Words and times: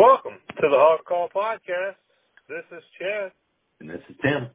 Welcome 0.00 0.40
to 0.56 0.62
the 0.62 0.78
Hog 0.78 1.00
Call 1.04 1.28
Podcast. 1.28 2.00
This 2.48 2.64
is 2.74 2.82
Chad. 2.98 3.32
And 3.80 3.90
this 3.90 4.00
is 4.08 4.16
Tim. 4.22 4.48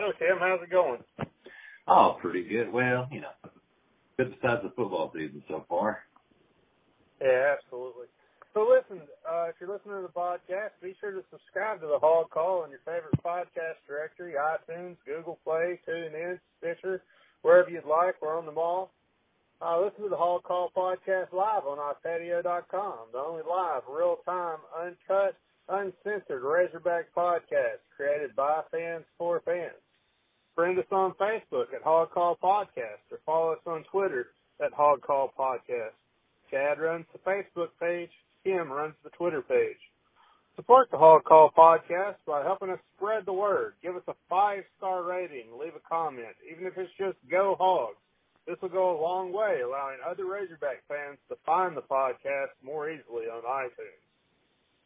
So, 0.00 0.10
Tim, 0.18 0.38
how's 0.40 0.60
it 0.60 0.70
going? 0.72 0.98
Oh, 1.86 2.18
pretty 2.20 2.42
good. 2.42 2.72
Well, 2.72 3.06
you 3.12 3.20
know, 3.20 3.30
good 4.16 4.34
besides 4.34 4.62
the 4.64 4.70
football 4.70 5.12
season 5.14 5.44
so 5.46 5.64
far. 5.68 6.00
Yeah, 7.20 7.54
absolutely. 7.56 8.06
So 8.52 8.68
listen, 8.68 9.06
uh, 9.22 9.44
if 9.50 9.54
you're 9.60 9.72
listening 9.72 9.94
to 9.94 10.02
the 10.02 10.08
podcast, 10.08 10.70
be 10.82 10.96
sure 11.00 11.12
to 11.12 11.22
subscribe 11.30 11.80
to 11.82 11.86
the 11.86 12.00
Hog 12.00 12.30
Call 12.30 12.64
on 12.64 12.70
your 12.70 12.80
favorite 12.84 13.22
podcast 13.24 13.78
directory, 13.86 14.32
iTunes, 14.32 14.96
Google 15.06 15.38
Play, 15.44 15.78
TuneIn, 15.88 16.40
Stitcher, 16.58 17.04
wherever 17.42 17.70
you'd 17.70 17.84
like. 17.84 18.20
We're 18.20 18.36
on 18.36 18.46
the 18.46 18.52
all. 18.60 18.90
Uh, 19.62 19.80
listen 19.80 20.02
to 20.02 20.08
the 20.08 20.16
Hog 20.16 20.42
Call 20.42 20.72
Podcast 20.76 21.32
live 21.32 21.62
on 21.66 21.78
iPatio.com, 21.78 22.94
the 23.12 23.18
only 23.18 23.42
live, 23.48 23.82
real-time, 23.88 24.58
uncut, 24.76 25.36
uncensored 25.68 26.42
Razorback 26.42 27.14
podcast 27.16 27.78
created 27.96 28.34
by 28.34 28.62
fans 28.72 29.04
for 29.16 29.40
fans. 29.44 29.78
Friend 30.56 30.76
us 30.80 30.84
on 30.90 31.12
Facebook 31.12 31.72
at 31.74 31.82
Hog 31.84 32.10
Call 32.10 32.36
Podcast 32.42 33.06
or 33.12 33.20
follow 33.24 33.52
us 33.52 33.60
on 33.64 33.84
Twitter 33.84 34.30
at 34.60 34.72
Hog 34.72 35.00
Call 35.02 35.32
Podcast. 35.38 35.94
Chad 36.50 36.80
runs 36.80 37.06
the 37.12 37.20
Facebook 37.20 37.68
page. 37.78 38.10
Kim 38.42 38.70
runs 38.70 38.94
the 39.04 39.10
Twitter 39.10 39.42
page. 39.42 39.78
Support 40.56 40.90
the 40.90 40.98
Hog 40.98 41.22
Call 41.22 41.52
Podcast 41.56 42.16
by 42.26 42.42
helping 42.42 42.70
us 42.70 42.80
spread 42.96 43.26
the 43.26 43.32
word. 43.32 43.74
Give 43.80 43.94
us 43.94 44.02
a 44.08 44.14
five-star 44.28 45.04
rating. 45.04 45.46
Leave 45.58 45.76
a 45.76 45.88
comment, 45.88 46.34
even 46.50 46.66
if 46.66 46.76
it's 46.76 46.92
just 46.98 47.16
Go 47.30 47.56
Hogs. 47.58 47.96
This 48.46 48.60
will 48.60 48.70
go 48.70 48.98
a 48.98 49.00
long 49.00 49.32
way, 49.32 49.60
allowing 49.64 49.98
other 50.08 50.26
Razorback 50.26 50.82
fans 50.88 51.18
to 51.28 51.36
find 51.46 51.76
the 51.76 51.82
podcast 51.82 52.50
more 52.62 52.90
easily 52.90 53.26
on 53.26 53.42
iTunes. 53.42 54.02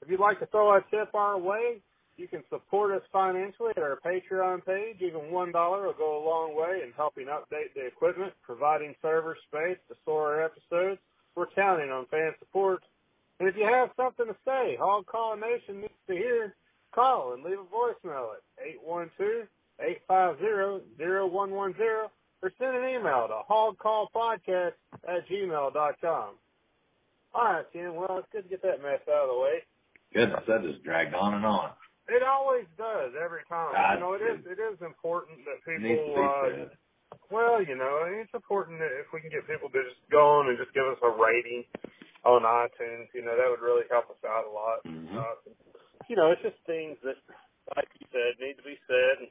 If 0.02 0.10
you'd 0.10 0.20
like 0.20 0.40
to 0.40 0.46
throw 0.46 0.76
a 0.76 0.82
tip 0.90 1.14
our 1.14 1.38
way, 1.38 1.80
you 2.16 2.28
can 2.28 2.44
support 2.48 2.92
us 2.92 3.02
financially 3.12 3.72
at 3.76 3.82
our 3.82 3.98
Patreon 4.04 4.64
page. 4.64 5.00
Even 5.00 5.30
$1 5.32 5.32
will 5.32 5.92
go 5.92 6.22
a 6.22 6.24
long 6.24 6.54
way 6.54 6.82
in 6.84 6.92
helping 6.96 7.26
update 7.26 7.74
the 7.74 7.86
equipment, 7.86 8.32
providing 8.42 8.94
server 9.02 9.36
space 9.48 9.78
to 9.88 9.96
store 10.02 10.34
our 10.34 10.42
episodes. 10.44 11.00
We're 11.34 11.50
counting 11.54 11.90
on 11.90 12.06
fan 12.06 12.34
support. 12.38 12.84
And 13.38 13.48
if 13.48 13.56
you 13.56 13.64
have 13.64 13.90
something 13.96 14.26
to 14.26 14.36
say, 14.46 14.76
Hog 14.80 15.06
Call 15.06 15.36
Nation 15.36 15.80
needs 15.82 15.92
to 16.08 16.14
hear, 16.14 16.54
call 16.94 17.32
and 17.34 17.44
leave 17.44 17.58
a 17.58 17.64
voicemail 17.64 18.36
at 18.36 18.42
812-850-0110 19.78 22.10
or 22.42 22.52
send 22.58 22.76
an 22.76 22.88
email 22.88 23.28
to 23.28 23.40
hogcallpodcast 23.48 24.76
at 25.08 25.28
gmail.com. 25.28 26.30
All 27.34 27.44
right, 27.44 27.66
Tim. 27.72 27.94
Well, 27.96 28.18
it's 28.18 28.28
good 28.32 28.44
to 28.44 28.48
get 28.48 28.62
that 28.62 28.82
mess 28.82 29.00
out 29.08 29.28
of 29.28 29.34
the 29.34 29.40
way. 29.40 29.56
Goodness, 30.14 30.44
that 30.48 30.62
just 30.64 30.82
dragged 30.84 31.14
on 31.14 31.34
and 31.34 31.44
on. 31.44 31.72
It 32.08 32.22
always 32.22 32.64
does 32.78 33.12
every 33.18 33.42
time. 33.50 33.74
God, 33.74 33.94
you 33.94 34.00
know, 34.00 34.12
it 34.14 34.22
is 34.22 34.38
it 34.46 34.62
is 34.62 34.78
important 34.80 35.42
that 35.44 35.58
It 35.66 35.82
needs 35.82 35.98
to 35.98 36.06
people. 36.06 36.14
be 36.14 36.62
Uh, 36.62 37.18
well, 37.30 37.58
you 37.62 37.74
know, 37.74 38.06
it's 38.06 38.32
important 38.34 38.78
that 38.78 38.94
if 38.94 39.10
we 39.12 39.20
can 39.20 39.30
get 39.30 39.42
people 39.50 39.68
to 39.68 39.80
just 39.82 39.98
go 40.10 40.38
on 40.40 40.48
and 40.48 40.56
just 40.58 40.72
give 40.72 40.86
us 40.86 40.98
a 41.02 41.10
rating 41.10 41.66
on 42.24 42.42
iTunes, 42.46 43.10
you 43.14 43.22
know, 43.26 43.34
that 43.34 43.50
would 43.50 43.60
really 43.62 43.84
help 43.90 44.06
us 44.10 44.22
out 44.26 44.46
a 44.46 44.50
lot. 44.54 44.82
Mhm. 44.86 45.10
Uh, 45.18 45.34
you 46.08 46.14
know, 46.16 46.30
it's 46.30 46.42
just 46.42 46.56
things 46.66 46.96
that, 47.02 47.18
like 47.74 47.88
you 47.98 48.06
said, 48.14 48.38
need 48.38 48.54
to 48.56 48.62
be 48.62 48.78
said, 48.86 49.18
and, 49.26 49.30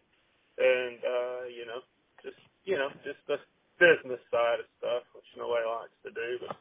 and 0.60 1.00
uh, 1.04 1.42
you 1.48 1.66
know, 1.66 1.80
just 2.22 2.38
you 2.66 2.76
know, 2.78 2.90
just 3.04 3.20
the 3.28 3.38
business 3.80 4.20
side 4.32 4.60
of 4.60 4.66
stuff, 4.80 5.04
which 5.14 5.26
nobody 5.38 5.66
likes 5.66 5.96
to 6.04 6.12
do, 6.12 6.30
but 6.48 6.56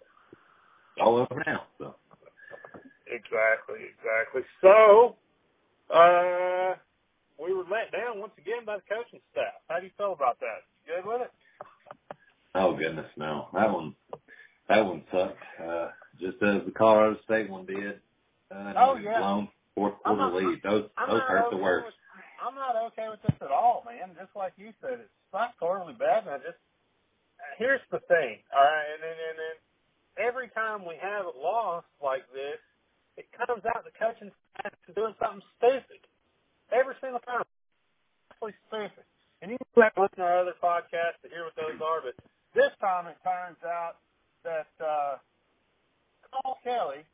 All 1.03 1.17
over 1.19 1.43
now. 1.47 1.65
So 1.79 1.95
exactly, 3.07 3.89
exactly. 3.91 4.43
So, 4.61 5.17
uh, 5.95 6.75
we 7.43 7.53
were 7.53 7.64
let 7.70 7.93
down 7.93 8.20
once 8.20 8.33
again 8.39 8.64
by 8.64 8.77
the 8.77 8.83
coaching 8.89 9.20
staff. 9.33 9.55
How 9.69 9.79
do 9.81 9.87
you 9.87 9.93
feel 9.97 10.13
about 10.13 10.39
that? 10.41 10.63
You 10.87 11.03
good 11.03 11.09
with 11.09 11.23
it? 11.23 11.33
oh 12.55 12.77
goodness, 12.77 13.11
no. 13.17 13.48
That 13.53 13.73
one 13.73 13.95
that 14.69 14.85
one 14.85 15.03
sucked. 15.11 15.39
Uh 15.63 15.89
just 16.20 16.41
as 16.43 16.63
the 16.64 16.73
Colorado 16.77 17.17
State 17.25 17.51
one 17.51 17.67
did. 17.67 18.01
Uh 18.55 18.73
Oh, 18.77 18.97
yeah. 18.97 19.19
blown 19.19 19.48
fourth 19.75 19.95
quarter 20.05 20.20
not- 20.20 20.35
lead. 20.35 20.61
Those 20.63 20.89
I'm 20.97 21.11
those 21.11 21.23
hurt 21.23 21.51
the 21.51 21.57
worst. 21.57 21.97
I'm 22.45 22.55
not 22.55 22.77
okay 22.93 23.09
with 23.09 23.25
this 23.25 23.41
at 23.41 23.49
all, 23.49 23.81
man. 23.89 24.13
Just 24.21 24.37
like 24.37 24.53
you 24.61 24.77
said, 24.85 25.01
it's 25.01 25.33
not 25.33 25.57
totally 25.57 25.97
bad. 25.97 26.29
And 26.29 26.37
I 26.37 26.39
just 26.45 26.61
here's 27.57 27.81
the 27.89 28.05
thing, 28.05 28.45
all 28.53 28.61
right, 28.61 28.89
and 28.93 29.01
then 29.01 29.17
and 29.17 29.37
then 29.41 29.57
every 30.21 30.53
time 30.53 30.85
we 30.85 31.01
have 31.01 31.25
a 31.25 31.35
loss 31.37 31.85
like 32.05 32.29
this, 32.37 32.61
it 33.17 33.27
comes 33.33 33.65
out 33.65 33.85
the 33.89 33.95
coaching 33.97 34.31
staff 34.61 34.77
is 34.89 34.95
doing 34.95 35.17
something 35.17 35.45
stupid. 35.57 36.05
Every 36.69 36.95
single 37.01 37.21
time, 37.25 37.49
absolutely 38.31 38.59
stupid. 38.69 39.07
And 39.43 39.51
you 39.53 39.59
can 39.75 39.89
have 39.89 39.95
to 39.97 40.03
listen 40.05 40.21
to 40.21 40.29
our 40.29 40.41
other 40.45 40.57
podcasts 40.61 41.21
to 41.25 41.29
hear 41.29 41.45
what 41.49 41.57
those 41.57 41.81
are, 41.81 42.01
but 42.05 42.17
this 42.55 42.73
time 42.81 43.09
it 43.09 43.19
turns 43.25 43.61
out 43.65 44.01
that 44.45 44.71
uh, 44.81 45.17
Cole 46.29 46.59
Kelley 46.65 47.05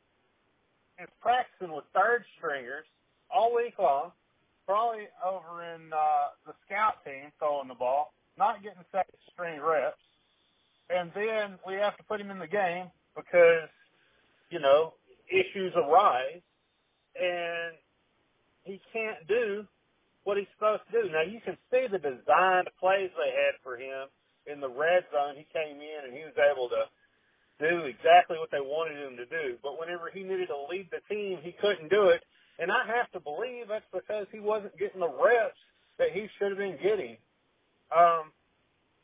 is 1.01 1.09
practicing 1.21 1.73
with 1.73 1.85
third 1.93 2.23
stringers 2.37 2.85
all 3.31 3.55
week 3.55 3.75
long, 3.79 4.11
probably 4.71 5.03
over 5.19 5.75
in 5.75 5.91
uh, 5.91 6.31
the 6.47 6.55
scout 6.63 7.03
team 7.03 7.27
throwing 7.39 7.67
the 7.67 7.75
ball, 7.75 8.15
not 8.39 8.63
getting 8.63 8.79
second 8.87 9.19
string 9.27 9.59
reps. 9.59 9.99
And 10.87 11.11
then 11.11 11.59
we 11.67 11.75
have 11.75 11.99
to 11.99 12.03
put 12.07 12.23
him 12.23 12.31
in 12.31 12.39
the 12.39 12.47
game 12.47 12.87
because, 13.11 13.67
you 14.47 14.63
know, 14.63 14.95
issues 15.27 15.75
arise 15.75 16.39
and 17.19 17.75
he 18.63 18.79
can't 18.95 19.19
do 19.27 19.67
what 20.23 20.39
he's 20.39 20.47
supposed 20.55 20.87
to 20.87 21.03
do. 21.03 21.11
Now 21.11 21.27
you 21.27 21.43
can 21.43 21.59
see 21.67 21.91
the 21.91 21.99
designed 21.99 22.71
plays 22.79 23.11
they 23.19 23.31
had 23.35 23.59
for 23.67 23.75
him 23.75 24.07
in 24.47 24.63
the 24.63 24.71
red 24.71 25.03
zone. 25.11 25.35
He 25.35 25.43
came 25.51 25.83
in 25.83 26.07
and 26.07 26.15
he 26.15 26.23
was 26.23 26.39
able 26.39 26.71
to 26.71 26.87
do 27.59 27.91
exactly 27.91 28.39
what 28.39 28.55
they 28.55 28.63
wanted 28.63 29.03
him 29.03 29.19
to 29.19 29.27
do. 29.27 29.59
But 29.59 29.75
whenever 29.75 30.07
he 30.07 30.23
needed 30.23 30.47
to 30.47 30.63
lead 30.71 30.87
the 30.95 31.03
team, 31.11 31.43
he 31.43 31.51
couldn't 31.59 31.91
do 31.91 32.07
it. 32.07 32.23
And 32.61 32.69
I 32.71 32.85
have 32.85 33.09
to 33.17 33.19
believe 33.19 33.73
that's 33.73 33.89
because 33.91 34.27
he 34.31 34.39
wasn't 34.39 34.77
getting 34.77 35.01
the 35.01 35.09
reps 35.09 35.57
that 35.97 36.13
he 36.13 36.29
should 36.37 36.53
have 36.53 36.61
been 36.61 36.77
getting. 36.77 37.17
Um, 37.89 38.29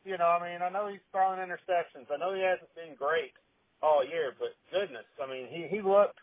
you 0.05 0.15
know, 0.17 0.29
I 0.29 0.37
mean, 0.37 0.61
I 0.61 0.69
know 0.69 0.87
he's 0.87 1.01
throwing 1.11 1.41
interceptions. 1.41 2.05
I 2.13 2.21
know 2.21 2.37
he 2.37 2.45
hasn't 2.45 2.69
been 2.77 2.93
great 2.93 3.33
all 3.81 4.05
year, 4.05 4.37
but 4.37 4.53
goodness, 4.71 5.09
I 5.17 5.25
mean, 5.25 5.47
he 5.49 5.67
he 5.73 5.81
looked 5.81 6.21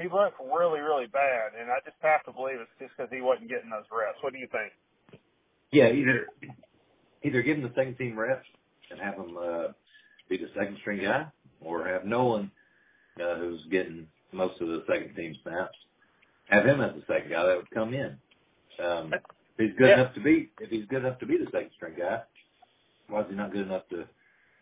he 0.00 0.08
looked 0.08 0.40
really 0.40 0.80
really 0.80 1.06
bad, 1.06 1.52
and 1.60 1.70
I 1.70 1.76
just 1.84 2.00
have 2.00 2.24
to 2.24 2.32
believe 2.32 2.56
it's 2.56 2.72
just 2.80 2.96
because 2.96 3.12
he 3.12 3.20
wasn't 3.20 3.50
getting 3.52 3.70
those 3.70 3.84
reps. 3.92 4.18
What 4.22 4.32
do 4.32 4.38
you 4.40 4.48
think? 4.48 4.72
Yeah, 5.70 5.92
either 5.92 6.26
either 7.22 7.42
give 7.42 7.58
him 7.58 7.62
the 7.62 7.74
second 7.76 7.96
team 7.96 8.18
reps 8.18 8.48
and 8.90 8.98
have 8.98 9.14
him 9.14 9.36
uh, 9.36 9.68
be 10.28 10.38
the 10.38 10.48
second 10.56 10.78
string 10.80 11.04
guy, 11.04 11.26
or 11.60 11.86
have 11.86 12.04
Noland, 12.04 12.50
uh, 13.20 13.36
who's 13.36 13.60
getting 13.70 14.06
most 14.32 14.60
of 14.60 14.68
the 14.68 14.84
second 14.88 15.14
team 15.14 15.36
snaps, 15.42 15.76
have 16.52 16.66
him 16.66 16.80
as 16.80 16.92
the 16.94 17.02
second 17.08 17.30
guy 17.30 17.44
that 17.46 17.56
would 17.56 17.70
come 17.70 17.94
in. 17.94 18.16
Um, 18.78 19.12
if 19.12 19.20
he's 19.56 19.74
good 19.76 19.88
Yeah. 19.88 20.00
enough 20.04 20.14
to 20.14 20.20
be, 20.20 20.50
if 20.60 20.70
he's 20.70 20.84
good 20.86 21.04
enough 21.04 21.18
to 21.20 21.26
be 21.26 21.38
the 21.38 21.50
second 21.50 21.70
string 21.72 21.94
guy, 21.96 22.22
why 23.08 23.20
is 23.22 23.28
he 23.30 23.34
not 23.34 23.52
good 23.52 23.66
enough 23.66 23.88
to 23.88 24.08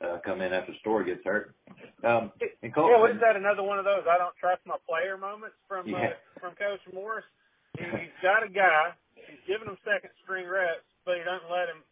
uh, 0.00 0.18
come 0.24 0.40
in 0.40 0.52
after 0.52 0.72
Storey 0.80 1.04
gets 1.04 1.24
hurt? 1.24 1.54
Um, 2.02 2.32
and 2.62 2.74
Cole, 2.74 2.88
Yeah, 2.88 3.12
is 3.14 3.20
that? 3.20 3.36
Another 3.36 3.62
one 3.62 3.78
of 3.78 3.84
those 3.84 4.06
I 4.08 4.16
don't 4.18 4.34
trust 4.36 4.64
my 4.66 4.76
player 4.88 5.18
moments 5.18 5.56
from 5.68 5.86
Yeah. 5.88 6.14
uh, 6.14 6.40
from 6.40 6.54
Coach 6.56 6.80
Morris. 6.92 7.24
He, 7.78 7.84
he's 7.84 8.18
got 8.20 8.42
a 8.42 8.48
guy. 8.50 8.90
He's 9.14 9.38
giving 9.46 9.68
him 9.68 9.78
second 9.86 10.10
string 10.24 10.48
reps, 10.48 10.82
but 11.06 11.16
he 11.16 11.22
doesn't 11.22 11.48
let 11.48 11.68
him 11.70 11.84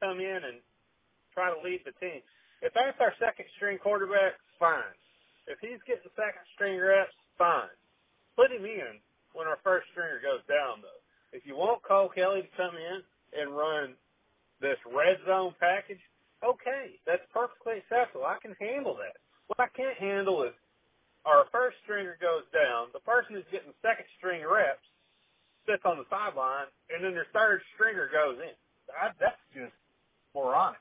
come 0.00 0.18
in 0.18 0.42
and 0.42 0.58
try 1.32 1.54
to 1.54 1.60
lead 1.62 1.84
the 1.86 1.92
team. 2.02 2.18
If 2.62 2.74
that's 2.74 2.98
our 2.98 3.14
second 3.22 3.46
string 3.56 3.78
quarterback, 3.78 4.34
fine. 4.58 4.90
If 5.46 5.60
he's 5.60 5.78
getting 5.86 6.10
second 6.18 6.42
string 6.58 6.80
reps, 6.80 7.14
fine. 7.38 7.70
Put 8.34 8.50
him 8.50 8.64
in 8.66 8.98
when 9.34 9.46
our 9.46 9.58
first 9.62 9.90
stringer 9.90 10.22
goes 10.22 10.40
down, 10.48 10.80
though. 10.80 11.02
If 11.34 11.44
you 11.44 11.58
want 11.58 11.82
Cole 11.82 12.08
Kelley 12.08 12.46
to 12.46 12.56
come 12.56 12.78
in 12.78 13.02
and 13.34 13.50
run 13.50 13.98
this 14.62 14.78
red 14.86 15.18
zone 15.26 15.52
package, 15.58 16.00
okay, 16.40 16.96
that's 17.04 17.26
perfectly 17.34 17.82
acceptable. 17.82 18.24
I 18.24 18.38
can 18.40 18.54
handle 18.62 18.94
that. 19.02 19.18
What 19.50 19.60
I 19.60 19.68
can't 19.76 19.98
handle 19.98 20.42
is 20.46 20.54
our 21.26 21.44
first 21.50 21.76
stringer 21.82 22.16
goes 22.22 22.46
down, 22.54 22.94
the 22.94 23.02
person 23.02 23.34
who's 23.34 23.50
getting 23.50 23.74
second 23.82 24.06
string 24.16 24.46
reps 24.46 24.86
sits 25.66 25.82
on 25.84 25.98
the 25.98 26.04
sideline, 26.08 26.70
and 26.92 27.02
then 27.02 27.12
their 27.12 27.26
third 27.32 27.60
stringer 27.74 28.08
goes 28.12 28.38
in. 28.38 28.54
I, 28.92 29.10
that's 29.18 29.40
just 29.52 29.72
moronic. 30.34 30.78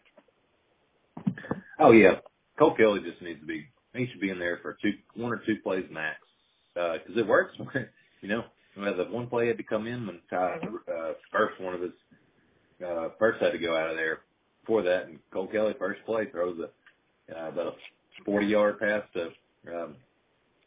Oh 1.79 1.91
yeah, 1.91 2.19
Cole 2.59 2.75
Kelley 2.75 3.01
just 3.01 3.21
needs 3.21 3.39
to 3.39 3.45
be. 3.45 3.65
He 3.95 4.07
should 4.11 4.21
be 4.21 4.29
in 4.29 4.39
there 4.39 4.59
for 4.61 4.77
two, 4.81 4.91
one 5.15 5.31
or 5.31 5.41
two 5.45 5.55
plays 5.63 5.85
max, 5.91 6.17
uh, 6.79 6.93
because 6.93 7.17
it 7.17 7.27
works. 7.27 7.55
you 8.23 8.29
know, 8.29 8.43
the 8.75 9.05
one 9.11 9.27
play 9.27 9.47
had 9.47 9.57
to 9.57 9.63
come 9.63 9.85
in 9.85 10.07
when 10.07 10.19
Ty 10.29 10.57
uh, 10.91 11.13
first 11.31 11.59
one 11.61 11.75
of 11.75 11.81
his 11.81 11.91
uh, 12.85 13.09
first 13.19 13.41
had 13.41 13.51
to 13.51 13.59
go 13.59 13.77
out 13.77 13.91
of 13.91 13.97
there. 13.97 14.21
Before 14.61 14.81
that, 14.83 15.07
and 15.07 15.19
Cole 15.33 15.47
Kelley 15.47 15.75
first 15.77 15.99
play 16.05 16.25
throws 16.31 16.57
a 16.57 17.35
uh, 17.35 17.49
about 17.49 17.67
a 17.67 17.73
40 18.25 18.45
yard 18.47 18.79
pass 18.79 19.03
to 19.13 19.25
um, 19.75 19.95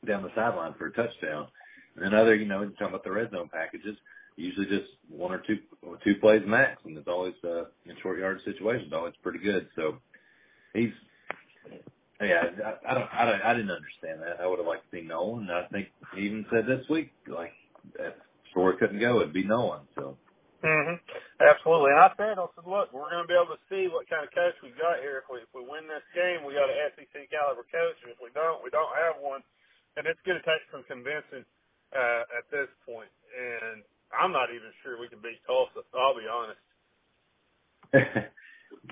down 0.06 0.22
the 0.22 0.30
sideline 0.34 0.74
for 0.78 0.86
a 0.86 0.92
touchdown. 0.92 1.48
And 1.94 2.04
then 2.04 2.14
other, 2.14 2.34
you 2.34 2.46
know, 2.46 2.62
talking 2.70 2.88
about 2.88 3.04
the 3.04 3.10
red 3.10 3.30
zone 3.30 3.48
packages, 3.50 3.96
usually 4.36 4.66
just 4.66 4.90
one 5.08 5.32
or 5.32 5.42
two 5.46 5.58
two 6.04 6.16
plays 6.20 6.42
max, 6.46 6.82
and 6.84 6.96
it's 6.96 7.08
always 7.08 7.34
uh, 7.42 7.64
in 7.86 7.96
short 8.02 8.18
yard 8.18 8.40
situations, 8.44 8.92
always 8.92 9.14
pretty 9.22 9.38
good. 9.38 9.68
So 9.76 9.96
he's 10.74 10.92
yeah, 12.20 12.44
I, 12.64 12.92
I 12.92 12.94
don't, 12.94 13.08
I 13.12 13.24
don't, 13.24 13.42
I 13.42 13.52
didn't 13.54 13.70
understand 13.74 14.22
that. 14.22 14.40
I 14.40 14.46
would 14.46 14.58
have 14.58 14.66
liked 14.66 14.90
to 14.90 14.96
see 14.96 15.04
Noland. 15.06 15.50
I 15.52 15.66
think 15.68 15.88
he 16.14 16.22
even 16.22 16.46
said 16.50 16.66
this 16.66 16.86
week, 16.88 17.12
like 17.28 17.52
that 17.98 18.16
Storey 18.50 18.76
couldn't 18.78 19.00
go, 19.00 19.20
it'd 19.20 19.32
be 19.34 19.44
Noland. 19.44 19.86
So. 19.96 20.16
Mhm. 20.64 20.98
Absolutely. 21.40 21.92
And 21.92 22.00
I 22.00 22.10
said, 22.16 22.38
I 22.40 22.46
said, 22.56 22.66
look, 22.66 22.88
we're 22.92 23.12
going 23.12 23.22
to 23.22 23.28
be 23.28 23.36
able 23.36 23.52
to 23.54 23.64
see 23.68 23.86
what 23.92 24.08
kind 24.08 24.24
of 24.24 24.32
coach 24.32 24.56
we 24.64 24.72
got 24.80 25.04
here. 25.04 25.20
If 25.22 25.28
we 25.28 25.44
if 25.44 25.52
we 25.52 25.62
win 25.62 25.84
this 25.86 26.04
game, 26.16 26.42
we 26.48 26.56
got 26.56 26.72
an 26.72 26.80
SEC 26.96 27.28
caliber 27.28 27.68
coach, 27.68 27.98
and 28.02 28.10
if 28.10 28.18
we 28.18 28.32
don't, 28.32 28.64
we 28.64 28.72
don't 28.72 28.90
have 28.96 29.20
one. 29.20 29.44
And 30.00 30.08
it's 30.08 30.20
going 30.24 30.40
to 30.40 30.46
take 30.48 30.64
some 30.72 30.82
convincing 30.88 31.44
uh, 31.92 32.24
at 32.40 32.48
this 32.50 32.68
point. 32.88 33.12
And 33.36 33.84
I'm 34.16 34.32
not 34.32 34.48
even 34.50 34.72
sure 34.82 34.96
we 34.98 35.08
can 35.12 35.20
beat 35.20 35.44
Tulsa. 35.44 35.84
I'll 35.92 36.16
be 36.16 36.26
honest. 36.28 36.64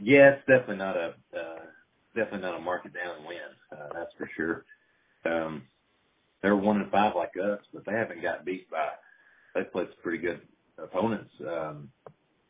yeah, 0.02 0.36
it's 0.38 0.46
definitely 0.46 0.78
not 0.84 0.96
a 0.96 1.16
uh, 1.34 1.64
definitely 2.14 2.40
not 2.40 2.58
a 2.58 2.60
market 2.60 2.92
down 2.94 3.16
and 3.16 3.26
win. 3.26 3.38
Uh, 3.72 3.88
that's 3.94 4.12
for 4.16 4.28
sure. 4.36 4.64
Um, 5.24 5.62
they're 6.42 6.56
one 6.56 6.80
and 6.80 6.90
five 6.90 7.14
like 7.16 7.32
us, 7.42 7.60
but 7.72 7.84
they 7.86 7.92
haven't 7.92 8.22
got 8.22 8.44
beat 8.44 8.70
by. 8.70 8.88
They 9.54 9.64
played 9.64 9.88
some 9.88 10.02
pretty 10.02 10.18
good 10.18 10.40
opponents, 10.82 11.30
um, 11.40 11.90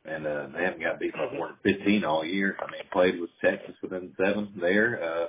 and 0.05 0.27
uh, 0.27 0.49
they 0.55 0.65
haven't 0.65 0.83
got 0.83 0.99
beat 0.99 1.13
by 1.13 1.33
more 1.33 1.49
than 1.63 1.77
15 1.79 2.05
all 2.05 2.25
year. 2.25 2.57
I 2.61 2.71
mean, 2.71 2.83
played 2.93 3.21
with 3.21 3.31
Texas 3.41 3.75
within 3.83 4.13
seven 4.19 4.53
there. 4.61 5.03
Uh, 5.03 5.27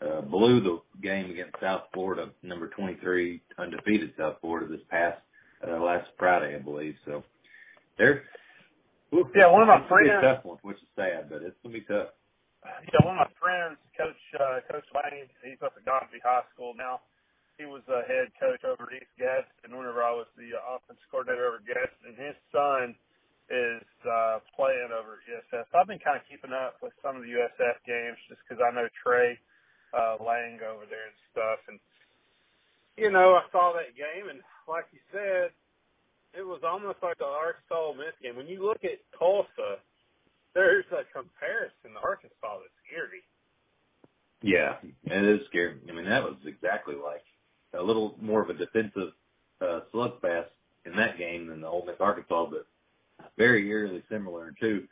uh, 0.00 0.20
blew 0.20 0.60
the 0.60 0.80
game 1.02 1.30
against 1.30 1.56
South 1.60 1.82
Florida, 1.92 2.30
number 2.44 2.68
23, 2.68 3.42
undefeated 3.58 4.12
South 4.16 4.36
Florida 4.40 4.68
this 4.68 4.86
past 4.90 5.18
uh, 5.66 5.76
last 5.82 6.08
Friday, 6.16 6.54
I 6.54 6.60
believe. 6.60 6.94
So 7.04 7.24
they're 7.98 8.22
yeah, 9.34 9.50
one 9.50 9.62
of 9.62 9.68
my 9.68 9.86
friends. 9.88 10.10
Tough 10.22 10.44
one, 10.44 10.58
which 10.62 10.76
is 10.76 10.88
sad, 10.94 11.28
but 11.30 11.42
it's 11.42 11.56
gonna 11.62 11.72
be 11.72 11.80
tough. 11.82 12.08
Yeah, 12.64 13.00
one 13.06 13.18
of 13.18 13.28
my 13.28 13.32
friends, 13.38 13.78
Coach 13.94 14.18
uh, 14.34 14.58
Coach 14.66 14.88
Lane, 14.90 15.30
he's 15.46 15.60
up 15.62 15.78
at 15.78 15.84
Godby 15.86 16.18
High 16.24 16.46
School 16.54 16.74
now. 16.74 17.00
He 17.58 17.66
was 17.66 17.82
a 17.90 18.06
head 18.06 18.30
coach 18.38 18.62
over 18.62 18.86
at 18.86 19.02
East 19.02 19.14
Gadsden 19.18 19.74
whenever 19.74 20.02
I 20.02 20.14
was 20.14 20.30
the 20.38 20.54
uh, 20.54 20.78
offense 20.78 21.02
coordinator 21.10 21.46
over 21.50 21.58
at 21.62 21.66
Gadsden. 21.66 22.14
His 22.14 22.38
son 22.54 22.94
is 23.50 23.86
uh, 24.06 24.38
playing 24.54 24.94
over 24.94 25.18
at 25.18 25.26
USF. 25.26 25.66
So 25.70 25.74
I've 25.74 25.90
been 25.90 26.02
kind 26.02 26.18
of 26.22 26.26
keeping 26.30 26.54
up 26.54 26.78
with 26.78 26.94
some 27.02 27.18
of 27.18 27.26
the 27.26 27.32
USF 27.34 27.82
games 27.82 28.18
just 28.30 28.38
because 28.46 28.62
I 28.62 28.70
know 28.70 28.86
Trey 29.02 29.34
uh, 29.90 30.22
Lang 30.22 30.62
over 30.62 30.86
there 30.86 31.10
and 31.10 31.18
stuff. 31.34 31.60
And 31.66 31.78
you 32.98 33.10
know, 33.10 33.38
I 33.38 33.46
saw 33.50 33.74
that 33.74 33.94
game, 33.94 34.30
and 34.30 34.42
like 34.66 34.86
you 34.90 35.02
said, 35.14 35.54
it 36.34 36.46
was 36.46 36.62
almost 36.66 36.98
like 37.02 37.18
the 37.18 37.26
Arkansas 37.26 37.94
Miss 37.98 38.14
game. 38.22 38.34
When 38.38 38.50
you 38.50 38.62
look 38.62 38.82
at 38.82 39.02
Tulsa 39.18 39.82
there's 40.54 40.84
a 40.92 41.04
comparison 41.12 41.94
to 41.94 42.00
Arkansas 42.02 42.34
that's 42.42 42.78
scary. 42.86 43.22
Yeah, 44.42 44.76
it 45.04 45.24
is 45.24 45.46
scary. 45.48 45.76
I 45.88 45.92
mean, 45.92 46.08
that 46.08 46.22
was 46.22 46.36
exactly 46.46 46.94
like 46.94 47.24
a 47.78 47.82
little 47.82 48.14
more 48.20 48.42
of 48.42 48.50
a 48.50 48.54
defensive 48.54 49.12
uh, 49.60 49.80
slugfest 49.92 50.46
in 50.86 50.96
that 50.96 51.18
game 51.18 51.48
than 51.48 51.60
the 51.60 51.66
Ole 51.66 51.84
Miss 51.86 51.96
Arkansas, 52.00 52.46
but 52.50 52.66
very 53.36 53.68
eerily 53.68 54.02
similar 54.10 54.54
too. 54.60 54.86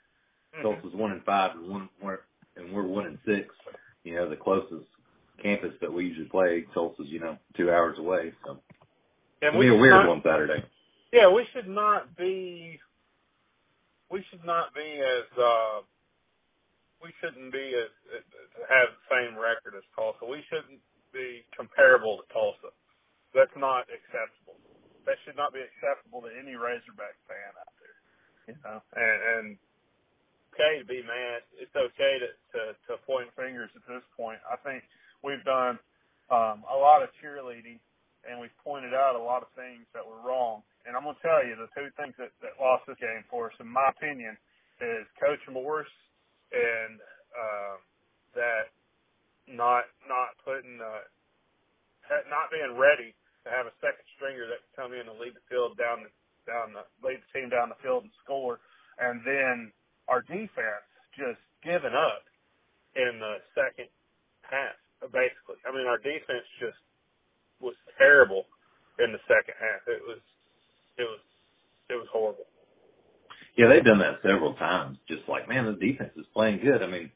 Mm-hmm. 0.57 0.63
Tulsa's 0.63 0.95
one 0.95 1.13
and 1.13 1.23
five, 1.25 1.53
and 1.57 1.69
one 1.69 1.89
we're, 2.03 2.19
and 2.57 2.73
we're 2.73 2.87
one 2.87 3.07
and 3.07 3.19
six. 3.25 3.55
You 4.05 4.17
know, 4.17 4.29
the 4.29 4.37
closest 4.37 4.87
campus 5.43 5.73
that 5.81 5.93
we 5.93 6.07
usually 6.07 6.29
play, 6.29 6.65
Tulsa's 6.75 7.07
you 7.09 7.21
know 7.21 7.39
two 7.57 7.71
hours 7.71 7.99
away, 7.99 8.33
so 8.45 8.59
and 9.43 9.55
it'll 9.55 9.61
be 9.61 9.69
a 9.69 9.75
weird 9.75 9.95
not, 9.95 10.09
one 10.09 10.23
Saturday. 10.25 10.65
Yeah, 11.13 11.31
we 11.31 11.47
should 11.53 11.69
not 11.69 12.17
be 12.17 12.81
we 14.11 14.23
should 14.31 14.45
not 14.45 14.75
be 14.75 14.87
as 14.87 15.27
uh, 15.39 15.79
we 17.03 17.11
shouldn't 17.21 17.53
be 17.53 17.67
as, 17.75 17.93
have 18.71 18.91
the 18.95 19.05
same 19.11 19.35
record 19.37 19.77
as 19.77 19.85
Tulsa. 19.95 20.25
We 20.25 20.43
shouldn't 20.49 20.81
be 21.13 21.45
comparable 21.55 22.23
to 22.23 22.27
Tulsa. 22.33 22.71
That's 23.35 23.53
not 23.59 23.85
acceptable. 23.91 24.57
That 25.05 25.21
should 25.23 25.37
not 25.37 25.53
be 25.55 25.63
acceptable 25.63 26.25
to 26.27 26.31
any 26.33 26.57
Razorback 26.57 27.15
fan 27.31 27.53
out 27.55 27.75
there. 27.79 27.99
You 28.47 28.57
know, 28.63 28.79
and, 28.95 29.19
and 29.35 29.47
okay 30.55 30.81
to 30.81 30.87
be 30.87 31.05
mad. 31.05 31.45
It's 31.61 31.75
okay 31.75 32.15
to, 32.23 32.29
to 32.57 32.61
to 32.89 32.93
point 33.05 33.29
fingers 33.37 33.71
at 33.77 33.85
this 33.85 34.07
point. 34.17 34.41
I 34.49 34.57
think 34.65 34.83
we've 35.21 35.43
done 35.45 35.79
um, 36.33 36.65
a 36.65 36.79
lot 36.79 37.03
of 37.05 37.13
cheerleading, 37.21 37.79
and 38.25 38.41
we've 38.41 38.55
pointed 38.65 38.95
out 38.95 39.15
a 39.15 39.23
lot 39.23 39.43
of 39.45 39.51
things 39.53 39.85
that 39.93 40.03
were 40.03 40.19
wrong 40.25 40.63
and 40.87 40.95
I'm 40.97 41.05
going 41.05 41.19
to 41.19 41.25
tell 41.27 41.43
you 41.43 41.59
the 41.59 41.71
two 41.75 41.91
things 41.99 42.15
that, 42.19 42.31
that 42.41 42.57
lost 42.63 42.87
this 42.87 42.99
game 43.03 43.27
for 43.29 43.51
us, 43.51 43.57
in 43.59 43.67
my 43.67 43.91
opinion, 43.91 44.39
is 44.81 45.05
Coach 45.19 45.43
Morris 45.51 45.91
and 46.55 47.03
uh, 47.35 47.77
that 48.39 48.71
not 49.51 49.87
not 50.07 50.35
putting 50.47 50.79
uh, 50.79 51.05
not 52.31 52.51
being 52.51 52.79
ready 52.79 53.15
to 53.45 53.49
have 53.51 53.67
a 53.67 53.75
second 53.83 54.07
stringer 54.15 54.47
that 54.47 54.63
can 54.63 54.75
come 54.87 54.93
in 54.95 55.07
and 55.07 55.19
lead 55.19 55.35
the 55.35 55.45
field 55.51 55.79
down 55.79 56.07
the 56.07 56.11
down 56.47 56.75
the 56.75 56.87
lead 57.03 57.19
the 57.23 57.31
team 57.35 57.49
down 57.51 57.71
the 57.71 57.81
field 57.83 58.07
and 58.07 58.15
score, 58.23 58.59
and 58.99 59.23
then 59.27 59.71
our 60.07 60.23
defense 60.23 60.87
just 61.19 61.41
giving 61.63 61.95
up 61.95 62.23
in 62.95 63.19
the 63.19 63.43
second 63.55 63.91
half. 64.47 64.77
Basically, 65.13 65.59
I 65.67 65.71
mean 65.75 65.87
our 65.87 65.99
defense 66.01 66.47
just 66.59 66.79
was 67.61 67.77
terrible 67.99 68.47
in 68.99 69.13
the 69.13 69.23
second 69.27 69.55
half. 69.59 69.83
It 69.87 70.03
was 70.07 70.23
it 70.99 71.03
was 71.03 71.21
it 71.89 71.95
was 71.95 72.07
horrible. 72.13 72.45
Yeah, 73.57 73.69
they've 73.69 73.85
done 73.85 73.99
that 74.01 74.21
several 74.23 74.55
times. 74.55 74.99
Just 75.09 75.23
like, 75.29 75.49
man, 75.49 75.65
the 75.65 75.73
defense 75.73 76.13
is 76.17 76.27
playing 76.35 76.61
good. 76.63 76.83
I 76.83 76.87
mean, 76.87 77.11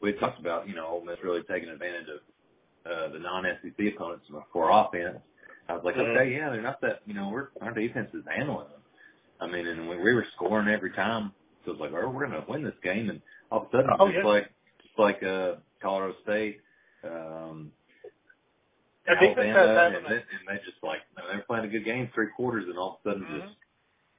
we 0.00 0.12
talked 0.14 0.40
about, 0.40 0.68
you 0.68 0.74
know, 0.74 0.86
Ole 0.86 1.04
Miss 1.04 1.18
really 1.22 1.42
taking 1.42 1.68
advantage 1.68 2.06
of 2.08 2.90
uh, 2.90 3.12
the 3.12 3.18
non-SEC 3.18 3.94
opponents 3.94 4.24
for 4.52 4.70
offense. 4.70 5.18
I 5.68 5.74
was 5.74 5.82
like, 5.84 5.94
mm-hmm. 5.94 6.16
okay, 6.16 6.32
yeah, 6.32 6.50
they're 6.50 6.62
not 6.62 6.80
that, 6.80 7.00
you 7.06 7.14
know, 7.14 7.28
we're, 7.28 7.48
our 7.60 7.72
defense 7.72 8.08
is 8.14 8.24
handling 8.34 8.68
them. 8.68 8.80
I 9.40 9.46
mean, 9.46 9.66
and 9.66 9.88
we, 9.88 9.96
we 9.96 10.14
were 10.14 10.26
scoring 10.34 10.68
every 10.68 10.92
time. 10.92 11.32
So 11.64 11.72
it 11.72 11.78
was 11.78 11.92
like, 11.92 12.02
oh, 12.02 12.08
we're 12.08 12.26
going 12.26 12.40
to 12.40 12.50
win 12.50 12.64
this 12.64 12.74
game. 12.82 13.10
And 13.10 13.20
all 13.50 13.62
of 13.62 13.68
a 13.68 13.70
sudden, 13.70 13.90
oh, 13.98 14.08
just 14.08 14.18
yeah. 14.18 14.24
like, 14.24 14.50
just 14.82 14.98
like, 14.98 15.22
uh, 15.22 15.54
Colorado 15.80 16.14
State, 16.22 16.60
um, 17.04 17.70
I 19.08 19.18
think 19.18 19.34
Alabama, 19.34 19.98
and, 19.98 20.06
they, 20.06 20.22
and 20.22 20.44
they 20.46 20.58
just 20.62 20.78
like 20.82 21.02
they 21.18 21.36
were 21.36 21.42
playing 21.46 21.66
a 21.66 21.72
good 21.72 21.84
game 21.84 22.06
three 22.14 22.30
quarters, 22.34 22.70
and 22.70 22.78
all 22.78 22.98
of 22.98 23.02
a 23.02 23.02
sudden 23.02 23.26
mm-hmm. 23.26 23.42
just 23.42 23.58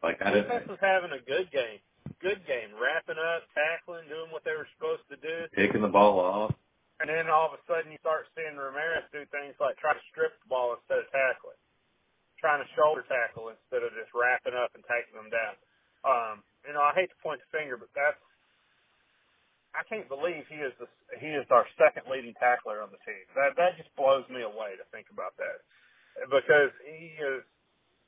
like 0.04 0.20
I 0.20 0.36
didn't. 0.36 0.52
Defense 0.52 0.68
was 0.76 0.84
having 0.84 1.16
a 1.16 1.24
good 1.24 1.48
game, 1.56 1.80
good 2.20 2.44
game, 2.44 2.76
wrapping 2.76 3.16
up, 3.16 3.48
tackling, 3.56 4.12
doing 4.12 4.28
what 4.36 4.44
they 4.44 4.52
were 4.52 4.68
supposed 4.76 5.08
to 5.08 5.18
do, 5.24 5.48
picking 5.56 5.80
the 5.80 5.92
ball 5.92 6.20
off. 6.20 6.52
And 7.00 7.08
then 7.08 7.28
all 7.32 7.52
of 7.52 7.56
a 7.56 7.62
sudden 7.68 7.92
you 7.92 8.00
start 8.04 8.28
seeing 8.36 8.56
Ramirez 8.56 9.08
do 9.12 9.24
things 9.32 9.56
like 9.60 9.80
try 9.80 9.96
to 9.96 10.04
strip 10.12 10.36
the 10.44 10.48
ball 10.52 10.76
instead 10.76 11.04
of 11.04 11.08
tackling, 11.12 11.60
trying 12.40 12.64
to 12.64 12.70
shoulder 12.76 13.04
tackle 13.08 13.52
instead 13.52 13.84
of 13.84 13.92
just 13.96 14.12
wrapping 14.12 14.56
up 14.56 14.72
and 14.76 14.84
taking 14.88 15.16
them 15.16 15.32
down. 15.32 15.56
Um, 16.04 16.36
you 16.68 16.76
know, 16.76 16.84
I 16.84 16.92
hate 16.96 17.12
to 17.12 17.20
point 17.24 17.40
the 17.40 17.50
finger, 17.56 17.80
but 17.80 17.92
that's 17.96 18.20
I 19.74 19.82
can't 19.90 20.06
believe 20.06 20.46
he 20.50 20.62
is 20.62 20.74
the, 20.78 20.86
he 21.18 21.34
is 21.34 21.46
our 21.50 21.66
second 21.82 22.06
leading 22.06 22.38
tackler 22.38 22.82
on 22.82 22.94
the 22.94 23.02
team. 23.02 23.26
That 23.34 23.58
that 23.58 23.74
just 23.78 23.90
blows 23.98 24.26
me 24.30 24.46
away 24.46 24.78
to 24.78 24.86
think 24.94 25.10
about 25.10 25.34
that 25.42 25.66
because 26.30 26.70
he 26.86 27.18
is. 27.18 27.42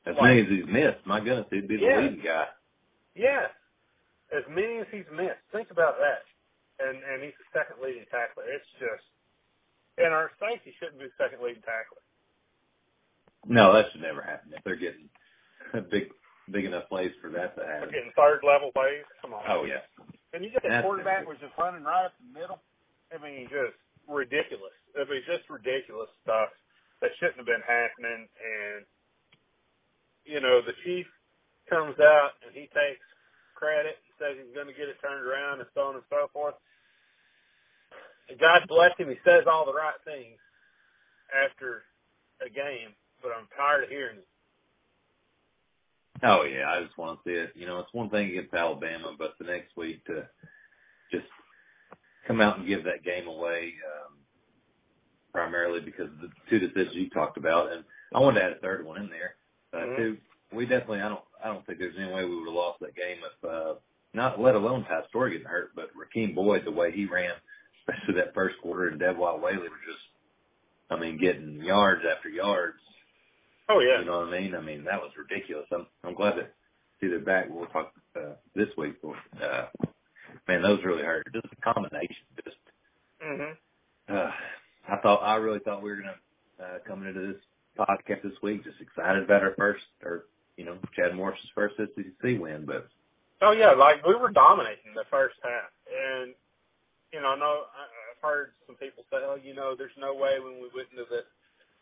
As 0.06 0.14
like, 0.14 0.38
many 0.38 0.42
as 0.46 0.50
he's 0.50 0.70
missed, 0.70 1.02
my 1.10 1.18
goodness, 1.18 1.50
he'd 1.50 1.66
be 1.68 1.82
the 1.82 1.90
yes, 1.90 1.98
leading 1.98 2.22
guy. 2.22 2.46
Yes, 3.18 3.50
as 4.30 4.46
many 4.46 4.78
as 4.78 4.90
he's 4.94 5.10
missed. 5.10 5.42
Think 5.50 5.74
about 5.74 5.98
that, 5.98 6.22
and 6.86 7.02
and 7.02 7.26
he's 7.26 7.38
the 7.42 7.50
second 7.50 7.82
leading 7.82 8.06
tackler. 8.14 8.46
It's 8.46 8.70
just, 8.78 9.06
and 9.98 10.14
our 10.14 10.30
safety 10.38 10.78
shouldn't 10.78 11.02
be 11.02 11.10
the 11.10 11.18
second 11.18 11.42
leading 11.42 11.66
tackler. 11.66 12.06
No, 13.50 13.74
that 13.74 13.90
should 13.90 14.06
never 14.06 14.22
happen. 14.22 14.54
If 14.54 14.62
they're 14.62 14.78
getting 14.78 15.10
a 15.74 15.82
big 15.94 16.14
big 16.52 16.66
enough 16.66 16.90
plays 16.90 17.12
for 17.22 17.30
that 17.32 17.58
to 17.58 17.66
happen. 17.66 17.90
They're 17.90 18.06
getting 18.06 18.14
third 18.14 18.46
level 18.46 18.72
plays. 18.74 19.06
Come 19.22 19.34
on. 19.34 19.42
Oh 19.50 19.66
yeah. 19.66 19.82
And 20.36 20.44
you 20.44 20.52
got 20.52 20.68
that 20.68 20.84
quarterback 20.84 21.24
was 21.24 21.40
just 21.40 21.56
running 21.56 21.88
right 21.88 22.12
up 22.12 22.14
the 22.20 22.28
middle. 22.36 22.60
I 23.08 23.24
mean, 23.24 23.48
just 23.48 23.80
ridiculous. 24.04 24.76
I 25.00 25.08
mean, 25.08 25.24
just 25.24 25.48
ridiculous 25.48 26.12
stuff 26.28 26.52
that 27.00 27.16
shouldn't 27.16 27.40
have 27.40 27.48
been 27.48 27.64
happening. 27.64 28.28
And 28.28 28.84
you 30.28 30.44
know, 30.44 30.60
the 30.60 30.76
chief 30.84 31.08
comes 31.72 31.96
out 32.04 32.36
and 32.44 32.52
he 32.52 32.68
takes 32.76 33.06
credit 33.56 33.96
and 33.96 34.14
says 34.20 34.36
he's 34.36 34.52
going 34.52 34.68
to 34.68 34.76
get 34.76 34.92
it 34.92 35.00
turned 35.00 35.24
around 35.24 35.64
and 35.64 35.70
so 35.72 35.88
on 35.88 35.96
and 35.96 36.08
so 36.12 36.28
forth. 36.36 36.60
And 38.28 38.36
God 38.36 38.68
bless 38.68 38.92
him, 38.98 39.08
he 39.08 39.22
says 39.24 39.48
all 39.48 39.66
the 39.66 39.74
right 39.74 39.96
things 40.04 40.36
after 41.32 41.86
a 42.44 42.50
game, 42.50 42.92
but 43.22 43.32
I'm 43.32 43.48
tired 43.56 43.86
of 43.86 43.90
hearing 43.90 44.18
it. 44.18 44.28
Oh 46.24 46.44
yeah, 46.44 46.66
I 46.70 46.84
just 46.84 46.98
want 46.98 47.20
to 47.24 47.30
see 47.30 47.36
it. 47.36 47.52
You 47.56 47.68
know, 47.68 47.80
it's 47.80 47.94
one 47.94 48.10
thing 48.10 48.30
against 48.30 48.54
Alabama, 48.54 49.14
but 49.18 49.34
the 49.40 49.46
next 49.46 49.76
week 49.76 50.04
to 50.06 50.28
just 51.12 51.26
come 52.28 52.42
out 52.42 52.58
and 52.58 52.68
give 52.68 52.84
that 52.86 53.04
game 53.04 53.28
away. 53.28 53.74
Um, 53.86 54.14
primarily 55.34 55.82
because 55.82 56.06
of 56.08 56.22
the 56.22 56.30
two 56.50 56.60
decisions 56.60 56.96
you 56.96 57.10
talked 57.10 57.38
about, 57.38 57.70
and 57.72 57.84
I 58.14 58.20
wanted 58.20 58.40
to 58.40 58.46
add 58.46 58.52
a 58.54 58.60
third 58.60 58.86
one 58.86 59.02
in 59.02 59.10
there. 59.10 59.36
Uh, 59.74 59.86
Mhm. 59.86 59.98
Too, 59.98 60.18
we 60.54 60.66
definitely 60.66 61.02
I 61.02 61.10
don't 61.10 61.24
I 61.44 61.48
don't 61.48 61.66
think 61.66 61.80
there's 61.80 61.98
any 61.98 62.12
way 62.12 62.24
we 62.24 62.36
would 62.38 62.46
have 62.48 62.54
lost 62.56 62.80
that 62.80 62.96
game 62.96 63.18
if 63.22 63.50
uh, 63.50 63.76
not 64.14 64.40
let 64.40 64.56
alone 64.56 64.86
Ty 64.86 65.02
Storey 65.10 65.32
getting 65.32 65.48
hurt, 65.48 65.76
but 65.76 65.90
Rakeem 65.94 66.34
Boyd 66.34 66.64
the 66.64 66.72
way 66.72 66.92
he 66.92 67.06
ran, 67.06 67.34
especially 67.82 68.16
that 68.16 68.34
first 68.34 68.56
quarter, 68.62 68.88
and 68.88 69.02
Devwah 69.02 69.42
Whaley 69.42 69.68
were 69.68 69.84
just 69.86 70.08
I 70.90 70.96
mean 70.98 71.18
getting 71.18 71.62
yards 71.62 72.04
after 72.10 72.30
yards. 72.30 72.80
Oh 73.70 73.80
yeah. 73.80 74.00
You 74.00 74.06
know 74.06 74.20
what 74.20 74.34
I 74.34 74.40
mean? 74.40 74.56
I 74.56 74.62
mean 74.62 74.84
that 74.84 75.02
was 75.02 75.12
ridiculous. 75.18 75.66
I'm 75.72 75.88
I'm 76.04 76.14
glad 76.16 76.38
that 76.38 76.54
see 77.00 77.08
they're 77.08 77.20
back. 77.20 77.48
We'll 77.50 77.66
talk 77.68 77.92
uh, 78.16 78.34
this 78.56 78.70
week. 78.78 78.96
But, 79.02 79.44
uh, 79.44 79.68
man, 80.48 80.62
those 80.62 80.84
really 80.84 81.04
hurt. 81.04 81.28
Just 81.34 81.48
a 81.52 81.62
combination. 81.74 82.16
Just 82.44 82.58
Mhm. 83.24 83.58
uh, 84.10 84.32
I 84.88 84.98
thought 84.98 85.24
I 85.24 85.36
really 85.36 85.60
thought 85.60 85.82
we 85.82 85.90
were 85.90 85.98
gonna 85.98 86.16
uh, 86.62 86.80
coming 86.88 87.10
into 87.10 87.34
this 87.34 87.42
podcast 87.78 88.22
this 88.24 88.42
week, 88.42 88.64
just 88.64 88.80
excited 88.80 89.24
about 89.24 89.42
our 89.44 89.54
first 89.58 89.84
or 90.04 90.26
you 90.58 90.66
know 90.66 90.78
Chad 90.96 91.16
Morris's 91.16 91.50
first 91.56 91.76
SEC 91.78 92.40
win, 92.40 92.66
but 92.66 92.88
Oh 93.42 93.52
yeah, 93.52 93.72
like 93.72 94.06
we 94.06 94.16
were 94.16 94.32
dominating 94.32 94.94
the 94.96 95.04
first 95.12 95.36
half, 95.44 95.70
and 95.92 96.34
you 97.12 97.22
know, 97.22 97.30
I 97.30 97.36
know 97.40 97.64
I've 97.72 98.22
heard 98.22 98.52
some 98.68 98.76
people 98.76 99.04
say, 99.12 99.18
oh, 99.22 99.36
you 99.42 99.54
know, 99.54 99.76
there's 99.76 99.96
no 99.98 100.14
way 100.16 100.40
when 100.40 100.56
we 100.56 100.70
went 100.76 100.90
into 100.92 101.06
the, 101.10 101.24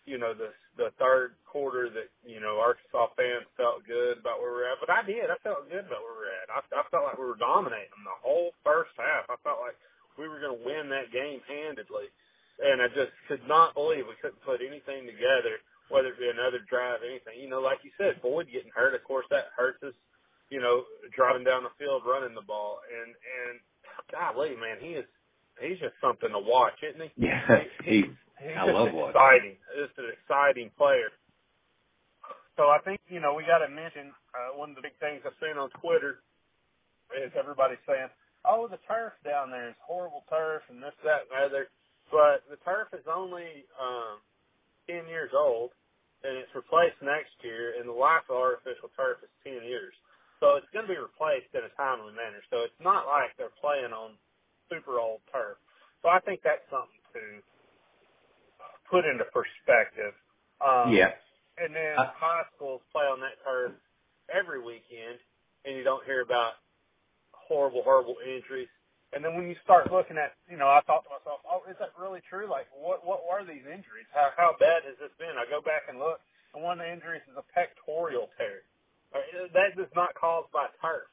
you 0.05 0.17
know, 0.17 0.33
the 0.33 0.51
the 0.75 0.89
third 0.97 1.37
quarter 1.45 1.89
that 1.89 2.09
you 2.25 2.39
know 2.39 2.59
Arkansas 2.59 3.13
fans 3.15 3.47
felt 3.55 3.85
good 3.87 4.19
about 4.19 4.41
where 4.41 4.51
we're 4.51 4.69
at, 4.69 4.81
but 4.81 4.91
I 4.91 5.05
did. 5.05 5.29
I 5.29 5.37
felt 5.43 5.69
good 5.69 5.85
about 5.85 6.03
where 6.03 6.17
we're 6.17 6.35
at. 6.43 6.51
I, 6.51 6.59
I 6.75 6.83
felt 6.91 7.07
like 7.07 7.19
we 7.19 7.29
were 7.29 7.39
dominating 7.39 8.03
the 8.03 8.19
whole 8.19 8.51
first 8.65 8.91
half. 8.99 9.29
I 9.29 9.37
felt 9.45 9.63
like 9.63 9.77
we 10.19 10.27
were 10.27 10.43
going 10.43 10.57
to 10.57 10.65
win 10.65 10.91
that 10.91 11.13
game 11.13 11.41
handedly, 11.47 12.11
and 12.61 12.81
I 12.81 12.87
just 12.91 13.15
could 13.27 13.43
not 13.47 13.73
believe 13.73 14.05
we 14.05 14.19
couldn't 14.19 14.43
put 14.43 14.59
anything 14.61 15.07
together, 15.07 15.61
whether 15.89 16.11
it 16.11 16.21
be 16.21 16.29
another 16.29 16.61
drive, 16.67 17.01
anything. 17.05 17.39
You 17.39 17.49
know, 17.49 17.63
like 17.63 17.81
you 17.81 17.91
said, 17.95 18.21
Boyd 18.21 18.51
getting 18.51 18.73
hurt, 18.75 18.93
of 18.93 19.03
course, 19.07 19.25
that 19.31 19.55
hurts 19.55 19.81
us 19.81 19.95
you 20.53 20.61
know, 20.61 20.83
driving 21.15 21.43
down 21.43 21.63
the 21.63 21.73
field, 21.79 22.03
running 22.05 22.35
the 22.35 22.45
ball, 22.45 22.77
and 22.85 23.09
and 23.09 23.59
golly, 24.11 24.53
man, 24.59 24.77
he 24.79 24.93
is 24.93 25.05
he's 25.61 25.79
just 25.79 25.97
something 26.01 26.29
to 26.29 26.39
watch, 26.39 26.77
isn't 26.83 27.01
he? 27.01 27.25
yeah, 27.25 27.41
he 27.83 28.05
He's 28.39 28.55
I 28.57 28.65
just 28.65 28.73
love 28.73 28.89
exciting. 28.89 29.57
Just 29.77 29.95
an 29.99 30.09
exciting 30.13 30.69
player. 30.77 31.11
So 32.57 32.69
I 32.69 32.79
think 32.85 33.01
you 33.09 33.19
know 33.19 33.33
we 33.33 33.43
got 33.45 33.65
to 33.65 33.69
mention 33.69 34.13
uh, 34.33 34.57
one 34.57 34.71
of 34.71 34.77
the 34.77 34.85
big 34.85 34.97
things 35.01 35.21
I've 35.25 35.37
seen 35.41 35.57
on 35.57 35.69
Twitter 35.81 36.21
is 37.13 37.33
everybody 37.37 37.77
saying, 37.85 38.09
"Oh, 38.45 38.67
the 38.69 38.81
turf 38.89 39.13
down 39.25 39.51
there 39.51 39.69
is 39.69 39.79
horrible 39.81 40.25
turf 40.29 40.63
and 40.69 40.81
this, 40.81 40.95
that, 41.05 41.29
and 41.29 41.35
other." 41.45 41.69
But 42.11 42.45
the 42.49 42.61
turf 42.61 42.93
is 42.93 43.05
only 43.09 43.65
um, 43.77 44.21
ten 44.89 45.09
years 45.09 45.33
old, 45.33 45.73
and 46.23 46.37
it's 46.37 46.53
replaced 46.53 47.01
next 47.01 47.33
year. 47.41 47.77
And 47.79 47.89
the 47.89 47.95
life 47.95 48.25
of 48.29 48.37
artificial 48.37 48.89
turf 48.97 49.21
is 49.25 49.33
ten 49.45 49.61
years, 49.65 49.93
so 50.39 50.57
it's 50.57 50.69
going 50.73 50.85
to 50.85 50.93
be 50.93 50.99
replaced 50.99 51.53
in 51.53 51.65
a 51.65 51.73
timely 51.77 52.13
manner. 52.13 52.41
So 52.53 52.65
it's 52.65 52.81
not 52.81 53.09
like 53.09 53.33
they're 53.37 53.53
playing 53.61 53.93
on 53.93 54.17
super 54.69 54.99
old 55.01 55.21
turf. 55.33 55.57
So 56.03 56.09
I 56.09 56.19
think 56.21 56.41
that's 56.43 56.65
something 56.69 57.01
to 57.17 57.21
put 58.93 59.05
into 59.09 59.25
perspective. 59.33 60.13
Um, 60.61 60.93
yeah, 60.93 61.17
and 61.57 61.73
then 61.75 61.97
I- 61.97 62.13
high 62.13 62.45
schools 62.55 62.81
play 62.93 63.05
on 63.09 63.19
that 63.21 63.41
turf 63.43 63.73
every 64.29 64.61
weekend, 64.61 65.19
and 65.65 65.75
you 65.77 65.83
don't 65.83 66.05
hear 66.05 66.21
about 66.21 66.53
horrible, 67.33 67.83
horrible 67.83 68.17
injuries. 68.23 68.69
And 69.13 69.23
then 69.23 69.35
when 69.35 69.47
you 69.49 69.55
start 69.63 69.91
looking 69.91 70.19
at, 70.19 70.35
you 70.51 70.57
know, 70.59 70.67
I 70.67 70.81
thought 70.85 71.07
to 71.07 71.11
myself, 71.15 71.41
oh, 71.47 71.63
is 71.71 71.77
that 71.79 71.95
really 71.97 72.21
true? 72.29 72.51
Like, 72.51 72.67
what 72.75 73.05
what 73.07 73.23
were 73.25 73.45
these 73.47 73.63
injuries? 73.65 74.07
How 74.13 74.31
how 74.37 74.55
bad 74.59 74.83
has 74.85 74.99
this 74.99 75.15
been? 75.17 75.39
I 75.39 75.47
go 75.49 75.61
back 75.63 75.87
and 75.89 75.99
look, 75.99 76.21
and 76.53 76.63
one 76.63 76.79
of 76.79 76.85
the 76.85 76.91
injuries 76.91 77.23
is 77.31 77.37
a 77.39 77.45
pectoral 77.55 78.29
tear. 78.37 78.63
Uh, 79.15 79.23
That 79.55 79.79
is 79.79 79.89
not 79.95 80.13
caused 80.15 80.51
by 80.51 80.67
turf. 80.83 81.07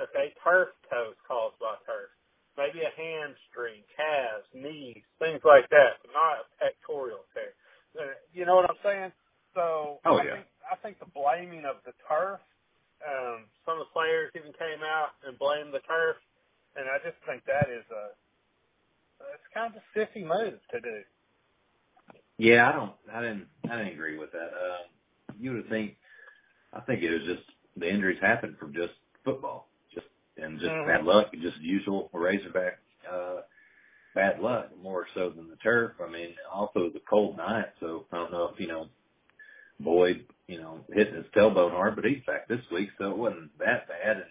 Okay, 0.00 0.34
turf 0.44 0.70
toe 0.90 1.12
is 1.12 1.20
caused 1.28 1.58
by 1.60 1.76
turf. 1.86 2.10
Maybe 2.58 2.82
a 2.86 2.92
hamstring, 2.94 3.82
calves, 3.96 4.48
knees, 4.54 5.04
things 5.18 5.42
like 5.44 5.68
that, 5.70 6.02
but 6.02 6.12
not 6.12 6.42
a 6.42 6.46
pectoral 6.58 7.24
tear. 7.34 7.54
Uh, 7.98 8.14
You 8.34 8.46
know 8.46 8.56
what 8.56 8.70
I'm 8.70 8.80
saying? 8.84 9.12
So 9.54 10.00
Oh, 10.06 10.18
I 10.18 10.24
yeah. 10.26 10.34
think 10.36 10.46
I 10.70 10.76
think 10.82 10.98
the 11.00 11.10
blaming 11.12 11.64
of 11.66 11.82
the 11.86 11.92
turf. 12.08 12.40
Um, 13.04 13.46
some 13.66 13.78
of 13.80 13.86
the 13.88 13.92
players 13.94 14.32
even 14.36 14.52
came 14.56 14.82
out 14.84 15.16
and 15.26 15.38
blamed 15.38 15.74
the 15.74 15.84
turf, 15.84 16.16
and 16.76 16.86
I 16.88 16.98
just 17.04 17.18
think 17.28 17.44
that 17.46 17.68
is 17.70 17.84
a 17.92 18.04
it's 19.34 19.48
kind 19.54 19.74
of 19.74 19.80
a 19.82 19.84
sissy 19.98 20.24
move 20.24 20.60
to 20.72 20.80
do. 20.80 20.98
yeah. 22.38 22.68
I 22.68 22.72
don't, 22.72 22.92
I 23.12 23.20
didn't, 23.22 23.48
I 23.70 23.76
didn't 23.78 23.94
agree 23.94 24.18
with 24.18 24.32
that. 24.32 24.48
Um, 24.48 25.36
you 25.40 25.54
would 25.54 25.68
think, 25.70 25.96
I 26.72 26.80
think 26.82 27.02
it 27.02 27.10
was 27.10 27.22
just 27.24 27.42
the 27.76 27.88
injuries 27.90 28.20
happened 28.22 28.58
from 28.58 28.74
just 28.74 28.94
football, 29.24 29.68
and 30.36 30.58
just 30.60 30.72
Mhm. 30.72 30.86
bad 30.86 31.04
luck, 31.04 31.32
just 31.34 31.58
usual 31.58 32.10
Razorback 32.12 32.78
uh, 33.10 33.42
bad 34.14 34.40
luck 34.40 34.76
more 34.78 35.06
so 35.14 35.30
than 35.30 35.48
the 35.50 35.56
turf. 35.56 35.92
I 36.00 36.08
mean, 36.08 36.34
also 36.52 36.90
the 36.90 37.00
cold 37.00 37.36
night, 37.36 37.72
so 37.80 38.06
I 38.12 38.16
don't 38.16 38.32
know 38.32 38.50
if 38.52 38.60
you 38.60 38.68
know 38.68 38.88
Boyd, 39.80 40.26
you 40.46 40.60
know, 40.60 40.84
hitting 40.92 41.14
his 41.16 41.26
tailbone 41.36 41.72
hard, 41.72 41.96
but 41.96 42.04
he's 42.04 42.24
back 42.26 42.48
this 42.48 42.60
week, 42.70 42.90
so 42.98 43.10
it 43.10 43.16
wasn't 43.16 43.56
that 43.58 43.88
bad. 43.88 44.18
And 44.18 44.26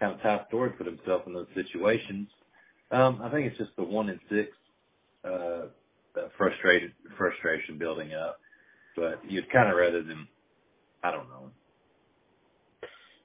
kind 0.00 0.14
of 0.14 0.22
Ty 0.22 0.46
Storey 0.48 0.70
put 0.70 0.86
himself 0.86 1.22
in 1.26 1.32
those 1.34 1.48
situations. 1.54 2.28
Um, 2.90 3.20
I 3.22 3.30
think 3.30 3.46
it's 3.46 3.58
just 3.58 3.76
the 3.76 3.84
one 3.84 4.08
in 4.08 4.20
six 4.28 4.50
uh, 5.24 5.66
uh, 6.16 6.28
frustrated 6.36 6.92
frustration 7.16 7.78
building 7.78 8.14
up. 8.14 8.40
But 8.96 9.20
you'd 9.30 9.50
kind 9.52 9.70
of 9.70 9.76
rather 9.76 10.02
them, 10.02 10.28
I 11.04 11.12
don't 11.12 11.28
know. 11.28 11.50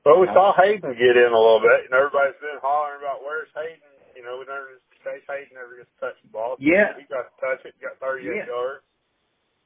Well, 0.05 0.19
we 0.19 0.27
saw 0.35 0.51
Hayden 0.59 0.93
get 0.99 1.15
in 1.15 1.31
a 1.31 1.39
little 1.39 1.63
bit, 1.63 1.87
and 1.87 1.93
everybody's 1.95 2.35
been 2.43 2.59
hollering 2.59 2.99
about 2.99 3.23
where's 3.23 3.47
Hayden. 3.55 3.79
You 4.15 4.23
know, 4.23 4.35
we 4.37 4.45
never 4.45 4.77
Chase 5.03 5.23
Hayden 5.27 5.55
never 5.55 5.75
gets 5.79 5.89
to 5.99 6.11
touch 6.11 6.17
the 6.23 6.31
ball. 6.31 6.55
Yeah. 6.59 6.95
he 6.99 7.03
got 7.07 7.27
to 7.27 7.33
touch 7.39 7.63
it, 7.65 7.75
got 7.81 7.99
38 7.99 8.23
Yeah. 8.27 8.45
yards. 8.47 8.83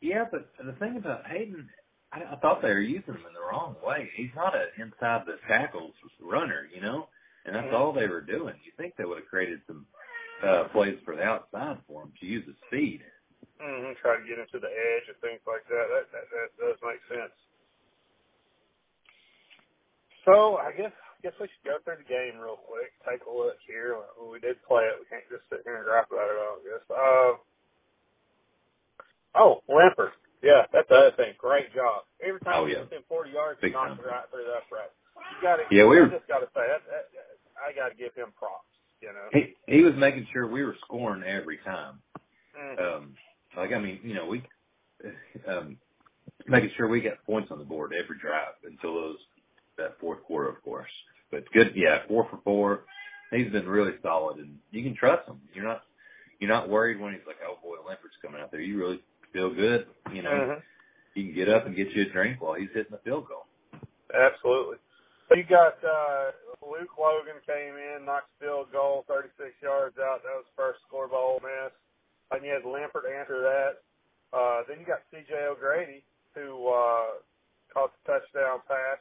Yeah, 0.01 0.25
but 0.29 0.49
the 0.61 0.73
thing 0.77 0.97
about 0.97 1.25
Hayden, 1.25 1.69
I, 2.13 2.23
I 2.23 2.35
thought 2.37 2.61
they 2.61 2.69
were 2.69 2.79
using 2.85 3.13
him 3.17 3.25
in 3.25 3.33
the 3.33 3.41
wrong 3.41 3.75
way. 3.85 4.09
He's 4.13 4.33
not 4.35 4.53
an 4.55 4.69
inside 4.77 5.25
the 5.25 5.37
tackles 5.49 5.93
runner, 6.21 6.69
you 6.73 6.81
know, 6.81 7.09
and 7.45 7.55
that's 7.55 7.67
Mhm. 7.67 7.73
all 7.73 7.91
they 7.93 8.07
were 8.07 8.21
doing. 8.21 8.55
You 8.63 8.71
think 8.77 8.95
they 8.95 9.05
would 9.05 9.17
have 9.17 9.27
created 9.27 9.61
some 9.65 9.85
uh, 10.43 10.65
plays 10.69 10.99
for 11.03 11.15
the 11.15 11.23
outside 11.23 11.81
for 11.87 12.03
him 12.03 12.13
to 12.19 12.25
use 12.27 12.45
his 12.45 12.55
speed. 12.67 13.01
Mm-hmm. 13.59 13.93
Try 14.01 14.17
to 14.21 14.23
get 14.27 14.37
into 14.37 14.59
the 14.59 14.69
edge 14.69 15.07
and 15.09 15.17
things 15.17 15.41
like 15.47 15.65
that. 15.67 15.85
That 15.89 16.11
that, 16.13 16.25
that 16.29 16.49
does 16.61 16.77
make 16.85 17.01
sense. 17.09 17.33
So 20.27 20.59
I 20.59 20.75
guess 20.75 20.91
I 20.91 21.17
guess 21.23 21.33
we 21.39 21.47
should 21.47 21.63
go 21.65 21.79
through 21.87 22.03
the 22.03 22.09
game 22.11 22.35
real 22.37 22.59
quick. 22.59 22.91
Take 23.07 23.23
a 23.25 23.31
look 23.31 23.57
here. 23.65 23.95
Well, 24.19 24.27
we 24.29 24.39
did 24.43 24.59
play 24.67 24.83
it. 24.85 24.99
We 24.99 25.07
can't 25.07 25.23
just 25.31 25.47
sit 25.49 25.63
here 25.63 25.79
and 25.79 25.87
rap 25.87 26.11
about 26.11 26.27
it. 26.29 26.37
all. 26.37 26.59
I 26.59 26.63
guess. 26.67 26.85
Uh, 26.91 27.31
oh, 29.39 29.51
Limpert. 29.71 30.13
Yeah, 30.43 30.67
that's 30.71 30.87
the 30.89 30.95
other 31.09 31.15
thing. 31.17 31.33
Great 31.39 31.73
job. 31.73 32.03
Every 32.21 32.39
time 32.41 32.53
Oh, 32.61 32.65
yeah. 32.67 32.81
within 32.85 33.01
40 33.09 33.31
yards, 33.31 33.57
he 33.63 33.71
knocks 33.71 33.97
it 33.97 34.05
right 34.05 34.27
through 34.29 34.45
the 34.45 34.61
upright. 34.61 34.93
You 35.17 35.37
got 35.41 35.57
to. 35.57 35.63
Yeah, 35.73 35.85
we 35.89 35.97
I 35.97 36.05
just 36.13 36.27
got 36.27 36.45
to 36.45 36.49
say 36.53 36.61
that, 36.67 36.83
that, 36.91 37.09
that. 37.15 37.29
I 37.57 37.73
got 37.73 37.89
to 37.89 37.95
give 37.97 38.13
him 38.13 38.29
props. 38.37 38.67
You 39.01 39.09
know. 39.15 39.27
He 39.33 39.55
he 39.67 39.81
was 39.83 39.93
making 39.97 40.27
sure 40.33 40.45
we 40.47 40.63
were 40.63 40.75
scoring 40.85 41.23
every 41.23 41.57
time. 41.65 41.99
Mm. 42.57 42.77
Um, 42.97 43.13
like 43.55 43.71
I 43.73 43.79
mean, 43.79 43.99
you 44.03 44.13
know, 44.13 44.25
we 44.27 44.43
um, 45.47 45.77
making 46.47 46.71
sure 46.77 46.87
we 46.87 47.01
got 47.01 47.23
points 47.25 47.49
on 47.51 47.59
the 47.59 47.65
board 47.65 47.93
every 47.93 48.17
drive 48.19 48.53
until 48.63 48.93
those 48.95 49.17
that 49.77 49.99
fourth 49.99 50.23
quarter, 50.23 50.49
of 50.49 50.61
course. 50.63 50.89
But 51.31 51.51
good, 51.51 51.73
yeah, 51.75 51.99
four 52.07 52.27
for 52.29 52.39
four. 52.43 52.83
He's 53.31 53.51
been 53.51 53.67
really 53.67 53.93
solid, 54.01 54.37
and 54.37 54.57
you 54.71 54.83
can 54.83 54.95
trust 54.95 55.27
him. 55.27 55.39
You're 55.53 55.65
not 55.65 55.83
you're 56.39 56.49
not 56.49 56.69
worried 56.69 56.99
when 56.99 57.13
he's 57.13 57.25
like, 57.27 57.37
oh 57.45 57.57
boy, 57.63 57.77
Limpert's 57.87 58.15
coming 58.21 58.41
out 58.41 58.51
there. 58.51 58.61
You 58.61 58.77
really 58.77 59.01
feel 59.33 59.53
good, 59.53 59.87
you 60.13 60.21
know. 60.21 60.31
Mhm. 60.31 60.61
You 61.15 61.25
can 61.25 61.33
get 61.33 61.49
up 61.49 61.65
and 61.65 61.75
get 61.75 61.89
you 61.91 62.03
a 62.03 62.09
drink 62.09 62.41
while 62.41 62.53
he's 62.53 62.69
hitting 62.73 62.91
the 62.91 62.99
field 62.99 63.27
goal. 63.27 63.45
Absolutely. 64.13 64.77
You 65.35 65.43
got 65.43 65.75
uh, 65.83 66.31
Luke 66.63 66.95
Logan 66.97 67.41
came 67.45 67.75
in, 67.75 68.05
knocked 68.05 68.31
field 68.39 68.71
goal, 68.71 69.03
36 69.09 69.51
yards 69.61 69.97
out. 69.99 70.23
That 70.23 70.37
was 70.39 70.45
first 70.55 70.79
score 70.87 71.07
by 71.07 71.17
Ole 71.17 71.41
Miss. 71.43 71.73
And 72.31 72.45
you 72.45 72.51
had 72.53 72.63
Limpert 72.63 73.07
answer 73.09 73.41
that. 73.41 73.83
Uh, 74.31 74.61
then 74.67 74.79
you 74.79 74.85
got 74.85 75.03
C.J. 75.11 75.33
O'Grady, 75.51 76.03
who 76.35 76.67
uh, 76.67 77.19
caught 77.73 77.91
the 78.05 78.13
touchdown 78.13 78.59
pass. 78.67 78.99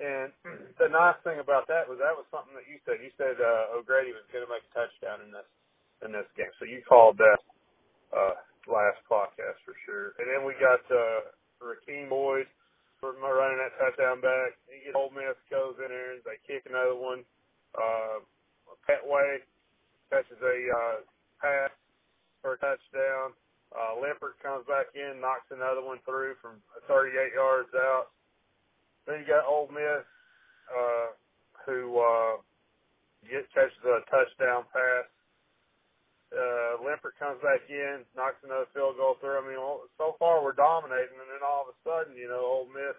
And 0.00 0.32
the 0.80 0.88
nice 0.88 1.20
thing 1.22 1.44
about 1.44 1.68
that 1.68 1.84
was 1.84 2.00
that 2.00 2.16
was 2.16 2.24
something 2.32 2.56
that 2.56 2.64
you 2.64 2.80
said. 2.88 3.04
You 3.04 3.12
said 3.20 3.36
uh, 3.36 3.76
O'Grady 3.76 4.16
was 4.16 4.24
going 4.32 4.42
to 4.44 4.48
make 4.48 4.64
a 4.64 4.72
touchdown 4.72 5.20
in 5.20 5.28
this 5.28 5.44
in 6.00 6.10
this 6.16 6.28
game. 6.40 6.48
So 6.56 6.64
you 6.64 6.80
called 6.88 7.20
that 7.20 7.40
uh, 8.16 8.40
last 8.64 9.04
podcast 9.04 9.60
for 9.68 9.76
sure. 9.84 10.16
And 10.16 10.24
then 10.24 10.48
we 10.48 10.56
got 10.56 10.80
uh, 10.88 11.28
Rakeem 11.60 12.08
Boyd 12.08 12.48
for 12.96 13.12
my 13.20 13.28
running 13.28 13.60
that 13.60 13.76
touchdown 13.76 14.24
back. 14.24 14.56
He 14.72 14.88
gets 14.88 14.96
Ole 14.96 15.12
Miss 15.12 15.36
goes 15.52 15.76
in 15.76 15.92
there 15.92 16.16
and 16.16 16.24
they 16.24 16.40
kick 16.48 16.64
another 16.64 16.96
one. 16.96 17.20
Uh, 17.76 18.24
Pettway 18.88 19.44
catches 20.08 20.40
a 20.40 20.56
uh, 20.72 20.96
pass 21.44 21.72
for 22.40 22.56
a 22.56 22.58
touchdown. 22.58 23.36
Uh, 23.70 24.00
Limpert 24.02 24.40
comes 24.42 24.66
back 24.66 24.90
in, 24.96 25.20
knocks 25.20 25.46
another 25.52 25.84
one 25.84 26.02
through 26.02 26.34
from 26.42 26.58
38 26.88 27.36
yards 27.36 27.70
out. 27.76 28.10
Then 29.10 29.26
you 29.26 29.26
got 29.26 29.42
Ole 29.42 29.66
Miss, 29.74 30.06
uh, 30.70 31.10
who 31.66 31.98
uh, 31.98 32.38
get 33.26 33.50
catches 33.50 33.82
a 33.82 34.06
touchdown 34.06 34.70
pass. 34.70 35.10
Uh, 36.30 36.78
Limpert 36.86 37.18
comes 37.18 37.42
back 37.42 37.66
in, 37.66 38.06
knocks 38.14 38.38
another 38.46 38.70
field 38.70 38.94
goal 38.94 39.18
through. 39.18 39.34
I 39.34 39.42
mean, 39.42 39.58
so 39.98 40.14
far 40.22 40.46
we're 40.46 40.54
dominating, 40.54 41.18
and 41.18 41.26
then 41.26 41.42
all 41.42 41.66
of 41.66 41.74
a 41.74 41.76
sudden, 41.82 42.14
you 42.14 42.30
know, 42.30 42.38
Ole 42.38 42.70
Miss 42.70 42.94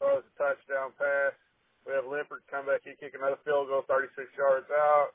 throws 0.00 0.24
a 0.24 0.34
touchdown 0.40 0.96
pass. 0.96 1.36
We 1.84 1.92
have 1.92 2.08
Limpert 2.08 2.48
come 2.48 2.64
back 2.64 2.88
in, 2.88 2.96
kick 2.96 3.12
another 3.12 3.36
field 3.44 3.68
goal, 3.68 3.84
36 3.84 4.32
yards 4.32 4.72
out, 4.72 5.12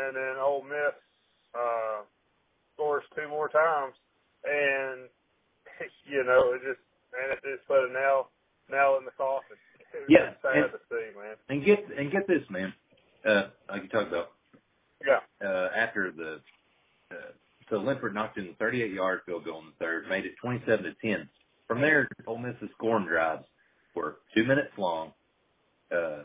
and 0.00 0.16
then 0.16 0.40
Ole 0.40 0.64
Miss 0.64 0.96
uh, 1.52 2.08
scores 2.72 3.04
two 3.12 3.28
more 3.28 3.52
times 3.52 3.92
and 4.44 5.08
you 6.08 6.22
know, 6.24 6.52
it 6.54 6.60
just 6.62 6.80
man, 7.12 7.32
it 7.32 7.40
just 7.42 7.66
put 7.66 7.88
a 7.88 7.92
nail 7.92 8.30
nail 8.70 8.96
in 9.00 9.04
the 9.04 9.16
coffin. 9.16 9.56
Was 9.94 10.08
yeah, 10.08 10.30
sad 10.42 10.56
and, 10.56 10.72
to 10.72 10.78
see, 10.90 11.18
man. 11.18 11.36
And 11.48 11.64
get 11.64 11.98
and 11.98 12.10
get 12.10 12.26
this, 12.26 12.42
man. 12.50 12.72
Uh, 13.26 13.48
like 13.70 13.82
you 13.82 13.88
talked 13.88 14.08
about. 14.08 14.32
Yeah. 15.06 15.20
Uh, 15.46 15.68
after 15.76 16.12
the 16.12 16.40
uh, 17.10 17.32
so 17.70 17.76
Limpert 17.76 18.14
knocked 18.14 18.38
in 18.38 18.48
the 18.48 18.54
38 18.54 18.92
yard 18.92 19.20
field 19.26 19.44
goal 19.44 19.60
in 19.60 19.66
the 19.66 19.84
third, 19.84 20.08
made 20.08 20.24
it 20.24 20.32
27 20.40 20.84
to 20.84 20.94
10. 21.02 21.28
From 21.66 21.80
there, 21.80 22.08
Ole 22.26 22.38
Miss's 22.38 22.68
scoring 22.76 23.06
drives 23.06 23.44
were 23.94 24.18
two 24.34 24.44
minutes 24.44 24.72
long. 24.76 25.12
Uh, 25.90 26.24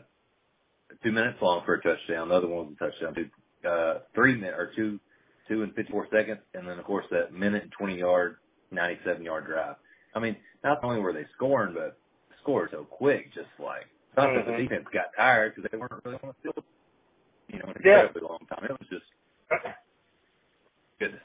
two 1.02 1.12
minutes 1.12 1.38
long 1.40 1.62
for 1.64 1.74
a 1.74 1.82
touchdown. 1.82 2.28
The 2.28 2.34
other 2.34 2.46
one 2.48 2.66
was 2.66 2.76
a 2.80 2.84
touchdown. 2.84 3.14
Two, 3.14 3.68
uh, 3.68 4.00
three 4.14 4.34
minutes 4.34 4.56
or 4.58 4.72
two 4.76 5.00
two 5.50 5.62
and 5.64 5.74
54 5.74 6.06
seconds, 6.12 6.40
and 6.54 6.66
then 6.66 6.78
of 6.78 6.84
course 6.84 7.04
that 7.10 7.34
minute 7.34 7.64
and 7.64 7.72
20 7.72 7.98
yard, 7.98 8.36
97 8.70 9.22
yard 9.22 9.46
drive. 9.46 9.74
I 10.14 10.20
mean, 10.20 10.36
not 10.62 10.82
only 10.84 11.00
were 11.00 11.12
they 11.12 11.26
scoring, 11.34 11.74
but 11.74 11.98
scored 12.42 12.70
so 12.72 12.84
quick, 12.84 13.32
just 13.34 13.50
like 13.58 13.86
not 14.16 14.28
mm-hmm. 14.28 14.36
that 14.36 14.46
the 14.46 14.52
mm-hmm. 14.52 14.62
defense 14.68 14.86
got 14.92 15.14
tired 15.16 15.54
because 15.54 15.68
they 15.70 15.78
weren't 15.78 16.00
really 16.04 16.18
on 16.22 16.34
the 16.34 16.38
field, 16.42 16.64
you 17.48 17.58
know, 17.58 17.70
an 17.70 17.76
incredibly 17.76 18.22
yeah. 18.22 18.28
long 18.28 18.44
time. 18.50 18.64
It 18.64 18.74
was 18.74 18.90
just 18.90 19.08
goodness. 20.98 21.22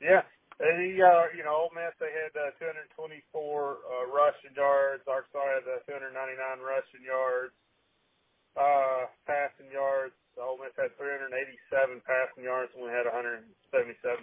Yeah. 0.00 0.22
And 0.62 0.78
he, 0.86 1.02
uh, 1.02 1.34
you 1.34 1.42
know, 1.42 1.66
Ole 1.66 1.74
Miss, 1.74 1.98
they 1.98 2.14
had 2.14 2.30
uh, 2.38 2.54
224 2.62 2.86
uh, 2.94 4.06
rushing 4.14 4.54
yards. 4.54 5.02
Arkansas 5.10 5.42
had 5.42 5.66
uh, 5.66 5.82
299 5.90 6.14
rushing 6.62 7.02
yards, 7.02 7.56
uh, 8.54 9.10
passing 9.26 9.66
yards. 9.74 10.14
Ole 10.38 10.62
Miss 10.62 10.74
had 10.78 10.94
387 10.94 12.02
passing 12.06 12.46
yards 12.46 12.70
and 12.74 12.86
we 12.86 12.90
had 12.90 13.06
177 13.06 13.50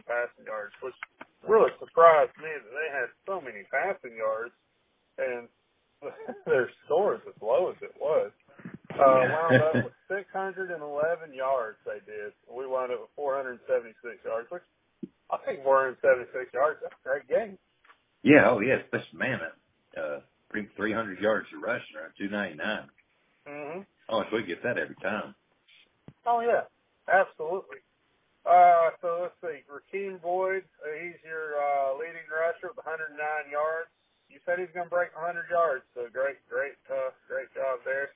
passing 0.07 0.47
yards, 0.47 0.75
which 0.79 0.95
really 1.43 1.71
surprised 1.79 2.35
me 2.39 2.51
that 2.51 2.71
they 2.71 2.89
had 2.91 3.11
so 3.27 3.39
many 3.43 3.63
passing 3.67 4.15
yards 4.15 4.55
and 5.19 5.51
their 6.45 6.69
score 6.85 7.15
is 7.15 7.21
as 7.27 7.41
low 7.41 7.69
as 7.69 7.77
it 7.81 7.93
was. 7.99 8.31
Uh, 8.93 8.97
wound 8.99 9.61
up 9.61 9.75
with 9.75 9.93
611 10.09 11.33
yards 11.33 11.77
they 11.85 12.01
did. 12.05 12.33
We 12.49 12.67
wound 12.67 12.91
up 12.91 13.01
with 13.01 13.15
476 13.15 14.25
yards, 14.25 14.47
which 14.51 14.63
I 15.31 15.37
think 15.45 15.63
476 15.63 16.53
yards, 16.53 16.79
that's 16.83 16.93
a 16.93 17.07
great 17.07 17.27
game. 17.27 17.57
Yeah, 18.23 18.51
oh 18.51 18.59
yeah, 18.59 18.83
especially 18.83 19.17
man, 19.17 19.39
uh, 19.97 20.19
300 20.51 21.19
yards 21.19 21.47
to 21.49 21.59
rush 21.59 21.81
around 21.95 22.13
299. 22.19 22.59
Mm-hmm. 23.47 23.81
Oh, 24.09 24.21
if 24.21 24.27
we 24.31 24.43
get 24.43 24.61
that 24.63 24.77
every 24.77 24.99
time. 25.01 25.33
Oh 26.25 26.41
yeah, 26.41 26.67
absolutely. 27.09 27.81
Uh, 28.45 28.89
so 29.01 29.07
let's 29.21 29.37
see, 29.41 29.61
Rakeem 29.69 30.21
Boyd, 30.21 30.65
uh, 30.81 30.89
he's 30.97 31.17
your 31.23 31.57
uh, 31.57 31.93
leading 31.97 32.25
rusher 32.29 32.73
with 32.73 32.81
109 32.81 33.13
yards. 33.49 33.89
You 34.31 34.39
said 34.47 34.57
he's 34.57 34.71
going 34.71 34.87
to 34.87 34.93
break 34.93 35.11
100 35.13 35.51
yards, 35.51 35.83
so 35.93 36.07
great, 36.07 36.39
great, 36.47 36.79
uh, 36.87 37.11
great 37.27 37.51
job 37.51 37.83
there. 37.83 38.15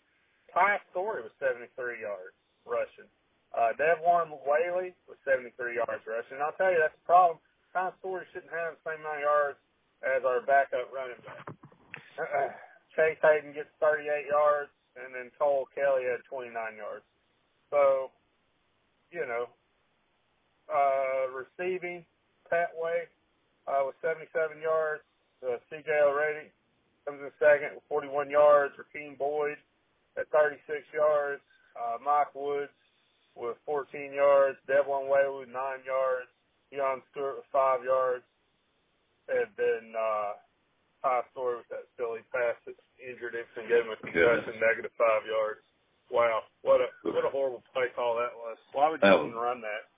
Ty 0.55 0.79
Storey 0.95 1.21
was 1.21 1.35
73 1.43 1.67
yards 1.99 2.33
rushing. 2.63 3.11
Uh, 3.51 3.75
Devwah 3.75 4.27
Whaley 4.47 4.95
was 5.07 5.19
73 5.27 5.51
yards 5.75 6.03
rushing. 6.07 6.39
And 6.39 6.43
I'll 6.43 6.55
tell 6.55 6.71
you, 6.71 6.79
that's 6.79 6.95
the 6.95 7.07
problem. 7.07 7.37
Ty 7.75 7.91
Storey 7.99 8.23
shouldn't 8.31 8.51
have 8.55 8.79
the 8.79 8.83
same 8.87 9.03
amount 9.03 9.19
of 9.19 9.27
yards 9.27 9.59
as 10.03 10.21
our 10.23 10.39
backup 10.43 10.87
running 10.95 11.19
back. 11.27 11.43
Chase 12.95 13.19
Hayden 13.19 13.51
gets 13.51 13.71
38 13.83 14.07
yards, 14.31 14.71
and 14.95 15.11
then 15.11 15.27
Cole 15.35 15.67
Kelley 15.75 16.07
had 16.07 16.23
29 16.31 16.55
yards. 16.55 17.03
So, 17.67 18.11
you 19.11 19.27
know, 19.27 19.51
uh, 20.71 21.27
receiving, 21.35 22.07
Pettway 22.47 23.11
uh, 23.67 23.83
with 23.85 23.95
77 24.01 24.61
yards. 24.61 25.03
Uh, 25.45 25.61
C.J. 25.69 25.85
O'Grady 25.85 26.49
comes 27.05 27.21
in 27.21 27.29
second 27.37 27.77
with 27.77 27.85
41 27.87 28.29
yards. 28.33 28.73
Rakeem 28.81 29.17
Boyd 29.17 29.57
at 30.17 30.25
36 30.33 30.81
yards. 30.89 31.41
Uh, 31.77 32.01
Mike 32.01 32.33
Woods 32.33 32.73
with 33.37 33.57
14 33.65 34.13
yards. 34.13 34.57
Devwah 34.65 35.05
Whaley 35.05 35.45
with 35.45 35.53
9 35.53 35.85
yards. 35.85 36.29
Deon 36.73 37.05
Stewart 37.11 37.37
with 37.37 37.49
5 37.53 37.85
yards. 37.85 38.25
And 39.29 39.49
then 39.53 39.93
uh, 39.93 40.33
Ty 41.05 41.21
Storey 41.31 41.61
with 41.61 41.69
that 41.69 41.85
silly 41.97 42.25
pass 42.33 42.57
that 42.65 42.77
injured 42.97 43.37
him 43.37 43.45
and 43.57 43.69
gave 43.69 43.85
him 43.85 43.93
a 43.93 43.99
concussion, 44.01 44.57
negative 44.57 44.93
5 44.97 45.29
yards. 45.29 45.61
Wow, 46.11 46.45
what 46.61 46.81
a 46.81 46.87
what 47.01 47.25
a 47.25 47.33
horrible 47.33 47.63
play 47.73 47.89
call 47.95 48.13
that 48.21 48.29
was. 48.37 48.57
Why 48.73 48.89
would 48.89 49.01
you 49.01 49.09
that 49.09 49.17
even 49.17 49.33
was, 49.33 49.41
run 49.41 49.61
that? 49.61 49.89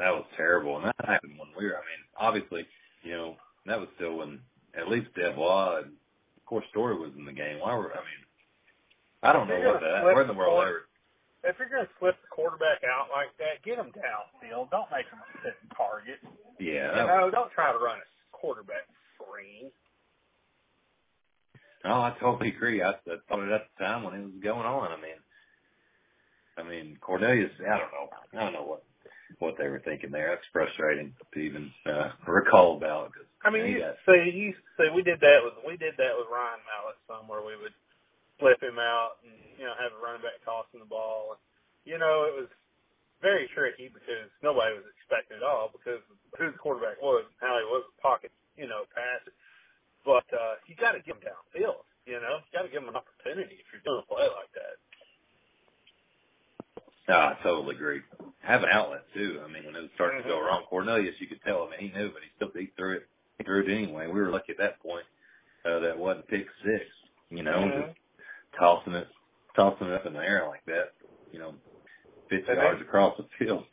That 0.00 0.16
was 0.16 0.24
terrible, 0.34 0.76
and 0.80 0.86
that 0.86 0.96
happened 1.04 1.36
when 1.36 1.52
we 1.52 1.68
were. 1.68 1.76
I 1.76 1.84
mean, 1.84 2.02
obviously, 2.16 2.64
you 3.04 3.12
know, 3.12 3.36
that 3.66 3.78
was 3.78 3.88
still 3.96 4.16
when 4.24 4.40
at 4.76 4.88
least 4.88 5.08
Devois 5.14 5.82
and 5.82 5.92
of 5.92 6.44
course 6.46 6.64
Storey 6.70 6.96
was 6.96 7.10
in 7.16 7.24
the 7.24 7.32
game. 7.32 7.60
Why 7.60 7.74
were 7.74 7.92
I 7.92 8.02
mean, 8.02 8.22
I 9.22 9.32
don't 9.32 9.48
know 9.48 9.60
what 9.60 9.80
that. 9.80 10.04
Where 10.04 10.22
in 10.22 10.28
the 10.28 10.34
world 10.34 10.62
ever? 10.62 10.86
If 11.42 11.56
you're 11.58 11.70
going 11.72 11.86
to 11.86 11.90
slip 11.98 12.20
the 12.20 12.28
quarterback 12.28 12.84
out 12.84 13.08
like 13.08 13.32
that, 13.40 13.64
get 13.64 13.78
him 13.78 13.92
downfield. 13.96 14.70
Don't 14.70 14.90
make 14.92 15.08
him 15.08 15.24
a 15.24 15.28
sitting 15.40 15.72
target. 15.72 16.20
Yeah. 16.60 16.92
You 16.92 17.06
know, 17.08 17.30
don't 17.32 17.50
try 17.52 17.72
to 17.72 17.78
run 17.78 17.96
a 17.96 18.08
quarterback 18.36 18.84
screen. 19.16 19.72
No, 21.84 22.02
I 22.02 22.14
totally 22.20 22.50
agree. 22.50 22.82
I, 22.82 22.90
I 22.90 23.16
thought 23.28 23.40
it 23.40 23.52
at 23.52 23.68
the 23.78 23.84
time 23.84 24.04
when 24.04 24.14
it 24.14 24.22
was 24.22 24.36
going 24.42 24.66
on. 24.66 24.92
I 24.92 25.00
mean, 25.00 25.16
I 26.58 26.62
mean, 26.62 26.98
Cornelius, 27.00 27.52
I 27.60 27.78
don't 27.78 27.92
know. 27.92 28.08
I 28.34 28.44
don't 28.44 28.52
know 28.52 28.64
what 28.64 28.84
what 29.38 29.56
they 29.56 29.68
were 29.68 29.80
thinking 29.84 30.10
there. 30.10 30.34
That's 30.34 30.48
frustrating 30.52 31.14
to 31.32 31.38
even 31.38 31.70
uh, 31.86 32.10
recall 32.26 32.76
about. 32.76 33.14
Cause, 33.14 33.28
I 33.44 33.50
mean, 33.50 33.66
you, 33.66 33.78
got, 33.80 33.96
see, 34.04 34.30
you 34.34 34.54
see, 34.76 34.88
we 34.94 35.02
did 35.02 35.20
that 35.20 35.40
with 35.44 35.54
we 35.64 35.78
did 35.78 35.94
that 35.96 36.18
with 36.18 36.28
Ryan 36.28 36.60
Mallett 36.66 36.98
somewhere. 37.06 37.40
We 37.40 37.56
would 37.56 37.74
flip 38.38 38.60
him 38.62 38.80
out 38.80 39.20
and 39.24 39.36
you 39.56 39.64
know 39.64 39.72
have 39.78 39.94
a 39.94 40.00
running 40.02 40.20
back 40.24 40.42
tossing 40.44 40.80
the 40.82 40.90
ball. 40.90 41.36
And, 41.36 41.40
you 41.86 41.96
know, 41.96 42.28
it 42.28 42.34
was 42.36 42.50
very 43.22 43.48
tricky 43.54 43.88
because 43.92 44.28
nobody 44.42 44.76
was 44.76 44.84
expecting 44.96 45.40
it 45.40 45.44
all 45.44 45.72
because 45.72 46.00
who 46.36 46.52
the 46.52 46.58
quarterback 46.60 47.00
was 47.00 47.24
and 47.24 47.36
how 47.40 47.56
he 47.56 47.64
was 47.68 47.84
pocket, 48.00 48.32
you 48.56 48.68
know, 48.68 48.84
pass. 48.92 49.24
But 50.04 50.24
uh, 50.32 50.56
you 50.66 50.76
got 50.76 50.92
to 50.92 51.00
give 51.04 51.16
him 51.20 51.28
downfield. 51.28 51.84
You 52.08 52.18
know, 52.20 52.40
you 52.40 52.50
got 52.52 52.64
to 52.64 52.72
give 52.72 52.82
him 52.82 52.88
an 52.88 52.96
opportunity 52.96 53.60
if 53.60 53.68
you're 53.72 53.84
doing 53.84 54.02
a 54.02 54.08
play 54.08 54.24
like 54.24 54.52
that. 54.56 54.76
No, 57.08 57.16
I 57.16 57.36
totally 57.42 57.76
agree. 57.76 58.00
Have 58.40 58.62
an 58.62 58.70
outlet 58.72 59.04
too. 59.14 59.40
I 59.44 59.52
mean, 59.52 59.66
when 59.66 59.76
it 59.76 59.82
was 59.82 59.90
starting 59.94 60.20
mm-hmm. 60.20 60.28
to 60.28 60.34
go 60.34 60.40
wrong, 60.40 60.64
Cornelius, 60.68 61.14
you 61.18 61.26
could 61.26 61.42
tell. 61.42 61.66
I 61.66 61.70
mean, 61.70 61.90
he 61.90 61.98
knew, 61.98 62.10
but 62.10 62.22
he 62.22 62.30
still 62.36 62.50
he 62.54 62.70
threw 62.76 62.96
it. 62.96 63.06
He 63.38 63.44
threw 63.44 63.62
it 63.62 63.70
anyway. 63.70 64.06
We 64.06 64.20
were 64.20 64.30
lucky 64.30 64.52
at 64.52 64.58
that 64.58 64.80
point 64.82 65.04
uh, 65.64 65.80
that 65.80 65.98
wasn't 65.98 66.28
pick 66.28 66.46
six. 66.64 66.84
You 67.28 67.42
know, 67.42 67.52
mm-hmm. 67.52 67.80
just 67.80 67.98
tossing 68.58 68.94
it, 68.94 69.08
tossing 69.54 69.88
it 69.88 69.94
up 69.94 70.06
in 70.06 70.14
the 70.14 70.20
air 70.20 70.46
like 70.48 70.64
that. 70.66 70.92
You 71.32 71.38
know, 71.38 71.54
fifty 72.28 72.50
and 72.50 72.56
yards 72.56 72.78
then, 72.80 72.88
across 72.88 73.16
the 73.18 73.26
field. 73.38 73.64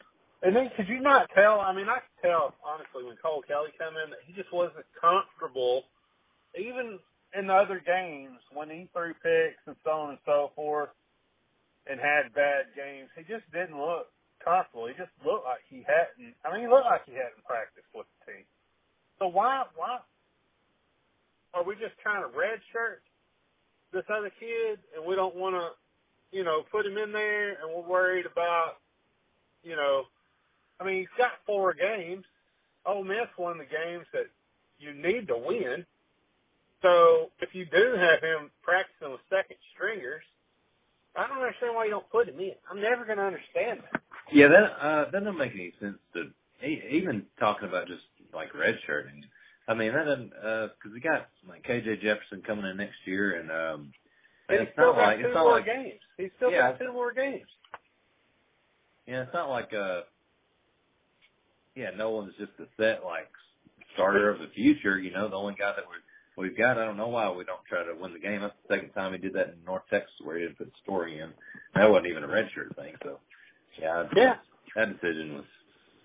And 0.44 0.56
then, 0.56 0.70
could 0.76 0.88
you 0.88 1.00
not 1.00 1.30
tell? 1.34 1.62
I 1.62 1.74
mean, 1.74 1.88
I 1.88 2.00
could 2.04 2.30
tell 2.30 2.54
honestly 2.66 3.06
when 3.06 3.16
Cole 3.24 3.44
Kelley 3.48 3.72
came 3.80 3.96
in 4.04 4.12
that 4.12 4.20
he 4.28 4.34
just 4.34 4.52
wasn't 4.54 4.86
comfortable, 5.00 5.84
even 6.60 7.00
in 7.38 7.48
the 7.48 7.54
other 7.54 7.82
games 7.86 8.40
when 8.54 8.70
he 8.70 8.90
threw 8.94 9.14
picks 9.24 9.64
and 9.66 9.76
so 9.84 9.92
on 9.92 10.10
and 10.12 10.20
so 10.26 10.52
forth 10.56 10.90
and 11.90 12.00
had 12.00 12.34
bad 12.34 12.66
games. 12.76 13.10
He 13.16 13.24
just 13.24 13.50
didn't 13.52 13.80
look 13.80 14.08
comfortable. 14.44 14.88
He 14.88 14.94
just 14.94 15.14
looked 15.26 15.46
like 15.46 15.64
he 15.70 15.84
hadn't. 15.86 16.34
I 16.46 16.54
mean, 16.54 16.66
he 16.66 16.68
looked 16.68 16.86
like 16.86 17.06
he 17.06 17.14
hadn't 17.14 17.44
practiced 17.46 17.88
with 17.94 18.08
the 18.08 18.32
team. 18.32 18.46
So 19.20 19.28
why 19.28 19.64
why 19.76 20.00
are 21.54 21.64
we 21.64 21.76
just 21.76 21.98
trying 22.02 22.22
to 22.22 22.30
redshirt 22.30 23.02
this 23.94 24.04
other 24.10 24.32
kid, 24.40 24.80
and 24.96 25.06
we 25.06 25.16
don't 25.16 25.36
want 25.36 25.56
to, 25.56 25.70
you 26.36 26.44
know, 26.44 26.64
put 26.72 26.86
him 26.86 26.98
in 26.98 27.12
there, 27.12 27.58
and 27.62 27.74
we're 27.74 27.88
worried 27.88 28.26
about, 28.26 28.78
you 29.64 29.76
know, 29.76 30.04
I 30.80 30.84
mean, 30.84 30.98
he's 31.00 31.18
got 31.18 31.32
four 31.46 31.74
games. 31.74 32.26
Ole 32.86 33.04
Miss 33.04 33.28
won 33.38 33.58
the 33.58 33.66
games 33.66 34.06
that 34.14 34.28
you 34.80 34.94
need 34.94 35.28
to 35.30 35.38
win. 35.38 35.86
So 36.82 37.32
if 37.40 37.56
you 37.56 37.66
do 37.66 37.96
have 37.98 38.22
him 38.22 38.52
practicing 38.62 39.12
with 39.12 39.22
second 39.30 39.58
stringers, 39.74 40.24
I 41.16 41.28
don't 41.28 41.40
understand 41.40 41.74
why 41.74 41.86
you 41.86 41.92
don't 41.92 42.10
put 42.12 42.30
him 42.30 42.40
in. 42.40 42.54
I'm 42.70 42.80
never 42.80 43.04
going 43.04 43.18
to 43.18 43.24
understand 43.24 43.80
that. 43.92 44.02
Yeah, 44.32 44.48
that 44.50 44.86
uh, 44.86 45.06
that 45.12 45.24
doesn't 45.24 45.38
make 45.38 45.54
any 45.54 45.74
sense. 45.80 45.98
To 46.14 46.32
even 46.68 47.24
talking 47.40 47.68
about 47.68 47.88
just 47.88 48.04
like 48.34 48.50
redshirting. 48.54 49.22
I 49.68 49.74
mean, 49.74 49.94
that 49.94 50.06
doesn't 50.06 50.30
because 50.30 50.94
we 50.94 51.00
got 51.00 51.28
like 51.48 51.64
KJ 51.66 52.02
Jefferson 52.02 52.42
coming 52.46 52.66
in 52.66 52.78
next 52.78 52.98
year, 53.06 53.40
and 53.40 53.52
um, 53.52 53.92
and 54.50 54.62
it's 54.62 54.78
not 54.78 54.98
like 54.98 55.20
it's 55.20 55.34
not 55.34 55.44
more 55.44 55.52
like 55.54 55.66
games. 55.66 56.00
He's 56.18 56.32
still 56.38 56.52
Yeah. 56.52 56.72
got 56.72 56.80
two 56.80 56.92
more 56.94 57.14
games. 57.14 57.48
yeah, 59.08 59.24
it's 59.24 59.34
not 59.34 59.50
like 59.50 59.74
uh, 59.74 60.02
yeah, 61.76 61.92
Noland's 61.92 62.36
just 62.38 62.52
a 62.60 62.66
set 62.78 63.04
like 63.06 63.30
starter 63.94 64.30
of 64.30 64.40
the 64.40 64.48
future. 64.56 64.98
You 65.00 65.12
know, 65.12 65.30
the 65.30 65.36
only 65.36 65.56
guy 65.58 65.74
that 65.76 65.86
we 66.38 66.44
we've 66.50 66.58
got. 66.58 66.78
I 66.78 66.86
don't 66.86 66.98
know 66.98 67.08
why 67.10 67.30
we 67.32 67.44
don't 67.44 67.64
try 67.70 67.84
to 67.84 67.94
win 68.00 68.14
the 68.14 68.20
game. 68.20 68.42
That's 68.42 68.54
the 68.68 68.76
second 68.76 68.92
time 68.92 69.14
he 69.14 69.20
did 69.20 69.34
that 69.34 69.50
in 69.50 69.66
North 69.66 69.84
Texas 69.90 70.12
where 70.24 70.38
he 70.38 70.44
didn't 70.46 70.58
put 70.58 70.72
Storey 70.84 71.20
in. 71.20 71.30
That 71.76 71.90
wasn't 71.90 72.08
even 72.08 72.24
a 72.24 72.28
redshirt 72.28 72.76
thing. 72.76 72.94
So 73.04 73.20
yeah, 73.82 74.06
Yeah. 74.16 74.36
that 74.76 74.94
decision 75.02 75.36
was 75.36 75.46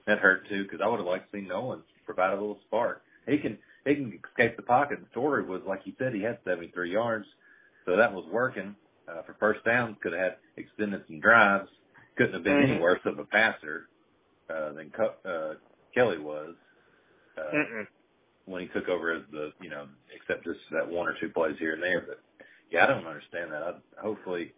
that 0.06 0.18
hurt 0.20 0.48
too 0.48 0.64
because 0.64 0.80
I 0.84 0.88
would 0.88 0.98
have 0.98 1.06
liked 1.06 1.32
to 1.32 1.38
see 1.38 1.46
Noland 1.46 1.82
provide 2.06 2.30
a 2.32 2.36
little 2.40 2.60
spark. 2.66 3.02
He 3.28 3.38
can 3.38 3.58
he 3.86 3.94
can 3.96 4.20
escape 4.30 4.56
the 4.56 4.62
pocket. 4.64 5.00
The 5.00 5.10
story 5.10 5.44
was 5.44 5.62
like 5.66 5.82
you 5.86 5.94
said, 5.98 6.14
he 6.14 6.22
had 6.22 6.38
73 6.44 6.92
yards, 6.92 7.26
so 7.86 7.96
that 7.96 8.12
was 8.14 8.26
working 8.32 8.76
uh, 9.08 9.22
for 9.24 9.36
first 9.40 9.64
downs. 9.64 9.96
Could 10.02 10.12
have 10.12 10.22
had 10.22 10.36
extended 10.56 11.04
some 11.06 11.20
drives. 11.20 11.70
Couldn't 12.16 12.34
have 12.34 12.44
been 12.44 12.60
any 12.62 12.74
Mhm. 12.74 12.80
worse 12.80 13.00
of 13.06 13.18
a 13.18 13.24
passer 13.26 13.88
uh, 14.50 14.72
than 14.74 14.90
Co- 14.90 15.16
uh, 15.24 15.54
Kelley 15.94 16.18
was 16.18 16.56
uh, 17.38 17.42
Mm-mm. 17.54 17.86
when 18.46 18.62
he 18.62 18.68
took 18.68 18.88
over 18.88 19.12
as 19.14 19.22
the 19.32 19.52
you 19.60 19.70
know, 19.70 19.88
except 20.14 20.44
just 20.44 20.60
that 20.72 20.88
one 20.88 21.08
or 21.08 21.14
two 21.20 21.30
plays 21.30 21.56
here 21.58 21.74
and 21.74 21.82
there. 21.82 22.02
But 22.02 22.20
yeah, 22.70 22.84
I 22.84 22.88
don't 22.88 23.06
understand 23.06 23.52
that. 23.52 23.62
I, 23.62 23.74
hopefully 24.02 24.54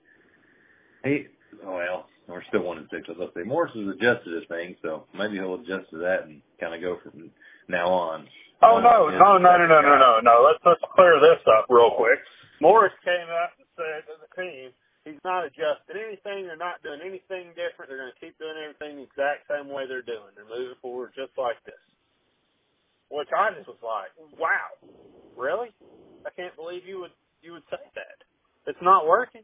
he 1.04 1.28
well, 1.64 2.06
we're 2.28 2.44
still 2.48 2.62
one 2.62 2.78
and 2.78 2.88
six. 2.90 3.08
Let's 3.08 3.34
say 3.34 3.44
Morris 3.44 3.72
has 3.74 3.88
adjusted 3.88 4.32
his 4.32 4.48
thing, 4.48 4.76
so 4.82 5.04
maybe 5.12 5.36
he'll 5.36 5.60
adjust 5.60 5.90
to 5.90 5.98
that 5.98 6.24
and 6.24 6.40
kind 6.60 6.74
of 6.74 6.80
go 6.80 6.98
from 7.02 7.30
now 7.68 7.88
on. 7.88 8.26
Oh 8.62 8.80
no, 8.80 9.12
no, 9.12 9.36
no, 9.36 9.56
no, 9.60 9.66
no, 9.68 9.80
no, 9.84 9.94
no, 10.00 10.12
no. 10.24 10.34
Let's 10.40 10.62
let's 10.64 10.80
clear 10.96 11.20
this 11.20 11.42
up 11.44 11.66
real 11.68 11.92
quick. 11.96 12.16
Morris 12.64 12.96
came 13.04 13.28
out 13.28 13.52
and 13.60 13.68
said 13.76 14.08
to 14.08 14.16
the 14.24 14.30
team, 14.40 14.72
he's 15.04 15.20
not 15.20 15.44
adjusting 15.44 16.00
anything. 16.00 16.48
They're 16.48 16.56
not 16.56 16.80
doing 16.80 17.04
anything 17.04 17.52
different. 17.52 17.92
They're 17.92 18.00
going 18.00 18.14
to 18.16 18.22
keep 18.24 18.38
doing 18.40 18.56
everything 18.56 19.04
the 19.04 19.04
exact 19.04 19.44
same 19.52 19.68
way 19.68 19.84
they're 19.84 20.06
doing. 20.06 20.32
They're 20.32 20.48
moving 20.48 20.80
forward 20.80 21.12
just 21.12 21.36
like 21.36 21.60
this. 21.68 21.76
Which 23.12 23.28
I 23.36 23.52
just 23.52 23.68
was 23.68 23.84
like, 23.84 24.16
wow, 24.40 24.72
really? 25.36 25.76
I 26.24 26.32
can't 26.32 26.56
believe 26.56 26.88
you 26.88 27.04
would 27.04 27.12
you 27.44 27.52
would 27.52 27.68
say 27.68 27.84
that. 28.00 28.16
It's 28.64 28.80
not 28.80 29.04
working. 29.04 29.43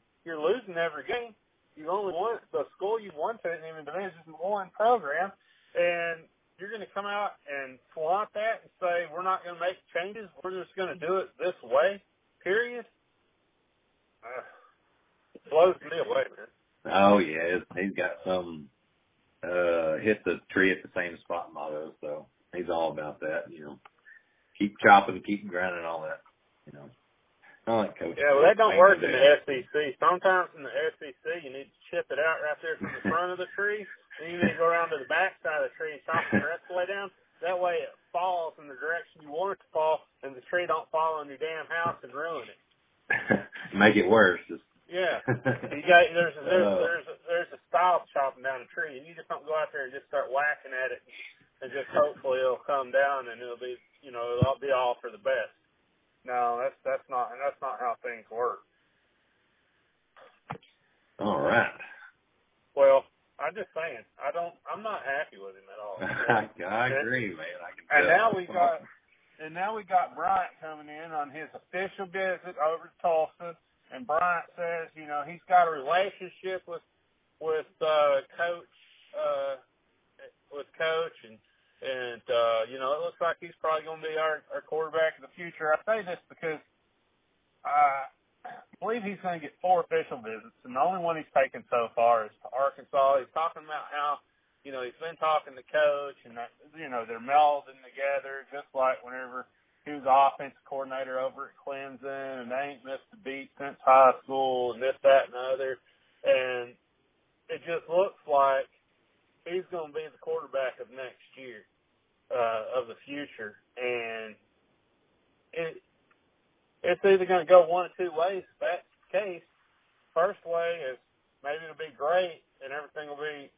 And 122.60 122.72
everything 122.72 123.08
will 123.08 123.20
be 123.20 123.48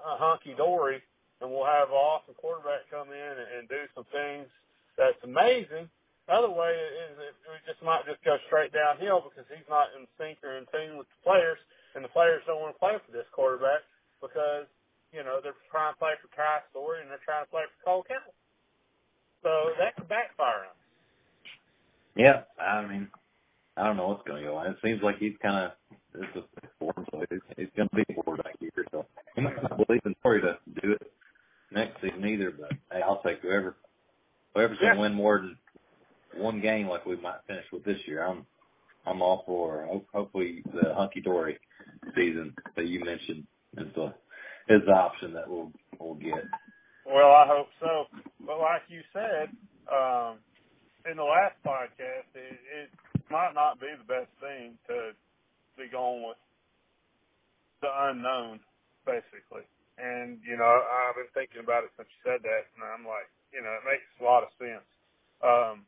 uh, 0.00 0.16
hunky 0.20 0.54
dory, 0.56 1.00
and 1.40 1.48
we'll 1.48 1.68
have 1.68 1.88
an 1.88 1.96
awesome 1.96 2.36
quarterback 2.36 2.84
come 2.92 3.08
in 3.12 3.34
and, 3.40 3.48
and 3.60 3.64
do 3.68 3.88
some 3.96 4.04
things 4.12 4.46
that's 4.96 5.18
amazing. 5.24 5.88
The 6.28 6.32
other 6.34 6.50
way 6.50 6.74
is 6.74 7.14
it, 7.16 7.34
it 7.38 7.62
just 7.70 7.80
might 7.86 8.02
just 8.04 8.20
go 8.26 8.36
straight 8.50 8.74
downhill 8.74 9.22
because 9.22 9.46
he's 9.46 9.66
not 9.70 9.94
in 9.94 10.10
sync 10.18 10.42
or 10.42 10.58
in 10.58 10.66
tune 10.74 10.98
with 10.98 11.06
the 11.06 11.20
players, 11.22 11.60
and 11.94 12.02
the 12.02 12.10
players 12.10 12.42
don't 12.44 12.60
want 12.60 12.74
to 12.74 12.80
play 12.82 12.98
for 12.98 13.12
this 13.14 13.28
quarterback 13.30 13.86
because 14.18 14.66
you 15.14 15.22
know 15.22 15.38
they're 15.38 15.56
trying 15.70 15.94
to 15.94 15.98
play 16.02 16.18
for 16.18 16.28
Ty 16.34 16.66
Storey 16.74 17.00
and 17.00 17.08
they're 17.08 17.22
trying 17.22 17.46
to 17.46 17.50
play 17.50 17.62
for 17.62 17.78
Cole 17.86 18.04
Kennel. 18.04 18.34
So 19.46 19.70
that 19.78 19.94
could 19.94 20.08
backfire 20.10 20.66
on. 20.66 20.76
Yeah, 22.16 22.42
I 22.58 22.84
mean, 22.84 23.06
I 23.76 23.86
don't 23.86 23.96
know 23.96 24.08
what's 24.08 24.26
going 24.26 24.42
to 24.42 24.48
go 24.48 24.56
on. 24.56 24.66
It 24.66 24.78
seems 24.82 25.02
like 25.02 25.18
he's 25.18 25.36
kind 25.40 25.70
of 25.70 25.70
is 26.16 26.44
for 26.78 26.92
him, 26.96 27.06
so 27.10 27.24
he's 27.56 27.68
going 27.76 27.88
to 27.88 27.96
be 27.96 28.04
a 28.08 28.14
quarterback 28.14 28.58
here. 28.60 28.70
So 28.90 29.06
he 29.34 29.42
might 29.42 29.62
not 29.62 29.86
believe 29.86 30.02
in 30.04 30.14
Storey 30.20 30.40
to 30.42 30.58
do 30.82 30.92
it 30.92 31.12
next 31.70 32.00
season 32.00 32.26
either. 32.26 32.50
But 32.50 32.72
hey, 32.92 33.02
I'll 33.02 33.22
take 33.22 33.40
whoever 33.40 33.76
whoever's 34.54 34.78
going 34.78 34.94
to 34.94 35.00
win 35.00 35.14
more 35.14 35.38
than 35.38 35.56
one 36.36 36.60
game, 36.60 36.88
like 36.88 37.06
we 37.06 37.16
might 37.16 37.40
finish 37.46 37.64
with 37.72 37.84
this 37.84 37.98
year. 38.06 38.26
I'm 38.26 38.46
I'm 39.06 39.22
all 39.22 39.44
for 39.46 39.86
ho- 39.86 40.04
hopefully 40.12 40.62
the 40.74 40.94
hunky 40.94 41.20
dory 41.20 41.58
season 42.16 42.54
that 42.76 42.86
you 42.86 43.04
mentioned 43.04 43.46
is 43.78 43.86
the 43.94 44.14
is 44.68 44.82
the 44.86 44.92
option 44.92 45.32
that 45.34 45.48
we'll 45.48 45.72
we'll 45.98 46.14
get. 46.14 46.44
Well, 47.06 47.30
I 47.30 47.46
hope 47.46 47.68
so. 47.80 48.06
But 48.44 48.58
like 48.58 48.82
you 48.88 49.00
said, 49.12 49.48
um, 49.92 50.38
in 51.08 51.16
the 51.16 51.22
last 51.22 51.54
podcast, 51.64 52.26
it, 52.34 52.58
it 52.66 52.90
might 53.30 53.52
not 53.54 53.78
be 53.78 53.86
the 53.96 54.04
best 54.04 54.30
thing 54.40 54.74
to 54.88 55.12
be 55.76 55.88
going 55.92 56.24
with 56.24 56.40
the 57.80 57.92
unknown, 58.10 58.60
basically. 59.04 59.64
And, 59.96 60.40
you 60.44 60.56
know, 60.56 60.68
I've 60.68 61.16
been 61.16 61.32
thinking 61.32 61.64
about 61.64 61.84
it 61.84 61.92
since 61.96 62.08
you 62.08 62.20
said 62.24 62.40
that, 62.44 62.62
and 62.76 62.84
I'm 62.84 63.04
like, 63.08 63.28
you 63.52 63.64
know, 63.64 63.72
it 63.80 63.84
makes 63.88 64.04
a 64.20 64.24
lot 64.24 64.44
of 64.44 64.52
sense. 64.60 64.84
Um, 65.40 65.84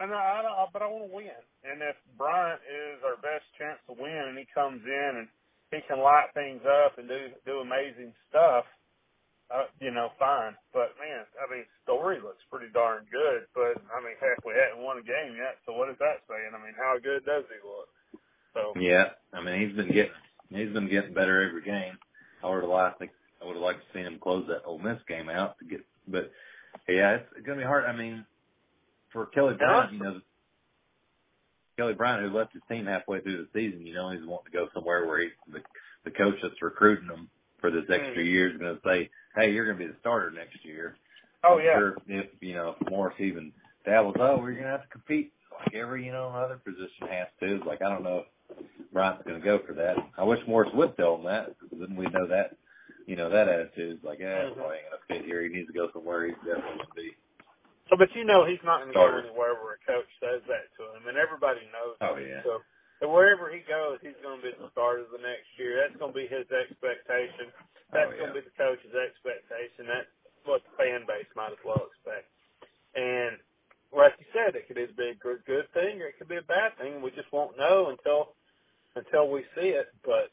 and 0.00 0.12
I, 0.12 0.44
I 0.44 0.66
but 0.72 0.84
I 0.84 0.88
want 0.92 1.08
to 1.08 1.12
win. 1.12 1.40
And 1.64 1.80
if 1.80 1.96
Bryant 2.20 2.60
is 2.68 3.00
our 3.00 3.16
best 3.24 3.48
chance 3.56 3.80
to 3.88 3.96
win, 3.96 4.32
and 4.32 4.36
he 4.36 4.44
comes 4.52 4.84
in 4.84 5.12
and 5.24 5.28
he 5.72 5.80
can 5.88 6.04
light 6.04 6.30
things 6.36 6.60
up 6.68 7.00
and 7.00 7.08
do 7.08 7.32
do 7.48 7.64
amazing 7.64 8.12
stuff, 8.28 8.68
uh, 9.48 9.72
you 9.80 9.88
know, 9.90 10.12
fine. 10.20 10.52
But 10.76 10.92
man, 11.00 11.24
I 11.40 11.48
mean, 11.48 11.64
Storey 11.88 12.20
looks 12.20 12.44
pretty 12.52 12.68
darn 12.76 13.08
good. 13.08 13.48
But 13.56 13.80
I 13.88 14.04
mean, 14.04 14.20
heck, 14.20 14.44
we 14.44 14.52
hadn't 14.52 14.84
won 14.84 15.00
a 15.00 15.06
game 15.06 15.32
yet, 15.40 15.56
so 15.64 15.72
what 15.72 15.88
is 15.88 15.98
that 16.04 16.20
saying? 16.28 16.52
I 16.52 16.60
mean, 16.60 16.76
how 16.76 17.00
good 17.00 17.24
does 17.24 17.48
he 17.48 17.58
look? 17.64 17.88
So 18.56 18.72
Yeah, 18.80 19.10
I 19.32 19.42
mean 19.42 19.60
he's 19.68 19.76
been 19.76 19.88
getting 19.92 20.12
he's 20.50 20.72
been 20.72 20.88
getting 20.88 21.14
better 21.14 21.48
every 21.48 21.62
game. 21.62 21.98
I 22.42 22.48
would 22.50 22.62
have 22.62 22.70
liked 22.70 23.02
I 23.02 23.44
would 23.46 23.54
have 23.54 23.62
liked 23.62 23.80
to 23.80 23.86
see 23.98 24.02
him 24.04 24.18
close 24.20 24.46
that 24.48 24.64
Ole 24.64 24.78
Miss 24.78 24.98
game 25.08 25.28
out 25.28 25.58
to 25.60 25.64
get, 25.66 25.84
but 26.08 26.32
yeah, 26.88 27.16
it's 27.16 27.46
gonna 27.46 27.58
be 27.60 27.64
hard. 27.64 27.84
I 27.84 27.94
mean, 27.96 28.24
for 29.12 29.26
Kelly 29.26 29.54
Bryant, 29.58 29.92
you 29.92 29.98
know, 30.00 30.20
Kelly 31.76 31.94
Bryant, 31.94 32.22
who 32.30 32.36
left 32.36 32.52
his 32.54 32.62
team 32.70 32.86
halfway 32.86 33.20
through 33.20 33.38
the 33.38 33.48
season, 33.58 33.86
you 33.86 33.94
know, 33.94 34.10
he's 34.10 34.24
wanting 34.26 34.50
to 34.52 34.58
go 34.58 34.68
somewhere 34.74 35.06
where 35.06 35.20
he, 35.20 35.28
the, 35.52 35.60
the 36.04 36.10
coach 36.10 36.36
that's 36.42 36.60
recruiting 36.62 37.08
him 37.08 37.28
for 37.60 37.70
this 37.70 37.84
extra 37.90 38.22
Mhm. 38.22 38.26
year 38.26 38.50
is 38.50 38.58
going 38.58 38.74
to 38.76 38.82
say, 38.82 39.10
"Hey, 39.36 39.52
you're 39.52 39.66
going 39.66 39.78
to 39.78 39.84
be 39.86 39.90
the 39.92 39.98
starter 40.00 40.30
next 40.30 40.64
year." 40.64 40.96
Oh 41.44 41.58
I'm 41.58 41.64
yeah. 41.64 41.74
Sure 41.78 41.96
if 42.08 42.26
you 42.40 42.54
know 42.54 42.76
if 42.80 42.90
Morris 42.90 43.14
even 43.20 43.52
dabbles, 43.84 44.16
oh, 44.18 44.38
we're 44.38 44.52
going 44.52 44.64
to 44.64 44.70
have 44.70 44.82
to 44.82 44.88
compete 44.88 45.32
like 45.60 45.74
every 45.74 46.04
you 46.06 46.12
know 46.12 46.28
other 46.28 46.56
position 46.64 47.08
has 47.08 47.28
to. 47.40 47.56
It's 47.56 47.66
like 47.66 47.82
I 47.82 47.88
don't 47.90 48.02
know 48.02 48.18
if 48.20 48.26
Bryant's 48.92 49.24
going 49.26 49.40
to 49.40 49.44
go 49.44 49.60
for 49.66 49.74
that. 49.74 49.96
I 50.16 50.24
wish 50.24 50.40
Morris 50.46 50.70
would 50.74 50.96
tell 50.96 51.16
him 51.16 51.24
that 51.24 51.56
because 51.60 51.78
then 51.80 51.96
we 51.96 52.06
know 52.06 52.26
that 52.28 52.56
you 53.06 53.16
know 53.16 53.30
that 53.30 53.48
attitude 53.48 53.98
is 53.98 54.04
like, 54.04 54.18
yeah, 54.18 54.50
Mhm. 54.50 54.56
well, 54.56 54.72
ain't 54.72 54.88
going 54.90 54.98
to 54.98 55.06
fit 55.08 55.24
here. 55.24 55.42
He 55.42 55.48
needs 55.50 55.68
to 55.68 55.74
go 55.76 55.90
somewhere 55.92 56.26
he's 56.26 56.36
definitely 56.42 56.80
going 56.82 56.88
to 56.90 56.94
be. 56.94 57.10
So, 57.90 57.94
but 57.96 58.10
you 58.16 58.24
know 58.26 58.42
he's 58.44 58.62
not 58.66 58.82
going 58.82 58.90
to 58.90 58.98
go 58.98 59.06
anywhere 59.06 59.54
where 59.62 59.78
a 59.78 59.82
coach 59.86 60.10
says 60.18 60.42
that 60.50 60.66
to 60.78 60.82
him, 60.96 61.06
and 61.06 61.16
everybody 61.18 61.62
knows. 61.70 61.94
Oh 62.02 62.16
that. 62.18 62.26
yeah. 62.26 62.42
So, 62.42 62.62
and 63.02 63.12
wherever 63.12 63.46
he 63.52 63.60
goes, 63.68 64.00
he's 64.02 64.18
going 64.22 64.40
to 64.40 64.44
be 64.44 64.54
the 64.58 64.70
starter 64.74 65.04
the 65.12 65.22
next 65.22 65.46
year. 65.60 65.78
That's 65.78 65.94
going 66.00 66.10
to 66.14 66.18
be 66.18 66.26
his 66.26 66.48
expectation. 66.50 67.52
That's 67.94 68.10
Oh, 68.10 68.18
going 68.18 68.32
to 68.34 68.38
be 68.42 68.46
the 68.48 68.56
coach's 68.58 68.94
expectation. 68.96 69.86
That's 69.86 70.10
what 70.48 70.64
the 70.66 70.72
fan 70.80 71.06
base 71.06 71.28
might 71.38 71.54
as 71.54 71.62
well 71.62 71.86
expect. 71.92 72.26
Like 74.06 74.22
you 74.22 74.26
said, 74.30 74.54
it 74.54 74.68
could 74.68 74.78
either 74.78 74.94
be 74.94 75.10
a 75.10 75.18
good, 75.18 75.42
good 75.50 75.66
thing 75.74 75.98
or 75.98 76.06
it 76.06 76.14
could 76.14 76.28
be 76.30 76.38
a 76.38 76.46
bad 76.46 76.78
thing. 76.78 77.02
We 77.02 77.10
just 77.10 77.32
won't 77.32 77.58
know 77.58 77.90
until 77.90 78.38
until 78.94 79.28
we 79.28 79.42
see 79.58 79.74
it. 79.74 79.90
But 80.04 80.30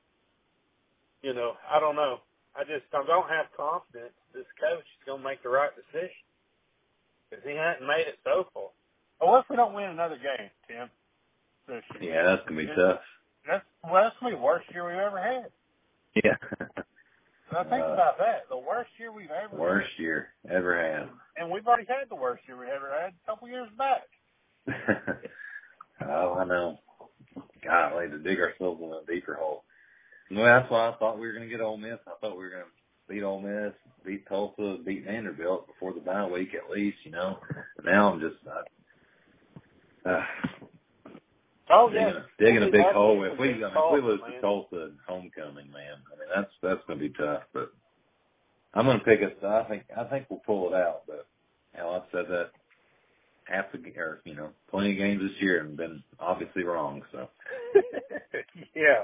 you 1.23 1.33
know, 1.33 1.57
I 1.65 1.79
don't 1.79 1.95
know. 1.95 2.21
I 2.55 2.61
just 2.69 2.85
I 2.93 3.01
don't 3.01 3.29
have 3.29 3.49
confidence 3.57 4.13
this 4.29 4.45
coach 4.61 4.85
is 4.85 5.05
going 5.09 5.21
to 5.21 5.27
make 5.27 5.41
the 5.41 5.49
right 5.49 5.73
decision 5.73 6.21
because 7.25 7.41
he 7.41 7.57
hasn't 7.57 7.87
made 7.89 8.05
it 8.05 8.21
so 8.23 8.45
far. 8.53 8.69
Oh, 9.21 9.31
what 9.31 9.39
if 9.41 9.49
we 9.49 9.55
don't 9.55 9.73
win 9.73 9.89
another 9.89 10.21
game, 10.21 10.53
Tim? 10.69 10.89
This 11.65 11.81
year? 11.99 12.13
Yeah, 12.13 12.23
that's 12.29 12.45
going 12.47 12.61
to 12.61 12.67
be 12.67 12.75
tough. 12.77 13.01
That's 13.49 13.65
well, 13.83 14.03
that's 14.03 14.15
gonna 14.21 14.35
be 14.35 14.37
the 14.37 14.43
worst 14.43 14.69
year 14.71 14.85
we've 14.85 15.01
ever 15.01 15.17
had. 15.17 15.49
Yeah. 16.13 16.37
Now 17.53 17.63
think 17.63 17.83
Uh, 17.83 17.93
about 17.93 18.17
that. 18.17 18.49
The 18.49 18.57
worst 18.57 18.89
year 18.99 19.11
we've 19.11 19.29
ever 19.31 19.55
Worst 19.55 19.89
year 19.97 20.29
ever 20.49 20.75
had. 20.81 20.99
had. 21.01 21.09
And 21.37 21.51
we've 21.51 21.65
already 21.67 21.85
had 21.87 22.09
the 22.09 22.15
worst 22.15 22.43
year 22.47 22.57
we 22.57 22.65
ever 22.69 22.89
had 22.91 23.13
a 23.13 23.25
couple 23.25 23.47
years 23.47 23.69
back. 23.77 24.01
oh, 26.07 26.33
I 26.35 26.43
know. 26.45 26.79
Golly, 27.63 28.09
to 28.09 28.17
dig 28.19 28.39
ourselves 28.39 28.81
in 28.81 28.91
a 28.91 29.05
deeper 29.11 29.35
hole. 29.35 29.63
Well, 30.31 30.43
that's 30.45 30.69
why 30.71 30.89
I 30.89 30.95
thought 30.97 31.19
we 31.19 31.27
were 31.27 31.33
going 31.33 31.47
to 31.47 31.49
get 31.49 31.61
Ole 31.61 31.77
Miss. 31.77 31.99
I 32.07 32.11
thought 32.19 32.37
we 32.37 32.43
were 32.43 32.49
going 32.49 32.63
to 32.63 33.13
beat 33.13 33.23
Ole 33.23 33.41
Miss, 33.41 33.73
beat 34.05 34.27
Tulsa, 34.27 34.77
beat 34.85 35.05
Vanderbilt 35.05 35.67
before 35.67 35.93
the 35.93 35.99
bye 35.99 36.25
week 36.25 36.49
at 36.55 36.69
least, 36.71 36.97
you 37.03 37.11
know. 37.11 37.39
Now 37.83 38.11
I'm 38.11 38.19
just 38.19 38.35
uh, 38.47 40.09
uh, 40.09 40.23
Oh 41.73 41.89
digging, 41.89 42.07
yeah. 42.07 42.19
a, 42.19 42.43
digging 42.43 42.63
a 42.67 42.71
big 42.71 42.93
hole. 42.93 43.23
If 43.23 43.39
we, 43.39 43.49
I 43.49 43.51
mean, 43.53 43.63
if 43.63 43.93
we 43.93 44.01
lose 44.01 44.21
man. 44.21 44.33
to 44.33 44.41
Tulsa 44.41 44.75
in 44.85 44.97
homecoming, 45.07 45.71
man, 45.71 45.97
I 46.05 46.19
mean 46.19 46.29
that's 46.35 46.51
that's 46.61 46.85
going 46.85 46.99
to 46.99 47.09
be 47.09 47.13
tough. 47.13 47.43
But 47.53 47.73
I'm 48.73 48.85
going 48.85 48.99
to 48.99 49.05
pick 49.05 49.21
us. 49.23 49.31
I 49.43 49.63
think 49.63 49.83
I 49.97 50.03
think 50.03 50.27
we'll 50.29 50.41
pull 50.45 50.69
it 50.69 50.75
out. 50.75 51.01
But 51.07 51.25
hell, 51.73 51.95
I've 51.95 52.09
said 52.11 52.25
that 52.29 52.51
half 53.45 53.71
the 53.71 53.79
or 53.99 54.21
you 54.23 54.35
know 54.35 54.49
plenty 54.69 54.91
of 54.91 54.97
games 54.97 55.21
this 55.21 55.41
year 55.41 55.61
and 55.61 55.75
been 55.75 56.03
obviously 56.19 56.63
wrong. 56.63 57.01
So 57.11 57.27
yeah, 58.75 59.03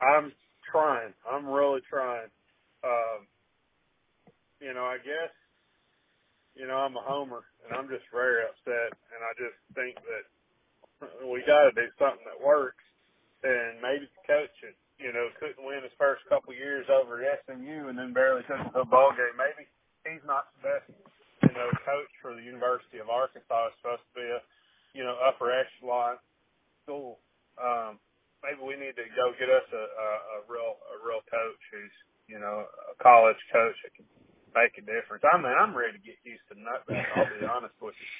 I'm 0.00 0.32
trying. 0.70 1.12
I'm 1.30 1.46
really 1.46 1.80
trying. 1.88 2.28
Um, 2.84 3.26
you 4.60 4.72
know, 4.72 4.84
I 4.84 4.96
guess, 4.98 5.32
you 6.54 6.66
know, 6.66 6.76
I'm 6.76 6.96
a 6.96 7.02
homer, 7.02 7.44
and 7.64 7.76
I'm 7.76 7.88
just 7.88 8.04
very 8.12 8.42
upset, 8.44 8.96
and 9.12 9.20
I 9.20 9.32
just 9.36 9.58
think 9.74 9.96
that 9.96 10.24
we 11.28 11.44
got 11.46 11.68
to 11.68 11.72
do 11.76 11.88
something 11.98 12.24
that 12.26 12.40
works. 12.40 12.82
And 13.44 13.78
maybe 13.84 14.08
the 14.08 14.24
coach, 14.26 14.54
you 14.98 15.12
know, 15.12 15.28
couldn't 15.38 15.60
win 15.62 15.84
his 15.84 15.94
first 16.00 16.24
couple 16.26 16.56
years 16.56 16.88
over 16.88 17.20
at 17.22 17.44
SMU, 17.46 17.88
and 17.92 17.96
then 17.98 18.16
barely 18.16 18.42
took 18.48 18.58
a 18.74 18.84
ball 18.86 19.12
game. 19.14 19.36
Maybe 19.36 19.68
he's 20.08 20.24
not 20.26 20.50
the 20.56 20.72
best, 20.72 20.88
you 21.44 21.54
know, 21.54 21.68
coach 21.84 22.10
for 22.24 22.34
the 22.34 22.42
University 22.42 22.98
of 22.98 23.12
Arkansas. 23.12 23.70
It's 23.70 23.78
supposed 23.84 24.02
to 24.02 24.14
be 24.16 24.26
a, 24.26 24.40
you 24.96 25.04
know, 25.04 25.14
upper 25.22 25.52
echelon 25.52 26.16
school. 26.82 27.20
Um, 27.60 27.98
maybe 28.44 28.60
we 28.62 28.76
need 28.78 28.96
to 28.96 29.06
go 29.16 29.32
get 29.36 29.50
us 29.50 29.66
a, 29.72 29.84
a, 29.84 30.08
a 30.36 30.38
real 30.48 30.78
a 30.94 30.96
real 31.02 31.22
coach 31.28 31.62
who's 31.72 31.96
you 32.28 32.38
know 32.38 32.66
a 32.66 32.94
college 33.02 33.40
coach 33.52 33.76
that 33.84 33.92
can 33.96 34.06
make 34.54 34.74
a 34.78 34.84
difference. 34.84 35.24
I 35.26 35.36
mean, 35.38 35.52
I'm 35.54 35.76
ready 35.76 35.98
to 35.98 36.02
get 36.02 36.16
Houston 36.24 36.64
Nutt 36.64 36.86
back. 36.88 37.06
I'll 37.16 37.28
be 37.28 37.44
honest 37.46 37.76
with 37.80 37.96
you. 37.96 38.10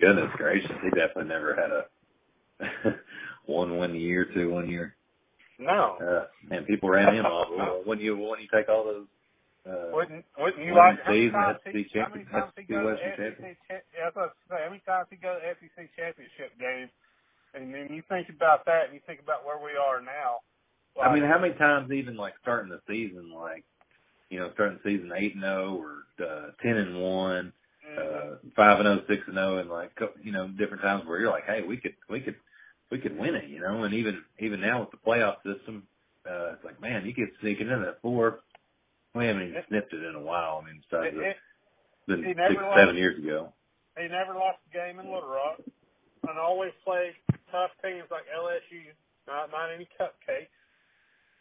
Goodness 0.00 0.30
gracious, 0.36 0.70
he 0.82 0.90
definitely 0.90 1.24
never 1.28 1.54
had 1.56 1.70
a 1.70 2.96
one 3.46 3.78
win 3.78 3.94
year, 3.94 4.26
two 4.34 4.50
one 4.50 4.70
year. 4.70 4.96
No, 5.58 5.98
Uh, 6.00 6.26
man, 6.48 6.64
people 6.64 6.88
ran 6.90 7.14
him 7.14 7.26
off. 7.26 7.48
Well, 7.56 7.82
when 7.84 8.00
you 8.00 8.16
when 8.16 8.40
you 8.40 8.48
take 8.52 8.68
all 8.68 8.84
those 8.84 9.06
uh, 9.68 9.92
wouldn't 9.94 10.24
wouldn't 10.38 10.64
you 10.64 10.74
like 10.74 10.98
how 11.04 11.12
many 11.12 11.30
times 11.30 11.58
he, 11.64 11.86
how 11.94 12.08
many 12.10 12.24
times 12.24 12.52
he 12.56 12.62
SEC 12.62 12.68
go 12.70 12.82
to 12.90 12.96
SEC? 12.98 13.16
champion. 13.18 13.56
cha- 13.68 13.86
Yeah, 13.94 14.02
I 14.02 14.06
was 14.06 14.12
about 14.16 14.32
to 14.34 14.42
say 14.50 14.68
many 14.68 14.82
times 14.86 15.06
he 15.10 15.16
go 15.16 15.38
to 15.38 15.54
SEC 15.60 15.90
championship 15.96 16.58
game, 16.58 16.90
and 17.54 17.74
then 17.74 17.88
you 17.94 18.02
think 18.08 18.28
about 18.30 18.64
that, 18.66 18.86
and 18.86 18.94
you 18.94 19.00
think 19.06 19.20
about 19.20 19.44
where 19.46 19.58
we 19.58 19.72
are 19.78 20.00
now. 20.02 20.40
I 21.02 21.14
mean, 21.14 21.24
how 21.24 21.38
many 21.40 21.54
times 21.54 21.92
even 21.92 22.16
like 22.16 22.34
starting 22.42 22.70
the 22.70 22.80
season, 22.88 23.32
like 23.32 23.64
you 24.30 24.40
know, 24.40 24.50
starting 24.54 24.78
the 24.82 24.90
season 24.90 25.12
eight 25.16 25.34
and 25.34 25.42
zero 25.44 25.76
or 25.82 26.26
uh, 26.26 26.50
ten 26.62 26.76
and 26.76 27.00
one. 27.02 27.52
Uh, 27.98 28.36
five 28.56 28.80
and 28.80 28.86
zero, 28.86 29.02
six 29.08 29.22
and 29.26 29.36
zero, 29.36 29.58
and 29.58 29.70
like 29.70 29.92
you 30.22 30.32
know, 30.32 30.48
different 30.48 30.82
times 30.82 31.04
where 31.06 31.20
you're 31.20 31.30
like, 31.30 31.46
hey, 31.46 31.62
we 31.66 31.76
could, 31.76 31.94
we 32.08 32.20
could, 32.20 32.36
we 32.90 32.98
could 32.98 33.18
win 33.18 33.34
it, 33.34 33.48
you 33.48 33.60
know. 33.60 33.84
And 33.84 33.94
even 33.94 34.22
even 34.40 34.60
now 34.60 34.80
with 34.80 34.90
the 34.90 34.98
playoff 34.98 35.36
system, 35.44 35.84
uh, 36.28 36.52
it's 36.54 36.64
like, 36.64 36.80
man, 36.80 37.04
you 37.06 37.12
get 37.12 37.28
sneaking 37.40 37.68
in 37.68 37.82
that 37.82 38.00
four. 38.02 38.40
We 39.14 39.26
haven't 39.26 39.48
even 39.48 39.62
sniffed 39.68 39.92
it 39.92 40.04
in 40.04 40.14
a 40.14 40.20
while. 40.20 40.62
I 40.62 40.66
mean, 40.66 40.82
besides 40.90 41.16
It- 41.16 41.22
it- 41.22 41.36
been 42.06 42.36
six, 42.48 42.60
lost. 42.60 42.78
seven 42.78 42.96
years 42.96 43.18
ago. 43.18 43.52
He 43.96 44.08
never 44.08 44.34
lost 44.34 44.58
a 44.70 44.72
game 44.72 44.98
in 44.98 45.06
Little 45.12 45.28
Rock, 45.28 45.60
and 46.28 46.38
always 46.38 46.72
played 46.84 47.14
tough 47.50 47.70
teams 47.82 48.10
like 48.10 48.24
LSU. 48.34 48.92
Not 49.26 49.50
not 49.50 49.70
any 49.70 49.86
cupcakes 50.00 50.48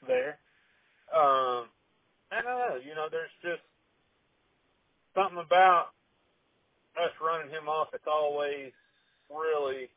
there. 0.05 0.37
Um, 1.13 1.67
I 2.31 2.41
don't 2.41 2.59
know. 2.59 2.75
You 2.83 2.95
know, 2.95 3.07
there's 3.09 3.31
just 3.41 3.63
something 5.15 5.39
about 5.39 5.91
us 6.99 7.13
running 7.23 7.51
him 7.51 7.69
off 7.71 7.91
that's 7.91 8.07
always 8.09 8.71
really 9.31 9.87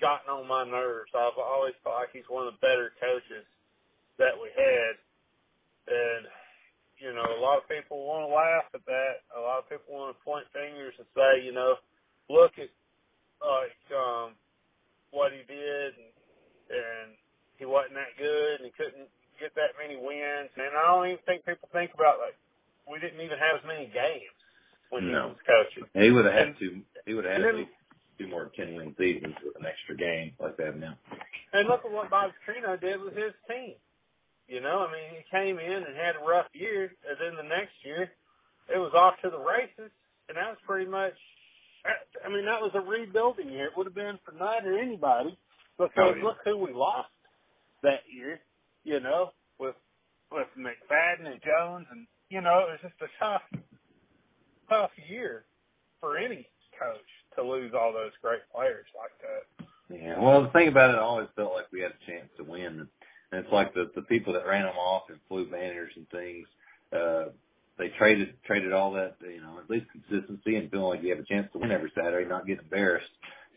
gotten 0.00 0.32
on 0.32 0.48
my 0.48 0.64
nerves. 0.64 1.12
I've 1.14 1.38
always 1.38 1.76
felt 1.84 2.00
like 2.00 2.12
he's 2.12 2.26
one 2.26 2.48
of 2.48 2.56
the 2.56 2.64
better 2.64 2.90
coaches 2.98 3.46
that 4.18 4.34
we 4.34 4.48
had, 4.56 4.94
and 5.88 6.22
you 7.00 7.12
know, 7.16 7.24
a 7.24 7.40
lot 7.40 7.56
of 7.56 7.68
people 7.68 8.04
want 8.04 8.28
to 8.28 8.32
laugh 8.32 8.68
at 8.76 8.84
that. 8.84 9.24
A 9.32 9.40
lot 9.40 9.64
of 9.64 9.68
people 9.72 9.96
want 9.96 10.12
to 10.12 10.18
point 10.20 10.44
fingers 10.52 10.92
and 11.00 11.08
say, 11.16 11.40
you 11.40 11.52
know, 11.52 11.80
look 12.28 12.52
at 12.60 12.68
like 13.40 13.80
um 13.96 14.36
what 15.10 15.32
he 15.32 15.40
did 15.48 15.90
and, 15.96 16.12
and 16.70 17.06
he 17.56 17.64
wasn't 17.64 17.96
that 17.96 18.12
good 18.20 18.60
and 18.60 18.68
he 18.68 18.72
couldn't 18.76 19.08
get 19.40 19.56
that 19.56 19.72
many 19.80 19.96
wins. 19.96 20.52
And 20.60 20.76
I 20.76 20.84
don't 20.92 21.08
even 21.08 21.24
think 21.24 21.48
people 21.48 21.72
think 21.72 21.96
about 21.96 22.20
like 22.20 22.36
we 22.84 23.00
didn't 23.00 23.24
even 23.24 23.40
have 23.40 23.58
as 23.58 23.64
many 23.64 23.88
games 23.88 24.39
when 24.90 25.04
he 25.04 25.10
No. 25.12 25.28
was 25.28 25.36
coaching. 25.46 25.88
He 25.94 26.10
would 26.10 26.24
have 26.26 26.34
had 26.34 26.46
And- 26.48 26.58
two. 26.58 26.84
He 27.06 27.14
would 27.14 27.24
have 27.24 27.42
had 27.42 27.54
then- 27.54 27.68
two 28.18 28.28
more 28.28 28.50
ten 28.54 28.74
win 28.74 28.94
seasons 28.96 29.34
with 29.42 29.56
an 29.56 29.64
extra 29.64 29.96
game 29.96 30.34
like 30.38 30.56
they 30.56 30.64
have 30.66 30.76
now. 30.76 30.98
And 31.52 31.66
look 31.66 31.84
at 31.84 31.90
what 31.90 32.10
Bobby 32.10 32.34
Petrino 32.46 32.78
did 32.78 33.00
with 33.00 33.16
his 33.16 33.32
team. 33.48 33.76
You 34.46 34.60
know, 34.60 34.84
I 34.86 34.92
mean, 34.92 35.10
he 35.16 35.22
came 35.30 35.58
in 35.58 35.84
and 35.84 35.96
had 35.96 36.16
a 36.16 36.20
rough 36.20 36.48
year, 36.54 36.92
and 37.08 37.18
then 37.18 37.36
the 37.36 37.42
next 37.44 37.72
year, 37.84 38.12
it 38.68 38.78
was 38.78 38.92
off 38.94 39.18
to 39.22 39.30
the 39.30 39.38
races, 39.38 39.90
and 40.28 40.36
that 40.36 40.50
was 40.50 40.58
pretty 40.66 40.90
much. 40.90 41.14
I 42.22 42.28
mean, 42.28 42.44
that 42.44 42.60
was 42.60 42.74
a 42.74 42.80
rebuilding 42.80 43.48
year. 43.48 43.66
It 43.66 43.76
would 43.76 43.86
have 43.86 43.94
been 43.94 44.18
for 44.18 44.32
Knight 44.32 44.66
or 44.66 44.76
anybody, 44.76 45.38
because 45.78 45.92
Oh, 45.96 46.14
yeah. 46.14 46.22
look 46.22 46.38
who 46.44 46.58
we 46.58 46.72
lost 46.72 47.10
that 47.82 48.02
year. 48.12 48.40
You 48.84 49.00
know, 49.00 49.32
with 49.58 49.76
with 50.30 50.48
McFadden 50.56 51.26
and 51.26 51.42
Jones, 51.42 51.86
and 51.90 52.06
you 52.28 52.40
know, 52.42 52.66
it 52.66 52.70
was 52.72 52.80
just 52.82 53.00
a 53.02 53.08
tough, 53.18 53.42
tough 54.70 54.90
year 55.08 55.44
for 56.00 56.16
any 56.16 56.46
coach 56.78 57.10
to 57.36 57.42
lose 57.42 57.72
all 57.78 57.92
those 57.92 58.12
great 58.22 58.40
players 58.54 58.86
like 58.96 59.12
that. 59.20 59.66
Yeah. 59.94 60.18
Well, 60.20 60.42
the 60.44 60.50
thing 60.50 60.68
about 60.68 60.90
it, 60.90 60.98
I 60.98 61.00
always 61.00 61.28
felt 61.36 61.52
like 61.52 61.66
we 61.72 61.80
had 61.80 61.90
a 61.92 62.10
chance 62.10 62.28
to 62.38 62.44
win. 62.44 62.88
And 63.32 63.44
it's 63.44 63.52
like 63.52 63.74
the 63.74 63.90
the 63.94 64.02
people 64.02 64.32
that 64.32 64.46
ran 64.46 64.64
them 64.64 64.76
off 64.76 65.04
and 65.08 65.18
flew 65.28 65.46
banners 65.50 65.92
and 65.96 66.08
things. 66.10 66.46
Uh, 66.92 67.30
they 67.78 67.88
traded 67.98 68.34
traded 68.44 68.72
all 68.72 68.92
that, 68.92 69.16
you 69.22 69.40
know, 69.40 69.58
at 69.62 69.70
least 69.70 69.86
consistency 69.92 70.56
and 70.56 70.70
feeling 70.70 70.86
like 70.88 71.02
you 71.02 71.10
have 71.10 71.18
a 71.20 71.24
chance 71.24 71.48
to 71.52 71.58
win 71.58 71.70
every 71.70 71.92
Saturday, 71.94 72.28
not 72.28 72.46
getting 72.46 72.64
embarrassed. 72.64 73.10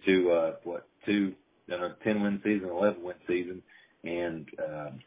To 0.05 0.31
uh, 0.31 0.55
what 0.63 0.87
two, 1.05 1.33
you 1.67 1.77
know, 1.77 1.93
ten 2.03 2.21
win 2.21 2.41
season, 2.43 2.69
eleven 2.69 3.03
win 3.03 3.15
season, 3.27 3.61
and 4.03 4.47
um, 4.59 4.99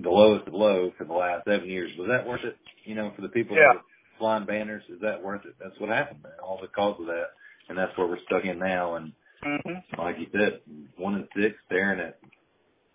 the 0.00 0.10
lowest 0.10 0.48
of 0.48 0.54
low 0.54 0.92
for 0.96 1.04
the 1.04 1.12
last 1.12 1.44
seven 1.46 1.68
years. 1.68 1.90
Was 1.98 2.08
that 2.08 2.26
worth 2.26 2.44
it? 2.44 2.56
You 2.84 2.94
know, 2.94 3.12
for 3.14 3.22
the 3.22 3.28
people 3.28 3.56
Yeah. 3.56 3.68
that 3.68 3.74
were 3.76 3.82
flying 4.18 4.46
banners, 4.46 4.84
is 4.90 5.00
that 5.02 5.22
worth 5.22 5.46
it? 5.46 5.56
That's 5.60 5.78
what 5.80 5.90
happened, 5.90 6.22
man. 6.24 6.32
All 6.42 6.60
because 6.60 7.00
of 7.00 7.06
that. 7.06 7.28
and 7.68 7.78
that's 7.78 7.96
where 7.98 8.08
we're 8.08 8.22
stuck 8.26 8.44
in 8.44 8.58
now. 8.58 8.96
And 8.96 9.12
Mm-hmm. 9.46 10.00
like 10.00 10.16
you 10.18 10.26
said, 10.32 10.60
one 10.96 11.14
and 11.16 11.28
six, 11.36 11.56
staring 11.66 12.00
at, 12.00 12.18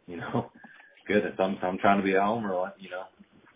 you 0.08 0.18
know, 0.18 0.52
goodness. 1.08 1.36
I'm 1.40 1.58
I'm 1.64 1.78
trying 1.80 2.00
to 2.00 2.04
be 2.06 2.16
a 2.16 2.22
homer, 2.24 2.56
like 2.56 2.76
you 2.80 2.90
know, 2.90 3.06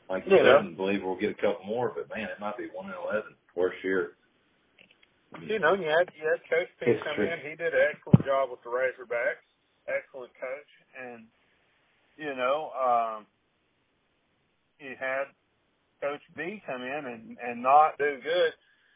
like 0.10 0.26
you 0.28 0.34
Yeah. 0.38 0.44
said, 0.60 0.66
and 0.66 0.78
believe 0.78 1.02
we'll 1.04 1.18
get 1.20 1.32
a 1.32 1.36
couple 1.36 1.66
more. 1.66 1.94
But 1.96 2.10
man, 2.16 2.30
it 2.30 2.40
might 2.40 2.58
be 2.58 2.68
one 2.74 2.88
and 2.88 2.96
eleven. 3.04 3.36
Worst 3.56 3.78
year. 3.84 4.14
You 5.48 5.60
know, 5.60 5.74
you 5.76 5.86
had 5.88 6.10
you 6.18 6.28
had 6.30 6.42
Coach 6.50 6.70
P 6.80 6.86
come 7.04 7.22
in. 7.22 7.40
He 7.44 7.56
did 7.58 7.74
an 7.74 7.82
excellent 7.94 8.26
job 8.26 8.50
with 8.52 8.64
the 8.64 8.70
Razorbacks. 8.70 9.44
Excellent 9.88 10.32
coach, 10.40 10.72
and 11.00 11.26
you 12.18 12.36
know, 12.36 12.72
um, 12.76 13.28
you 14.80 14.96
had 15.00 15.26
Coach 16.02 16.22
B 16.36 16.62
come 16.66 16.82
in 16.82 17.04
and 17.06 17.38
and 17.42 17.62
not 17.62 17.98
do 17.98 18.20
good. 18.22 18.54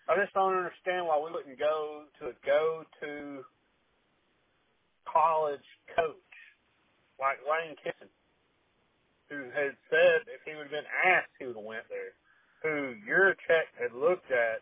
I 0.09 0.15
just 0.17 0.33
don't 0.33 0.57
understand 0.57 1.07
why 1.07 1.17
we 1.17 1.31
wouldn't 1.31 1.59
go 1.59 2.05
to 2.19 2.29
a 2.29 2.35
go 2.45 2.83
to 3.01 3.43
college 5.05 5.65
coach 5.95 6.33
like 7.19 7.37
Lane 7.45 7.77
Kiffin, 7.83 8.09
who 9.29 9.49
had 9.53 9.77
said 9.89 10.25
if 10.29 10.41
he 10.45 10.57
would 10.57 10.69
have 10.69 10.77
been 10.77 10.93
asked, 11.05 11.33
he 11.37 11.45
would 11.45 11.55
have 11.55 11.65
went 11.65 11.85
there. 11.89 12.17
Who 12.65 12.97
Yurachek 13.05 13.69
had 13.77 13.93
looked 13.93 14.29
at 14.31 14.61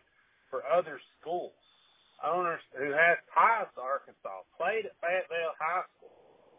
for 0.50 0.64
other 0.66 1.00
schools. 1.20 1.56
I. 2.20 2.56
Who 2.76 2.92
has 2.92 3.16
ties 3.32 3.68
to 3.76 3.80
Arkansas, 3.80 4.44
played 4.56 4.84
at 4.84 4.96
Fayetteville 5.00 5.56
High 5.56 5.88
School. 5.96 6.12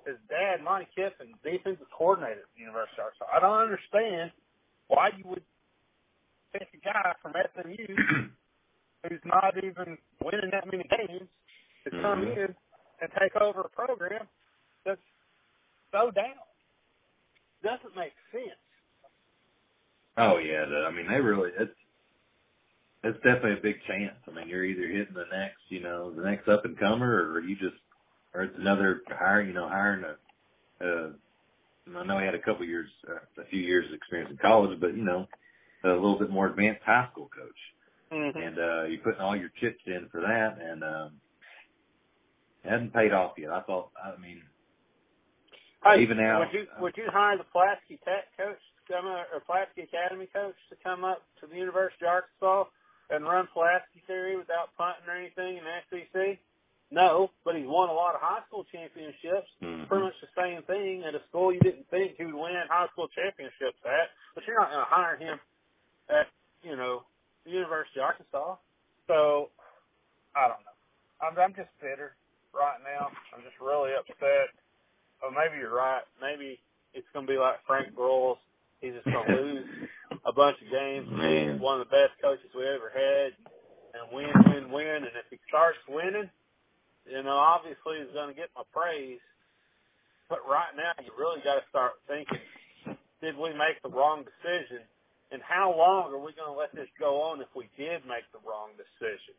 His 0.05 0.17
dad, 0.29 0.65
Monte 0.65 0.89
Kiffin, 0.97 1.37
defensive 1.45 1.85
coordinator 1.93 2.41
at 2.41 2.51
the 2.57 2.65
University 2.65 2.97
of 2.97 3.13
Arkansas. 3.13 3.29
I 3.29 3.37
don't 3.37 3.61
understand 3.61 4.33
why 4.89 5.13
you 5.13 5.21
would 5.29 5.45
pick 6.53 6.67
a 6.73 6.77
guy 6.85 7.13
from 7.21 7.33
SMU 7.53 7.95
who's 9.07 9.19
not 9.25 9.57
even 9.57 9.97
winning 10.23 10.51
that 10.51 10.65
many 10.71 10.83
games 10.83 11.29
to 11.85 11.91
come 11.91 12.21
Mhm. 12.25 12.37
in 12.37 12.55
and 13.01 13.11
take 13.19 13.35
over 13.35 13.61
a 13.61 13.69
program 13.69 14.27
that's 14.85 15.01
so 15.91 16.11
down. 16.11 16.35
Doesn't 17.63 17.95
make 17.95 18.13
sense. 18.31 18.57
Oh 20.17 20.37
yeah, 20.37 20.65
the, 20.65 20.85
I 20.87 20.91
mean 20.91 21.07
they 21.07 21.19
really 21.21 21.51
it's 21.57 21.75
it's 23.03 23.17
definitely 23.23 23.53
a 23.53 23.61
big 23.61 23.81
chance. 23.83 24.17
I 24.27 24.31
mean 24.31 24.47
you're 24.47 24.65
either 24.65 24.87
hitting 24.87 25.13
the 25.13 25.25
next, 25.31 25.61
you 25.69 25.79
know, 25.79 26.11
the 26.11 26.23
next 26.23 26.47
up 26.47 26.65
and 26.65 26.77
comer, 26.77 27.31
or 27.31 27.39
you 27.41 27.55
just, 27.55 27.77
or 28.33 28.43
it's 28.43 28.57
another 28.57 29.01
hire, 29.07 29.41
you 29.41 29.53
know, 29.53 29.67
hiring 29.67 30.03
a. 30.03 30.17
Uh, 30.85 31.11
I 31.97 32.03
know 32.05 32.19
he 32.19 32.25
had 32.25 32.35
a 32.35 32.41
couple 32.41 32.65
years, 32.65 32.89
uh, 33.09 33.41
a 33.41 33.45
few 33.45 33.59
years 33.59 33.87
of 33.87 33.93
experience 33.93 34.31
in 34.31 34.37
college, 34.37 34.79
but 34.79 34.95
you 34.95 35.03
know, 35.03 35.27
a 35.83 35.89
little 35.89 36.17
bit 36.19 36.29
more 36.29 36.47
advanced 36.47 36.81
high 36.85 37.07
school 37.11 37.29
coach, 37.35 37.55
Mm-hmm. 38.11 38.37
and 38.37 38.59
uh 38.59 38.83
you're 38.91 38.99
putting 38.99 39.21
all 39.21 39.37
your 39.37 39.51
chips 39.61 39.79
in 39.87 40.09
for 40.11 40.19
that, 40.19 40.57
and 40.61 40.83
um, 40.83 41.11
it 42.65 42.69
hasn't 42.69 42.93
paid 42.93 43.13
off 43.13 43.33
yet. 43.37 43.51
I 43.51 43.61
thought, 43.61 43.89
I 44.03 44.19
mean, 44.19 44.41
Hey, 45.83 46.01
even 46.03 46.17
now, 46.17 46.39
would 46.39 46.51
you 46.53 46.67
would 46.79 46.97
you 46.97 47.05
hire 47.09 47.37
the 47.37 47.45
Pulaski 47.45 47.97
Tech 48.05 48.27
coach 48.37 48.59
to 48.59 48.93
come 48.93 49.07
up, 49.07 49.27
or 49.33 49.39
Pulaski 49.39 49.83
Academy 49.83 50.27
coach 50.33 50.55
to 50.69 50.75
come 50.83 51.03
up 51.05 51.23
to 51.39 51.47
the 51.47 51.55
University 51.55 52.03
of 52.05 52.11
Arkansas 52.11 52.65
and 53.09 53.23
run 53.23 53.47
Pulaski 53.53 54.03
theory 54.05 54.35
without 54.35 54.69
punting 54.77 55.07
or 55.07 55.15
anything 55.15 55.57
in 55.57 55.63
the 55.63 55.79
SEC? 55.89 56.37
No, 56.91 57.31
but 57.45 57.55
he's 57.55 57.65
won 57.65 57.87
a 57.89 57.93
lot 57.93 58.13
of 58.15 58.21
high 58.21 58.43
school 58.47 58.65
championships. 58.69 59.47
Mhm. 59.63 59.87
Pretty 59.87 60.03
much 60.03 60.19
the 60.19 60.27
same 60.35 60.61
thing 60.63 61.03
at 61.07 61.15
a 61.15 61.23
school 61.29 61.53
you 61.53 61.61
didn't 61.61 61.87
think 61.89 62.17
he 62.17 62.25
would 62.25 62.35
win 62.35 62.53
high 62.69 62.87
school 62.91 63.07
championships 63.07 63.79
at. 63.85 64.11
But 64.35 64.45
you're 64.45 64.59
not 64.59 64.69
going 64.69 64.83
to 64.83 64.91
hire 64.91 65.15
him 65.15 65.39
at 66.09 66.27
you 66.63 66.75
know 66.75 67.03
the 67.45 67.51
University 67.51 67.99
of 67.99 68.05
Arkansas. 68.05 68.55
So 69.07 69.49
I 70.35 70.47
don't 70.47 70.63
know. 70.63 70.77
I'm 71.21 71.37
I'm 71.37 71.53
just 71.53 71.69
bitter 71.81 72.15
right 72.53 72.79
now. 72.83 73.09
I'm 73.35 73.43
just 73.43 73.59
really 73.61 73.91
upset. 73.97 74.49
Oh, 75.23 75.29
maybe 75.29 75.61
you're 75.61 75.75
right. 75.75 76.01
Maybe 76.21 76.59
it's 76.93 77.07
going 77.13 77.25
to 77.27 77.31
be 77.31 77.37
like 77.37 77.61
Frank 77.67 77.93
Broyles. 77.93 78.41
He's 78.81 78.93
just 78.93 79.05
going 79.05 79.27
to 79.27 79.35
lose 79.35 79.65
a 80.25 80.33
bunch 80.33 80.57
of 80.61 80.71
games. 80.71 81.07
Man. 81.11 81.59
One 81.59 81.79
of 81.79 81.87
the 81.87 81.93
best 81.93 82.17
coaches 82.21 82.49
we 82.55 82.65
ever 82.65 82.89
had, 82.89 83.37
and 83.93 84.09
win, 84.09 84.33
win, 84.49 84.71
win. 84.71 85.05
And 85.05 85.13
if 85.13 85.29
he 85.29 85.37
starts 85.47 85.77
winning, 85.87 86.29
you 87.05 87.21
know, 87.23 87.37
obviously 87.37 88.01
he's 88.01 88.13
going 88.13 88.33
to 88.33 88.37
get 88.37 88.49
my 88.55 88.65
praise. 88.73 89.21
But 90.29 90.41
right 90.49 90.73
now, 90.75 90.95
you 91.03 91.11
really 91.19 91.41
got 91.43 91.61
to 91.61 91.65
start 91.69 92.01
thinking: 92.07 92.41
Did 93.21 93.37
we 93.37 93.53
make 93.53 93.77
the 93.83 93.89
wrong 93.89 94.25
decision? 94.25 94.81
And 95.31 95.41
how 95.41 95.73
long 95.75 96.11
are 96.11 96.19
we 96.19 96.35
going 96.35 96.51
to 96.51 96.59
let 96.59 96.75
this 96.75 96.91
go 96.99 97.21
on 97.21 97.39
if 97.39 97.47
we 97.55 97.69
did 97.77 98.03
make 98.03 98.27
the 98.35 98.43
wrong 98.43 98.75
decision? 98.75 99.33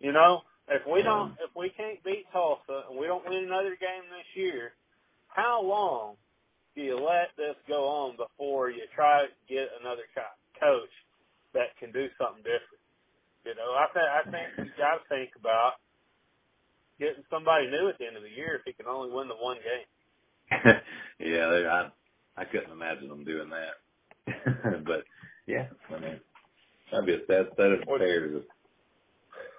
You 0.00 0.12
know, 0.12 0.42
if 0.68 0.82
we 0.86 1.02
don't, 1.02 1.32
if 1.38 1.54
we 1.54 1.70
can't 1.70 2.02
beat 2.02 2.26
Tulsa 2.32 2.90
and 2.90 2.98
we 2.98 3.06
don't 3.06 3.26
win 3.28 3.44
another 3.44 3.78
game 3.78 4.06
this 4.10 4.26
year, 4.34 4.72
how 5.28 5.62
long 5.62 6.14
do 6.74 6.82
you 6.82 6.96
let 6.96 7.30
this 7.36 7.54
go 7.68 7.86
on 7.86 8.16
before 8.16 8.70
you 8.70 8.82
try 8.94 9.26
to 9.26 9.30
get 9.48 9.70
another 9.80 10.02
coach 10.58 10.94
that 11.54 11.76
can 11.78 11.92
do 11.92 12.08
something 12.18 12.42
different? 12.42 12.82
You 13.44 13.54
know, 13.54 13.70
I 13.74 13.86
think 13.94 14.06
I 14.06 14.22
think 14.30 14.46
you 14.68 14.72
got 14.78 14.98
to 14.98 15.08
think 15.08 15.30
about 15.38 15.74
getting 16.98 17.24
somebody 17.30 17.70
new 17.70 17.88
at 17.88 17.98
the 17.98 18.06
end 18.06 18.16
of 18.16 18.22
the 18.22 18.30
year 18.30 18.56
if 18.56 18.62
he 18.66 18.72
can 18.72 18.86
only 18.86 19.10
win 19.10 19.28
the 19.28 19.38
one 19.38 19.58
game. 19.62 19.86
yeah, 21.18 21.46
I 21.46 21.90
I 22.40 22.44
couldn't 22.44 22.72
imagine 22.72 23.08
them 23.08 23.24
doing 23.24 23.50
that. 23.50 23.80
but 24.86 25.04
yeah, 25.46 25.66
I 25.94 25.98
mean, 26.00 26.20
that'd 26.90 27.06
be 27.06 27.14
a 27.14 27.26
sad 27.26 27.48
state 27.54 27.72
of 27.72 27.80
affairs. 27.82 28.42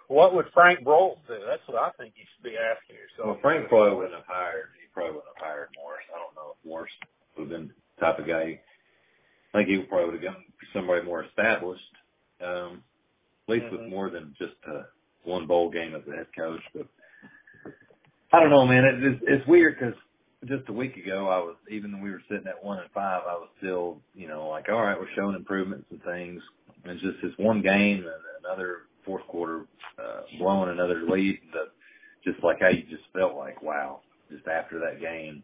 What 0.07 0.33
would 0.35 0.47
Frank 0.53 0.83
Broyles 0.83 1.19
do? 1.27 1.35
That's 1.47 1.61
what 1.67 1.81
I 1.81 1.91
think 1.97 2.13
you 2.17 2.25
should 2.35 2.43
be 2.43 2.57
asking 2.57 2.97
yourself. 2.97 3.27
Well, 3.27 3.39
Frank 3.41 3.69
probably 3.69 3.95
wouldn't 3.95 4.15
have 4.15 4.27
hired. 4.27 4.67
He 4.75 4.87
probably 4.93 5.15
wouldn't 5.15 5.31
have 5.37 5.45
hired 5.47 5.69
Morris. 5.81 6.03
I 6.13 6.19
don't 6.19 6.35
know 6.35 6.51
if 6.59 6.67
Morris 6.67 6.91
would 7.37 7.43
have 7.43 7.49
been 7.49 7.71
the 7.97 8.05
type 8.05 8.19
of 8.19 8.27
guy. 8.27 8.59
I 9.53 9.57
think 9.57 9.69
he 9.69 9.77
probably 9.87 10.11
would 10.11 10.23
have 10.23 10.33
gone 10.33 10.43
somebody 10.73 11.03
more 11.05 11.23
established, 11.23 11.83
um, 12.43 12.83
at 13.47 13.53
least 13.53 13.65
Mhm. 13.67 13.71
with 13.71 13.87
more 13.89 14.09
than 14.09 14.35
just 14.37 14.55
uh, 14.67 14.83
one 15.23 15.47
bowl 15.47 15.69
game 15.69 15.95
as 15.95 16.05
a 16.07 16.15
head 16.15 16.27
coach. 16.35 16.61
But 16.73 16.87
I 18.33 18.39
don't 18.39 18.49
know, 18.49 18.65
man. 18.65 18.83
It, 18.85 19.03
it's, 19.03 19.23
it's 19.27 19.47
weird 19.47 19.77
because 19.79 19.95
just 20.47 20.69
a 20.69 20.73
week 20.73 20.97
ago, 20.97 21.29
I 21.29 21.37
was 21.39 21.55
even 21.69 21.91
when 21.93 22.01
we 22.01 22.11
were 22.11 22.21
sitting 22.29 22.47
at 22.47 22.63
one 22.63 22.79
and 22.79 22.89
five, 22.91 23.23
I 23.27 23.33
was 23.33 23.49
still, 23.59 23.97
you 24.15 24.27
know, 24.27 24.47
like, 24.49 24.69
all 24.69 24.81
right, 24.81 24.99
we're 24.99 25.13
showing 25.15 25.35
improvements 25.35 25.85
and 25.91 26.01
things. 26.03 26.41
And 26.83 26.99
just 26.99 27.21
this 27.21 27.33
one 27.37 27.61
game 27.61 27.99
and 27.99 28.45
another 28.45 28.79
fourth 29.05 29.25
quarter, 29.27 29.65
uh, 29.99 30.21
blowing 30.39 30.69
another 30.69 31.03
lead, 31.07 31.39
that 31.53 31.69
just 32.23 32.43
like 32.43 32.59
how 32.59 32.69
you 32.69 32.83
just 32.89 33.03
felt 33.13 33.35
like, 33.35 33.61
wow, 33.61 33.99
just 34.31 34.47
after 34.47 34.79
that 34.79 34.99
game, 34.99 35.43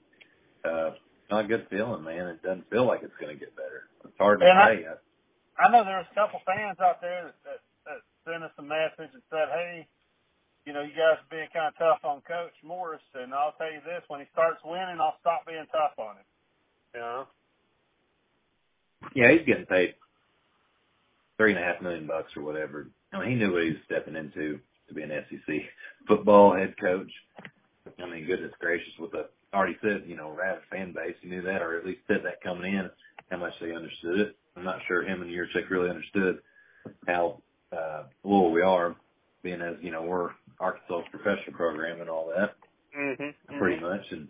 uh, 0.66 0.92
not 1.30 1.46
a 1.46 1.48
good 1.48 1.68
feeling, 1.70 2.04
man. 2.04 2.28
It 2.28 2.42
doesn't 2.42 2.70
feel 2.70 2.88
like 2.88 3.02
it's 3.04 3.14
going 3.22 3.34
to 3.34 3.40
get 3.40 3.56
better. 3.56 3.84
It's 4.04 4.18
hard 4.18 4.40
to 4.40 4.46
And 4.48 4.82
say. 4.82 4.86
I, 4.88 5.64
I 5.68 5.72
know 5.72 5.84
there 5.84 5.98
was 5.98 6.08
a 6.12 6.16
couple 6.16 6.40
fans 6.46 6.78
out 6.82 7.02
there 7.02 7.26
that, 7.26 7.36
that, 7.46 7.60
that 7.86 8.32
sent 8.32 8.44
us 8.44 8.52
a 8.58 8.64
message 8.64 9.14
and 9.14 9.24
said, 9.30 9.50
hey, 9.54 9.88
you 10.68 10.74
know, 10.74 10.84
you 10.84 10.92
guys 10.92 11.16
are 11.16 11.32
being 11.32 11.48
kind 11.56 11.72
of 11.72 11.80
tough 11.80 12.04
on 12.04 12.20
Coach 12.28 12.52
Morris, 12.62 13.00
and 13.16 13.34
I'll 13.34 13.56
tell 13.56 13.72
you 13.72 13.80
this, 13.88 14.04
when 14.10 14.20
he 14.20 14.28
starts 14.34 14.60
winning, 14.66 15.00
I'll 15.00 15.16
stop 15.22 15.48
being 15.48 15.64
tough 15.72 15.96
on 15.98 16.20
him. 16.20 16.28
You 16.94 17.00
know? 17.00 17.28
yeah, 19.16 19.32
he's 19.32 19.48
getting 19.48 19.66
paid 19.66 19.96
three 21.38 21.56
and 21.56 21.64
a 21.64 21.64
half 21.64 21.82
million 21.82 22.06
bucks 22.06 22.36
or 22.36 22.44
whatever. 22.44 22.88
I 23.14 23.20
mean, 23.20 23.30
he 23.30 23.36
knew 23.36 23.54
what 23.54 23.64
he 23.64 23.70
was 23.70 23.80
stepping 23.86 24.18
into 24.18 24.60
to 24.90 24.94
be 24.94 25.04
an 25.04 25.12
SEC 25.30 25.56
football 26.06 26.54
head 26.54 26.76
coach. 26.82 27.12
I 27.88 28.10
mean, 28.10 28.28
goodness 28.28 28.52
gracious, 28.60 28.92
with 29.00 29.12
the 29.12 29.30
already 29.54 29.78
said, 29.82 30.04
you 30.06 30.18
know, 30.18 30.32
rabid 30.32 30.64
fan 30.70 30.92
base, 30.92 31.16
he 31.22 31.30
knew 31.30 31.44
that, 31.44 31.62
or 31.62 31.78
at 31.78 31.86
least 31.86 32.02
said 32.08 32.22
that 32.26 32.44
coming 32.44 32.74
in, 32.74 32.90
how 33.32 33.38
much 33.38 33.54
they 33.62 33.74
understood 33.74 34.20
it. 34.20 34.36
I'm 34.58 34.66
not 34.66 34.80
sure 34.86 35.04
him 35.04 35.22
and 35.22 35.32
Yurachek 35.32 35.70
really 35.70 35.90
understood 35.90 36.40
how 37.08 37.42
uh, 37.72 38.04
loyal 38.26 38.52
we 38.52 38.62
are, 38.62 38.98
being 39.44 39.62
as 39.62 39.76
you 39.82 39.92
know 39.92 40.04
we're 40.04 40.30
Arkansas's 40.60 41.08
professional 41.12 41.56
program 41.56 42.02
and 42.02 42.10
all 42.10 42.32
that, 42.36 42.56
Mm-hmm. 42.98 43.58
pretty 43.60 43.80
much. 43.82 44.02
And 44.12 44.28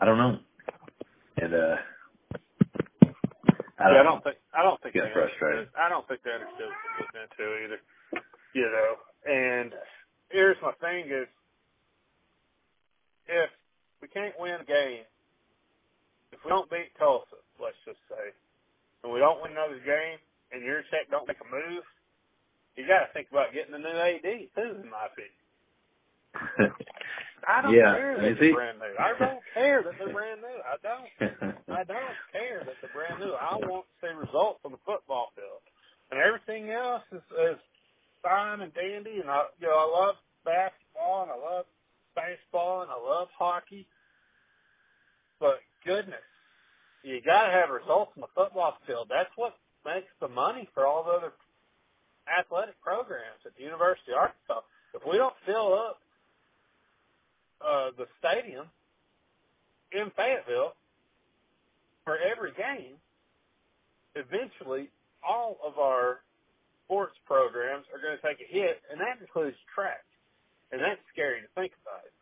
I 0.00 0.04
don't 0.04 0.18
know, 0.18 0.38
and 1.38 1.54
uh, 1.54 1.76
I 3.78 3.84
don't, 3.88 3.94
yeah, 3.94 4.00
I 4.00 4.04
don't 4.04 4.24
think 4.24 4.36
I 4.52 4.62
don't 4.62 4.82
think 4.82 4.94
Get 4.94 5.12
frustrated. 5.12 5.68
I 5.78 5.88
don't 5.88 6.06
think 6.08 6.20
they 6.22 6.32
understood 6.34 6.68
what 6.68 7.06
they're 7.14 7.26
getting 7.26 7.30
into 7.30 7.46
either. 7.64 7.80
You 8.52 8.66
know, 8.66 8.90
and 9.30 9.72
here's 10.30 10.56
my 10.62 10.72
thing 10.82 11.06
is, 11.06 11.28
if 13.28 13.50
we 14.02 14.08
can't 14.08 14.34
win 14.38 14.58
a 14.60 14.64
game, 14.64 15.06
if 16.32 16.38
we 16.44 16.50
don't 16.50 16.68
beat 16.68 16.90
Tulsa, 16.98 17.38
let's 17.62 17.78
just 17.86 18.00
say, 18.10 18.34
and 19.04 19.12
we 19.12 19.20
don't 19.20 19.40
win 19.40 19.52
another 19.52 19.78
game, 19.80 20.18
and 20.52 20.62
Yurachek 20.66 21.08
don't 21.10 21.28
make 21.28 21.38
a 21.40 21.46
move, 21.48 21.84
you 22.76 22.86
got 22.86 23.06
to 23.06 23.12
think 23.14 23.28
about 23.30 23.52
getting 23.54 23.74
a 23.74 23.78
new 23.78 23.88
AD 23.88 24.22
too, 24.22 24.80
in 24.82 24.90
my 24.90 25.06
opinion. 25.12 25.40
I 27.48 27.62
don't 27.62 27.74
Yeah, 27.74 27.92
care 27.94 28.16
that 28.16 28.34
they're 28.38 28.48
he- 28.48 28.52
brand 28.52 28.78
new. 28.78 28.94
I 28.98 29.14
don't 29.18 29.42
care 29.54 29.82
that 29.84 29.94
they're 29.98 30.12
brand 30.12 30.40
new. 30.42 30.58
I 30.64 30.76
don't. 30.82 31.10
I 31.70 31.84
don't 31.84 32.18
care 32.32 32.64
that 32.66 32.76
they're 32.80 32.90
brand 32.90 33.20
new. 33.20 33.32
I 33.32 33.56
want 33.56 33.86
to 33.86 34.06
see 34.08 34.12
results 34.14 34.60
on 34.64 34.72
the 34.72 34.78
football 34.86 35.32
field, 35.36 35.62
and 36.10 36.20
everything 36.20 36.70
else 36.70 37.02
is, 37.12 37.22
is 37.52 37.58
fine 38.22 38.60
and 38.60 38.74
dandy. 38.74 39.20
And 39.20 39.30
I, 39.30 39.44
you 39.60 39.68
know, 39.68 39.76
I 39.78 40.06
love 40.06 40.16
basketball. 40.44 41.22
and 41.24 41.32
I 41.32 41.36
love 41.36 41.66
baseball 42.16 42.82
and 42.82 42.90
I 42.90 42.98
love 43.00 43.28
hockey. 43.38 43.86
But 45.40 45.60
goodness, 45.86 46.24
you 47.02 47.20
got 47.24 47.46
to 47.46 47.52
have 47.52 47.70
results 47.70 48.12
in 48.16 48.22
the 48.22 48.32
football 48.34 48.76
field. 48.86 49.08
That's 49.10 49.30
what 49.36 49.54
makes 49.86 50.08
the 50.20 50.28
money 50.28 50.68
for 50.74 50.86
all 50.86 51.04
the 51.04 51.10
other 51.12 51.32
athletic 52.30 52.80
programs 52.82 53.42
at 53.46 53.52
the 53.56 53.64
University 53.64 54.12
of 54.12 54.18
Arkansas. 54.18 54.62
If 54.94 55.02
we 55.06 55.18
don't 55.18 55.34
fill 55.46 55.74
up 55.74 55.98
uh, 57.60 57.90
the 57.98 58.06
stadium 58.18 58.66
in 59.92 60.10
Fayetteville 60.16 60.74
for 62.04 62.16
every 62.18 62.52
game, 62.52 62.96
eventually 64.14 64.88
all 65.26 65.58
of 65.64 65.78
our 65.78 66.20
sports 66.86 67.14
programs 67.26 67.84
are 67.94 68.00
going 68.02 68.18
to 68.18 68.22
take 68.22 68.42
a 68.42 68.50
hit, 68.50 68.82
and 68.90 69.00
that 69.00 69.20
includes 69.20 69.56
track. 69.74 70.02
And 70.72 70.80
that's 70.80 71.00
scary 71.12 71.40
to 71.40 71.50
think 71.54 71.72
about 71.82 72.06
it. 72.06 72.14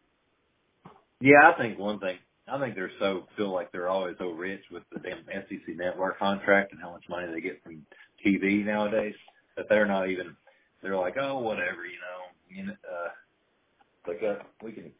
Yeah, 1.20 1.52
I 1.52 1.56
think 1.58 1.78
one 1.78 1.98
thing. 2.00 2.16
I 2.50 2.58
think 2.58 2.74
they're 2.74 2.90
so 2.98 3.24
feel 3.36 3.52
like 3.52 3.72
they're 3.72 3.90
always 3.90 4.16
so 4.18 4.30
rich 4.30 4.62
with 4.70 4.82
the 4.90 5.00
damn 5.00 5.24
SEC 5.26 5.76
network 5.76 6.18
contract 6.18 6.72
and 6.72 6.80
how 6.80 6.92
much 6.92 7.04
money 7.08 7.26
they 7.32 7.42
get 7.42 7.62
from 7.62 7.84
TV 8.24 8.64
nowadays 8.64 9.14
that 9.58 9.66
they're 9.68 9.86
not 9.86 10.08
even. 10.08 10.34
They're 10.82 10.96
like, 10.96 11.16
oh, 11.20 11.38
whatever, 11.40 11.84
you 11.84 11.98
know. 12.00 12.20
You 12.48 12.66
know, 12.68 12.72
uh, 12.72 13.10
like 14.08 14.22
uh, 14.22 14.42
we 14.62 14.72
can. 14.72 14.90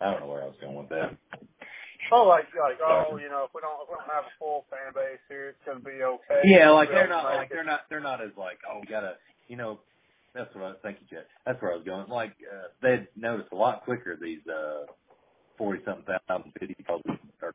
I 0.00 0.10
don't 0.10 0.20
know 0.20 0.26
where 0.26 0.42
I 0.42 0.46
was 0.46 0.56
going 0.60 0.76
with 0.76 0.88
that. 0.88 1.16
Oh, 2.10 2.24
like 2.24 2.46
like 2.58 2.78
oh, 2.82 3.18
you 3.18 3.28
know, 3.28 3.44
if 3.44 3.50
we 3.54 3.60
don't 3.60 3.78
if 3.82 3.88
we 3.88 3.96
don't 3.96 4.14
have 4.14 4.24
a 4.24 4.34
full 4.38 4.64
fan 4.70 4.92
base 4.94 5.20
here, 5.28 5.50
it's 5.50 5.58
gonna 5.66 5.80
be 5.80 6.02
okay. 6.02 6.40
Yeah, 6.44 6.70
like 6.70 6.88
they're 6.88 7.08
not 7.08 7.24
like 7.24 7.50
they're 7.50 7.64
not 7.64 7.80
they're 7.90 8.00
not 8.00 8.22
as 8.22 8.30
like 8.36 8.58
oh 8.70 8.80
we 8.80 8.86
gotta 8.86 9.14
you 9.48 9.56
know 9.56 9.80
that's 10.34 10.54
what 10.54 10.64
I 10.64 10.72
thank 10.82 10.98
you 11.00 11.18
Jet 11.18 11.26
that's 11.44 11.60
where 11.60 11.72
I 11.72 11.76
was 11.76 11.84
going 11.84 12.08
like 12.08 12.32
uh, 12.50 12.68
they'd 12.82 13.08
notice 13.16 13.46
a 13.52 13.56
lot 13.56 13.84
quicker 13.84 14.16
these 14.20 14.40
uh 14.48 14.86
forty 15.58 15.82
something 15.84 16.04
thousand 16.28 16.52
fifty 16.58 16.76
thousand 16.86 17.18
are 17.42 17.54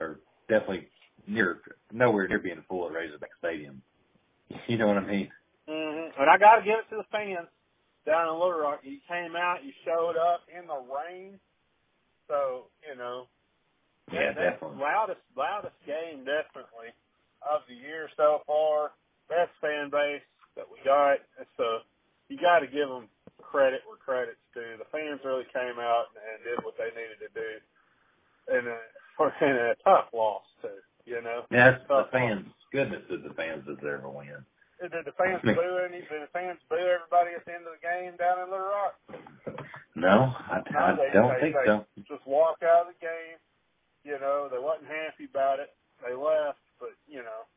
are 0.00 0.20
definitely 0.48 0.88
near 1.26 1.60
nowhere 1.92 2.26
near 2.28 2.38
being 2.38 2.64
full 2.68 2.86
at 2.86 2.94
Razorback 2.94 3.30
Stadium. 3.38 3.82
You 4.66 4.78
know 4.78 4.88
what 4.88 4.98
I 4.98 5.06
mean? 5.06 5.28
Mm-hmm. 5.68 6.20
And 6.20 6.30
I 6.30 6.38
got 6.38 6.56
to 6.56 6.62
give 6.64 6.78
it 6.78 6.88
to 6.90 6.96
the 6.96 7.08
fans 7.10 7.48
down 8.06 8.28
in 8.28 8.34
Little 8.34 8.60
Rock. 8.60 8.80
You 8.82 8.98
came 9.08 9.36
out, 9.36 9.64
you 9.64 9.72
showed 9.84 10.16
up 10.16 10.42
in 10.52 10.66
the 10.66 10.80
rain, 10.92 11.40
so 12.28 12.68
you 12.88 12.96
know 12.96 13.26
yeah, 14.12 14.36
that's 14.36 14.60
definitely. 14.60 14.84
Loudest, 14.84 15.24
loudest 15.36 15.78
game 15.86 16.28
definitely 16.28 16.92
of 17.40 17.64
the 17.68 17.76
year 17.76 18.08
so 18.16 18.44
far. 18.46 18.92
Best 19.28 19.52
fan 19.60 19.88
base 19.88 20.24
that 20.56 20.68
we 20.68 20.76
got. 20.84 21.24
So 21.56 21.80
you 22.28 22.36
got 22.36 22.60
to 22.60 22.68
give 22.68 22.88
them 22.88 23.08
credit 23.40 23.80
where 23.88 23.96
credit's 23.96 24.44
due. 24.52 24.76
The 24.76 24.88
fans 24.92 25.20
really 25.24 25.48
came 25.52 25.80
out 25.80 26.12
and 26.12 26.44
did 26.44 26.60
what 26.64 26.76
they 26.76 26.92
needed 26.92 27.20
to 27.24 27.30
do, 27.32 27.50
and 28.52 28.64
for 29.16 29.32
in 29.40 29.56
a 29.56 29.74
tough 29.84 30.12
loss 30.12 30.44
too. 30.60 30.80
You 31.06 31.22
know. 31.22 31.44
Yeah, 31.50 31.80
the 31.88 32.04
fans. 32.12 32.44
Loss. 32.44 32.63
Goodness, 32.74 33.06
did 33.06 33.22
the 33.22 33.34
fans 33.38 33.62
deserve 33.62 34.02
a 34.02 34.10
win? 34.10 34.42
Did 34.82 34.90
the 34.90 35.14
fans 35.14 35.38
boo 35.46 35.78
any? 35.86 36.02
Did 36.02 36.26
the 36.26 36.32
fans 36.34 36.58
boo 36.66 36.82
everybody 36.82 37.38
at 37.38 37.46
the 37.46 37.54
end 37.54 37.70
of 37.70 37.78
the 37.78 37.82
game 37.86 38.18
down 38.18 38.42
in 38.42 38.50
Little 38.50 38.66
Rock? 38.66 38.98
No, 39.94 40.34
I, 40.50 40.58
no, 40.74 40.78
I 40.82 40.90
they, 40.98 41.10
don't 41.14 41.30
they, 41.38 41.40
think 41.40 41.54
they 41.54 41.70
so. 41.70 41.86
Just 42.10 42.26
walk 42.26 42.58
out 42.66 42.90
of 42.90 42.98
the 42.98 42.98
game 42.98 43.38
you 44.04 44.20
know, 44.20 44.52
they 44.52 44.60
wasn't 44.60 44.92
happy 44.92 45.24
about 45.24 45.58
it. 45.58 45.72
They 46.04 46.12
left, 46.12 46.60
but 46.78 46.92
you 47.08 47.24
know, 47.24 47.48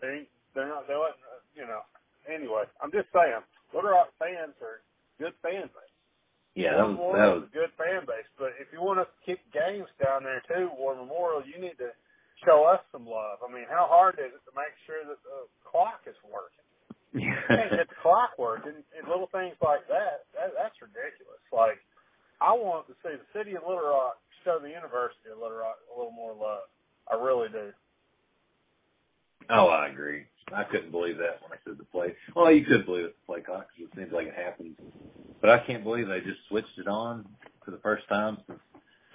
they 0.00 0.24
they're 0.56 0.68
not. 0.68 0.88
They 0.88 0.96
wasn't. 0.96 1.20
Uh, 1.28 1.44
you 1.52 1.68
know. 1.68 1.84
Anyway, 2.24 2.64
I'm 2.80 2.92
just 2.92 3.08
saying, 3.12 3.44
Little 3.72 3.92
Rock 3.92 4.12
fans 4.18 4.56
are 4.64 4.80
good 5.20 5.36
fan 5.44 5.68
base. 5.68 5.96
Yeah, 6.56 6.76
that 6.76 6.88
was, 6.88 6.96
that 7.16 7.30
was 7.32 7.44
a 7.48 7.54
good 7.54 7.72
fan 7.76 8.04
base. 8.08 8.28
But 8.36 8.56
if 8.60 8.72
you 8.72 8.80
want 8.80 9.00
to 9.00 9.06
keep 9.24 9.40
games 9.52 9.88
down 10.00 10.24
there 10.24 10.42
too, 10.48 10.72
War 10.76 10.96
Memorial, 10.96 11.44
you 11.44 11.60
need 11.60 11.76
to 11.78 11.92
show 12.44 12.64
us 12.64 12.80
some 12.92 13.06
love. 13.06 13.42
I 13.44 13.48
mean, 13.52 13.68
how 13.68 13.86
hard 13.88 14.16
is 14.18 14.32
it 14.32 14.42
to 14.48 14.52
make 14.56 14.74
sure 14.86 15.04
that 15.04 15.20
the 15.22 15.48
clock 15.64 16.04
is 16.06 16.16
working? 16.26 16.60
you 17.12 17.34
can't 17.48 17.70
get 17.70 17.88
the 17.88 17.98
clock 18.02 18.38
working, 18.38 18.78
and 18.94 19.02
little 19.08 19.28
things 19.32 19.56
like 19.62 19.86
that, 19.88 20.30
that 20.34 20.54
that's 20.54 20.78
ridiculous. 20.78 21.42
Like, 21.52 21.82
I 22.40 22.52
want 22.52 22.86
to 22.86 22.94
see 23.02 23.18
the 23.18 23.28
city 23.34 23.56
of 23.56 23.66
Little 23.66 23.82
Rock 23.82 24.18
show 24.44 24.58
the 24.62 24.70
University 24.70 25.28
of 25.32 25.42
Little 25.42 25.58
Rock 25.58 25.78
a 25.90 25.98
little 25.98 26.14
more 26.14 26.32
love. 26.32 26.70
I 27.10 27.18
really 27.18 27.48
do. 27.48 27.72
Oh, 29.50 29.66
I 29.66 29.88
agree. 29.88 30.24
I 30.54 30.64
couldn't 30.64 30.90
believe 30.90 31.18
that 31.18 31.42
when 31.42 31.52
I 31.52 31.58
said 31.64 31.78
the 31.78 31.84
play. 31.84 32.14
Well, 32.34 32.50
you 32.52 32.64
could 32.64 32.86
believe 32.86 33.06
it, 33.06 33.16
the 33.26 33.32
play 33.32 33.42
clock, 33.42 33.66
because 33.74 33.90
it 33.92 33.98
seems 33.98 34.12
like 34.12 34.28
it 34.28 34.34
happens. 34.34 34.76
But 35.40 35.50
I 35.50 35.58
can't 35.58 35.82
believe 35.82 36.06
they 36.06 36.20
just 36.20 36.40
switched 36.48 36.78
it 36.78 36.86
on 36.86 37.26
for 37.64 37.70
the 37.70 37.78
first 37.78 38.08
time 38.08 38.38
since 38.46 38.60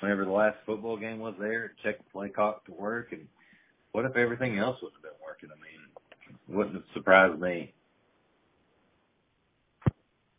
whenever 0.05 0.25
the 0.25 0.31
last 0.31 0.57
football 0.67 0.97
game 0.97 1.19
was 1.19 1.33
there, 1.39 1.73
checked 1.81 2.03
the 2.03 2.11
play 2.11 2.29
clock 2.29 2.63
to 2.65 2.71
work. 2.73 3.11
And 3.11 3.27
what 3.91 4.05
if 4.05 4.15
everything 4.15 4.59
else 4.59 4.77
would 4.83 4.93
have 4.93 5.01
been 5.01 5.19
working? 5.25 5.49
I 5.49 5.57
mean, 5.57 6.55
wouldn't 6.55 6.75
have 6.75 6.83
surprised 6.93 7.41
me. 7.41 7.73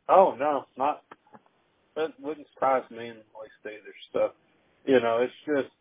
Oh 0.09 0.37
no, 0.39 0.67
not 0.77 1.03
that 1.97 2.13
wouldn't 2.21 2.47
surprise 2.55 2.85
me 2.93 3.09
in 3.09 3.17
the 3.17 3.41
least 3.43 3.59
either. 3.65 3.95
So 4.13 4.33
you 4.85 5.01
know, 5.01 5.19
it's 5.19 5.33
just, 5.45 5.75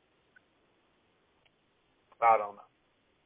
I 2.19 2.37
don't 2.39 2.55
know. 2.55 2.61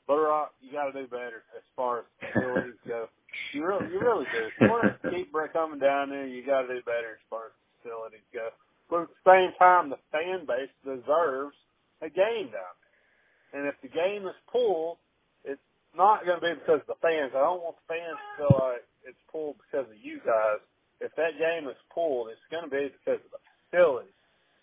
Little 0.10 0.26
Rock, 0.26 0.54
you 0.60 0.74
got 0.74 0.92
to 0.92 0.92
do 0.92 1.08
better 1.08 1.44
as 1.56 1.64
far 1.74 2.00
as 2.00 2.06
facilities 2.20 2.74
go. 2.86 3.08
You 3.54 3.66
really, 3.66 3.94
you 3.94 4.00
really 4.02 4.26
do. 4.34 4.44
If 4.44 4.54
you 4.60 4.68
want 4.68 5.02
to 5.04 5.10
keep 5.16 5.32
coming 5.54 5.80
down 5.80 6.10
there, 6.10 6.28
you 6.28 6.46
got 6.46 6.64
to 6.64 6.68
do 6.68 6.82
better 6.82 7.16
as 7.16 7.24
far 7.30 7.46
as 7.46 7.52
facilities 7.80 8.26
go. 8.34 8.50
But 8.90 9.06
at 9.06 9.10
the 9.14 9.26
same 9.26 9.52
time, 9.58 9.90
the 9.90 10.02
fan 10.12 10.46
base 10.50 10.74
deserves 10.84 11.56
a 12.02 12.10
game 12.10 12.50
down 12.50 12.74
there. 12.82 13.62
And 13.62 13.64
if 13.68 13.76
the 13.82 13.90
game 13.90 14.26
is 14.26 14.38
pulled, 14.52 14.98
it's 15.46 15.62
not 15.96 16.26
going 16.26 16.42
to 16.42 16.46
be 16.46 16.54
because 16.54 16.82
of 16.82 16.90
the 16.90 17.02
fans. 17.02 17.34
I 17.34 17.46
don't 17.46 17.62
want 17.62 17.78
the 17.86 17.94
fans 17.94 18.18
to 18.18 18.30
feel 18.38 18.56
like 18.58 18.86
it's 19.06 19.24
pulled 19.32 19.58
because 19.62 19.90
of 19.90 19.98
you 20.02 20.22
guys. 20.26 20.62
If 21.02 21.14
that 21.16 21.38
game 21.38 21.70
is 21.70 21.80
pulled, 21.94 22.30
it's 22.30 22.50
going 22.52 22.66
to 22.66 22.74
be 22.74 22.92
because 22.94 23.22
of 23.24 23.32
the 23.32 23.42
facilities 23.70 24.14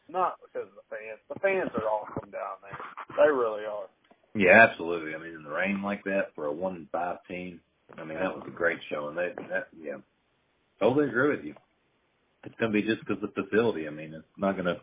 not 0.08 0.38
because 0.40 0.68
of 0.68 0.74
the 0.74 0.88
fans. 0.88 1.20
The 1.28 1.40
fans 1.40 1.70
are 1.74 1.88
awesome 1.88 2.30
down 2.30 2.62
there. 2.62 2.78
They 3.16 3.30
really 3.30 3.64
are. 3.64 3.86
Yeah, 4.34 4.66
absolutely. 4.68 5.14
I 5.14 5.18
mean, 5.18 5.34
in 5.34 5.42
the 5.42 5.50
rain 5.50 5.82
like 5.82 6.04
that 6.04 6.34
for 6.34 6.46
a 6.46 6.52
one 6.52 6.76
and 6.76 6.90
five 6.90 7.18
team, 7.28 7.60
I 7.96 8.04
mean 8.04 8.18
that 8.18 8.34
was 8.34 8.44
a 8.46 8.50
great 8.50 8.78
show, 8.90 9.08
and 9.08 9.16
that, 9.16 9.36
that 9.48 9.68
yeah, 9.80 9.96
totally 10.80 11.08
agree 11.08 11.30
with 11.30 11.44
you. 11.44 11.54
It's 12.46 12.54
going 12.60 12.72
to 12.72 12.80
be 12.80 12.86
just 12.86 13.00
because 13.06 13.22
of 13.22 13.34
the 13.34 13.42
facility. 13.42 13.86
I 13.86 13.90
mean, 13.90 14.14
it's 14.14 14.24
not 14.38 14.52
going 14.54 14.66
to. 14.66 14.76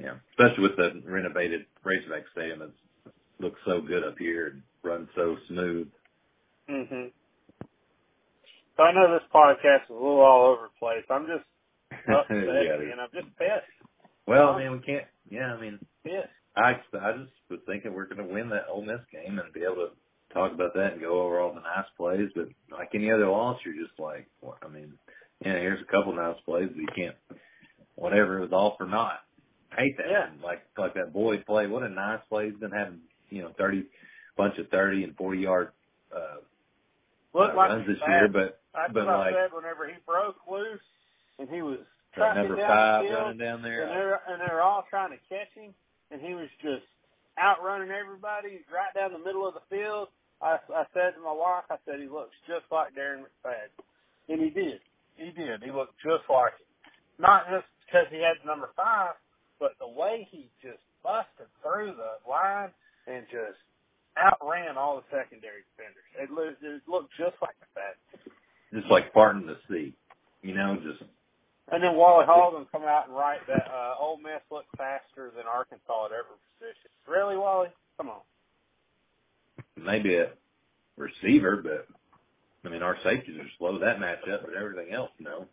Yeah, 0.00 0.14
especially 0.32 0.64
with 0.64 0.76
the 0.76 1.00
renovated 1.06 1.66
Razorback 1.84 2.24
Stadium, 2.32 2.62
it 2.62 2.70
looks 3.38 3.60
so 3.64 3.80
good 3.80 4.02
up 4.02 4.18
here 4.18 4.48
and 4.48 4.62
runs 4.82 5.08
so 5.14 5.36
smooth. 5.48 5.88
Mhm. 6.68 7.12
So 8.76 8.82
I 8.82 8.92
know 8.92 9.12
this 9.12 9.22
podcast 9.32 9.84
is 9.84 9.90
a 9.90 9.92
little 9.92 10.18
all 10.20 10.46
over 10.52 10.62
the 10.62 10.78
place. 10.80 11.04
I'm 11.08 11.26
just 11.26 11.44
upset, 12.08 12.36
yeah, 12.36 12.92
and 12.92 13.00
I'm 13.00 13.10
just 13.14 13.36
pissed. 13.38 13.70
Well, 14.26 14.48
I 14.48 14.58
mean, 14.58 14.72
we 14.72 14.78
can't. 14.80 15.06
Yeah, 15.30 15.54
I 15.54 15.60
mean, 15.60 15.78
pissed. 16.02 16.28
I 16.56 16.80
I 16.98 17.12
just 17.12 17.32
was 17.48 17.60
thinking 17.66 17.94
we're 17.94 18.06
going 18.06 18.26
to 18.26 18.32
win 18.34 18.48
that 18.50 18.66
Ole 18.68 18.84
Miss 18.84 19.00
game 19.12 19.38
and 19.38 19.52
be 19.52 19.62
able 19.62 19.76
to 19.76 19.90
talk 20.34 20.52
about 20.52 20.74
that 20.74 20.92
and 20.92 21.00
go 21.00 21.22
over 21.22 21.40
all 21.40 21.54
the 21.54 21.60
nice 21.60 21.86
plays. 21.96 22.30
But 22.34 22.48
like 22.70 22.90
any 22.94 23.10
other 23.10 23.28
loss, 23.28 23.58
you're 23.64 23.74
just 23.74 23.98
like, 23.98 24.26
well, 24.42 24.58
I 24.62 24.68
mean, 24.68 24.92
yeah, 25.44 25.54
here's 25.54 25.80
a 25.80 25.90
couple 25.90 26.12
nice 26.14 26.36
plays, 26.44 26.68
but 26.68 26.80
you 26.80 26.88
can't. 26.94 27.16
Whatever 27.96 28.38
it 28.38 28.42
was 28.42 28.52
all 28.52 28.74
for 28.76 28.86
naught. 28.86 29.20
I 29.72 29.82
hate 29.82 29.96
that. 29.98 30.06
Yeah. 30.10 30.26
Like 30.42 30.62
like 30.76 30.94
that 30.94 31.12
Boyd 31.12 31.46
play. 31.46 31.66
What 31.66 31.82
a 31.82 31.88
nice 31.88 32.20
play. 32.28 32.50
He's 32.50 32.58
been 32.58 32.70
having 32.72 33.00
you 33.30 33.42
know 33.42 33.52
thirty 33.56 33.84
bunch 34.36 34.58
of 34.58 34.68
thirty 34.68 35.04
and 35.04 35.16
forty 35.16 35.40
yard 35.40 35.70
uh, 36.14 36.38
Looked 37.34 37.54
uh, 37.54 37.56
like 37.56 37.70
runs 37.70 37.86
this 37.86 37.98
bad. 38.00 38.08
year, 38.08 38.28
but 38.28 38.60
That's 38.74 38.92
but 38.92 39.06
like 39.06 39.34
I 39.34 39.46
said 39.46 39.50
whenever 39.52 39.86
he 39.86 39.94
broke 40.06 40.36
loose 40.50 40.80
and 41.38 41.48
he 41.48 41.62
was 41.62 41.78
that 42.16 42.36
number 42.36 42.56
down 42.56 42.68
five 42.68 43.06
field, 43.06 43.18
running 43.18 43.38
down 43.38 43.62
there. 43.62 43.82
and 43.82 43.90
they're 43.90 44.20
and 44.28 44.40
they're 44.40 44.62
all 44.62 44.84
trying 44.88 45.10
to 45.10 45.18
catch 45.28 45.50
him, 45.54 45.74
and 46.10 46.20
he 46.20 46.34
was 46.34 46.48
just 46.62 46.86
outrunning 47.38 47.90
everybody 47.90 48.62
right 48.70 48.94
down 48.94 49.12
the 49.12 49.18
middle 49.18 49.46
of 49.46 49.54
the 49.54 49.66
field. 49.68 50.08
I, 50.42 50.58
I 50.74 50.84
said 50.92 51.14
to 51.16 51.22
my 51.22 51.32
wife, 51.32 51.64
I 51.70 51.76
said 51.84 52.00
he 52.00 52.08
looks 52.08 52.34
just 52.46 52.66
like 52.70 52.94
Darren 52.94 53.24
McFadden, 53.24 53.74
and 54.28 54.40
he 54.40 54.50
did. 54.50 54.80
He 55.16 55.30
did. 55.30 55.62
He 55.62 55.70
looked 55.70 55.94
just 56.02 56.28
like 56.28 56.52
him. 56.58 56.68
Not 57.18 57.46
just 57.50 57.66
because 57.86 58.06
he 58.10 58.18
had 58.18 58.42
number 58.44 58.70
five, 58.76 59.14
but 59.60 59.78
the 59.78 59.88
way 59.88 60.26
he 60.30 60.50
just 60.60 60.82
busted 61.02 61.46
through 61.62 61.94
the 61.94 62.18
line 62.28 62.70
and 63.06 63.24
just 63.30 63.60
outran 64.18 64.76
all 64.76 64.96
the 64.98 65.06
secondary 65.10 65.62
defenders. 65.74 66.08
It 66.18 66.30
looked, 66.30 66.62
it 66.62 66.82
looked 66.88 67.12
just 67.16 67.36
like 67.40 67.54
McFadden. 67.62 68.32
Just 68.74 68.90
like 68.90 69.12
parting 69.12 69.46
the 69.46 69.58
sea, 69.68 69.94
you 70.42 70.54
know, 70.54 70.76
just 70.82 71.02
and 71.72 71.82
then 71.82 71.96
Wally 71.96 72.26
gonna 72.26 72.66
come 72.70 72.82
out 72.82 73.08
and 73.08 73.16
write 73.16 73.40
that 73.48 73.66
uh, 73.72 73.94
Ole 73.98 74.18
Miss 74.18 74.42
looked 74.50 74.76
faster 74.76 75.32
than 75.34 75.46
Arkansas 75.46 76.06
at 76.06 76.12
every 76.12 76.36
position. 76.58 76.90
Really, 77.08 77.36
Wally? 77.36 77.68
Come 77.96 78.10
on. 78.10 78.20
Maybe 79.84 80.16
a 80.16 80.30
receiver, 80.96 81.56
but 81.62 81.86
I 82.64 82.72
mean, 82.72 82.82
our 82.82 82.96
safeties 83.04 83.38
are 83.38 83.50
slow 83.58 83.78
that 83.78 83.98
matchup, 83.98 84.44
but 84.44 84.56
everything 84.56 84.94
else, 84.94 85.10
no. 85.20 85.46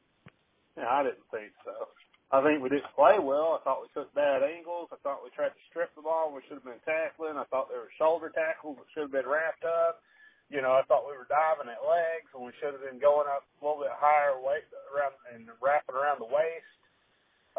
Yeah, 0.78 0.88
I 0.88 1.04
didn't 1.04 1.28
think 1.32 1.52
so. 1.66 1.92
I 2.32 2.40
think 2.40 2.64
we 2.64 2.72
didn't 2.72 2.96
play 2.96 3.20
well. 3.20 3.60
I 3.60 3.64
thought 3.68 3.84
we 3.84 3.92
took 3.92 4.08
bad 4.16 4.40
angles. 4.40 4.88
I 4.96 5.00
thought 5.04 5.20
we 5.20 5.36
tried 5.36 5.52
to 5.52 5.68
strip 5.68 5.92
the 6.00 6.08
ball. 6.08 6.32
We 6.32 6.40
should 6.48 6.64
have 6.64 6.68
been 6.68 6.80
tackling. 6.88 7.36
I 7.36 7.44
thought 7.52 7.68
there 7.68 7.84
were 7.84 8.00
shoulder 8.00 8.32
tackles 8.32 8.80
that 8.80 8.88
should 8.96 9.12
have 9.12 9.18
been 9.20 9.28
wrapped 9.28 9.68
up. 9.68 10.00
You 10.48 10.64
know, 10.64 10.72
I 10.72 10.88
thought 10.88 11.04
we 11.04 11.16
were 11.16 11.28
diving 11.28 11.68
at 11.68 11.84
legs 11.84 12.32
when 12.32 12.48
we 12.48 12.56
should 12.64 12.72
have 12.72 12.84
been 12.84 13.04
going 13.04 13.28
up 13.28 13.44
a 13.44 13.60
little 13.60 13.84
bit 13.84 13.92
higher 13.92 14.40
weight 14.40 14.64
around 14.96 15.16
and 15.36 15.48
wrapping 15.60 15.96
around 15.96 16.24
the 16.24 16.32
waist, 16.32 16.80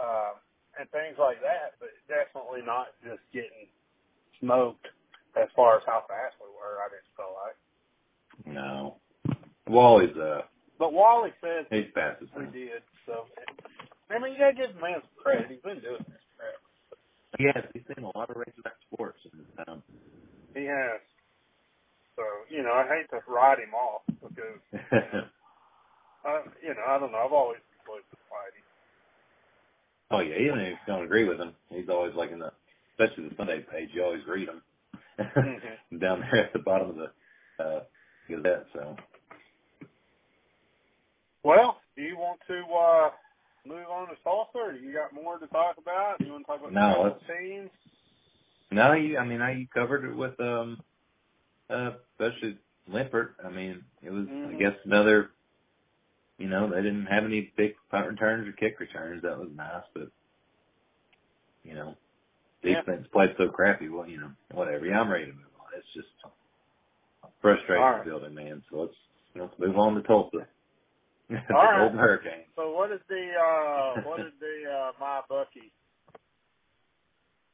um, 0.00 0.40
and 0.80 0.88
things 0.88 1.20
like 1.20 1.40
that. 1.44 1.76
But 1.76 1.92
definitely 2.08 2.64
not 2.64 2.96
just 3.04 3.20
getting 3.32 3.68
smoked 4.40 4.88
as 5.36 5.52
far 5.52 5.76
as 5.76 5.84
how 5.84 6.08
fast 6.08 6.40
we 6.40 6.48
were. 6.48 6.80
I 6.80 6.88
didn't 6.88 7.12
feel 7.12 7.32
like. 7.36 7.60
No. 8.48 8.96
Wally's 9.72 10.16
uh. 10.16 10.42
But 10.78 10.92
Wally 10.92 11.30
says 11.40 11.66
he's 11.70 11.90
fast 11.94 12.22
as 12.22 12.28
we 12.36 12.46
did. 12.46 12.82
So 13.06 13.26
I 14.10 14.18
mean, 14.18 14.32
you 14.32 14.38
gotta 14.38 14.54
give 14.54 14.74
the 14.74 14.80
man 14.80 15.00
some 15.00 15.16
credit. 15.16 15.48
He's 15.48 15.64
been 15.64 15.80
doing 15.80 16.04
this 16.04 16.24
forever. 16.36 16.60
He 17.38 17.44
has. 17.48 17.64
He's 17.72 17.82
seen 17.88 18.04
a 18.04 18.12
lot 18.16 18.28
of 18.28 18.36
racetrack 18.36 18.76
sports 18.92 19.18
in 19.24 19.38
his 19.38 19.48
time. 19.64 19.82
He 20.54 20.64
has. 20.68 21.00
So 22.16 22.22
you 22.50 22.62
know, 22.62 22.72
I 22.72 22.84
hate 22.84 23.08
to 23.10 23.20
write 23.30 23.58
him 23.58 23.72
off 23.72 24.02
because 24.20 24.60
uh, 26.28 26.44
you 26.60 26.74
know 26.76 26.84
I 26.86 26.98
don't 26.98 27.12
know. 27.12 27.24
I've 27.24 27.32
always 27.32 27.64
enjoyed 27.80 28.04
the 28.10 28.20
fighting. 28.28 28.66
Oh 30.10 30.20
yeah, 30.20 30.36
even 30.44 30.60
if 30.60 30.76
you 30.76 30.92
don't 30.92 31.04
agree 31.04 31.24
with 31.24 31.40
him, 31.40 31.54
he's 31.70 31.88
always 31.88 32.14
like 32.14 32.32
in 32.32 32.38
the, 32.38 32.52
especially 32.92 33.28
the 33.30 33.36
Sunday 33.36 33.64
page. 33.70 33.88
You 33.94 34.04
always 34.04 34.26
read 34.28 34.48
him 34.48 34.62
mm-hmm. 35.18 35.98
down 35.98 36.20
there 36.20 36.44
at 36.44 36.52
the 36.52 36.58
bottom 36.58 36.90
of 36.90 36.96
the 36.96 37.64
uh, 37.64 37.80
Gazette. 38.28 38.66
So. 38.74 38.96
Well, 41.44 41.78
do 41.96 42.02
you 42.02 42.16
want 42.16 42.40
to 42.48 42.60
uh 42.60 43.10
move 43.66 43.86
on 43.90 44.08
to 44.08 44.14
Tulsa, 44.22 44.58
or 44.58 44.72
you 44.72 44.92
got 44.92 45.12
more 45.14 45.38
to 45.38 45.46
talk 45.48 45.76
about? 45.78 46.18
Do 46.18 46.26
you 46.26 46.32
want 46.32 46.46
to 46.46 46.52
talk 46.52 46.60
about 46.60 46.72
no, 46.72 47.16
the 47.18 47.34
teams? 47.34 47.70
No, 48.70 48.92
you. 48.92 49.18
I 49.18 49.24
mean, 49.24 49.40
I 49.40 49.52
you 49.52 49.66
covered 49.72 50.04
it 50.04 50.16
with 50.16 50.38
um, 50.40 50.80
uh, 51.70 51.92
especially 52.12 52.58
Limpert. 52.90 53.34
I 53.44 53.50
mean, 53.50 53.84
it 54.02 54.10
was 54.10 54.24
mm-hmm. 54.24 54.56
I 54.56 54.58
guess 54.58 54.76
another. 54.84 55.30
You 56.38 56.48
know, 56.48 56.68
they 56.68 56.82
didn't 56.82 57.06
have 57.06 57.24
any 57.24 57.52
big 57.56 57.74
punt 57.90 58.08
returns 58.08 58.48
or 58.48 58.52
kick 58.52 58.80
returns. 58.80 59.22
That 59.22 59.38
was 59.38 59.50
nice, 59.54 59.84
but 59.94 60.10
you 61.62 61.74
know, 61.74 61.94
defense 63.32 63.50
so 63.50 63.54
crappy. 63.54 63.88
Well, 63.88 64.08
you 64.08 64.20
know, 64.20 64.30
whatever. 64.52 64.86
Yeah, 64.86 65.00
I'm 65.00 65.10
ready 65.10 65.26
to 65.26 65.32
move 65.32 65.52
on. 65.60 65.66
It's 65.76 65.86
just 65.94 66.08
frustrating 67.40 67.82
right. 67.82 68.04
building, 68.04 68.34
man. 68.34 68.62
So 68.70 68.80
let's 68.80 68.94
let's 69.36 69.52
move 69.58 69.76
on 69.76 69.94
to 69.94 70.02
Tulsa. 70.02 70.46
the 71.28 71.36
right. 71.50 71.78
Golden 71.78 71.98
Hurricane. 71.98 72.46
So 72.56 72.72
what 72.72 72.90
did 72.90 73.00
the 73.08 73.24
uh 73.38 74.00
what 74.08 74.18
did 74.18 74.32
the 74.40 74.68
uh 74.68 74.92
MyBookie 75.00 75.70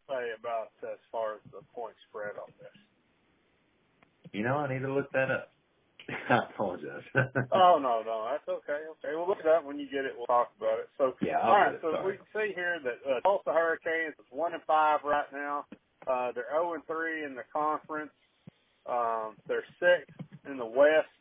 say 0.09 0.24
about 0.39 0.72
as 0.83 0.99
far 1.12 1.35
as 1.35 1.41
the 1.53 1.61
point 1.74 1.95
spread 2.09 2.37
on 2.41 2.53
this? 2.61 4.33
You 4.33 4.43
know, 4.43 4.57
I 4.57 4.72
need 4.72 4.83
to 4.83 4.93
look 4.93 5.11
that 5.12 5.31
up. 5.31 5.53
I 6.31 6.41
apologize. 6.55 7.05
oh 7.53 7.79
no, 7.81 8.03
no, 8.05 8.29
that's 8.31 8.49
okay. 8.49 8.81
Look 9.29 9.45
it 9.45 9.47
up 9.47 9.64
when 9.64 9.79
you 9.79 9.85
get 9.85 10.09
it. 10.09 10.16
We'll 10.16 10.26
talk 10.26 10.49
about 10.57 10.81
it. 10.81 10.89
So 10.97 11.12
yeah, 11.20 11.45
all 11.45 11.53
right. 11.53 11.76
So 11.83 11.93
we 12.01 12.16
can 12.16 12.24
see 12.33 12.57
here 12.57 12.81
that 12.81 12.97
uh, 13.05 13.20
Tulsa 13.20 13.53
Hurricanes 13.53 14.16
is 14.16 14.24
one 14.31 14.55
and 14.55 14.62
five 14.66 15.01
right 15.05 15.29
now. 15.33 15.66
Uh, 16.09 16.33
they're 16.33 16.49
zero 16.49 16.72
and 16.72 16.83
three 16.87 17.24
in 17.24 17.35
the 17.35 17.45
conference. 17.53 18.11
Um, 18.89 19.37
they're 19.47 19.68
sixth 19.76 20.16
in 20.49 20.57
the 20.57 20.64
West, 20.64 21.12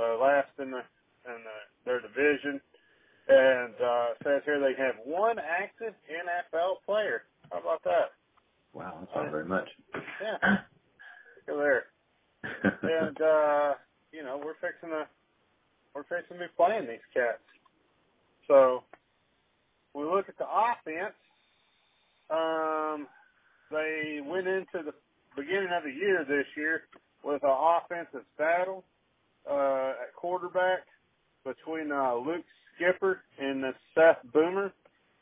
uh, 0.00 0.16
last 0.16 0.48
in 0.58 0.70
the 0.70 0.80
in 1.28 1.38
the, 1.44 1.58
their 1.84 2.00
division. 2.00 2.64
And 3.28 3.74
uh, 3.76 4.16
it 4.16 4.24
says 4.24 4.42
here 4.46 4.60
they 4.60 4.80
have 4.80 4.96
one 5.04 5.36
active 5.38 5.92
NFL 6.08 6.80
player. 6.86 7.24
How 7.52 7.60
about 7.60 7.84
that? 7.84 8.16
Wow, 8.72 8.96
that's 9.00 9.12
not 9.14 9.30
very 9.30 9.44
much. 9.44 9.68
Yeah. 9.92 10.56
Look 11.46 11.58
there. 11.60 11.84
and 12.82 13.20
uh, 13.20 13.74
you 14.12 14.22
know, 14.24 14.40
we're 14.42 14.56
fixing 14.60 14.90
to 14.90 15.04
we're 15.94 16.02
fixing 16.04 16.38
to 16.38 16.44
be 16.44 16.50
playing 16.56 16.86
these 16.86 17.06
cats. 17.12 17.42
So 18.48 18.82
we 19.94 20.04
look 20.04 20.28
at 20.28 20.36
the 20.38 20.46
offense. 20.46 21.14
Um, 22.30 23.06
they 23.70 24.20
went 24.24 24.46
into 24.46 24.84
the 24.84 24.94
beginning 25.36 25.70
of 25.76 25.84
the 25.84 25.90
year 25.90 26.24
this 26.28 26.46
year 26.56 26.82
with 27.22 27.42
an 27.42 27.50
offensive 27.50 28.26
battle 28.36 28.84
uh, 29.50 29.92
at 30.02 30.14
quarterback 30.14 30.86
between 31.44 31.92
uh, 31.92 32.14
Luke 32.14 32.44
Skipper 32.74 33.20
and 33.38 33.64
uh, 33.64 33.72
Seth 33.94 34.32
Boomer. 34.32 34.72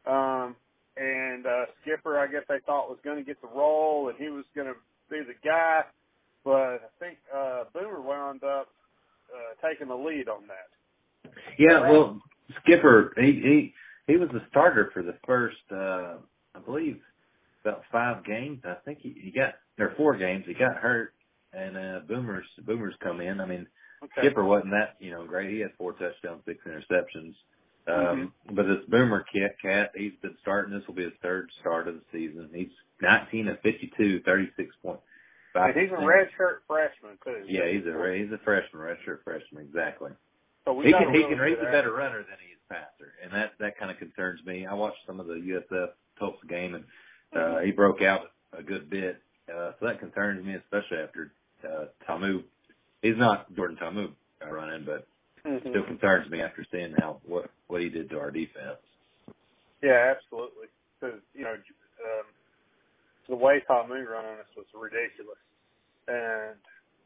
Um, 0.07 0.57
and 0.97 1.47
uh, 1.47 1.67
Skipper, 1.83 2.19
I 2.19 2.27
guess 2.27 2.43
they 2.49 2.59
thought 2.67 2.89
was 2.91 2.99
going 3.05 3.17
to 3.17 3.25
get 3.25 3.41
the 3.41 3.49
role, 3.49 4.09
and 4.09 4.19
he 4.19 4.29
was 4.29 4.45
going 4.55 4.69
to 4.69 4.75
be 5.11 5.21
the 5.21 5.35
guy. 5.45 5.83
But 6.45 6.53
I 6.53 6.91
think 6.99 7.19
uh, 7.35 7.65
Boomer 7.73 8.01
wound 8.01 8.43
up 8.45 8.69
uh, 9.33 9.69
taking 9.69 9.89
the 9.89 9.95
lead 9.95 10.29
on 10.29 10.43
that. 10.47 11.33
Yeah, 11.59 11.75
right? 11.75 11.93
well, 11.93 12.21
Skipper, 12.63 13.15
he 13.17 13.33
he 13.33 13.75
he 14.07 14.17
was 14.17 14.29
the 14.33 14.43
starter 14.51 14.91
for 14.93 15.03
the 15.03 15.15
first, 15.27 15.57
uh, 15.71 16.17
I 16.55 16.59
believe, 16.65 17.01
about 17.65 17.83
five 17.91 18.25
games. 18.25 18.61
I 18.65 18.75
think 18.85 18.99
he, 19.01 19.15
he 19.23 19.31
got 19.31 19.55
there 19.79 19.95
four 19.97 20.17
games. 20.17 20.45
He 20.47 20.55
got 20.55 20.77
hurt, 20.77 21.15
and 21.53 21.77
uh, 21.77 22.01
Boomer's 22.07 22.47
Boomer's 22.67 22.95
come 23.03 23.21
in. 23.21 23.41
I 23.41 23.47
mean, 23.47 23.67
okay. 24.05 24.21
Skipper 24.21 24.45
wasn't 24.45 24.73
that 24.73 24.97
you 25.01 25.11
know 25.11 25.27
great. 25.27 25.51
He 25.51 25.61
had 25.61 25.73
four 25.79 25.93
touchdowns, 25.93 26.43
six 26.47 26.59
interceptions. 26.67 27.35
Um, 27.89 27.95
mm-hmm. 27.97 28.55
but 28.55 28.67
this 28.69 28.85
Boomer 28.89 29.25
Kit 29.33 29.57
Cat, 29.61 29.91
he's 29.97 30.13
been 30.23 30.37
starting. 30.41 30.73
This 30.73 30.87
will 30.87 30.95
be 30.95 31.05
his 31.05 31.13
third 31.21 31.51
start 31.61 31.89
of 31.89 31.95
the 31.95 32.03
season. 32.13 32.49
He's 32.55 32.69
19 33.01 33.49
of 33.49 33.61
52, 33.61 34.21
36 34.23 34.75
point. 34.85 35.01
And 35.55 35.77
he's 35.77 35.91
a 35.91 36.01
redshirt 36.01 36.65
freshman 36.67 37.19
too. 37.25 37.45
Yeah, 37.47 37.69
he's 37.71 37.85
a 37.85 37.93
he's 38.17 38.33
a 38.33 38.39
freshman, 38.45 38.83
redshirt 38.83 39.23
freshman, 39.25 39.63
exactly. 39.63 40.13
So 40.65 40.73
we 40.73 40.87
he 40.87 40.93
can 40.93 41.13
he 41.13 41.23
can 41.23 41.39
he's 41.47 41.59
a 41.61 41.71
better 41.71 41.93
runner 41.93 42.19
than 42.19 42.39
he 42.41 42.53
is 42.53 42.61
passer, 42.69 43.13
and 43.23 43.33
that 43.33 43.53
that 43.59 43.79
kind 43.79 43.91
of 43.91 43.99
concerns 43.99 44.41
me. 44.47 44.67
I 44.67 44.75
watched 44.75 45.05
some 45.07 45.21
of 45.21 45.27
the 45.27 45.35
USF 45.35 45.89
Tulsa 46.19 46.47
game, 46.49 46.75
and 46.75 46.85
uh, 47.35 47.39
mm-hmm. 47.39 47.67
he 47.67 47.73
broke 47.73 48.03
out 48.03 48.33
a 48.57 48.63
good 48.63 48.89
bit, 48.89 49.21
uh, 49.49 49.73
so 49.79 49.87
that 49.87 50.01
concerns 50.01 50.45
me, 50.45 50.55
especially 50.55 50.99
after 50.99 51.33
uh, 51.65 51.87
Ta'amu. 52.07 52.43
He's 53.03 53.17
not 53.17 53.53
Jordan 53.55 53.77
Ta'amu 53.77 54.11
running, 54.51 54.85
but 54.85 55.07
mm-hmm. 55.45 55.69
still 55.69 55.85
concerns 55.85 56.31
me 56.31 56.41
after 56.41 56.65
seeing 56.71 56.95
how 56.99 57.21
what 57.27 57.51
what 57.67 57.81
he 57.81 57.89
did 57.89 58.09
to 58.11 58.19
our 58.19 58.31
defense. 58.31 58.79
Yeah, 59.83 60.15
absolutely. 60.17 60.69
Because 61.01 61.19
you 61.35 61.43
know, 61.43 61.53
um, 61.53 62.27
the 63.29 63.37
way 63.37 63.63
Ta'amu 63.67 63.95
run 63.95 64.25
on 64.25 64.39
us 64.39 64.53
was 64.57 64.67
ridiculous, 64.75 65.39
and 66.09 66.57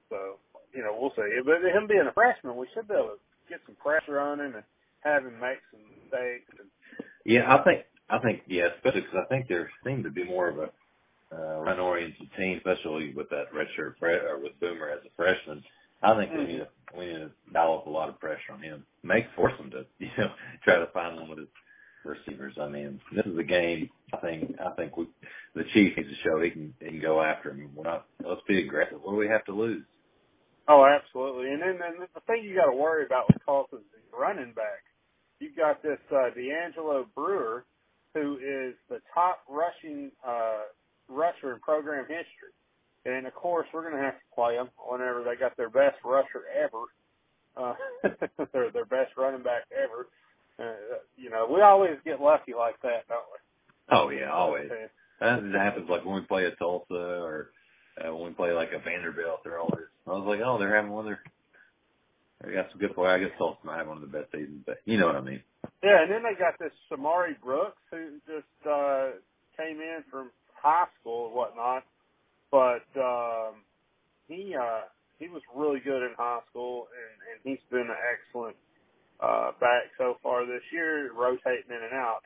so 0.08 0.38
you 0.72 0.82
know 0.82 0.96
we'll 0.98 1.12
see. 1.16 1.28
But 1.44 1.62
him 1.62 1.86
being 1.86 2.06
a 2.08 2.12
freshman, 2.12 2.56
we 2.56 2.66
should 2.74 2.88
be 2.88 2.94
able 2.94 3.16
to 3.16 3.20
get 3.48 3.60
some 3.66 3.76
pressure 3.76 4.18
on 4.18 4.40
him 4.40 4.54
and 4.54 4.64
have 5.00 5.24
him 5.24 5.38
make 5.40 5.58
some 5.70 5.80
mistakes. 5.82 6.50
And, 6.58 6.68
yeah, 7.24 7.52
I 7.52 7.62
think 7.62 7.84
I 8.08 8.18
think 8.18 8.42
yeah, 8.46 8.68
especially 8.76 9.02
because 9.02 9.24
I 9.24 9.28
think 9.28 9.48
there 9.48 9.70
seemed 9.84 10.04
to 10.04 10.10
be 10.10 10.24
more 10.24 10.48
of 10.48 10.58
a 10.58 10.70
uh, 11.32 11.60
run-oriented 11.60 12.28
team, 12.36 12.58
especially 12.58 13.12
with 13.14 13.28
that 13.30 13.52
redshirt 13.52 13.98
fre- 13.98 14.28
or 14.28 14.38
with 14.38 14.58
Boomer 14.60 14.90
as 14.90 15.00
a 15.04 15.10
freshman. 15.16 15.62
I 16.02 16.16
think 16.16 16.30
mm-hmm. 16.30 16.38
we 16.38 16.46
need 16.46 16.58
to 16.58 16.68
we 16.96 17.06
need 17.06 17.18
to 17.18 17.30
dial 17.52 17.74
up 17.74 17.86
a 17.86 17.90
lot 17.90 18.08
of 18.08 18.20
pressure 18.20 18.52
on 18.52 18.62
him. 18.62 18.84
Make 19.02 19.26
force 19.34 19.54
him 19.58 19.70
to 19.70 19.84
you 19.98 20.10
know 20.18 20.30
try 20.64 20.78
to 20.78 20.86
find 20.92 21.16
one 21.16 21.28
with 21.28 21.38
his 21.40 21.48
receivers. 22.04 22.54
I 22.60 22.68
mean, 22.68 23.00
this 23.14 23.26
is 23.26 23.38
a 23.38 23.42
game. 23.42 23.90
I 24.12 24.18
think 24.18 24.54
I 24.64 24.70
think 24.70 24.96
we 24.96 25.06
the 25.56 25.64
chief 25.72 25.96
needs 25.96 26.10
to 26.10 26.16
show 26.22 26.40
he 26.40 26.50
can 26.50 26.74
he 26.80 26.86
can 26.86 27.00
go 27.00 27.22
after 27.22 27.50
him. 27.50 27.70
We're 27.74 27.84
not. 27.84 28.06
Let's 28.22 28.42
be 28.46 28.60
aggressive. 28.62 28.98
What 29.02 29.12
do 29.12 29.16
we 29.16 29.28
have 29.28 29.44
to 29.46 29.52
lose? 29.52 29.84
Oh, 30.68 30.84
absolutely. 30.84 31.50
And 31.50 31.62
then, 31.62 31.78
then 31.78 32.06
the 32.14 32.20
thing 32.26 32.44
you 32.44 32.54
got 32.54 32.70
to 32.70 32.76
worry 32.76 33.06
about 33.06 33.28
with 33.28 33.42
Tulsa 33.44 33.76
is 33.76 33.82
running 34.12 34.52
back. 34.52 34.82
You've 35.38 35.56
got 35.56 35.82
this 35.82 35.98
uh, 36.10 36.30
D'Angelo 36.34 37.06
Brewer, 37.14 37.64
who 38.14 38.36
is 38.36 38.74
the 38.90 39.00
top 39.14 39.40
rushing 39.48 40.10
uh, 40.26 40.66
rusher 41.08 41.54
in 41.54 41.60
program 41.60 42.04
history. 42.04 42.52
And 43.04 43.26
of 43.26 43.34
course, 43.34 43.66
we're 43.72 43.88
going 43.88 43.96
to 43.96 44.02
have 44.02 44.14
to 44.14 44.34
play 44.34 44.56
them 44.56 44.68
whenever 44.88 45.22
they 45.22 45.36
got 45.36 45.56
their 45.56 45.70
best 45.70 45.96
rusher 46.04 46.42
ever, 46.52 46.84
uh, 47.56 47.74
their 48.52 48.70
their 48.72 48.86
best 48.86 49.12
running 49.16 49.42
back 49.42 49.62
ever. 49.72 50.08
Uh, 50.58 50.98
you 51.16 51.30
know, 51.30 51.48
we 51.48 51.60
always 51.62 51.96
get 52.04 52.20
lucky 52.20 52.52
like 52.52 52.80
that, 52.82 53.06
don't 53.08 53.24
we? 53.30 53.38
Oh 53.96 54.08
yeah, 54.10 54.32
always. 54.32 54.68
That 55.20 55.42
happens 55.54 55.88
like 55.88 56.04
when 56.04 56.16
we 56.16 56.20
play 56.22 56.46
at 56.46 56.58
Tulsa 56.58 56.94
or 56.94 57.50
uh, 57.98 58.14
when 58.14 58.28
we 58.28 58.34
play 58.34 58.52
like 58.52 58.70
a 58.72 58.78
Vanderbilt. 58.78 59.40
They're 59.44 59.58
always. 59.58 59.86
I 60.06 60.10
was 60.10 60.26
like, 60.26 60.40
oh, 60.44 60.58
they're 60.58 60.76
having 60.76 60.92
one 60.92 61.08
of. 61.08 61.18
They 62.44 62.52
got 62.52 62.70
some 62.70 62.80
good 62.80 62.94
play. 62.94 63.08
I 63.08 63.18
guess 63.18 63.30
Tulsa 63.38 63.58
might 63.64 63.78
have 63.78 63.88
one 63.88 63.96
of 63.96 64.02
the 64.02 64.18
best 64.18 64.30
seasons, 64.32 64.62
but 64.66 64.78
you 64.84 64.98
know 64.98 65.06
what 65.06 65.16
I 65.16 65.22
mean. 65.22 65.42
Yeah, 65.82 66.02
and 66.02 66.10
then 66.12 66.22
they 66.22 66.38
got 66.38 66.58
this 66.58 66.72
Shamari 66.90 67.40
Brooks 67.42 67.80
who 67.90 68.18
just 68.26 68.68
uh 68.68 69.16
came 69.56 69.80
in 69.80 70.04
from 70.10 70.30
high 70.54 70.86
school 71.00 71.26
and 71.26 71.34
whatnot 71.34 71.84
but 72.50 72.86
um, 72.96 73.62
he 74.28 74.54
uh, 74.54 74.88
he 75.18 75.28
was 75.28 75.42
really 75.54 75.80
good 75.80 76.02
in 76.02 76.14
high 76.16 76.40
school, 76.50 76.88
and 76.94 77.14
and 77.30 77.38
he's 77.44 77.64
been 77.70 77.88
an 77.88 78.00
excellent 78.12 78.56
uh, 79.20 79.52
back 79.60 79.90
so 79.98 80.16
far 80.22 80.46
this 80.46 80.62
year, 80.72 81.12
rotating 81.12 81.70
in 81.70 81.82
and 81.82 81.94
out 81.94 82.22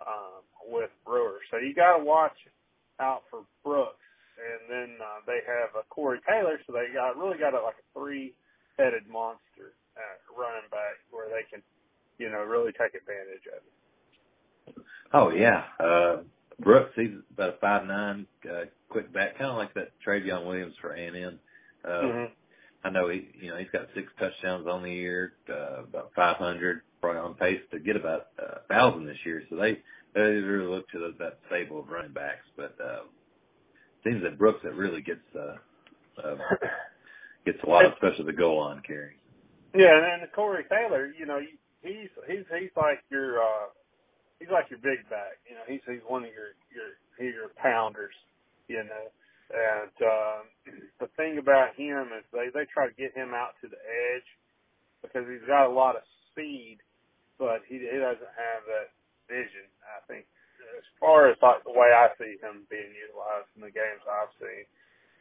um, 0.00 0.42
with 0.66 0.90
Brewer. 1.04 1.38
So 1.50 1.58
you 1.58 1.74
got 1.74 1.98
to 1.98 2.04
watch 2.04 2.36
out 3.00 3.22
for 3.30 3.42
Brooks, 3.64 4.04
and 4.36 4.60
then 4.68 4.96
uh, 5.00 5.20
they 5.26 5.40
have 5.46 5.74
a 5.78 5.84
Corey 5.88 6.20
Taylor, 6.28 6.58
so 6.66 6.72
they 6.72 6.92
got 6.94 7.16
really 7.16 7.38
got 7.38 7.54
a, 7.54 7.60
like 7.60 7.80
a 7.80 7.98
three-headed 7.98 9.08
monster 9.08 9.76
uh, 9.96 10.16
running 10.36 10.68
back 10.70 11.00
where 11.10 11.28
they 11.28 11.48
can, 11.50 11.62
you 12.18 12.30
know, 12.30 12.44
really 12.44 12.72
take 12.72 12.94
advantage 12.94 13.44
of 13.48 13.60
it. 13.64 14.84
Oh 15.12 15.30
yeah, 15.30 15.64
uh, 15.80 16.22
Brooks, 16.60 16.92
he's 16.94 17.10
about 17.32 17.54
a 17.54 17.58
five 17.60 17.86
nine, 17.86 18.26
uh, 18.48 18.64
quick 18.88 19.12
back, 19.12 19.38
kind 19.38 19.50
of 19.50 19.56
like 19.56 19.74
that 19.74 19.92
Trayveon 20.06 20.46
Williams 20.46 20.74
for 20.80 20.92
A 20.92 21.06
and 21.06 21.16
M. 21.16 21.38
Uh, 21.84 21.88
mm-hmm. 21.88 22.32
I 22.84 22.90
know 22.90 23.08
he, 23.08 23.28
you 23.40 23.50
know, 23.50 23.56
he's 23.56 23.70
got 23.72 23.88
six 23.94 24.08
touchdowns 24.18 24.66
on 24.66 24.82
the 24.82 24.90
year, 24.90 25.32
uh, 25.48 25.82
about 25.82 26.12
500, 26.16 26.80
probably 27.00 27.20
on 27.20 27.34
pace 27.34 27.60
to 27.72 27.78
get 27.78 27.96
about 27.96 28.28
a 28.38 28.42
uh, 28.42 28.58
thousand 28.68 29.06
this 29.06 29.18
year. 29.24 29.42
So 29.50 29.56
they, 29.56 29.78
they 30.14 30.20
really 30.20 30.66
look 30.66 30.88
to 30.90 30.98
the, 30.98 31.14
that 31.18 31.38
stable 31.48 31.80
of 31.80 31.88
running 31.88 32.12
backs. 32.12 32.44
But 32.56 32.76
uh, 32.82 33.02
seems 34.04 34.22
that 34.22 34.38
Brooks 34.38 34.60
that 34.64 34.74
really 34.74 35.02
gets 35.02 35.20
uh, 35.34 35.56
uh, 36.22 36.36
gets 37.46 37.58
a 37.64 37.68
lot, 37.68 37.84
of, 37.84 37.92
especially 37.92 38.26
the 38.26 38.32
goal 38.32 38.60
line 38.60 38.82
carry. 38.86 39.16
Yeah, 39.74 39.94
and 39.94 40.22
then 40.22 40.28
Corey 40.34 40.64
Taylor, 40.68 41.12
you 41.18 41.26
know, 41.26 41.38
he's 41.38 42.10
he's 42.26 42.44
he's 42.58 42.74
like 42.76 43.02
your 43.10 43.40
uh, 43.40 43.70
he's 44.38 44.50
like 44.50 44.68
your 44.70 44.80
big 44.80 45.08
back. 45.08 45.38
You 45.48 45.54
know, 45.54 45.64
he's 45.68 45.80
he's 45.86 46.04
one 46.06 46.24
of 46.24 46.30
your 46.30 46.56
your 46.72 47.32
your 47.32 47.48
pounders. 47.56 48.14
You 48.68 48.84
know, 48.84 49.06
and 49.50 49.94
um, 50.06 50.42
the 51.00 51.08
thing 51.16 51.38
about 51.38 51.74
him 51.76 52.10
is 52.16 52.24
they 52.32 52.50
they 52.54 52.66
try 52.72 52.86
to 52.88 52.94
get 52.94 53.16
him 53.16 53.34
out 53.34 53.54
to 53.62 53.68
the 53.68 53.78
edge 53.78 54.28
because 55.02 55.26
he's 55.30 55.46
got 55.46 55.66
a 55.66 55.72
lot 55.72 55.96
of 55.96 56.02
speed, 56.30 56.78
but 57.40 57.64
he 57.64 57.80
he 57.80 57.96
doesn't 57.96 58.34
have 58.36 58.62
that 58.68 58.92
vision. 59.24 59.64
I 59.88 60.04
think 60.04 60.28
as 60.76 60.84
far 61.00 61.32
as 61.32 61.40
like 61.40 61.64
the 61.64 61.72
way 61.72 61.88
I 61.88 62.12
see 62.20 62.36
him 62.36 62.68
being 62.68 62.92
utilized 62.92 63.48
in 63.56 63.64
the 63.64 63.72
games 63.72 64.04
I've 64.04 64.30
seen, 64.36 64.68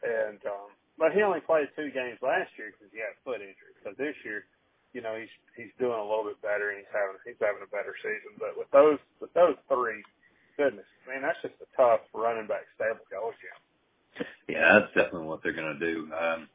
and 0.04 0.40
um, 0.44 0.70
but 1.00 1.16
he 1.16 1.24
only 1.24 1.40
played 1.40 1.72
two 1.80 1.90
games 1.96 2.20
last 2.20 2.52
year 2.60 2.76
because 2.76 2.92
he 2.92 3.00
had 3.00 3.16
foot 3.24 3.40
injury. 3.40 3.74
So 3.88 3.96
this 3.96 4.20
year 4.28 4.44
you 4.92 5.00
know 5.00 5.16
he's 5.16 5.32
he's 5.56 5.74
doing 5.80 5.96
a 5.96 6.04
little 6.04 6.28
bit 6.28 6.44
better 6.44 6.76
and 6.76 6.84
he's 6.84 6.94
having 6.94 7.18
he's 7.24 7.40
having 7.40 7.64
a 7.64 7.72
better 7.72 7.96
season. 8.04 8.36
But 8.36 8.60
with 8.60 8.70
those 8.76 9.00
with 9.24 9.32
those 9.32 9.56
three, 9.72 10.04
goodness, 10.60 10.88
man, 11.08 11.24
that's 11.24 11.40
just 11.40 11.56
a 11.64 11.70
tough 11.80 12.04
running 12.12 12.52
back 12.52 12.68
stable 12.76 13.08
goal 13.08 13.32
jam. 13.40 13.58
Yeah, 14.52 14.84
that's 14.84 14.92
definitely 14.92 15.32
what 15.32 15.40
they're 15.44 15.56
going 15.56 15.80
to 15.80 15.80
do. 15.80 16.12
Um, 16.12 16.50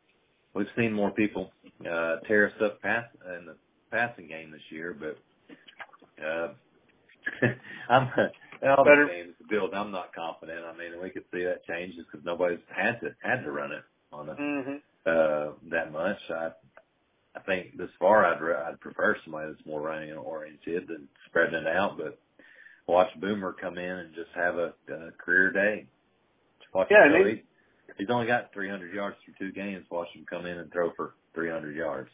we've 0.52 0.70
seen 0.76 0.92
more 0.92 1.10
people 1.10 1.50
uh, 1.88 2.20
tear 2.28 2.48
us 2.48 2.58
up 2.60 2.82
pass 2.82 3.06
in 3.38 3.46
the 3.46 3.56
passing 3.90 4.28
game 4.28 4.50
this 4.50 4.66
year, 4.68 4.94
but 4.98 5.16
uh, 6.22 6.48
I'm 7.88 8.08
all 8.62 8.84
the 8.84 9.06
games 9.10 9.34
build. 9.48 9.74
I'm 9.74 9.90
not 9.90 10.14
confident. 10.14 10.64
I 10.64 10.76
mean, 10.76 11.00
we 11.02 11.10
could 11.10 11.24
see 11.32 11.44
that 11.44 11.64
change 11.66 11.94
just 11.96 12.10
because 12.10 12.24
nobody's 12.24 12.60
had 12.74 13.00
to 13.00 13.14
had 13.22 13.42
to 13.42 13.52
run 13.52 13.72
it 13.72 13.82
on 14.12 14.30
us 14.30 14.38
mm-hmm. 14.38 14.76
uh, 15.06 15.52
that 15.70 15.92
much. 15.92 16.18
I 16.30 16.50
I 17.36 17.40
think 17.40 17.76
this 17.76 17.90
far 17.98 18.24
I'd 18.24 18.68
I'd 18.68 18.80
prefer 18.80 19.16
somebody 19.24 19.52
that's 19.52 19.66
more 19.66 19.82
running 19.82 20.12
oriented 20.12 20.88
than 20.88 21.08
spreading 21.26 21.54
it 21.54 21.66
out. 21.66 21.98
But 21.98 22.18
watch 22.86 23.08
Boomer 23.20 23.54
come 23.60 23.78
in 23.78 23.90
and 23.90 24.14
just 24.14 24.30
have 24.34 24.56
a, 24.56 24.72
a 24.88 25.10
career 25.18 25.50
day. 25.50 25.86
Watch 26.72 26.88
yeah, 26.90 27.06
him 27.06 27.26
he, 27.26 27.42
he's 27.98 28.10
only 28.10 28.26
got 28.26 28.52
300 28.52 28.92
yards 28.92 29.16
through 29.24 29.34
two 29.38 29.52
games. 29.52 29.84
Watch 29.90 30.08
him 30.14 30.26
come 30.28 30.46
in 30.46 30.58
and 30.58 30.72
throw 30.72 30.92
for 30.96 31.14
300 31.34 31.76
yards. 31.76 32.10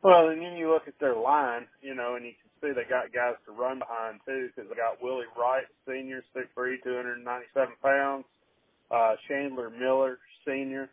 Well, 0.00 0.28
and 0.30 0.40
then 0.40 0.56
you 0.56 0.72
look 0.72 0.88
at 0.88 0.98
their 1.00 1.16
line, 1.16 1.66
you 1.82 1.94
know, 1.94 2.16
and 2.16 2.24
you 2.24 2.32
can 2.32 2.50
see 2.60 2.72
they 2.74 2.88
got 2.88 3.12
guys 3.12 3.36
to 3.46 3.52
run 3.52 3.78
behind 3.78 4.20
too, 4.26 4.48
because 4.48 4.70
they 4.70 4.76
got 4.76 5.02
Willie 5.02 5.28
Wright, 5.36 5.66
senior, 5.86 6.24
six 6.34 6.46
three, 6.54 6.78
two 6.82 6.96
hundred 6.96 7.16
and 7.16 7.24
ninety-seven 7.24 7.74
pounds. 7.82 8.24
Uh, 8.90 9.14
Chandler 9.28 9.70
Miller, 9.70 10.18
senior, 10.46 10.90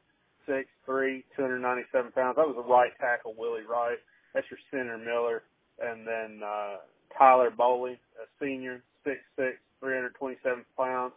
six 0.47 0.67
three, 0.85 1.25
two 1.35 1.41
hundred 1.43 1.59
ninety 1.61 1.83
seven 1.91 2.11
pounds. 2.11 2.37
That 2.37 2.47
was 2.47 2.57
a 2.57 2.67
right 2.67 2.91
tackle, 2.99 3.35
Willie 3.37 3.67
Wright. 3.69 3.97
That's 4.33 4.47
your 4.51 4.59
center 4.71 4.97
Miller, 4.97 5.43
and 5.81 6.07
then 6.07 6.41
uh, 6.43 6.77
Tyler 7.17 7.51
Bowling, 7.51 7.97
a 8.21 8.27
senior, 8.43 8.83
six 9.05 9.19
six, 9.37 9.57
three 9.79 9.95
hundred 9.95 10.15
twenty 10.15 10.37
seven 10.43 10.65
pounds. 10.77 11.13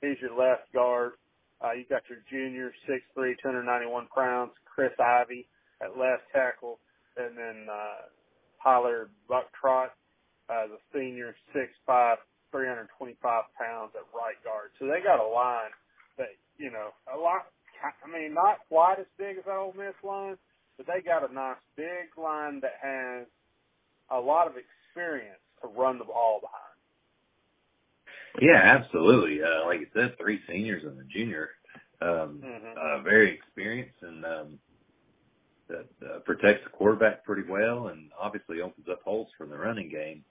He's 0.00 0.18
your 0.20 0.36
left 0.38 0.72
guard. 0.72 1.12
Uh, 1.64 1.72
you 1.72 1.84
got 1.88 2.02
your 2.10 2.20
junior, 2.30 2.72
six 2.86 3.02
three, 3.14 3.34
two 3.42 3.48
hundred 3.48 3.64
ninety 3.64 3.86
one 3.86 4.08
pounds, 4.14 4.52
Chris 4.64 4.92
Ivy 4.98 5.46
at 5.82 5.98
left 5.98 6.24
tackle, 6.32 6.78
and 7.16 7.36
then 7.36 7.66
uh, 7.70 8.08
Tyler 8.62 9.10
Bucktrot, 9.28 9.90
uh, 10.48 10.66
the 10.68 10.78
senior, 10.92 11.34
six 11.52 11.72
five, 11.86 12.18
three 12.50 12.66
hundred 12.66 12.88
twenty 12.98 13.16
five 13.22 13.44
pounds 13.58 13.92
at 13.94 14.06
right 14.14 14.38
guard. 14.44 14.70
So 14.78 14.86
they 14.86 15.02
got 15.02 15.20
a 15.20 15.26
line 15.26 15.72
that 16.18 16.34
you 16.58 16.70
know 16.70 16.90
a 17.12 17.18
lot 17.18 17.46
I 17.82 18.06
mean, 18.10 18.34
not 18.34 18.58
quite 18.68 18.96
as 19.00 19.06
big 19.18 19.38
as 19.38 19.44
that 19.44 19.56
Ole 19.56 19.74
Miss 19.76 19.94
line, 20.04 20.36
but 20.76 20.86
they 20.86 21.02
got 21.02 21.28
a 21.28 21.32
nice 21.32 21.56
big 21.76 22.16
line 22.16 22.60
that 22.60 22.78
has 22.80 23.26
a 24.10 24.18
lot 24.18 24.46
of 24.46 24.54
experience 24.56 25.40
to 25.62 25.68
run 25.68 25.98
the 25.98 26.04
ball 26.04 26.40
behind. 26.40 26.62
Yeah, 28.40 28.60
absolutely. 28.62 29.42
Uh, 29.42 29.66
like 29.66 29.80
you 29.80 29.86
said, 29.94 30.16
three 30.18 30.40
seniors 30.48 30.84
and 30.84 30.98
a 30.98 31.04
junior, 31.04 31.50
um, 32.00 32.40
mm-hmm. 32.42 32.78
uh, 32.78 33.02
very 33.02 33.34
experienced 33.34 34.02
and 34.02 34.24
um, 34.24 34.58
that 35.72 36.06
uh, 36.06 36.18
protects 36.20 36.62
the 36.64 36.70
quarterback 36.70 37.24
pretty 37.24 37.48
well, 37.48 37.88
and 37.88 38.10
obviously 38.20 38.60
opens 38.60 38.86
up 38.90 39.02
holes 39.02 39.28
for 39.36 39.46
the 39.46 39.56
running 39.56 39.88
game. 39.88 40.24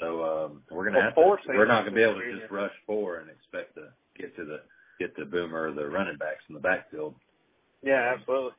So 0.00 0.24
um, 0.24 0.62
we're 0.70 0.84
gonna 0.86 1.12
well, 1.16 1.36
have 1.36 1.44
to. 1.44 1.56
We're 1.58 1.66
not 1.66 1.84
gonna 1.84 1.96
be 1.96 2.02
able 2.02 2.20
to 2.20 2.38
just 2.38 2.50
rush 2.50 2.72
four 2.86 3.18
and 3.18 3.30
expect 3.30 3.74
to 3.74 3.92
get 4.18 4.34
to 4.36 4.44
the 4.44 4.60
get 4.98 5.16
the 5.16 5.24
boomer, 5.24 5.72
the 5.72 5.86
running 5.86 6.16
backs 6.16 6.42
in 6.48 6.54
the 6.54 6.60
backfield. 6.60 7.14
Yeah, 7.82 8.14
absolutely. 8.16 8.52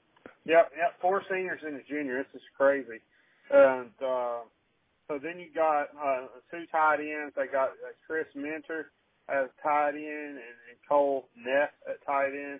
Yep, 0.45 0.71
yep. 0.77 1.01
Four 1.01 1.23
seniors 1.30 1.61
and 1.65 1.75
a 1.75 1.84
junior. 1.84 2.17
This 2.23 2.41
is 2.41 2.47
crazy. 2.57 3.01
And 3.51 3.91
uh, 4.03 4.39
so 5.07 5.19
then 5.21 5.39
you 5.39 5.47
got 5.53 5.89
uh, 5.97 6.27
two 6.51 6.65
tight 6.71 6.99
ends. 6.99 7.34
They 7.36 7.47
got 7.47 7.69
uh, 7.69 7.95
Chris 8.05 8.27
Mentor 8.36 8.91
as 9.27 9.49
tight 9.61 9.95
end 9.95 10.38
and, 10.38 10.57
and 10.69 10.77
Cole 10.88 11.27
Neff 11.36 11.69
at 11.88 12.05
tight 12.05 12.34
end. 12.34 12.59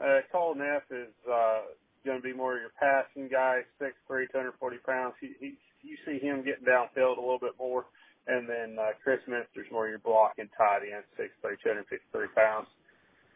Uh, 0.00 0.20
Cole 0.32 0.54
Neff 0.54 0.82
is 0.90 1.12
uh, 1.30 1.60
going 2.04 2.18
to 2.18 2.22
be 2.22 2.32
more 2.32 2.56
of 2.56 2.60
your 2.60 2.72
passing 2.78 3.28
guy, 3.28 3.60
six 3.78 3.94
three, 4.06 4.26
two 4.30 4.38
hundred 4.38 4.54
forty 4.58 4.78
pounds. 4.78 5.14
He, 5.20 5.32
he, 5.40 5.54
you 5.82 5.96
see 6.06 6.18
him 6.18 6.44
getting 6.44 6.64
downfield 6.64 7.18
a 7.18 7.20
little 7.20 7.38
bit 7.38 7.54
more. 7.58 7.86
And 8.26 8.48
then 8.48 8.76
uh, 8.78 8.90
Chris 9.02 9.20
Mentor's 9.26 9.70
more 9.72 9.88
your 9.88 9.98
blocking 9.98 10.48
tight 10.56 10.82
end, 10.84 11.04
six 11.16 11.30
three, 11.40 11.56
two 11.62 11.70
hundred 11.70 11.86
fifty 11.88 12.04
three 12.12 12.28
pounds. 12.36 12.68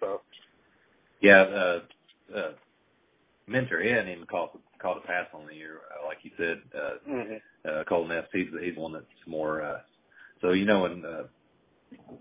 So, 0.01 0.21
yeah, 1.21 1.41
uh, 1.43 1.81
uh, 2.35 2.53
mentor, 3.47 3.81
he 3.81 3.91
hadn't 3.91 4.11
even 4.11 4.27
caught 4.27 4.59
caught 4.81 4.99
a 4.99 5.07
pass 5.07 5.27
on 5.33 5.47
the 5.47 5.55
year, 5.55 5.81
uh, 5.91 6.07
like 6.07 6.19
you 6.23 6.31
said. 6.37 6.61
Uh, 6.75 7.11
mm-hmm. 7.11 7.35
uh, 7.69 7.85
Cole 7.85 8.07
Neff, 8.07 8.27
he's 8.33 8.49
he's 8.63 8.77
one 8.77 8.93
that's 8.93 9.07
more. 9.27 9.63
Uh, 9.63 9.79
so 10.43 10.53
you 10.53 10.67
know 10.67 10.81
when 10.83 11.05
uh, 11.05 11.25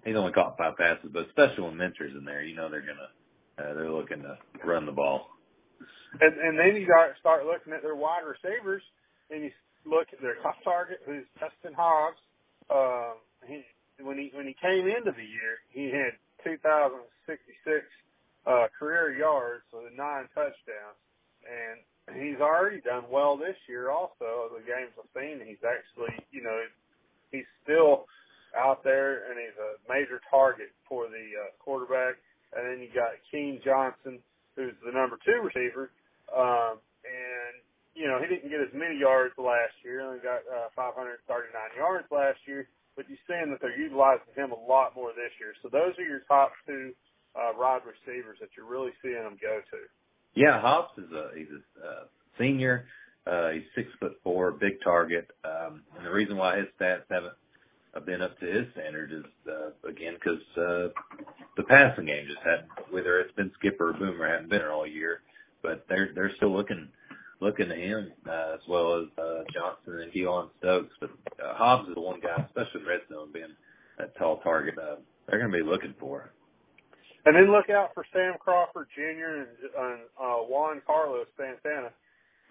he's 0.05 0.15
only 0.15 0.31
caught 0.31 0.57
five 0.57 0.77
passes, 0.77 1.09
but 1.11 1.27
especially 1.27 1.63
when 1.63 1.77
mentors 1.77 2.13
in 2.17 2.25
there, 2.25 2.43
you 2.43 2.55
know 2.55 2.69
they're 2.69 2.81
gonna 2.81 3.69
uh, 3.69 3.73
they're 3.73 3.91
looking 3.91 4.21
to 4.21 4.37
run 4.65 4.85
the 4.85 4.91
ball. 4.91 5.27
And 6.21 6.33
and 6.37 6.59
then 6.59 6.75
you 6.79 6.85
got 6.87 7.17
start 7.19 7.45
looking 7.45 7.73
at 7.73 7.81
their 7.81 7.95
wide 7.95 8.25
receivers, 8.27 8.83
and 9.31 9.43
you 9.45 9.51
look 9.85 10.07
at 10.13 10.21
their 10.21 10.35
top 10.43 10.57
target, 10.63 10.99
who's 11.05 11.25
Justin 11.39 11.73
Hobbs. 11.73 12.21
Um, 12.69 13.17
he 13.47 13.63
when 14.03 14.17
he 14.17 14.29
when 14.33 14.45
he 14.45 14.55
came 14.61 14.85
into 14.87 15.11
the 15.11 15.25
year, 15.25 15.63
he 15.71 15.89
had 15.89 16.13
2,066 16.43 17.85
uh, 18.45 18.67
career 18.77 19.15
yards 19.17 19.63
with 19.73 19.93
nine 19.97 20.27
touchdowns, 20.35 20.99
and 21.47 21.81
he's 22.19 22.39
already 22.41 22.81
done 22.81 23.05
well 23.09 23.37
this 23.37 23.57
year. 23.67 23.89
Also, 23.89 24.53
the 24.53 24.61
games 24.65 24.93
I've 24.99 25.09
seen, 25.17 25.41
he's 25.45 25.63
actually, 25.65 26.13
you 26.31 26.43
know, 26.43 26.59
he's 27.31 27.47
still 27.63 28.05
out 28.57 28.83
there, 28.83 29.29
and 29.29 29.39
he's 29.39 29.57
a 29.57 29.77
major 29.91 30.21
target 30.29 30.69
for 30.89 31.07
the 31.09 31.25
uh, 31.41 31.51
quarterback. 31.59 32.15
And 32.55 32.65
then 32.67 32.79
you 32.83 32.89
got 32.93 33.17
Keen 33.31 33.61
Johnson, 33.65 34.19
who's 34.55 34.75
the 34.85 34.91
number 34.93 35.17
two 35.25 35.41
receiver, 35.41 35.91
um, 36.33 36.81
and 37.05 37.55
you 37.95 38.09
know 38.09 38.19
he 38.19 38.27
didn't 38.27 38.49
get 38.49 38.59
as 38.59 38.73
many 38.73 38.99
yards 38.99 39.33
last 39.37 39.77
year. 39.85 40.01
Only 40.01 40.19
got 40.19 40.43
uh, 40.49 40.73
539 40.75 41.23
yards 41.77 42.05
last 42.11 42.41
year 42.45 42.67
but 42.95 43.05
you're 43.09 43.21
seeing 43.27 43.49
that 43.51 43.59
they're 43.61 43.77
utilizing 43.77 44.33
him 44.35 44.51
a 44.51 44.59
lot 44.69 44.95
more 44.95 45.09
this 45.09 45.33
year. 45.39 45.53
So 45.61 45.69
those 45.69 45.97
are 45.97 46.05
your 46.07 46.21
top 46.27 46.51
two 46.65 46.93
uh, 47.35 47.51
wide 47.57 47.81
receivers 47.85 48.37
that 48.39 48.49
you're 48.55 48.69
really 48.69 48.91
seeing 49.01 49.23
them 49.23 49.37
go 49.41 49.59
to. 49.59 49.77
Yeah, 50.35 50.61
Hobbs 50.61 50.97
is 50.97 51.11
a 51.11 51.29
he's 51.35 51.47
a 51.49 51.85
uh, 51.85 52.03
senior. 52.39 52.85
Uh, 53.25 53.49
he's 53.51 53.63
six 53.75 53.87
foot 53.99 54.13
four, 54.23 54.51
big 54.51 54.81
target. 54.83 55.29
Um, 55.45 55.83
and 55.97 56.05
the 56.05 56.11
reason 56.11 56.37
why 56.37 56.57
his 56.57 56.67
stats 56.79 57.03
haven't 57.09 57.33
been 58.05 58.21
up 58.21 58.37
to 58.39 58.45
his 58.45 58.65
standard 58.73 59.11
is 59.13 59.23
uh, 59.47 59.87
again 59.87 60.15
because 60.15 60.41
uh, 60.57 60.89
the 61.57 61.63
passing 61.67 62.05
game 62.05 62.25
just 62.27 62.41
hadn't. 62.43 62.69
Whether 62.91 63.19
it's 63.19 63.33
been 63.35 63.51
Skipper 63.59 63.89
or 63.89 63.93
Boomer, 63.93 64.27
hadn't 64.27 64.49
been 64.49 64.59
there 64.59 64.73
all 64.73 64.87
year, 64.87 65.21
but 65.63 65.85
they're 65.89 66.11
they're 66.13 66.35
still 66.35 66.55
looking 66.55 66.89
looking 67.41 67.69
to 67.69 67.75
him 67.75 68.11
uh, 68.29 68.53
as 68.53 68.61
well 68.69 69.01
as 69.01 69.07
uh, 69.17 69.43
Johnson 69.53 70.01
and 70.01 70.13
Keylon 70.13 70.49
Stokes. 70.59 70.93
But 70.99 71.11
uh, 71.43 71.55
Hobbs 71.55 71.89
is 71.89 71.95
the 71.95 72.01
one 72.01 72.19
guy, 72.19 72.45
especially 72.45 72.87
red 72.87 73.01
zone, 73.09 73.29
being 73.33 73.55
that 73.97 74.15
tall 74.17 74.37
target. 74.37 74.75
Uh, 74.77 74.95
they're 75.27 75.39
going 75.39 75.51
to 75.51 75.57
be 75.57 75.63
looking 75.63 75.93
for. 75.99 76.31
And 77.25 77.35
then 77.35 77.51
look 77.51 77.69
out 77.69 77.91
for 77.93 78.05
Sam 78.11 78.35
Crawford 78.39 78.87
Jr. 78.95 79.47
and, 79.47 79.47
and 79.79 79.99
uh, 80.19 80.43
Juan 80.43 80.81
Carlos 80.85 81.27
Santana. 81.37 81.91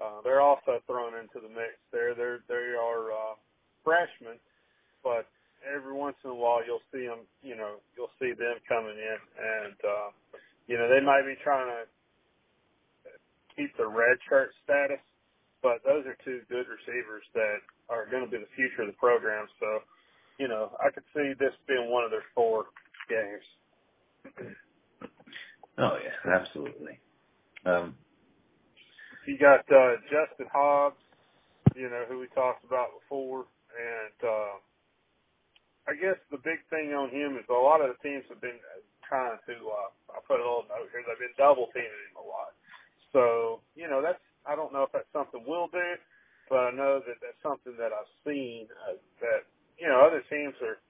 Uh, 0.03 0.25
they're 0.25 0.41
also 0.41 0.81
thrown 0.87 1.13
into 1.15 1.41
the 1.41 1.49
mix. 1.49 1.77
They're 1.93 2.15
they're 2.15 2.41
they 2.49 2.73
are 2.75 3.13
uh, 3.13 3.35
freshmen, 3.85 4.41
but 5.05 5.29
every 5.63 5.93
once 5.93 6.17
in 6.25 6.31
a 6.31 6.35
while 6.35 6.65
you'll 6.65 6.85
see 6.93 7.07
them. 7.07 7.29
You 7.43 7.57
know, 7.57 7.77
you'll 7.97 8.13
see 8.19 8.33
them 8.33 8.57
coming 8.69 8.97
in, 8.97 9.21
and 9.37 9.77
uh, 9.85 10.11
you 10.67 10.79
know 10.79 10.89
they 10.89 11.05
might 11.05 11.29
be 11.29 11.37
trying 11.45 11.69
to 11.69 11.85
keep 13.57 13.77
the 13.77 13.87
red 13.87 14.19
shirt 14.29 14.51
status, 14.65 15.01
but 15.63 15.83
those 15.85 16.05
are 16.07 16.17
two 16.25 16.43
good 16.49 16.67
receivers 16.67 17.25
that 17.35 17.59
are 17.89 18.09
going 18.11 18.25
to 18.25 18.31
be 18.31 18.39
the 18.39 18.51
future 18.57 18.83
of 18.83 18.91
the 18.91 18.99
program. 18.99 19.47
So, 19.61 19.81
you 20.39 20.49
know, 20.49 20.73
I 20.81 20.91
could 20.91 21.07
see 21.15 21.33
this 21.39 21.55
being 21.69 21.91
one 21.91 22.05
of 22.05 22.11
their 22.11 22.27
four 22.35 22.67
games. 23.09 23.45
Oh 25.79 25.97
yeah, 26.03 26.17
absolutely. 26.29 27.01
Um, 27.65 27.97
you 29.27 29.39
got 29.39 29.65
uh, 29.71 29.97
Justin 30.11 30.47
Hobbs, 30.53 31.01
you 31.77 31.89
know, 31.89 32.05
who 32.09 32.19
we 32.19 32.29
talked 32.35 32.65
about 32.65 32.89
before, 33.01 33.47
and 33.73 34.19
uh, 34.21 34.55
I 35.89 35.95
guess 35.95 36.19
the 36.31 36.39
big 36.43 36.61
thing 36.71 36.93
on 36.93 37.09
him 37.11 37.39
is 37.39 37.47
a 37.49 37.55
lot 37.55 37.81
of 37.81 37.95
the 37.95 37.99
teams 38.03 38.25
have 38.29 38.41
been 38.43 38.59
trying 39.09 39.39
to. 39.47 39.55
Uh, 39.55 39.91
I 40.15 40.21
put 40.27 40.39
a 40.39 40.45
little 40.45 40.67
note 40.69 40.91
here. 40.93 41.03
They've 41.07 41.25
been 41.25 41.39
double 41.39 41.71
teaming 41.73 42.03
him 42.11 42.21
a 42.21 42.27
lot. 42.27 42.53
So, 43.13 43.61
you 43.77 43.89
know, 43.89 44.01
that's, 44.03 44.21
I 44.47 44.57
don't 44.57 44.73
know 44.73 44.83
if 44.85 44.93
that's 44.93 45.11
something 45.13 45.45
we'll 45.47 45.69
do, 45.69 45.97
but 46.49 46.59
I 46.59 46.71
know 46.73 47.01
that 47.07 47.21
that's 47.21 47.41
something 47.43 47.77
that 47.79 47.93
I've 47.93 48.11
seen 48.27 48.67
uh, 48.89 48.97
that, 49.21 49.45
you 49.79 49.89
know, 49.89 50.01
other 50.05 50.23
teams 50.29 50.55
are 50.63 50.81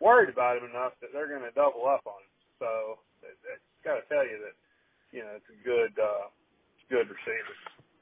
worried 0.00 0.30
about 0.30 0.58
him 0.58 0.70
enough 0.70 0.92
that 1.00 1.10
they're 1.12 1.28
going 1.28 1.42
to 1.46 1.54
double 1.54 1.86
up 1.86 2.06
on 2.06 2.22
him. 2.22 2.34
So, 2.58 2.98
that's 3.22 3.62
got 3.84 3.98
to 3.98 4.04
tell 4.08 4.24
you 4.24 4.38
that, 4.42 4.56
you 5.10 5.20
know, 5.22 5.34
it's 5.36 5.50
a 5.50 5.58
good, 5.64 5.92
uh, 5.98 6.30
good 6.90 7.06
receiver. 7.10 7.54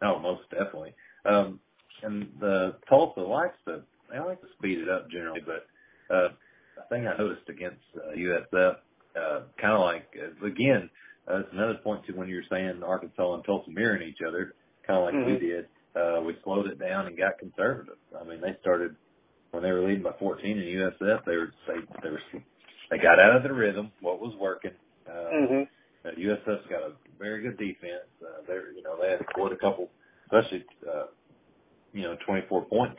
Oh, 0.03 0.19
most 0.19 0.49
definitely. 0.51 0.95
Um, 1.25 1.61
and 2.03 2.29
the 2.41 2.77
Tulsa 2.89 3.21
likes 3.21 3.57
to, 3.67 3.83
they 4.11 4.19
like 4.19 4.41
to 4.41 4.49
speed 4.59 4.79
it 4.79 4.89
up 4.89 5.11
generally, 5.11 5.41
but, 5.45 5.67
uh, 6.15 6.29
the 6.77 6.83
thing 6.89 7.07
I 7.07 7.17
noticed 7.17 7.49
against 7.49 7.83
uh, 7.97 8.17
USF, 8.17 8.77
uh, 9.17 9.41
kind 9.61 9.75
of 9.75 9.81
like, 9.81 10.09
uh, 10.17 10.47
again, 10.47 10.89
uh, 11.31 11.39
that's 11.39 11.53
another 11.53 11.79
point 11.83 12.05
to 12.07 12.13
when 12.13 12.29
you 12.29 12.37
were 12.37 12.45
saying 12.51 12.83
Arkansas 12.83 13.35
and 13.35 13.45
Tulsa 13.45 13.71
mirroring 13.71 14.09
each 14.09 14.23
other, 14.27 14.55
kind 14.87 14.99
of 14.99 15.05
like 15.05 15.15
mm-hmm. 15.15 15.33
we 15.33 15.39
did. 15.39 15.67
Uh, 15.95 16.21
we 16.25 16.37
slowed 16.45 16.67
it 16.67 16.79
down 16.79 17.07
and 17.07 17.17
got 17.17 17.39
conservative. 17.39 17.97
I 18.19 18.25
mean, 18.25 18.41
they 18.41 18.57
started 18.61 18.95
when 19.51 19.63
they 19.63 19.73
were 19.73 19.81
leading 19.81 20.03
by 20.03 20.13
14 20.19 20.59
in 20.59 20.65
USF. 20.65 21.25
They 21.25 21.37
were 21.37 21.53
they 21.67 21.75
they 22.03 22.11
were 22.11 22.21
they 22.91 22.99
got 22.99 23.19
out 23.19 23.37
of 23.37 23.43
the 23.43 23.53
rhythm. 23.53 23.91
What 24.01 24.21
was 24.21 24.35
working? 24.37 24.73
Uh, 25.09 25.13
mm-hmm. 25.13 26.09
uh, 26.09 26.11
USF's 26.13 26.67
got 26.69 26.83
a 26.83 26.93
very 27.19 27.43
good 27.43 27.59
defense. 27.59 28.07
Uh, 28.23 28.43
they're 28.47 28.73
you 28.73 28.83
know 28.83 28.97
they 29.01 29.11
had 29.11 29.25
scored 29.31 29.53
a 29.53 29.57
couple, 29.57 29.91
especially 30.25 30.65
uh, 30.89 31.07
you 31.93 32.03
know 32.03 32.17
24 32.25 32.65
points 32.67 32.97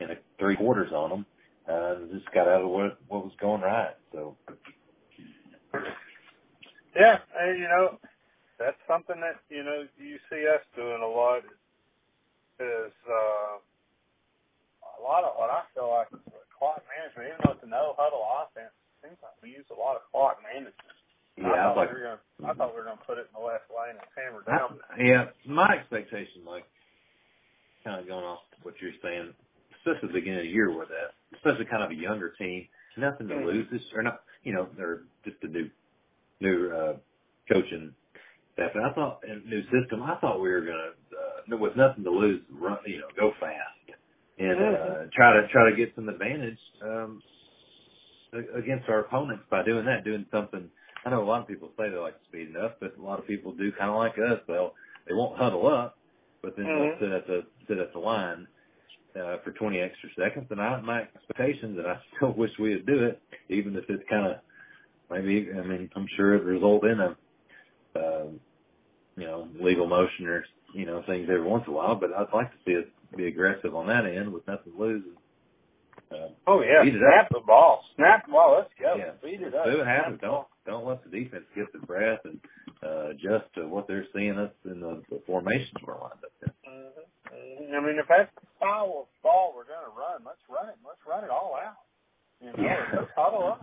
in 0.00 0.10
a, 0.10 0.16
three 0.38 0.56
quarters 0.56 0.92
on 0.92 1.10
them. 1.10 1.26
Uh, 1.68 1.94
just 2.12 2.30
got 2.32 2.48
out 2.48 2.62
of 2.62 2.68
what 2.68 2.98
what 3.08 3.24
was 3.24 3.32
going 3.40 3.60
right. 3.60 3.94
So 4.12 4.36
yeah, 6.96 7.18
and 7.38 7.58
you 7.58 7.68
know, 7.68 7.98
that's 8.58 8.78
something 8.86 9.18
that 9.20 9.40
you 9.48 9.64
know 9.64 9.84
you 9.98 10.18
see 10.30 10.46
us 10.48 10.62
doing 10.76 11.02
a 11.02 11.08
lot 11.08 11.44
is 12.60 12.94
uh, 13.08 13.54
a 13.58 15.00
lot 15.02 15.24
of 15.24 15.34
what 15.36 15.50
I 15.50 15.66
feel 15.74 15.90
like 15.90 16.08
is 16.12 16.20
clock 16.58 16.82
management. 16.86 17.34
Even 17.34 17.40
though 17.42 17.54
it's 17.58 17.64
a 17.64 17.70
no 17.70 17.94
huddle 17.98 18.22
offense, 18.22 18.70
it 18.70 19.08
seems 19.08 19.18
like 19.22 19.34
we 19.42 19.50
use 19.50 19.66
a 19.72 19.78
lot 19.78 19.96
of 19.96 20.06
clock 20.12 20.38
management. 20.44 20.76
Yeah, 21.40 21.48
I, 21.48 21.72
thought 21.72 21.76
like, 21.76 21.88
we 21.90 21.96
were 21.96 22.06
gonna, 22.12 22.22
I 22.44 22.54
thought 22.54 22.70
we 22.70 22.78
were 22.78 22.86
gonna 22.86 23.06
put 23.08 23.16
it 23.16 23.26
in 23.26 23.34
the 23.34 23.44
left 23.44 23.66
lane 23.72 23.96
and 23.96 24.08
hammer 24.12 24.44
down. 24.44 24.78
I, 24.92 25.00
yeah, 25.00 25.24
my 25.48 25.80
expectation, 25.80 26.44
like, 26.44 26.68
kind 27.84 27.98
of 27.98 28.06
going 28.06 28.24
off 28.24 28.44
what 28.62 28.74
you're 28.80 28.94
saying, 29.02 29.32
especially 29.80 30.12
the 30.12 30.20
beginning 30.20 30.44
of 30.44 30.46
the 30.46 30.52
year 30.52 30.70
with 30.70 30.92
that, 30.92 31.16
especially 31.34 31.64
kind 31.64 31.82
of 31.82 31.90
a 31.90 31.96
younger 31.96 32.36
team, 32.36 32.68
nothing 32.96 33.28
to 33.28 33.34
mm-hmm. 33.34 33.46
lose. 33.48 33.66
This 33.72 33.80
or 33.96 34.02
not, 34.02 34.20
you 34.44 34.52
know, 34.52 34.68
they're 34.76 35.08
just 35.24 35.40
a 35.42 35.48
new 35.48 35.70
new 36.42 36.70
uh, 36.70 36.94
coaching 37.50 37.92
staff. 38.54 38.70
And 38.74 38.84
I 38.84 38.92
thought, 38.92 39.20
and 39.28 39.44
new 39.46 39.62
system, 39.70 40.02
I 40.02 40.16
thought 40.20 40.40
we 40.40 40.50
were 40.50 40.60
gonna, 40.60 41.54
uh, 41.54 41.56
with 41.56 41.76
nothing 41.76 42.04
to 42.04 42.10
lose, 42.10 42.42
run, 42.50 42.78
you 42.86 42.98
know, 42.98 43.08
go 43.18 43.32
fast 43.40 43.98
and 44.38 44.58
uh, 44.60 44.94
try 45.14 45.32
to 45.34 45.46
try 45.48 45.70
to 45.70 45.76
get 45.76 45.92
some 45.94 46.08
advantage 46.08 46.58
um, 46.82 47.22
against 48.56 48.88
our 48.88 49.00
opponents 49.00 49.44
by 49.50 49.62
doing 49.62 49.84
that, 49.84 50.04
doing 50.04 50.26
something. 50.32 50.68
I 51.04 51.10
know 51.10 51.22
a 51.22 51.24
lot 51.24 51.42
of 51.42 51.48
people 51.48 51.70
say 51.76 51.90
they 51.90 51.96
like 51.96 52.16
speeding 52.28 52.56
up, 52.56 52.78
but 52.80 52.96
a 52.98 53.02
lot 53.02 53.18
of 53.18 53.26
people 53.26 53.52
do 53.52 53.72
kind 53.72 53.90
of 53.90 53.96
like 53.96 54.12
us. 54.12 54.40
They'll 54.46 54.72
they 55.06 55.14
won't 55.14 55.38
huddle 55.38 55.66
up, 55.66 55.98
but 56.42 56.56
then 56.56 56.66
mm-hmm. 56.66 57.00
they'll 57.00 57.10
sit 57.10 57.16
at 57.16 57.26
the 57.26 57.40
sit 57.68 57.78
at 57.78 57.92
the 57.92 57.98
line 57.98 58.46
uh, 59.16 59.36
for 59.44 59.52
20 59.52 59.78
extra 59.78 60.08
seconds. 60.16 60.46
And 60.50 60.60
I 60.60 60.80
my 60.80 61.02
expectations, 61.02 61.78
and 61.78 61.86
I 61.86 62.00
still 62.16 62.32
wish 62.32 62.50
we 62.58 62.74
would 62.74 62.86
do 62.86 63.04
it, 63.04 63.20
even 63.48 63.76
if 63.76 63.84
it's 63.88 64.04
kind 64.08 64.26
of 64.26 64.36
maybe 65.12 65.48
I 65.56 65.62
mean 65.62 65.90
I'm 65.94 66.06
sure 66.16 66.34
it 66.34 66.44
result 66.44 66.84
in 66.84 67.00
a 67.00 67.16
uh, 67.98 68.26
you 69.16 69.26
know 69.26 69.48
legal 69.60 69.86
motion 69.86 70.26
or 70.26 70.44
you 70.74 70.86
know 70.86 71.02
things 71.06 71.28
every 71.30 71.46
once 71.46 71.64
in 71.66 71.72
a 71.72 71.76
while, 71.76 71.94
but 71.94 72.12
I'd 72.12 72.32
like 72.34 72.50
to 72.50 72.58
see 72.66 72.76
us 72.76 72.84
be 73.16 73.26
aggressive 73.26 73.74
on 73.74 73.86
that 73.88 74.06
end 74.06 74.32
with 74.32 74.46
nothing 74.46 74.72
to 74.72 74.78
lose. 74.78 75.04
Uh, 76.10 76.28
oh 76.46 76.62
yeah, 76.62 76.82
snap 76.82 77.28
the 77.30 77.40
ball, 77.46 77.84
snap 77.96 78.26
the 78.26 78.32
ball. 78.32 78.56
Let's 78.58 78.72
go. 78.80 78.96
Yeah, 78.96 79.12
beat 79.22 79.42
it 79.42 79.54
up. 79.54 79.66
See 79.66 79.76
what 79.76 79.86
happens. 79.86 80.18
Don't 80.20 80.46
don't 80.66 80.86
let 80.86 81.02
the 81.04 81.10
defense 81.10 81.44
get 81.54 81.72
the 81.72 81.84
breath 81.84 82.20
and 82.24 82.40
uh, 82.82 83.10
adjust 83.10 83.52
to 83.54 83.66
what 83.68 83.88
they're 83.88 84.06
seeing 84.14 84.38
us 84.38 84.52
in 84.64 84.80
the, 84.80 85.02
the 85.10 85.20
formations 85.26 85.72
we're 85.86 85.94
lined 85.94 86.22
up 86.24 86.32
in. 86.42 86.52
Mm-hmm. 86.70 87.74
I 87.74 87.80
mean, 87.80 87.98
if 87.98 88.06
that's 88.08 88.30
the 88.40 88.46
style 88.58 89.06
of 89.06 89.22
ball 89.22 89.52
we're 89.56 89.64
going 89.64 89.84
to 89.84 89.98
run, 89.98 90.22
let's 90.24 90.42
run 90.48 90.68
it. 90.68 90.76
Let's 90.84 91.00
run 91.08 91.24
it 91.24 91.30
all 91.30 91.56
out. 91.56 91.80
You 92.40 92.48
know, 92.48 92.62
yeah. 92.62 92.98
let's 92.98 93.10
huddle 93.16 93.48
up. 93.48 93.62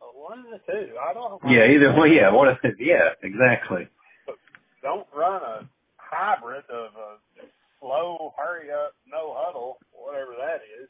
One 0.00 0.40
of 0.40 0.46
the 0.46 0.72
two. 0.72 0.92
I 0.96 1.12
don't. 1.12 1.40
Yeah, 1.48 1.66
either 1.66 1.98
way. 1.98 2.14
Yeah, 2.14 2.32
one 2.32 2.48
of 2.48 2.58
the. 2.62 2.70
Yeah, 2.78 3.10
exactly. 3.22 3.88
But 4.26 4.36
don't 4.82 5.06
run 5.14 5.42
a 5.42 5.68
hybrid 5.96 6.64
of 6.70 6.92
a 6.94 7.46
slow, 7.80 8.34
hurry 8.36 8.70
up, 8.70 8.94
no 9.10 9.34
huddle, 9.36 9.78
whatever 9.92 10.32
that 10.38 10.60
is. 10.80 10.88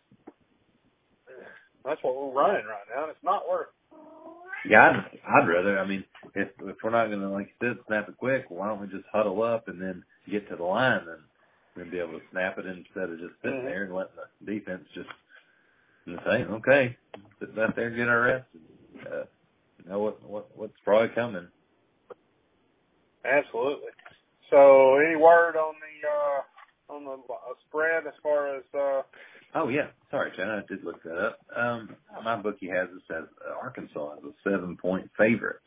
That's 1.84 2.02
what 2.02 2.14
we're 2.16 2.42
running 2.42 2.66
right 2.66 2.84
now, 2.94 3.04
and 3.04 3.10
it's 3.10 3.24
not 3.24 3.48
working. 3.48 3.72
Yeah, 4.68 4.90
I'd, 4.90 5.42
I'd 5.42 5.48
rather. 5.48 5.78
I 5.78 5.86
mean, 5.86 6.04
if 6.34 6.48
if 6.60 6.76
we're 6.82 6.90
not 6.90 7.06
going 7.06 7.20
to 7.20 7.30
like 7.30 7.50
you 7.60 7.68
said, 7.68 7.78
snap 7.86 8.08
it 8.08 8.18
quick, 8.18 8.46
why 8.48 8.68
don't 8.68 8.80
we 8.80 8.88
just 8.88 9.08
huddle 9.12 9.42
up 9.42 9.68
and 9.68 9.80
then 9.80 10.02
get 10.30 10.48
to 10.50 10.56
the 10.56 10.64
line 10.64 11.00
and 11.08 11.22
then 11.76 11.90
be 11.90 11.98
able 11.98 12.18
to 12.18 12.24
snap 12.30 12.58
it 12.58 12.66
instead 12.66 13.10
of 13.10 13.18
just 13.18 13.32
sitting 13.42 13.58
mm-hmm. 13.58 13.66
there 13.66 13.84
and 13.84 13.94
letting 13.94 14.12
the 14.40 14.52
defense 14.52 14.84
just 14.94 15.08
say, 16.06 16.44
okay, 16.44 16.96
sit 17.38 17.54
back 17.56 17.74
there 17.76 17.86
and 17.86 17.96
get 17.96 18.08
our 18.08 18.20
rest. 18.20 18.44
And, 18.52 18.62
uh, 19.06 19.24
know 19.88 19.98
what, 20.00 20.22
what 20.28 20.48
what's 20.56 20.80
probably 20.84 21.14
coming. 21.14 21.48
Absolutely. 23.24 23.90
So, 24.48 24.96
any 24.96 25.16
word 25.16 25.56
on 25.56 25.74
the 25.80 26.08
uh, 26.08 26.94
on 26.94 27.04
the 27.04 27.32
uh, 27.32 27.54
spread 27.68 28.06
as 28.06 28.14
far 28.22 28.56
as? 28.56 28.62
Uh... 28.74 29.02
Oh 29.54 29.68
yeah, 29.68 29.88
sorry, 30.10 30.32
Chad, 30.36 30.48
I 30.48 30.62
did 30.68 30.84
look 30.84 31.02
that 31.02 31.18
up. 31.18 31.38
Um, 31.54 31.96
my 32.24 32.36
bookie 32.36 32.68
has 32.68 32.88
us 32.88 33.02
as 33.10 33.24
uh, 33.46 33.54
Arkansas 33.60 34.14
as 34.18 34.24
a 34.24 34.50
seven 34.50 34.76
point 34.76 35.10
favorite, 35.18 35.60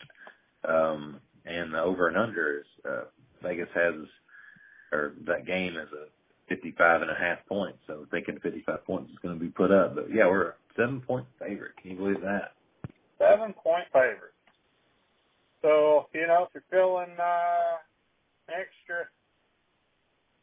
um, 0.68 1.20
and 1.46 1.74
the 1.74 1.82
over 1.82 2.08
and 2.08 2.18
under 2.18 2.60
is 2.60 2.66
uh, 2.90 3.04
Vegas 3.42 3.70
has 3.76 3.94
or 4.92 5.14
that 5.26 5.46
game 5.46 5.76
is 5.76 5.90
a 5.92 6.06
55 6.50 7.02
and 7.02 7.12
a 7.12 7.16
half 7.16 7.40
points. 7.48 7.80
So 7.88 8.06
thinking 8.12 8.40
55 8.42 8.86
points 8.86 9.12
is 9.12 9.18
going 9.22 9.38
to 9.38 9.44
be 9.44 9.50
put 9.50 9.72
up. 9.72 9.96
But 9.96 10.14
yeah, 10.14 10.28
we're 10.28 10.50
a 10.50 10.54
seven 10.78 11.02
point 11.02 11.26
favorite. 11.40 11.72
Can 11.82 11.92
you 11.92 11.98
believe 11.98 12.22
that? 12.22 12.54
Seven 13.18 13.54
point 13.54 13.86
favorite. 13.94 14.34
So, 15.64 16.12
you 16.12 16.28
know, 16.28 16.48
if 16.48 16.52
you're 16.52 16.68
feeling 16.68 17.16
uh, 17.16 17.80
extra, 18.52 19.08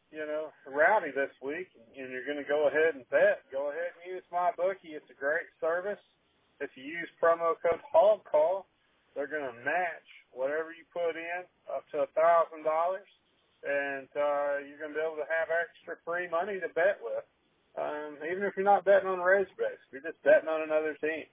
you 0.09 0.25
know, 0.25 0.49
rowdy 0.65 1.13
this 1.13 1.29
week 1.45 1.69
and 1.93 2.09
you're 2.09 2.25
going 2.25 2.41
to 2.41 2.47
go 2.49 2.67
ahead 2.67 2.97
and 2.97 3.05
bet, 3.13 3.45
go 3.53 3.69
ahead 3.69 3.93
and 4.01 4.17
use 4.17 4.25
my 4.33 4.49
bookie. 4.57 4.97
It's 4.97 5.07
a 5.13 5.17
great 5.17 5.45
service. 5.61 6.01
If 6.59 6.73
you 6.73 6.83
use 6.83 7.09
promo 7.21 7.53
code 7.61 7.81
HOGCALL, 7.85 8.65
they're 9.13 9.29
going 9.29 9.45
to 9.45 9.57
match 9.61 10.09
whatever 10.33 10.73
you 10.73 10.89
put 10.89 11.13
in 11.13 11.45
up 11.69 11.85
to 11.93 12.07
a 12.07 12.09
thousand 12.17 12.65
dollars, 12.65 13.07
and 13.61 14.09
uh, 14.17 14.63
you're 14.65 14.81
going 14.81 14.93
to 14.93 14.97
be 14.97 15.05
able 15.05 15.21
to 15.21 15.29
have 15.29 15.53
extra 15.53 16.01
free 16.01 16.29
money 16.29 16.57
to 16.57 16.69
bet 16.73 16.97
with. 17.03 17.25
Um, 17.77 18.17
even 18.25 18.43
if 18.43 18.57
you're 18.57 18.67
not 18.67 18.83
betting 18.83 19.07
on 19.07 19.21
if 19.21 19.89
you're 19.93 20.03
just 20.03 20.21
betting 20.25 20.49
on 20.49 20.65
another 20.65 20.97
team 20.99 21.29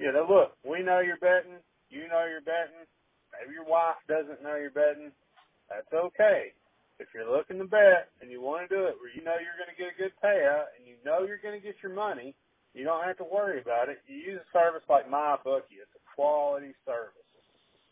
you 0.00 0.12
know, 0.12 0.26
look, 0.28 0.56
we 0.64 0.82
know 0.82 1.00
you're 1.04 1.20
betting. 1.20 1.60
You 1.92 2.08
know 2.08 2.26
you're 2.26 2.42
betting. 2.46 2.88
Maybe 3.36 3.54
your 3.54 3.68
wife 3.68 4.00
doesn't 4.08 4.42
know 4.42 4.56
you're 4.56 4.72
betting. 4.74 5.12
That's 5.70 5.92
okay. 5.92 6.52
if 7.00 7.08
you're 7.14 7.30
looking 7.30 7.58
to 7.58 7.66
bet 7.66 8.12
and 8.22 8.30
you 8.30 8.40
want 8.42 8.68
to 8.68 8.70
do 8.70 8.84
it 8.86 8.96
where 9.00 9.12
you 9.16 9.24
know 9.24 9.36
you're 9.40 9.58
going 9.58 9.72
to 9.72 9.78
get 9.80 9.94
a 9.94 9.98
good 9.98 10.14
payout 10.22 10.70
and 10.78 10.86
you 10.86 10.96
know 11.04 11.26
you're 11.26 11.42
going 11.42 11.56
to 11.58 11.64
get 11.64 11.76
your 11.82 11.94
money, 11.94 12.36
you 12.74 12.84
don't 12.84 13.04
have 13.04 13.18
to 13.18 13.26
worry 13.28 13.60
about 13.60 13.90
it. 13.90 14.00
You 14.06 14.16
use 14.16 14.40
a 14.40 14.48
service 14.54 14.86
like 14.88 15.10
MyBookie. 15.10 15.80
It's 15.82 15.96
a 15.96 16.04
quality 16.14 16.74
service 16.86 17.26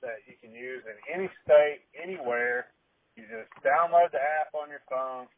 that 0.03 0.23
you 0.27 0.35
can 0.41 0.55
use 0.55 0.85
in 0.87 0.97
any 1.11 1.29
state, 1.45 1.85
anywhere. 1.99 2.73
You 3.17 3.25
just 3.29 3.51
download 3.67 4.13
the 4.17 4.23
app 4.23 4.55
on 4.57 4.71
your 4.71 4.85
phone, 4.89 5.29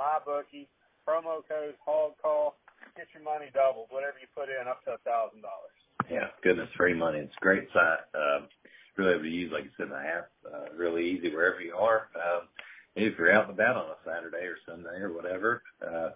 MyBookie, 0.00 0.66
promo 1.06 1.46
code 1.46 1.78
Hog 1.86 2.18
Call, 2.22 2.58
get 2.96 3.06
your 3.14 3.22
money 3.24 3.48
doubled, 3.54 3.88
whatever 3.94 4.18
you 4.18 4.28
put 4.34 4.50
in, 4.50 4.66
up 4.68 4.82
to 4.86 4.98
a 4.98 5.02
thousand 5.06 5.42
dollars. 5.46 5.77
Yeah, 6.10 6.28
goodness, 6.42 6.68
free 6.76 6.94
money. 6.94 7.18
It's 7.18 7.34
a 7.36 7.40
great 7.40 7.68
site. 7.72 7.98
Um, 8.14 8.48
really 8.96 9.12
able 9.14 9.22
to 9.24 9.28
use, 9.28 9.52
like 9.52 9.64
you 9.64 9.70
said, 9.76 9.90
the 9.90 9.96
app. 9.96 10.30
Uh, 10.46 10.72
really 10.76 11.08
easy 11.08 11.34
wherever 11.34 11.60
you 11.60 11.74
are. 11.74 12.08
Um, 12.16 12.48
if 12.96 13.16
you're 13.18 13.32
out 13.32 13.44
and 13.48 13.52
about 13.52 13.76
on 13.76 13.90
a 13.90 13.96
Saturday 14.04 14.44
or 14.46 14.56
Sunday 14.66 15.00
or 15.00 15.12
whatever, 15.12 15.62
uh, 15.86 16.10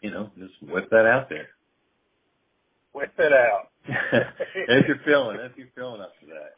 you 0.00 0.10
know, 0.10 0.30
just 0.38 0.54
whip 0.62 0.88
that 0.90 1.06
out 1.06 1.28
there. 1.28 1.48
Whip 2.92 3.12
it 3.18 3.32
out. 3.32 3.70
if 4.68 4.86
you're 4.86 5.00
feeling, 5.04 5.38
if 5.40 5.52
you're 5.56 5.68
feeling 5.74 6.00
up 6.00 6.12
to 6.20 6.26
that. 6.26 6.52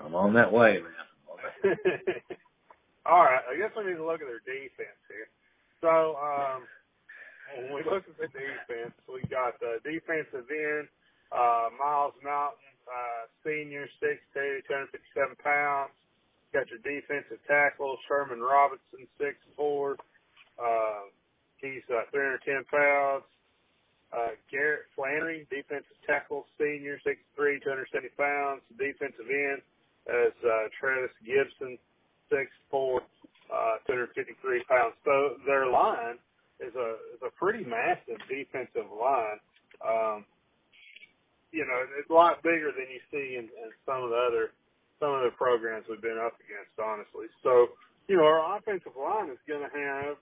I'm 0.00 0.14
on 0.14 0.34
that 0.34 0.52
way, 0.52 0.80
man. 0.80 1.76
All 3.08 3.24
right, 3.24 3.40
I 3.48 3.56
guess 3.56 3.72
we 3.72 3.88
need 3.88 3.96
to 3.96 4.04
look 4.04 4.20
at 4.20 4.28
their 4.28 4.44
defense 4.44 5.00
here. 5.08 5.32
So, 5.80 6.20
um, 6.20 6.68
when 7.56 7.72
we 7.72 7.80
look 7.88 8.04
at 8.04 8.20
the 8.20 8.28
defense, 8.28 8.92
we 9.08 9.24
got 9.32 9.56
the 9.64 9.80
defensive 9.80 10.44
end, 10.44 10.92
uh, 11.32 11.72
Miles 11.80 12.12
Mountain, 12.20 12.68
uh, 12.84 13.32
senior, 13.40 13.88
6'2", 13.96 14.60
257 14.68 15.40
pounds. 15.40 15.96
Got 16.52 16.68
your 16.68 16.84
defensive 16.84 17.40
tackle, 17.48 17.96
Sherman 18.04 18.44
Robinson, 18.44 19.08
6'4", 19.16 19.96
uh, 20.60 21.08
he's 21.64 21.84
uh, 21.88 22.04
310 22.12 22.68
pounds. 22.68 23.24
Uh, 24.12 24.36
Garrett 24.52 24.84
Flannery, 24.96 25.48
defensive 25.48 25.96
tackle, 26.04 26.44
senior, 26.60 27.00
6'3", 27.08 27.56
270 27.64 28.08
pounds. 28.20 28.60
Defensive 28.76 29.28
end 29.32 29.64
as 30.08 30.32
uh, 30.44 30.68
Trevis 30.76 31.12
Gipson, 31.24 31.80
6'4", 32.32 33.00
uh, 33.50 33.76
253 33.86 34.64
pounds. 34.64 34.94
So 35.04 35.36
their 35.46 35.66
line 35.66 36.18
is 36.60 36.74
a 36.74 36.98
is 37.14 37.22
a 37.22 37.30
pretty 37.38 37.64
massive 37.64 38.18
defensive 38.28 38.90
line. 38.90 39.40
Um, 39.80 40.24
you 41.52 41.64
know, 41.64 41.78
it's 41.96 42.10
a 42.10 42.12
lot 42.12 42.42
bigger 42.42 42.74
than 42.76 42.90
you 42.92 43.00
see 43.08 43.40
in, 43.40 43.48
in 43.48 43.68
some 43.86 44.04
of 44.04 44.10
the 44.10 44.20
other 44.20 44.52
some 45.00 45.14
of 45.14 45.22
the 45.22 45.32
programs 45.38 45.86
we've 45.88 46.02
been 46.02 46.18
up 46.18 46.34
against, 46.42 46.74
honestly. 46.76 47.30
So, 47.46 47.78
you 48.10 48.18
know, 48.18 48.26
our 48.26 48.58
offensive 48.58 48.98
line 48.98 49.30
is 49.30 49.38
going 49.46 49.62
to 49.62 49.70
have, 49.70 50.18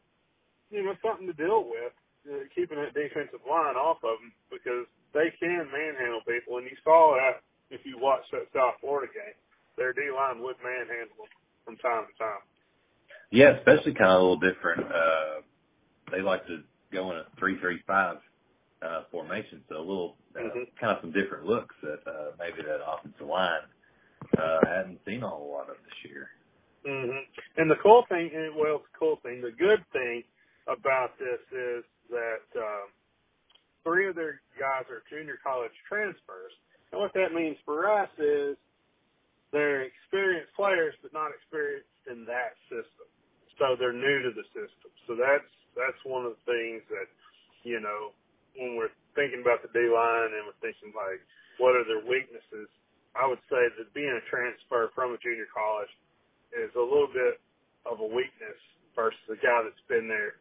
you 0.69 0.85
know, 0.85 0.93
something 1.01 1.25
to 1.25 1.33
deal 1.33 1.65
with, 1.65 1.97
uh, 2.29 2.45
keeping 2.53 2.77
that 2.77 2.93
defensive 2.93 3.41
line 3.49 3.81
off 3.81 4.05
of 4.05 4.21
them 4.21 4.37
because 4.53 4.85
they 5.17 5.33
can 5.41 5.65
manhandle 5.73 6.21
people. 6.29 6.61
And 6.61 6.69
you 6.69 6.77
saw 6.85 7.17
that 7.17 7.41
if 7.73 7.89
you 7.89 7.97
watched 7.97 8.31
that 8.37 8.53
South 8.53 8.77
Florida 8.85 9.09
game. 9.11 9.37
Their 9.81 9.93
D 9.93 10.09
line 10.13 10.41
would 10.45 10.57
manhandle 10.61 11.25
them 11.25 11.33
from 11.67 11.77
time 11.77 12.07
to 12.07 12.14
time. 12.17 12.41
Yeah, 13.31 13.59
especially 13.59 13.93
kind 13.93 14.12
of 14.12 14.21
a 14.21 14.23
little 14.23 14.39
different. 14.39 14.87
Uh, 14.87 15.43
they 16.12 16.23
like 16.23 16.47
to 16.47 16.62
go 16.93 17.11
in 17.11 17.19
a 17.19 17.25
three-three-five 17.39 18.17
uh, 18.81 19.03
formation, 19.11 19.61
so 19.69 19.77
a 19.77 19.79
little 19.79 20.17
uh, 20.37 20.41
mm-hmm. 20.41 20.61
kind 20.81 20.97
of 20.97 20.99
some 21.03 21.12
different 21.12 21.45
looks 21.45 21.75
that 21.83 22.01
uh, 22.07 22.31
maybe 22.39 22.62
that 22.62 22.79
offensive 22.87 23.27
line 23.27 23.67
uh, 24.39 24.61
hadn't 24.64 25.01
seen 25.05 25.23
a 25.23 25.29
whole 25.29 25.51
lot 25.51 25.69
of 25.69 25.77
this 25.85 26.11
year. 26.11 26.29
Mm-hmm. 26.87 27.61
And 27.61 27.71
the 27.71 27.77
cool 27.83 28.05
thing, 28.09 28.31
well, 28.57 28.79
the 28.79 28.99
cool 28.99 29.19
thing, 29.23 29.43
the 29.43 29.51
good 29.51 29.85
thing 29.93 30.23
about 30.69 31.19
this 31.19 31.43
is 31.51 31.85
that 32.11 32.47
um, 32.57 32.95
three 33.83 34.07
of 34.09 34.14
their 34.14 34.41
guys 34.59 34.85
are 34.91 35.03
junior 35.11 35.39
college 35.43 35.75
transfers. 35.89 36.55
And 36.93 37.01
what 37.01 37.12
that 37.14 37.35
means 37.35 37.57
for 37.64 37.91
us 37.91 38.09
is 38.19 38.57
they're 39.53 39.87
experienced 39.87 40.53
players, 40.55 40.95
but 41.03 41.13
not 41.13 41.31
experienced 41.31 41.91
in 42.11 42.27
that 42.27 42.59
system. 42.69 43.07
So 43.59 43.75
they're 43.79 43.97
new 43.97 44.19
to 44.27 44.33
the 44.37 44.47
system. 44.53 44.91
So 45.09 45.17
that's 45.17 45.49
that's 45.77 46.01
one 46.05 46.25
of 46.25 46.37
the 46.41 46.45
things 46.49 46.83
that, 46.89 47.09
you 47.65 47.81
know, 47.81 48.17
when 48.57 48.77
we're 48.81 48.93
thinking 49.13 49.45
about 49.45 49.61
the 49.61 49.71
D 49.73 49.89
line 49.89 50.33
and 50.33 50.49
we're 50.49 50.61
thinking 50.65 50.93
like, 50.97 51.21
what 51.61 51.77
are 51.77 51.85
their 51.85 52.05
weaknesses? 52.05 52.69
I 53.17 53.29
would 53.29 53.41
say 53.49 53.61
that 53.77 53.93
being 53.93 54.13
a 54.13 54.25
transfer 54.29 54.93
from 54.97 55.13
a 55.13 55.19
junior 55.21 55.49
college 55.53 55.93
is 56.53 56.73
a 56.77 56.85
little 56.85 57.09
bit 57.09 57.41
of 57.85 58.01
a 58.01 58.09
weakness 58.09 58.61
versus 58.93 59.21
a 59.29 59.37
guy 59.41 59.65
that's 59.65 59.85
been 59.89 60.09
there 60.09 60.41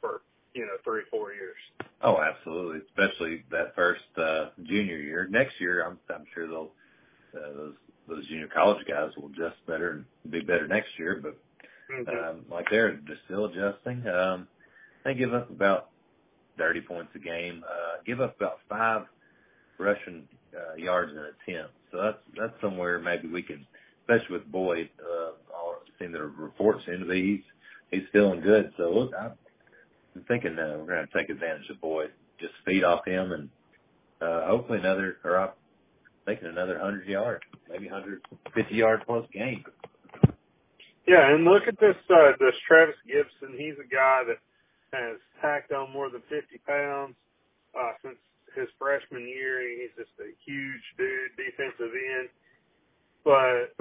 for 0.00 0.22
you 0.54 0.64
know 0.64 0.76
three 0.84 1.04
four 1.10 1.32
years. 1.32 1.60
Oh, 2.00 2.20
absolutely, 2.20 2.80
especially 2.88 3.44
that 3.50 3.74
first 3.74 4.04
uh, 4.16 4.50
junior 4.64 4.96
year. 4.96 5.28
Next 5.28 5.60
year, 5.60 5.84
I'm 5.84 5.98
I'm 6.08 6.24
sure 6.32 6.48
they'll 6.48 6.72
uh, 7.36 7.52
those 7.52 7.74
those 8.08 8.26
junior 8.28 8.48
college 8.48 8.84
guys 8.86 9.10
will 9.16 9.28
adjust 9.28 9.56
better 9.66 10.04
and 10.24 10.32
be 10.32 10.40
better 10.40 10.66
next 10.66 10.90
year. 10.98 11.20
But 11.22 11.38
mm-hmm. 11.92 12.28
um, 12.28 12.44
like 12.50 12.66
they're 12.70 12.92
just 13.06 13.20
still 13.26 13.46
adjusting. 13.46 14.06
Um, 14.06 14.48
they 15.04 15.14
give 15.14 15.34
up 15.34 15.50
about 15.50 15.90
30 16.58 16.80
points 16.82 17.12
a 17.14 17.18
game, 17.18 17.64
uh, 17.68 18.02
give 18.04 18.20
up 18.20 18.36
about 18.36 18.58
five 18.68 19.02
rushing 19.78 20.24
uh, 20.54 20.74
yards 20.76 21.12
in 21.12 21.18
an 21.18 21.32
attempt. 21.48 21.74
So 21.92 22.02
that's 22.02 22.18
that's 22.36 22.60
somewhere 22.60 22.98
maybe 22.98 23.28
we 23.28 23.42
can, 23.42 23.66
especially 24.02 24.38
with 24.38 24.50
Boyd. 24.50 24.90
Uh, 25.00 25.32
all 25.54 25.76
seeing 25.98 26.12
the 26.12 26.22
reports 26.22 26.84
seem 26.86 27.00
to 27.00 27.06
be 27.06 27.36
he's 27.90 28.00
he's 28.00 28.08
feeling 28.12 28.40
good. 28.40 28.72
So 28.76 28.90
look, 28.90 29.12
I'm 29.18 30.24
thinking 30.28 30.58
uh, 30.58 30.76
we're 30.78 30.94
going 30.94 31.06
to 31.06 31.12
take 31.18 31.30
advantage 31.30 31.68
of 31.70 31.80
Boyd, 31.80 32.10
just 32.40 32.54
feed 32.64 32.84
off 32.84 33.06
him, 33.06 33.32
and 33.32 33.48
uh, 34.20 34.46
hopefully 34.46 34.78
another 34.78 35.18
or 35.24 35.52
I'm 36.26 36.38
another 36.44 36.78
hundred 36.78 37.06
yard, 37.06 37.44
maybe 37.68 37.86
150 37.86 38.74
yard 38.74 39.02
plus 39.06 39.26
game. 39.32 39.64
Yeah, 41.06 41.32
and 41.32 41.44
look 41.44 41.68
at 41.68 41.78
this 41.78 41.94
uh, 42.10 42.32
this 42.40 42.54
Trevis 42.66 42.96
Gipson. 43.06 43.54
He's 43.56 43.78
a 43.78 43.86
guy 43.86 44.24
that 44.26 44.38
has 44.92 45.18
tacked 45.40 45.72
on 45.72 45.92
more 45.92 46.10
than 46.10 46.22
50 46.28 46.58
pounds 46.66 47.14
uh, 47.78 47.92
since 48.02 48.18
his 48.56 48.66
freshman 48.78 49.28
year. 49.28 49.62
He's 49.62 49.94
just 49.94 50.14
a 50.18 50.32
huge 50.42 50.84
dude, 50.98 51.36
defensive 51.38 51.94
end. 51.94 52.28
But, 53.22 53.74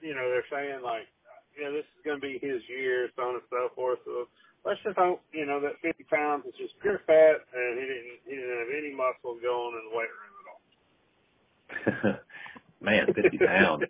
you 0.00 0.14
know, 0.14 0.28
they're 0.28 0.48
saying, 0.52 0.80
like, 0.84 1.08
you 1.56 1.64
know, 1.64 1.72
this 1.72 1.88
is 1.96 2.00
going 2.04 2.20
to 2.20 2.24
be 2.24 2.38
his 2.38 2.62
year, 2.68 3.08
so 3.16 3.22
on 3.22 3.34
and 3.40 3.48
so 3.50 3.72
forth. 3.74 3.98
So 4.04 4.28
let's 4.64 4.80
just 4.84 4.96
hope, 4.96 5.20
you 5.32 5.44
know, 5.44 5.60
that 5.60 5.80
50 5.82 6.04
pounds 6.06 6.46
is 6.46 6.54
just 6.56 6.78
pure 6.80 7.00
fat 7.08 7.42
and 7.52 7.80
he 7.80 7.84
didn't, 7.84 8.20
he 8.28 8.34
didn't 8.36 8.60
have 8.60 8.72
any 8.72 8.92
muscle 8.94 9.36
going 9.40 9.74
in 9.76 9.84
the 9.90 9.96
weight 9.96 10.12
room 10.12 10.34
at 10.40 10.46
all. 10.52 10.62
Man, 12.80 13.06
50 13.14 13.38
pounds. 13.38 13.84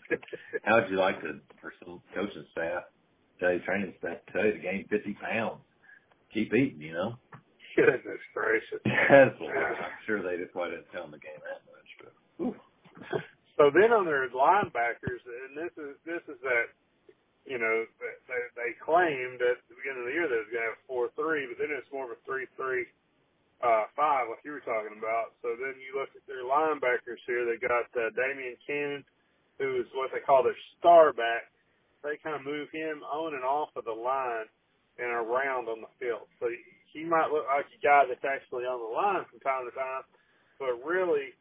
How 0.65 0.81
would 0.81 0.91
you 0.91 0.97
like 0.97 1.21
to, 1.23 1.41
for 1.61 1.73
some 1.85 2.01
coaching 2.15 2.45
staff, 2.53 2.85
tell 3.39 3.53
you, 3.53 3.61
training 3.61 3.95
staff, 3.99 4.19
tell 4.33 4.45
you 4.45 4.53
to 4.53 4.59
gain 4.59 4.87
50 4.91 5.15
pounds? 5.15 5.61
keep 6.33 6.55
eating, 6.55 6.81
you 6.81 6.95
know. 6.95 7.19
Goodness 7.77 8.23
gracious. 8.35 8.83
That's 8.85 9.39
I'm 9.39 9.99
sure 10.07 10.23
they 10.23 10.39
just 10.39 10.55
quite 10.55 10.71
didn't 10.75 10.91
tell 10.91 11.07
them 11.07 11.15
the 11.15 11.23
game 11.23 11.39
that 11.43 11.63
much, 11.71 11.91
but. 12.03 12.15
Whew. 12.39 12.57
So 13.59 13.69
then 13.71 13.93
on 13.93 14.09
their 14.09 14.27
linebackers, 14.33 15.21
and 15.23 15.53
this 15.53 15.75
is 15.77 15.95
this 16.09 16.25
is 16.33 16.41
that, 16.41 16.73
you 17.45 17.61
know, 17.61 17.85
they 18.01 18.43
they 18.57 18.71
claimed 18.81 19.39
at 19.45 19.61
the 19.69 19.77
beginning 19.77 20.03
of 20.03 20.09
the 20.09 20.17
year 20.17 20.27
they 20.27 20.41
was 20.41 20.51
going 20.51 20.65
to 20.65 20.71
have 20.75 20.83
four 20.89 21.13
three, 21.15 21.45
but 21.47 21.61
then 21.61 21.71
it's 21.71 21.89
more 21.93 22.09
of 22.09 22.17
a 22.17 22.21
three 22.25 22.49
three 22.57 22.89
uh, 23.61 23.87
five, 23.93 24.33
like 24.33 24.41
you 24.43 24.57
were 24.57 24.65
talking 24.65 24.97
about. 24.97 25.37
So 25.45 25.55
then 25.61 25.77
you 25.79 25.93
look 25.95 26.11
at 26.17 26.25
their 26.25 26.43
here. 27.41 27.49
They 27.49 27.57
got 27.57 27.89
uh, 27.97 28.13
Damian 28.13 28.61
Cannon, 28.69 29.05
who 29.57 29.81
is 29.81 29.89
what 29.97 30.13
they 30.13 30.21
call 30.21 30.45
their 30.45 30.59
star 30.79 31.13
back. 31.17 31.49
They 32.05 32.21
kind 32.21 32.37
of 32.37 32.45
move 32.45 32.69
him 32.73 33.01
on 33.09 33.33
and 33.33 33.45
off 33.45 33.73
of 33.77 33.85
the 33.89 33.97
line 33.97 34.49
and 35.01 35.09
around 35.09 35.69
on 35.73 35.81
the 35.81 35.93
field. 35.97 36.29
So 36.41 36.53
he 36.93 37.05
might 37.05 37.33
look 37.33 37.49
like 37.49 37.69
a 37.73 37.81
guy 37.81 38.05
that's 38.09 38.25
actually 38.25 38.69
on 38.69 38.81
the 38.81 38.93
line 38.93 39.25
from 39.31 39.41
time 39.41 39.65
to 39.65 39.73
time, 39.73 40.05
but 40.61 40.77
really 40.85 41.33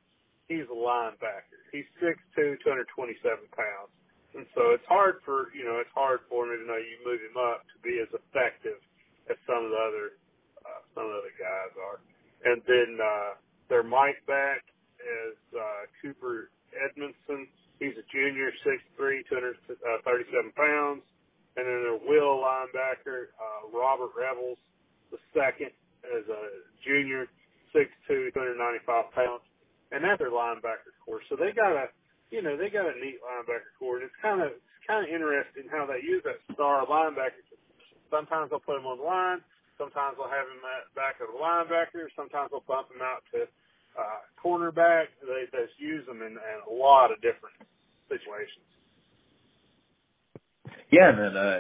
he's 0.47 0.67
a 0.71 0.75
linebacker. 0.75 1.59
He's 1.71 1.87
6'2", 2.01 2.59
227 2.63 3.19
pounds. 3.53 3.93
And 4.37 4.45
so 4.53 4.77
it's 4.77 4.85
hard 4.85 5.21
for, 5.25 5.49
you 5.57 5.65
know, 5.65 5.81
it's 5.81 5.93
hard 5.93 6.21
for 6.29 6.45
me 6.45 6.57
to 6.57 6.65
know 6.65 6.77
you 6.77 7.01
move 7.01 7.21
him 7.21 7.37
up 7.37 7.65
to 7.73 7.75
be 7.81 7.97
as 7.97 8.09
effective 8.13 8.77
as 9.29 9.37
some 9.49 9.65
of 9.65 9.71
the 9.73 9.81
other, 9.81 10.07
uh, 10.65 10.81
some 10.93 11.09
of 11.09 11.11
the 11.17 11.19
other 11.25 11.37
guys 11.37 11.73
are. 11.81 11.99
And 12.45 12.61
then, 12.69 12.91
uh, 13.01 13.31
their 13.69 13.83
Mike 13.83 14.21
back 14.29 14.65
is, 15.01 15.37
uh, 15.53 15.89
Cooper 16.01 16.49
Edmiston. 16.77 17.49
He's 17.81 17.97
a 17.97 18.05
junior, 18.13 18.48
6'3", 18.65 19.23
237 19.29 20.51
pounds. 20.55 21.03
And 21.57 21.65
then 21.67 21.79
their 21.83 21.99
will 21.99 22.39
linebacker, 22.39 23.35
uh, 23.35 23.67
Robert 23.73 24.11
Revels, 24.15 24.57
the 25.11 25.19
second 25.33 25.73
as 26.05 26.23
a 26.29 26.41
junior, 26.85 27.27
six 27.73 27.89
two, 28.07 28.31
two 28.31 28.39
hundred 28.39 28.57
ninety 28.57 28.79
five 28.85 29.11
pounds, 29.11 29.43
and 29.91 30.03
that's 30.03 30.19
their 30.19 30.31
linebacker 30.31 30.93
core. 31.03 31.21
So 31.29 31.35
they 31.35 31.51
got 31.51 31.73
a, 31.75 31.91
you 32.31 32.41
know, 32.41 32.55
they 32.55 32.69
got 32.69 32.87
a 32.87 32.95
neat 32.97 33.19
linebacker 33.19 33.73
core, 33.77 33.99
and 33.99 34.05
it's 34.05 34.19
kind 34.21 34.41
of 34.41 34.55
it's 34.55 34.85
kind 34.87 35.03
of 35.05 35.09
interesting 35.11 35.67
how 35.69 35.85
they 35.85 35.99
use 36.05 36.23
that 36.25 36.39
star 36.53 36.85
linebacker. 36.87 37.43
Sometimes 38.09 38.49
they'll 38.49 38.63
put 38.63 38.79
him 38.79 38.87
on 38.89 38.97
the 38.97 39.05
line. 39.05 39.41
Sometimes 39.77 40.17
they'll 40.17 40.31
have 40.31 40.47
him 40.49 40.63
at 40.65 40.89
back 40.95 41.21
of 41.21 41.31
the 41.31 41.39
linebacker. 41.39 42.09
Sometimes 42.15 42.51
they'll 42.51 42.65
bump 42.67 42.89
him 42.91 43.01
out 43.03 43.23
to 43.31 43.45
uh, 43.95 44.19
cornerback. 44.39 45.13
They 45.21 45.47
just 45.51 45.77
use 45.79 46.05
them 46.07 46.21
in, 46.25 46.35
in 46.35 46.57
a 46.67 46.73
lot 46.73 47.11
of 47.11 47.21
different 47.21 47.55
situations. 48.29 48.65
Yeah, 50.91 51.09
and 51.09 51.19
then 51.19 51.37
uh, 51.37 51.41
uh, 51.41 51.59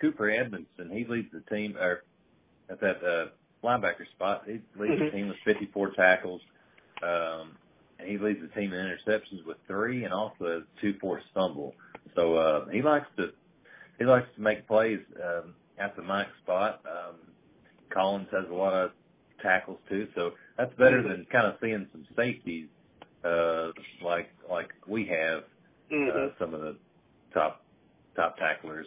Cooper 0.00 0.24
Edmiston, 0.26 0.92
he 0.92 1.06
leads 1.08 1.28
the 1.32 1.42
team, 1.54 1.76
or 1.76 2.04
at 2.70 2.80
that 2.80 3.04
uh, 3.04 3.26
linebacker 3.66 4.08
spot, 4.14 4.44
he 4.46 4.60
leads 4.80 4.94
Mm-hmm. 4.94 5.04
the 5.06 5.12
team 5.12 5.28
with 5.28 5.38
54 5.44 5.92
tackles. 5.96 6.40
Um, 7.02 7.58
and 7.98 8.08
he 8.08 8.18
leads 8.18 8.40
the 8.40 8.48
team 8.60 8.72
in 8.72 8.86
interceptions 8.86 9.44
with 9.46 9.58
three, 9.66 10.04
and 10.04 10.14
also 10.14 10.34
has 10.46 10.62
two 10.80 10.94
forced 11.00 11.26
fumble. 11.34 11.74
So 12.16 12.36
uh, 12.36 12.66
he 12.72 12.82
likes 12.82 13.06
to 13.18 13.32
he 13.98 14.04
likes 14.04 14.28
to 14.36 14.42
make 14.42 14.66
plays 14.68 15.00
um, 15.24 15.54
at 15.78 15.96
the 15.96 16.02
Mike 16.02 16.28
spot. 16.42 16.82
Um, 16.86 17.16
Collins 17.92 18.28
has 18.32 18.44
a 18.50 18.54
lot 18.54 18.74
of 18.74 18.92
tackles 19.42 19.78
too, 19.88 20.08
so 20.16 20.32
that's 20.58 20.74
better 20.76 21.02
Mhm. 21.02 21.08
than 21.08 21.26
kind 21.32 21.46
of 21.46 21.56
seeing 21.62 21.88
some 21.92 22.06
safeties 22.16 22.68
uh, 23.24 23.68
like 24.04 24.30
like 24.50 24.70
we 24.88 25.06
have 25.06 25.44
Mm-hmm. 25.94 26.18
uh, 26.18 26.38
some 26.38 26.54
of 26.54 26.60
the 26.60 26.76
top 27.32 27.62
top 28.16 28.36
tacklers 28.38 28.86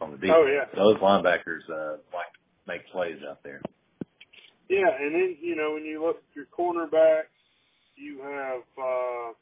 on 0.00 0.10
the 0.12 0.16
defense. 0.16 0.34
Oh, 0.38 0.46
yeah. 0.46 0.64
Those 0.74 0.96
linebackers 0.98 1.68
uh, 1.70 1.98
like 2.14 2.32
make 2.66 2.86
plays 2.90 3.18
out 3.28 3.42
there. 3.42 3.60
Yeah, 4.68 4.88
and 4.88 5.14
then 5.14 5.36
you 5.40 5.56
know 5.56 5.74
when 5.74 5.84
you 5.84 6.02
look 6.02 6.16
at 6.16 6.34
your 6.34 6.46
cornerbacks, 6.56 7.34
you 7.96 8.20
have. 8.22 8.62
uh 8.78 9.32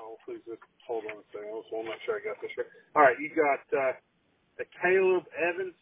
Oh, 0.00 0.16
please 0.24 0.40
just 0.48 0.64
hold 0.88 1.04
on 1.12 1.20
a 1.20 1.26
second. 1.28 1.52
I 1.52 1.60
just 1.60 1.68
want 1.76 1.84
to 1.84 1.92
make 1.92 2.00
sure 2.08 2.16
I 2.16 2.24
got 2.24 2.40
this 2.40 2.48
right. 2.56 2.72
All 2.96 3.04
right, 3.04 3.20
you 3.20 3.28
got 3.36 3.60
uh, 3.68 3.92
the 4.56 4.64
Caleb 4.80 5.28
Evans 5.36 5.76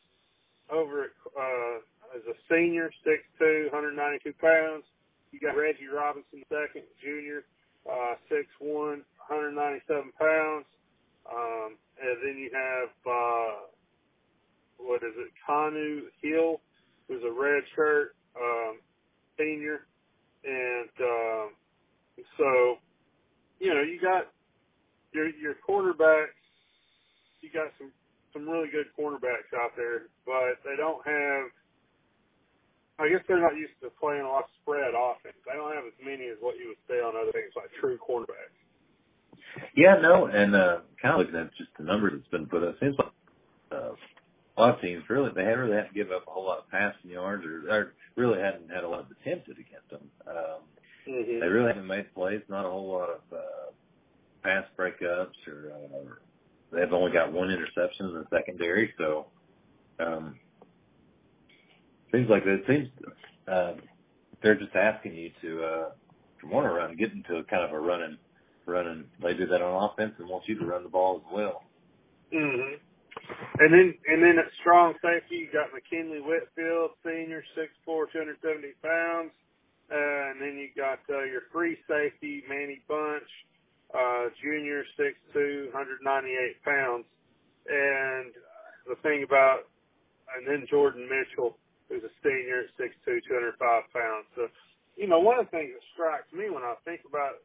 over 0.74 1.06
at, 1.06 1.14
uh, 1.38 2.18
as 2.18 2.26
a 2.26 2.34
senior, 2.50 2.90
6'2", 3.06 3.70
192 3.70 4.34
pounds. 4.42 4.82
You 5.30 5.38
got 5.38 5.54
Reggie 5.54 5.86
Robinson, 5.86 6.42
second, 6.50 6.82
junior, 6.98 7.46
uh, 7.86 8.14
6'1", 8.30 9.02
197 9.28 10.12
pounds. 10.18 10.66
Um, 11.30 11.76
and 12.00 12.16
then 12.24 12.36
you 12.38 12.50
have, 12.54 12.90
uh, 13.06 13.56
what 14.78 15.02
is 15.02 15.12
it, 15.16 15.32
Kanu 15.48 16.08
Hill, 16.22 16.60
who's 17.06 17.22
a 17.24 17.32
red 17.32 17.62
shirt, 17.76 18.14
um, 18.40 18.78
senior. 19.36 19.86
And, 20.44 20.90
um, 21.00 21.48
so, 22.38 22.78
you 23.60 23.74
know, 23.74 23.82
you 23.82 24.00
got 24.00 24.32
your, 25.12 25.28
your 25.36 25.54
quarterbacks, 25.68 26.38
you 27.40 27.50
got 27.52 27.72
some, 27.78 27.92
some 28.32 28.48
really 28.48 28.68
good 28.70 28.86
cornerbacks 28.98 29.52
out 29.56 29.72
there, 29.76 30.08
but 30.24 30.62
they 30.64 30.76
don't 30.76 31.04
have, 31.06 31.50
I 32.98 33.08
guess 33.08 33.22
they're 33.28 33.40
not 33.40 33.54
used 33.56 33.74
to 33.82 33.90
playing 34.00 34.22
a 34.22 34.28
lot 34.28 34.44
of 34.44 34.50
spread 34.62 34.94
offense. 34.94 35.38
They 35.46 35.54
don't 35.56 35.74
have 35.74 35.86
as 35.86 35.98
many 36.04 36.28
as 36.28 36.38
what 36.40 36.56
you 36.58 36.74
would 36.74 36.82
say 36.88 36.98
on 37.00 37.14
other 37.16 37.32
things 37.32 37.52
like 37.56 37.70
true 37.80 37.98
cornerbacks. 37.98 38.56
Yeah, 39.76 39.96
no, 40.02 40.26
and 40.26 40.54
uh, 40.54 40.78
kind 41.00 41.14
of 41.14 41.20
looking 41.20 41.40
at 41.40 41.54
just 41.56 41.70
the 41.78 41.84
numbers 41.84 42.12
that's 42.14 42.30
been 42.30 42.46
put 42.46 42.64
up, 42.64 42.76
seems 42.80 42.96
like 42.98 43.12
uh, 43.72 43.92
a 44.56 44.60
lot 44.60 44.74
of 44.74 44.80
teams 44.80 45.04
really 45.08 45.30
they 45.34 45.44
haven't 45.44 45.60
really 45.60 45.76
haven't 45.76 45.94
given 45.94 46.14
up 46.14 46.24
a 46.26 46.30
whole 46.30 46.46
lot 46.46 46.58
of 46.58 46.70
passing 46.70 47.10
yards, 47.10 47.44
or, 47.44 47.70
or 47.70 47.94
really 48.16 48.40
hadn't 48.40 48.70
had 48.70 48.84
a 48.84 48.88
lot 48.88 49.00
of 49.00 49.06
attempted 49.10 49.58
against 49.58 49.90
them. 49.90 50.10
Um, 50.26 50.62
Mm-hmm. 51.08 51.40
they 51.40 51.46
really 51.46 51.68
haven't 51.68 51.86
made 51.86 52.12
plays, 52.14 52.42
not 52.50 52.66
a 52.66 52.70
whole 52.70 52.88
lot 52.92 53.08
of 53.08 53.20
uh, 53.32 53.70
pass 54.44 54.64
breakups, 54.78 55.32
or 55.46 55.72
uh, 55.72 56.14
they've 56.70 56.92
only 56.92 57.12
got 57.12 57.32
one 57.32 57.50
interception 57.50 58.06
in 58.06 58.14
the 58.14 58.24
secondary. 58.30 58.92
So 58.98 59.26
um, 59.98 60.36
seems 62.12 62.28
like 62.30 62.44
it 62.46 62.64
seems 62.68 62.88
uh, 63.50 63.74
they're 64.42 64.58
just 64.58 64.74
asking 64.74 65.14
you 65.14 65.30
to 65.42 65.64
uh, 65.64 65.88
want 66.44 66.66
to 66.66 66.70
run, 66.72 66.96
get 66.96 67.12
into 67.12 67.42
kind 67.50 67.64
of 67.64 67.72
a 67.72 67.80
running 67.80 68.18
running. 68.66 69.04
They 69.22 69.34
do 69.34 69.46
that 69.46 69.62
on 69.62 69.90
offense 69.90 70.14
and 70.18 70.28
want 70.28 70.44
you 70.46 70.58
to 70.58 70.66
run 70.66 70.82
the 70.84 70.90
ball 70.90 71.22
as 71.24 71.32
well. 71.34 71.64
hmm 72.32 72.74
And 73.60 73.70
then 73.72 73.94
and 74.08 74.22
then 74.22 74.38
at 74.38 74.50
strong 74.60 74.94
safety, 75.02 75.36
you 75.36 75.48
got 75.52 75.72
McKinley 75.74 76.20
Whitfield, 76.20 76.92
senior, 77.04 77.42
six 77.54 77.72
four, 77.84 78.06
two 78.12 78.18
hundred 78.18 78.38
seventy 78.42 78.74
pounds. 78.82 79.32
Uh, 79.90 80.30
and 80.32 80.40
then 80.40 80.56
you 80.56 80.68
got 80.76 81.00
uh, 81.10 81.24
your 81.24 81.42
free 81.52 81.76
safety, 81.88 82.42
Manny 82.48 82.82
Bunch, 82.88 83.28
uh, 83.94 84.28
junior, 84.42 84.84
six 84.96 85.16
two, 85.32 85.70
hundred 85.74 85.98
ninety 86.02 86.32
eight 86.32 86.62
pounds. 86.64 87.04
And 87.68 88.32
the 88.88 88.96
thing 89.02 89.24
about, 89.24 89.68
and 90.36 90.46
then 90.46 90.66
Jordan 90.70 91.08
Mitchell, 91.08 91.56
who's 91.88 92.04
a 92.04 92.12
senior, 92.22 92.68
six 92.76 92.94
two, 93.04 93.20
two 93.26 93.34
hundred 93.34 93.56
five 93.56 93.88
pounds. 93.92 94.28
So, 94.36 94.48
you 94.96 95.08
know, 95.08 95.20
one 95.20 95.40
of 95.40 95.48
the 95.48 95.52
things 95.52 95.72
that 95.72 95.84
strikes 95.92 96.30
me 96.32 96.52
when 96.52 96.62
I 96.62 96.76
think 96.84 97.02
about 97.08 97.40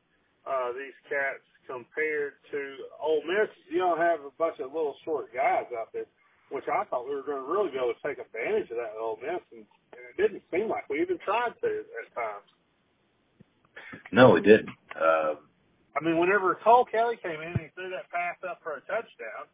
uh, 0.45 0.75
these 0.75 0.95
cats 1.07 1.43
compared 1.65 2.35
to 2.51 2.59
Ole 2.99 3.23
Miss, 3.23 3.47
you 3.71 3.79
don't 3.79 3.99
have 3.99 4.19
a 4.21 4.33
bunch 4.37 4.59
of 4.59 4.75
little 4.75 4.95
short 5.07 5.31
guys 5.33 5.71
out 5.79 5.95
there, 5.95 6.07
which 6.51 6.67
I 6.67 6.83
thought 6.85 7.07
we 7.07 7.15
were 7.15 7.23
going 7.23 7.39
to 7.39 7.49
really 7.49 7.71
be 7.71 7.79
able 7.79 7.95
to 7.95 8.03
take 8.03 8.19
advantage 8.19 8.67
of 8.69 8.77
that 8.77 8.91
at 8.91 8.99
Ole 8.99 9.19
Miss, 9.23 9.39
and, 9.55 9.63
and 9.95 10.03
it 10.11 10.15
didn't 10.19 10.43
seem 10.51 10.67
like 10.67 10.89
we 10.89 10.99
even 10.99 11.17
tried 11.23 11.55
to 11.63 11.71
at 11.87 12.07
times. 12.11 12.49
No, 14.11 14.35
it 14.35 14.43
didn't. 14.43 14.75
Um, 14.99 15.47
I 15.95 16.03
mean, 16.03 16.17
whenever 16.19 16.55
Cole 16.55 16.85
Kelley 16.85 17.17
came 17.21 17.39
in 17.39 17.53
and 17.53 17.61
he 17.61 17.69
threw 17.75 17.89
that 17.91 18.09
pass 18.11 18.37
up 18.43 18.59
for 18.63 18.73
a 18.73 18.81
touchdown, 18.81 19.47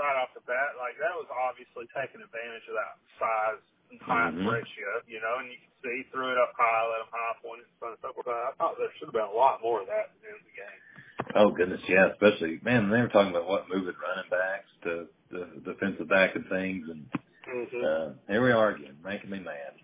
right 0.00 0.16
off 0.16 0.32
the 0.32 0.40
bat, 0.48 0.80
like 0.80 0.96
that 0.98 1.12
was 1.12 1.28
obviously 1.28 1.84
taking 1.92 2.24
advantage 2.24 2.64
of 2.72 2.76
that 2.80 2.94
size 3.20 3.62
and 3.92 4.00
height 4.00 4.32
Mhm. 4.34 4.48
ratio, 4.48 4.88
you 5.06 5.20
know, 5.20 5.38
and 5.44 5.52
you 5.52 5.58
can 5.60 5.72
see 5.84 6.08
threw 6.10 6.32
it 6.32 6.38
up 6.40 6.56
high, 6.56 6.82
let 6.88 7.04
him 7.04 7.12
high 7.12 7.36
point 7.44 7.60
it, 7.60 7.68
on 7.84 7.92
and 7.92 8.00
so. 8.00 8.08
I 8.16 8.52
thought 8.56 8.78
there 8.80 8.88
should 8.96 9.12
have 9.12 9.18
been 9.20 9.28
a 9.28 9.36
lot 9.36 9.60
more 9.60 9.82
of 9.84 9.88
that 9.92 10.10
in 10.24 10.40
the 10.40 10.56
game. 10.56 10.80
oh 11.36 11.50
goodness, 11.52 11.82
yeah. 11.88 12.08
Especially 12.16 12.58
man, 12.64 12.88
they 12.88 13.00
were 13.00 13.12
talking 13.12 13.30
about 13.30 13.46
what 13.48 13.68
moving 13.68 13.94
running 14.00 14.30
backs 14.30 14.70
to 14.88 15.08
the 15.30 15.44
defensive 15.68 16.08
back 16.08 16.34
and 16.34 16.48
things, 16.48 16.88
and 16.88 17.04
Mm-hmm. 17.50 17.84
uh, 17.84 18.14
here 18.28 18.42
we 18.44 18.52
are 18.52 18.70
again, 18.70 18.96
making 19.02 19.28
me 19.30 19.40
mad. 19.40 19.74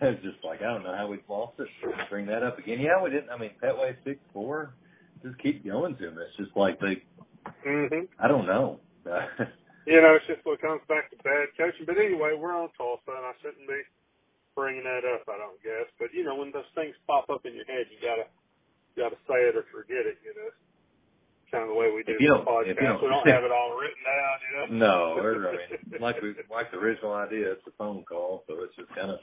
It's 0.00 0.22
just 0.22 0.42
like 0.44 0.60
I 0.62 0.66
don't 0.72 0.82
know 0.82 0.94
how 0.96 1.06
we 1.06 1.18
lost 1.28 1.58
it. 1.60 1.68
Bring 2.10 2.26
that 2.26 2.42
up 2.42 2.58
again. 2.58 2.80
Yeah, 2.80 3.02
we 3.02 3.10
didn't. 3.10 3.30
I 3.30 3.38
mean, 3.38 3.52
that 3.62 3.76
way 3.76 3.96
six 4.04 4.18
four. 4.32 4.74
Just 5.24 5.38
keep 5.38 5.64
going 5.64 5.96
to 5.96 6.02
them. 6.10 6.18
It's 6.18 6.36
just 6.36 6.56
like 6.56 6.78
they. 6.80 7.02
Mm-hmm. 7.66 8.04
I 8.18 8.28
don't 8.28 8.46
know. 8.46 8.80
Uh, 9.06 9.26
you 9.86 10.00
know, 10.00 10.16
it's 10.16 10.26
just 10.26 10.44
what 10.46 10.60
comes 10.60 10.82
back 10.88 11.10
to 11.10 11.16
bad 11.22 11.52
coaching. 11.56 11.86
But 11.86 11.98
anyway, 11.98 12.34
we're 12.38 12.54
on 12.56 12.70
Tulsa, 12.76 13.12
and 13.12 13.26
I 13.26 13.32
shouldn't 13.42 13.66
be 13.68 13.80
bringing 14.56 14.84
that 14.84 15.06
up. 15.06 15.22
I 15.28 15.38
don't 15.38 15.60
guess. 15.62 15.86
But 15.98 16.10
you 16.14 16.24
know, 16.24 16.34
when 16.36 16.50
those 16.52 16.68
things 16.74 16.94
pop 17.06 17.30
up 17.30 17.46
in 17.46 17.54
your 17.54 17.66
head, 17.66 17.86
you 17.90 17.98
gotta 18.02 18.26
you 18.96 19.02
gotta 19.04 19.20
say 19.28 19.46
it 19.48 19.56
or 19.56 19.64
forget 19.70 20.04
it. 20.06 20.18
You 20.24 20.34
know, 20.34 20.50
kind 21.50 21.62
of 21.64 21.70
the 21.70 21.78
way 21.78 21.88
we 21.94 22.02
do 22.04 22.12
If 22.12 22.20
you 22.20 22.28
the 22.28 22.34
don't- 22.42 22.48
podcast. 22.48 22.70
if 22.72 22.76
you 22.76 22.86
don't- 22.88 23.02
we 23.02 23.08
don't 23.08 23.28
have 23.28 23.44
it 23.44 23.52
all 23.52 23.72
written 23.78 24.02
down. 24.04 24.36
You 24.44 24.52
know. 24.78 25.14
no, 25.16 25.22
or, 25.22 25.48
I 25.48 25.52
mean, 25.92 26.00
like 26.00 26.20
we 26.20 26.34
like 26.50 26.70
the 26.70 26.78
original 26.78 27.14
idea, 27.14 27.52
it's 27.52 27.66
a 27.66 27.70
phone 27.78 28.04
call, 28.04 28.44
so 28.46 28.60
it's 28.64 28.76
just 28.76 28.90
kind 28.94 29.10
of 29.12 29.18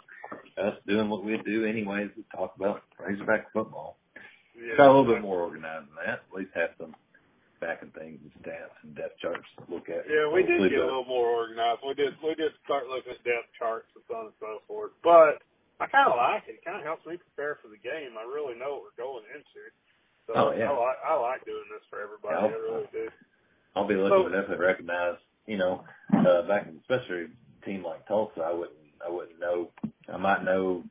us 0.57 0.73
doing 0.87 1.09
what 1.09 1.23
we 1.23 1.37
do 1.45 1.65
anyways. 1.65 2.09
We 2.17 2.23
talk 2.33 2.55
about 2.57 2.81
Razorback 2.97 3.51
football. 3.53 3.97
yeah, 4.57 4.77
Got 4.77 4.87
a 4.87 4.93
little 4.97 5.05
bit 5.13 5.21
more 5.21 5.41
organized 5.41 5.85
than 5.89 5.95
that. 6.05 6.23
At 6.25 6.33
least 6.33 6.49
have 6.55 6.71
some 6.79 6.95
backing 7.65 7.89
things 7.97 8.21
and 8.21 8.31
stats 8.45 8.77
and 8.85 8.93
depth 8.93 9.17
charts 9.17 9.49
to 9.57 9.65
look 9.73 9.89
at. 9.89 10.05
Yeah, 10.05 10.29
we 10.29 10.45
did 10.45 10.61
get 10.69 10.77
a 10.77 10.85
little 10.85 11.09
more 11.09 11.25
organized. 11.49 11.81
We 11.81 11.93
did 11.97 12.13
we 12.21 12.37
did 12.37 12.53
start 12.63 12.85
looking 12.87 13.17
at 13.17 13.23
depth 13.25 13.49
charts 13.57 13.89
and 13.97 14.03
so 14.05 14.13
on 14.15 14.25
and 14.29 14.37
so 14.39 14.61
forth. 14.69 14.93
But 15.01 15.41
I 15.81 15.89
kind 15.89 16.07
of 16.07 16.15
like 16.15 16.45
it. 16.47 16.61
It 16.61 16.65
kind 16.65 16.77
of 16.77 16.85
helps 16.85 17.05
me 17.09 17.17
prepare 17.17 17.57
for 17.61 17.67
the 17.73 17.81
game. 17.81 18.13
I 18.13 18.23
really 18.29 18.53
know 18.53 18.77
what 18.77 18.93
we're 18.93 19.01
going 19.01 19.25
into. 19.33 19.61
So 20.29 20.31
Oh, 20.37 20.49
yeah. 20.53 20.69
I 20.69 20.77
like 20.77 20.99
I 21.01 21.13
like 21.17 21.41
doing 21.45 21.65
this 21.73 21.81
for 21.89 21.97
everybody. 22.01 22.37
Yeah, 22.37 22.53
I 22.53 22.61
really 22.61 22.89
do. 22.93 23.05
I'll 23.75 23.87
be 23.89 23.95
looking 23.97 24.23
So- 24.23 24.29
to 24.29 24.35
definitely 24.41 24.65
recognize, 24.65 25.17
you 25.49 25.57
know, 25.57 25.83
uh, 26.13 26.45
back 26.47 26.69
in 26.69 26.77
especially 26.85 27.27
a 27.33 27.65
team 27.65 27.83
like 27.83 28.07
Tulsa, 28.07 28.41
I 28.41 28.53
wouldn't, 28.53 28.77
I 29.05 29.09
wouldn't 29.09 29.39
know. 29.39 29.69
I 30.07 30.17
might 30.17 30.43
know 30.45 30.83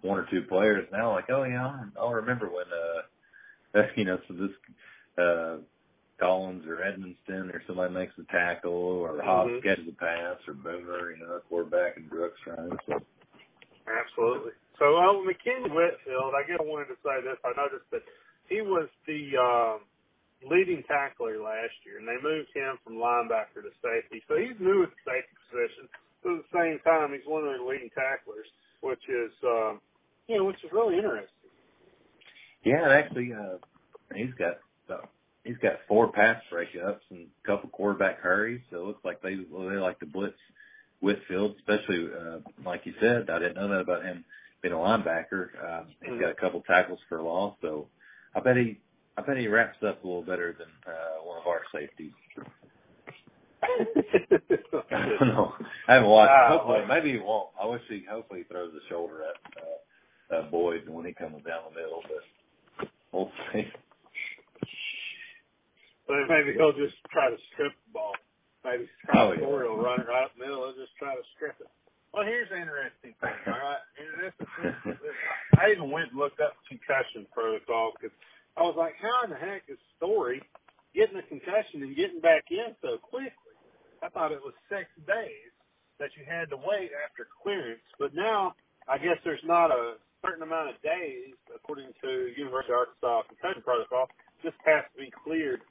one 0.00 0.18
or 0.18 0.26
two 0.30 0.42
players 0.48 0.88
now. 0.90 1.12
Like, 1.12 1.30
oh 1.30 1.44
yeah, 1.44 1.64
I'll, 1.66 2.08
I'll 2.08 2.12
remember 2.14 2.48
when, 2.50 2.66
uh, 2.72 3.86
you 3.96 4.04
know, 4.04 4.18
so 4.26 4.34
this, 4.34 4.50
uh, 5.16 5.56
Collins 6.22 6.64
or 6.70 6.76
Edmiston 6.76 7.52
or 7.52 7.62
somebody 7.66 7.92
makes 7.92 8.14
a 8.18 8.24
tackle 8.30 8.70
or 9.02 9.20
Hobbs 9.22 9.50
Mhm. 9.50 9.62
catches 9.64 9.88
a 9.88 9.92
pass 9.92 10.38
or 10.46 10.54
Boomer, 10.54 11.10
you 11.10 11.18
know, 11.18 11.40
quarterback 11.48 11.96
and 11.96 12.08
Brooks 12.08 12.38
running. 12.46 12.78
So, 12.86 13.02
Absolutely. 13.88 14.52
So, 14.78 14.96
uh, 14.96 15.12
McKinley 15.24 15.70
Whitfield, 15.70 16.34
I 16.34 16.44
guess 16.46 16.58
I 16.60 16.64
wanted 16.64 16.86
to 16.94 16.98
say 17.02 17.20
this. 17.22 17.38
I 17.44 17.52
noticed 17.56 17.90
that 17.90 18.02
he 18.48 18.60
was 18.62 18.88
the 19.06 19.36
um, 19.36 19.80
leading 20.48 20.82
tackler 20.84 21.42
last 21.42 21.74
year, 21.84 21.98
and 21.98 22.06
they 22.06 22.18
moved 22.22 22.50
him 22.54 22.78
from 22.84 22.94
linebacker 22.94 23.62
to 23.62 23.72
safety. 23.82 24.22
So 24.28 24.36
he's 24.36 24.58
new 24.60 24.84
at 24.84 24.90
the 24.90 25.02
safety 25.04 25.34
position. 25.50 25.88
But 26.22 26.32
at 26.38 26.50
the 26.50 26.58
same 26.58 26.78
time, 26.80 27.12
he's 27.12 27.26
one 27.26 27.42
of 27.44 27.50
their 27.50 27.62
leading 27.66 27.90
tacklers. 27.90 28.46
which 28.80 29.02
is 29.08 29.32
uh, 29.44 29.74
you 30.28 30.36
know, 30.38 30.44
which 30.44 30.62
is 30.64 30.70
really 30.72 30.96
interesting. 30.96 31.50
Yeah, 32.64 32.84
and 32.84 32.92
actually, 32.92 33.32
uh, 33.32 33.58
he's 34.14 34.34
got 34.34 34.58
uh, 34.90 35.06
he's 35.44 35.58
got 35.58 35.80
four 35.88 36.12
pass 36.12 36.42
breakups 36.52 37.00
and 37.10 37.26
a 37.42 37.46
couple 37.46 37.68
quarterback 37.70 38.20
hurries. 38.20 38.60
So 38.70 38.78
it 38.78 38.86
looks 38.86 39.04
like 39.04 39.22
they 39.22 39.36
well, 39.50 39.68
they 39.68 39.76
like 39.76 39.98
to 40.00 40.06
blitz 40.06 40.36
Whitfield, 41.00 41.56
especially 41.58 42.08
uh, 42.12 42.38
like 42.64 42.86
you 42.86 42.94
said. 43.00 43.30
I 43.30 43.38
didn't 43.38 43.56
know 43.56 43.68
that 43.68 43.80
about 43.80 44.04
him 44.04 44.24
being 44.62 44.74
a 44.74 44.76
linebacker. 44.78 45.48
Uh, 45.62 45.82
he's 46.02 46.20
got 46.20 46.30
a 46.30 46.34
couple 46.34 46.62
tackles 46.62 47.00
for 47.08 47.22
loss, 47.22 47.56
so 47.60 47.88
I 48.34 48.40
bet 48.40 48.56
he 48.56 48.78
I 49.16 49.22
bet 49.22 49.36
he 49.36 49.48
wraps 49.48 49.78
up 49.86 50.02
a 50.02 50.06
little 50.06 50.22
better 50.22 50.54
than 50.58 50.68
uh, 50.86 51.24
one 51.24 51.38
of 51.40 51.46
our 51.46 51.62
safeties. 51.72 52.12
I 54.90 55.08
don't 55.18 55.28
know. 55.28 55.52
I 55.86 55.94
haven't 55.94 56.08
watched. 56.08 56.30
Wow. 56.30 56.58
Hopefully, 56.58 56.86
maybe 56.88 57.12
he 57.12 57.18
won't. 57.18 57.50
I 57.60 57.66
wish 57.66 57.82
he 57.88 58.04
hopefully 58.08 58.40
he 58.40 58.44
throws 58.44 58.72
the 58.72 58.80
shoulder 58.88 59.20
at 59.22 59.62
uh, 59.62 60.38
uh, 60.38 60.50
Boyd 60.50 60.88
when 60.88 61.04
he 61.04 61.12
comes 61.12 61.44
down 61.44 61.62
the 61.68 61.80
middle, 61.80 62.02
but 62.02 62.88
we'll 63.12 63.30
see. 63.52 63.66
But 66.08 66.26
maybe 66.28 66.54
he'll 66.58 66.74
just 66.76 66.96
try 67.12 67.30
to 67.30 67.38
strip 67.52 67.72
the 67.86 67.92
ball. 67.94 68.14
Maybe 68.64 68.88
Oh, 69.14 69.34
Scott 69.34 69.38
yeah. 69.38 69.44
Corey 69.46 69.68
will 69.68 69.82
run 69.82 70.00
it 70.00 70.08
right 70.08 70.24
up 70.26 70.34
the 70.38 70.44
middle 70.44 70.66
and 70.68 70.76
just 70.78 70.94
try 70.98 71.14
to 71.14 71.22
strip 71.36 71.56
it. 71.60 71.70
Well, 72.14 72.24
here's 72.26 72.48
the 72.50 72.60
interesting 72.60 73.14
thing, 73.22 73.38
all 73.48 73.56
right? 73.58 73.82
This, 74.20 74.34
this, 74.38 75.16
I 75.58 75.72
even 75.72 75.90
went 75.90 76.10
and 76.12 76.18
looked 76.20 76.40
up 76.40 76.54
concussion 76.68 77.26
protocol 77.32 77.92
because 77.96 78.14
I 78.56 78.62
was 78.62 78.76
like, 78.76 78.94
how 79.00 79.24
in 79.24 79.30
the 79.32 79.40
heck 79.40 79.64
is 79.68 79.78
Storey 79.96 80.42
getting 80.94 81.16
a 81.16 81.24
concussion 81.24 81.82
and 81.82 81.96
getting 81.96 82.20
back 82.20 82.44
in 82.50 82.76
so 82.82 82.98
quickly? 83.00 83.56
I 84.02 84.10
thought 84.10 84.32
it 84.32 84.42
was 84.44 84.54
six 84.68 84.90
days 85.08 85.52
that 86.00 86.10
you 86.18 86.24
had 86.28 86.50
to 86.50 86.58
wait 86.58 86.92
after 87.06 87.26
clearance, 87.42 87.84
but 87.98 88.14
now 88.14 88.54
I 88.88 88.98
guess 88.98 89.16
there's 89.24 89.44
not 89.44 89.70
a 89.72 89.96
certain 90.20 90.42
amount 90.42 90.70
of 90.74 90.82
days, 90.82 91.32
according 91.54 91.92
to 92.02 92.10
University 92.36 92.74
of 92.74 92.84
Arkansas 92.92 93.22
concussion 93.30 93.62
protocol, 93.64 94.08
just 94.44 94.56
has 94.66 94.84
to 94.92 94.98
be 95.00 95.10
cleared 95.24 95.62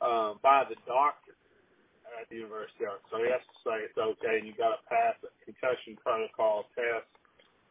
uh, 0.00 0.34
by 0.42 0.64
the 0.68 0.76
doctor 0.88 1.36
at 2.20 2.28
the 2.28 2.42
University 2.42 2.84
of 2.84 2.98
Arkansas. 2.98 3.12
So 3.12 3.16
he 3.22 3.28
has 3.30 3.44
to 3.44 3.56
say 3.64 3.76
it's 3.86 3.98
okay, 4.00 4.42
and 4.42 4.46
you 4.48 4.54
got 4.58 4.76
to 4.76 4.82
pass 4.90 5.16
a 5.22 5.30
concussion 5.44 5.96
protocol 6.00 6.66
test. 6.74 7.06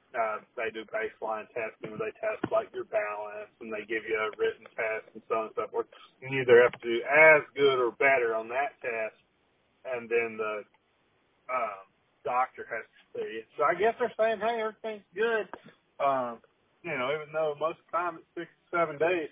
Uh, 0.10 0.42
they 0.58 0.74
do 0.74 0.82
baseline 0.90 1.46
testing 1.54 1.94
where 1.94 2.10
they 2.10 2.14
test 2.18 2.42
like 2.50 2.74
your 2.74 2.90
balance, 2.90 3.54
and 3.62 3.70
they 3.70 3.86
give 3.86 4.02
you 4.10 4.18
a 4.18 4.34
written 4.42 4.66
test 4.74 5.06
and 5.14 5.22
so 5.30 5.36
on 5.38 5.46
and 5.54 5.56
so 5.58 5.66
forth. 5.70 5.86
You 6.18 6.34
either 6.34 6.66
have 6.66 6.74
to 6.82 6.86
do 6.86 6.98
as 7.06 7.46
good 7.54 7.78
or 7.78 7.94
better 8.02 8.34
on 8.34 8.50
that 8.50 8.74
test, 8.82 9.18
and 9.86 10.10
then 10.10 10.38
the 10.42 10.66
um, 11.50 11.84
doctor 12.26 12.66
has 12.70 12.86
to 12.86 13.00
see. 13.20 13.42
So 13.58 13.64
I 13.66 13.74
guess 13.76 13.94
they're 14.00 14.14
saying, 14.18 14.40
hey, 14.42 14.62
everything's 14.62 15.06
good. 15.14 15.46
Um, 16.00 16.40
you 16.84 16.96
know, 16.98 17.12
even 17.14 17.34
though 17.34 17.56
most 17.60 17.80
of 17.82 17.86
the 17.92 17.98
time 17.98 18.14
it's 18.18 18.32
six, 18.36 18.48
seven 18.72 18.98
days. 18.98 19.30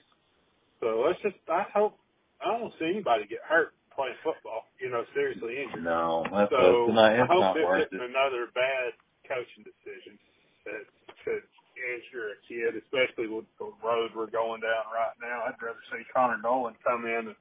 So 0.80 1.04
let's 1.06 1.20
just, 1.22 1.38
I 1.50 1.66
hope, 1.74 1.98
I 2.44 2.58
don't 2.58 2.74
see 2.80 2.86
anybody 2.86 3.26
get 3.26 3.40
hurt 3.48 3.74
playing 3.96 4.16
football, 4.24 4.70
you 4.80 4.90
know, 4.90 5.04
seriously 5.14 5.58
injured. 5.64 5.84
No, 5.84 6.22
that's, 6.32 6.52
So 6.54 6.86
that's 6.88 6.96
not, 6.96 7.12
I 7.18 7.26
hope 7.26 7.42
not 7.42 7.56
this 7.56 7.66
worth 7.66 7.88
isn't 7.90 7.98
it. 8.02 8.10
another 8.14 8.48
bad 8.54 8.94
coaching 9.26 9.66
decision 9.66 10.20
that 10.66 10.86
could 11.26 11.42
injure 11.78 12.34
a 12.34 12.38
kid, 12.46 12.78
especially 12.78 13.28
with 13.28 13.46
the 13.58 13.70
road 13.86 14.12
we're 14.16 14.30
going 14.30 14.62
down 14.62 14.86
right 14.94 15.18
now. 15.22 15.46
I'd 15.50 15.58
rather 15.62 15.82
see 15.92 16.06
Connor 16.14 16.38
Noland 16.44 16.78
come 16.86 17.06
in 17.06 17.34
and 17.34 17.38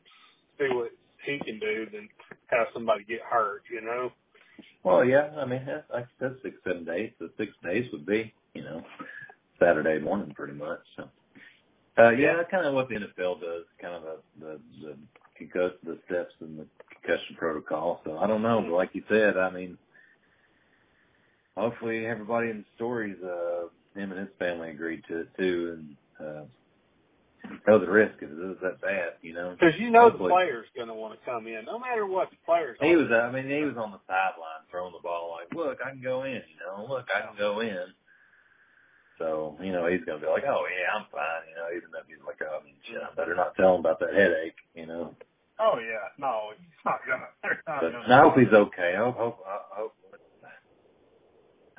see 0.58 0.68
what 0.74 0.92
he 1.24 1.38
can 1.44 1.58
do 1.58 1.86
than 1.92 2.08
have 2.48 2.68
somebody 2.72 3.04
get 3.04 3.20
hurt, 3.20 3.62
you 3.70 3.80
know? 3.80 4.10
Well, 4.82 5.04
yeah, 5.04 5.30
I 5.36 5.44
mean, 5.44 5.64
that's, 5.66 5.84
like 5.92 6.04
I 6.04 6.08
said, 6.20 6.36
six, 6.42 6.56
seven 6.64 6.84
days. 6.84 7.12
The 7.18 7.30
six 7.36 7.52
days 7.64 7.84
would 7.92 8.06
be, 8.06 8.32
you 8.54 8.62
know, 8.62 8.82
Saturday 9.58 9.98
morning 9.98 10.32
pretty 10.34 10.52
much. 10.54 10.80
So, 10.96 11.08
uh, 11.98 12.10
yeah, 12.10 12.42
kind 12.50 12.66
of 12.66 12.74
what 12.74 12.88
the 12.88 12.96
NFL 12.96 13.40
does, 13.40 13.64
kind 13.80 13.94
of 13.94 14.02
the, 14.02 14.18
the, 14.40 14.60
the, 14.82 14.96
concuss, 15.40 15.72
the 15.84 15.98
steps 16.06 16.32
in 16.40 16.56
the 16.56 16.66
concussion 16.90 17.36
protocol. 17.36 18.00
So 18.04 18.18
I 18.18 18.26
don't 18.26 18.42
know, 18.42 18.62
but 18.62 18.74
like 18.74 18.90
you 18.94 19.02
said, 19.08 19.36
I 19.36 19.50
mean, 19.50 19.78
hopefully 21.56 22.06
everybody 22.06 22.50
in 22.50 22.58
the 22.58 22.64
Storeys, 22.76 23.16
uh, 23.22 23.68
him 23.98 24.12
and 24.12 24.20
his 24.20 24.28
family 24.38 24.70
agreed 24.70 25.02
to 25.08 25.20
it 25.20 25.28
too 25.38 25.78
and, 26.20 26.28
uh, 26.28 26.42
know 27.66 27.78
the 27.78 27.90
risk 27.90 28.14
if 28.20 28.30
it 28.30 28.50
is 28.50 28.56
that 28.62 28.80
bad, 28.80 29.14
you 29.22 29.34
know. 29.34 29.56
Because 29.58 29.78
you 29.78 29.90
know 29.90 30.10
Hopefully. 30.10 30.28
the 30.28 30.34
player's 30.34 30.66
going 30.74 30.88
to 30.88 30.94
want 30.94 31.18
to 31.18 31.24
come 31.24 31.46
in, 31.46 31.64
no 31.64 31.78
matter 31.78 32.06
what 32.06 32.30
the 32.30 32.36
player's. 32.44 32.76
He 32.80 32.96
was, 32.96 33.10
I 33.10 33.30
mean, 33.30 33.48
he 33.48 33.64
was 33.64 33.76
on 33.76 33.92
the 33.92 34.00
sideline 34.06 34.64
throwing 34.70 34.92
the 34.92 35.02
ball 35.02 35.36
like, 35.38 35.54
look, 35.54 35.78
I 35.84 35.90
can 35.90 36.02
go 36.02 36.24
in, 36.24 36.34
you 36.34 36.58
know, 36.64 36.86
look, 36.88 37.06
I 37.14 37.26
can 37.26 37.36
go 37.38 37.60
in. 37.60 37.86
So, 39.18 39.56
you 39.62 39.72
know, 39.72 39.86
he's 39.88 40.04
going 40.04 40.20
to 40.20 40.26
be 40.26 40.30
like, 40.30 40.44
oh, 40.44 40.64
yeah, 40.68 40.92
I'm 40.98 41.06
fine, 41.12 41.48
you 41.48 41.56
know, 41.56 41.68
even 41.76 41.88
though 41.92 42.04
he's 42.08 42.20
like, 42.26 42.40
oh, 42.44 42.60
I 42.60 42.64
mean, 42.64 42.76
shit, 42.84 43.00
I 43.00 43.14
better 43.16 43.34
not 43.34 43.56
tell 43.56 43.74
him 43.74 43.80
about 43.80 44.00
that 44.00 44.14
headache, 44.14 44.56
you 44.74 44.86
know. 44.86 45.14
Oh 45.58 45.78
yeah, 45.80 46.12
no, 46.18 46.52
he's 46.58 46.68
not 46.84 47.00
gonna. 47.08 47.32
They're 47.42 47.62
not 47.66 47.80
But 47.80 47.94
and 48.04 48.12
I 48.12 48.20
hope 48.20 48.36
he's 48.36 48.52
okay. 48.52 48.92
I 48.92 49.04
hope, 49.04 49.16
hope, 49.16 49.38
I 49.46 49.76
hope, 49.80 49.94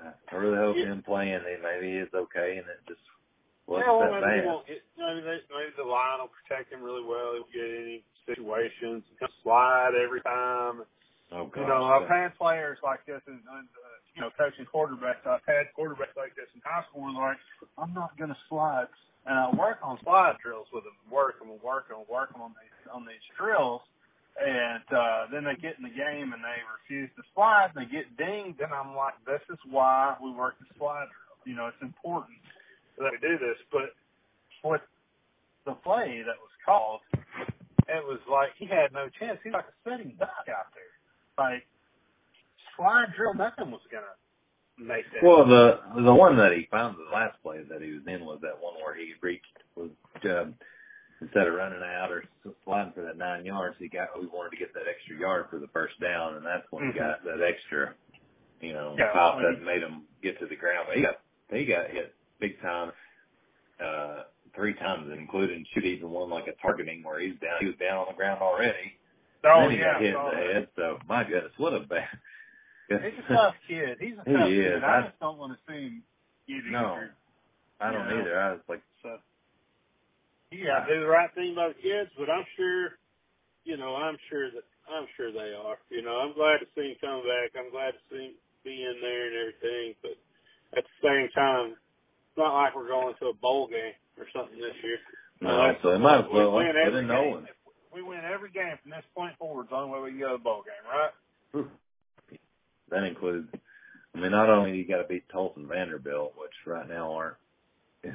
I 0.01 0.35
really 0.35 0.57
hope 0.57 0.77
Yeah. 0.77 0.93
him 0.93 1.03
playing, 1.03 1.41
he- 1.45 1.57
maybe 1.63 1.91
he 1.91 1.97
is 1.97 2.13
okay 2.13 2.57
and 2.57 2.67
it 2.67 2.81
just 2.87 3.01
wasn't 3.67 3.87
yeah, 3.87 3.93
well, 3.97 4.11
that 4.11 4.21
maybe 4.21 4.41
bad. 4.41 4.45
won't 4.45 4.67
get. 4.67 4.81
Maybe, 4.97 5.21
they, 5.21 5.37
maybe 5.51 5.73
the 5.77 5.83
line 5.83 6.19
will 6.19 6.31
protect 6.33 6.71
him 6.73 6.81
really 6.81 7.03
well. 7.03 7.33
He 7.33 7.39
won't 7.41 7.53
get 7.53 7.65
any 7.69 8.03
situations. 8.25 9.03
He'll 9.19 9.29
slide 9.43 9.93
every 9.95 10.21
time. 10.21 10.83
Oh, 11.31 11.45
gosh. 11.47 11.61
You 11.61 11.67
know, 11.67 11.83
I've 11.85 12.07
had 12.07 12.37
players 12.37 12.79
like 12.83 13.05
this, 13.05 13.21
and 13.27 13.41
uh, 13.45 13.96
you 14.17 14.25
know, 14.25 14.33
coaching 14.33 14.65
quarterbacks. 14.65 15.21
I've 15.29 15.45
had 15.45 15.69
quarterbacks 15.77 16.17
like 16.17 16.33
this 16.33 16.49
in 16.57 16.61
high 16.65 16.81
school. 16.89 17.13
They're 17.13 17.21
like, 17.21 17.37
I'm 17.77 17.93
not 17.93 18.17
going 18.17 18.33
to 18.33 18.41
slide, 18.49 18.89
and 19.29 19.37
I 19.37 19.53
work 19.53 19.77
on 19.85 20.01
slide 20.01 20.41
drills 20.41 20.65
with 20.73 20.89
them, 20.89 20.97
work 21.05 21.37
them, 21.37 21.53
and 21.53 21.61
work 21.61 21.93
them, 21.93 22.01
work 22.09 22.33
them 22.33 22.41
on 22.41 22.57
these 22.57 22.73
on 22.89 23.05
these 23.05 23.21
drills, 23.37 23.85
and 24.41 24.81
uh, 24.89 25.29
then 25.29 25.45
they 25.45 25.53
get 25.53 25.77
in 25.77 25.85
the 25.85 25.93
game 25.93 26.33
and 26.33 26.41
they 26.41 26.57
refuse 26.81 27.13
to 27.13 27.23
slide, 27.37 27.69
and 27.75 27.85
they 27.85 27.89
get 27.93 28.09
dinged, 28.17 28.57
and 28.57 28.73
I'm 28.73 28.97
like, 28.97 29.13
this 29.29 29.45
is 29.53 29.61
why 29.69 30.17
we 30.17 30.33
work 30.33 30.57
the 30.57 30.65
slide 30.81 31.13
drills. 31.13 31.45
You 31.45 31.53
know, 31.53 31.69
it's 31.69 31.83
important 31.85 32.41
that 32.97 33.13
we 33.13 33.21
do 33.21 33.37
this, 33.37 33.61
but 33.69 33.93
with 34.65 34.81
the 35.69 35.77
play 35.85 36.25
that 36.25 36.41
was 36.41 36.53
called, 36.65 37.05
it 37.85 38.01
was 38.01 38.19
like 38.25 38.57
he 38.57 38.65
had 38.65 38.89
no 38.97 39.13
chance. 39.21 39.37
He's 39.45 39.53
like 39.53 39.69
a 39.69 39.77
sitting 39.85 40.17
duck 40.17 40.49
out 40.49 40.73
there 40.73 40.97
like 41.37 41.65
slide 42.77 43.13
drill, 43.17 43.33
nothing 43.35 43.71
was 43.71 43.81
gonna 43.91 44.15
make 44.79 45.05
that. 45.13 45.23
Well, 45.25 45.45
the 45.47 46.01
the 46.03 46.13
one 46.15 46.37
that 46.37 46.53
he 46.53 46.67
found 46.71 46.97
the 46.97 47.11
last 47.15 47.41
play 47.43 47.59
that 47.69 47.81
he 47.81 47.91
was 47.93 48.03
in 48.07 48.25
was 48.25 48.39
that 48.43 48.61
one 48.61 48.75
where 48.83 48.95
he 48.95 49.13
reached 49.21 49.45
was 49.75 49.91
um, 50.25 50.55
instead 51.21 51.47
of 51.47 51.53
running 51.55 51.83
out 51.83 52.11
or 52.11 52.23
sliding 52.65 52.93
for 52.93 53.03
that 53.03 53.17
nine 53.17 53.45
yards, 53.45 53.75
he 53.79 53.89
got 53.89 54.09
we 54.19 54.27
wanted 54.27 54.51
to 54.51 54.57
get 54.57 54.73
that 54.73 54.87
extra 54.89 55.19
yard 55.19 55.47
for 55.49 55.59
the 55.59 55.67
first 55.73 55.99
down, 56.01 56.35
and 56.35 56.45
that's 56.45 56.67
when 56.71 56.83
Mhm. 56.85 56.93
he 56.93 56.99
got 56.99 57.23
that 57.25 57.41
extra, 57.43 57.95
you 58.61 58.73
know, 58.73 58.95
Yeah, 58.97 59.35
when 59.35 59.43
that 59.45 59.63
made 59.65 59.83
him 59.83 60.07
get 60.21 60.39
to 60.39 60.47
the 60.47 60.55
ground. 60.55 60.87
But 60.89 60.97
he 60.97 61.03
got 61.03 61.21
he 61.51 61.65
got 61.65 61.89
hit 61.91 62.15
big 62.39 62.59
time, 62.61 62.91
uh, 63.79 64.23
three 64.55 64.73
times, 64.75 65.11
including 65.13 65.65
shoot 65.73 65.85
even 65.85 66.09
one 66.11 66.29
like 66.29 66.47
a 66.47 66.53
targeting 66.61 67.03
where 67.03 67.19
he's 67.19 67.39
down. 67.39 67.59
He 67.61 67.67
was 67.67 67.77
down 67.77 67.99
on 67.99 68.07
the 68.09 68.15
ground 68.17 68.41
already. 68.41 68.99
oh 69.45 69.61
then 69.63 69.71
he 69.71 69.77
yeah, 69.77 69.93
got 69.93 70.01
hit 70.01 70.15
in 70.15 70.25
the 70.25 70.31
that. 70.31 70.53
head. 70.53 70.69
So 70.75 70.99
my 71.07 71.23
goodness, 71.23 71.53
what 71.57 71.73
a 71.73 71.81
bad. 71.81 72.09
He's 72.89 73.19
a 73.29 73.33
tough 73.33 73.55
kid. 73.67 73.97
He's 73.99 74.13
a 74.13 74.23
tough 74.31 74.49
is. 74.49 74.73
kid. 74.73 74.83
I, 74.83 74.97
I- 74.99 75.01
just 75.07 75.19
don't 75.19 75.37
want 75.37 75.53
to 75.53 75.59
see 75.67 75.81
him 75.91 76.03
get 76.47 76.63
No. 76.71 76.93
injured. 76.93 77.13
I 77.79 77.91
don't 77.91 78.07
You 78.09 78.15
know? 78.15 78.21
either. 78.21 78.39
I 78.39 78.51
was 78.53 78.61
like, 78.69 78.81
So 79.03 79.17
you 80.51 80.65
gotta 80.65 80.87
do 80.93 80.99
the 81.01 81.07
right 81.07 81.29
thing 81.35 81.53
by 81.55 81.69
the 81.69 81.79
kids, 81.81 82.09
but 82.17 82.29
I'm 82.29 82.45
sure, 82.55 82.97
you 83.65 83.77
know, 83.77 83.95
I'm 83.95 84.17
sure 84.29 84.49
that 84.51 84.63
I'm 84.89 85.05
sure 85.17 85.31
they 85.31 85.51
are. 85.53 85.77
You 85.91 86.01
know, 86.01 86.15
I'm 86.23 86.33
glad 86.33 86.59
to 86.63 86.67
see 86.73 86.95
him 86.95 86.97
come 87.03 87.21
back. 87.27 87.51
I'm 87.59 87.69
glad 87.69 87.91
to 87.91 88.01
see 88.09 88.31
him 88.31 88.33
be 88.63 88.71
in 88.83 88.95
there 89.03 89.27
and 89.27 89.35
everything, 89.35 89.93
but 90.01 90.15
at 90.79 90.83
the 90.87 90.97
same 91.03 91.27
time, 91.35 91.75
it's 91.75 92.37
not 92.39 92.55
like 92.55 92.75
we're 92.75 92.87
going 92.87 93.13
to 93.19 93.27
a 93.27 93.33
bowl 93.33 93.67
game 93.67 93.93
or 94.17 94.25
something 94.33 94.57
this 94.57 94.75
year. 94.83 94.97
no, 95.41 95.57
Like, 95.57 95.79
so 95.83 95.89
it 95.91 95.99
might 95.99 96.19
as 96.23 96.25
we 96.31 96.39
win 96.47 96.71
every 96.79 97.05
game. 97.05 97.43
If 97.45 97.93
we 97.93 98.01
win 98.01 98.21
every 98.23 98.49
game 98.51 98.73
from 98.81 98.91
this 98.91 99.03
point 99.13 99.37
forward. 99.37 99.63
It's 99.63 99.71
the 99.71 99.75
only 99.75 99.91
way 99.93 100.01
we 100.05 100.11
can 100.11 100.19
go 100.19 100.31
to 100.31 100.37
the 100.39 100.43
bowl 100.43 100.63
game, 100.63 100.85
right? 100.87 101.67
That 102.89 103.03
includes, 103.03 103.49
I 104.15 104.19
mean, 104.19 104.31
not 104.31 104.49
only 104.49 104.77
you 104.77 104.87
got 104.87 105.01
to 105.01 105.07
beat 105.07 105.27
Tulsa 105.29 105.59
and 105.59 105.67
Vanderbilt, 105.67 106.33
which 106.37 106.51
right 106.65 106.87
now 106.87 107.13
aren't 107.13 107.35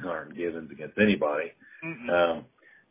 aren't 0.05 0.35
givens 0.35 0.71
against 0.71 0.97
anybody, 0.97 1.51
Mm-mm. 1.85 2.09
um, 2.09 2.37
as 2.39 2.45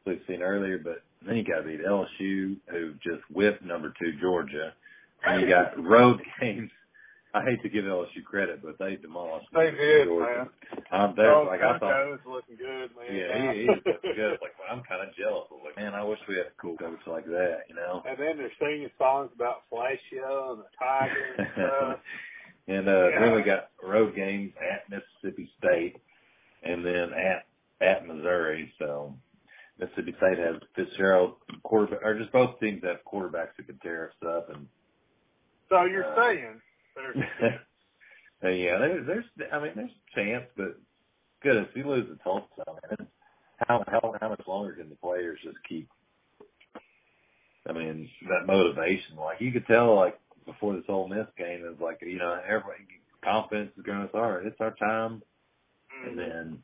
we've 0.06 0.20
seen 0.28 0.42
earlier, 0.42 0.78
but 0.78 1.02
then 1.26 1.36
you 1.36 1.44
got 1.44 1.58
to 1.58 1.64
beat 1.64 1.84
LSU, 1.84 2.56
who 2.70 2.92
just 3.02 3.22
whipped 3.30 3.64
number 3.64 3.92
two 3.98 4.12
Georgia, 4.20 4.72
and 5.24 5.40
you 5.42 5.48
got 5.48 5.82
road 5.82 6.20
games. 6.40 6.70
I 7.34 7.42
hate 7.44 7.62
to 7.62 7.68
give 7.70 7.84
LSU 7.84 8.24
credit, 8.24 8.62
but 8.62 8.78
they 8.78 8.96
demolished 8.96 9.48
They 9.54 9.70
did, 9.70 10.08
Georgia. 10.08 10.50
man. 10.72 10.84
Um, 10.92 11.14
there's 11.16 11.34
oh, 11.36 11.44
like 11.48 11.60
I 11.62 11.78
thought, 11.78 12.02
O's 12.08 12.20
looking 12.26 12.56
good, 12.56 12.90
man. 12.96 13.16
yeah, 13.16 13.52
he, 13.54 13.68
looking 13.68 14.14
good. 14.16 14.38
Like 14.42 14.52
I'm 14.70 14.82
kind 14.84 15.08
of 15.08 15.14
jealous. 15.16 15.48
I'm 15.52 15.64
like, 15.64 15.76
man, 15.76 15.94
I 15.94 16.04
wish 16.04 16.18
we 16.28 16.36
had 16.36 16.46
a 16.46 16.56
cool 16.60 16.76
coach 16.76 17.00
like 17.06 17.26
that, 17.26 17.60
you 17.68 17.74
know. 17.76 18.02
And 18.06 18.18
then 18.18 18.38
they're 18.38 18.52
singing 18.60 18.90
songs 18.98 19.30
about 19.34 19.64
Flacio 19.70 20.52
and 20.54 20.60
the 20.60 20.68
Tiger 20.78 21.34
and 21.38 21.48
stuff. 21.54 22.00
And 22.68 22.88
uh 22.88 23.08
Yeah. 23.10 23.20
then 23.20 23.34
we 23.36 23.42
got 23.42 23.70
road 23.82 24.14
games 24.16 24.52
at 24.60 24.88
Mississippi 24.90 25.50
State 25.58 25.96
and 26.62 26.84
then 26.84 27.10
at 27.14 27.46
at 27.80 28.06
Missouri. 28.06 28.72
So 28.78 29.14
Mississippi 29.78 30.14
State 30.18 30.38
has 30.38 30.56
Fitzgerald 30.76 31.36
quarterback 31.64 32.00
or 32.04 32.18
just 32.18 32.32
both 32.32 32.60
teams 32.60 32.82
have 32.84 32.98
quarterbacks 33.10 33.54
who 33.56 33.64
can 33.64 33.78
tear 33.80 34.10
us 34.10 34.28
up 34.28 34.50
and 34.50 34.68
So 35.70 35.84
you're 35.86 36.04
Uh, 36.06 36.16
saying 36.22 36.62
there's 36.96 37.52
Uh, 38.44 38.48
yeah, 38.48 38.78
there's, 38.78 39.06
there's, 39.06 39.24
I 39.52 39.60
mean, 39.60 39.72
there's 39.76 39.90
a 39.90 40.20
chance, 40.20 40.44
but 40.56 40.76
goodness, 41.42 41.68
we 41.76 41.84
lose 41.84 42.08
the 42.08 42.16
Tulsa, 42.24 42.48
man. 42.66 43.06
How, 43.68 43.84
how, 43.86 44.14
how 44.20 44.28
much 44.30 44.42
longer 44.48 44.72
can 44.72 44.88
the 44.88 44.96
players 44.96 45.38
just 45.44 45.58
keep? 45.68 45.88
I 47.68 47.72
mean, 47.72 48.08
that 48.28 48.46
motivation. 48.46 49.16
Like 49.16 49.40
you 49.40 49.52
could 49.52 49.66
tell, 49.66 49.94
like 49.94 50.18
before 50.44 50.74
this 50.74 50.84
whole 50.88 51.06
Miss 51.06 51.26
game, 51.38 51.64
is 51.64 51.80
like 51.80 52.00
you 52.02 52.18
know, 52.18 52.40
everybody 52.44 52.80
confidence 53.22 53.70
is 53.78 53.84
going. 53.84 54.00
It's 54.02 54.14
all 54.14 54.32
right. 54.32 54.46
It's 54.46 54.60
our 54.60 54.74
time, 54.74 55.22
and 56.04 56.18
then, 56.18 56.58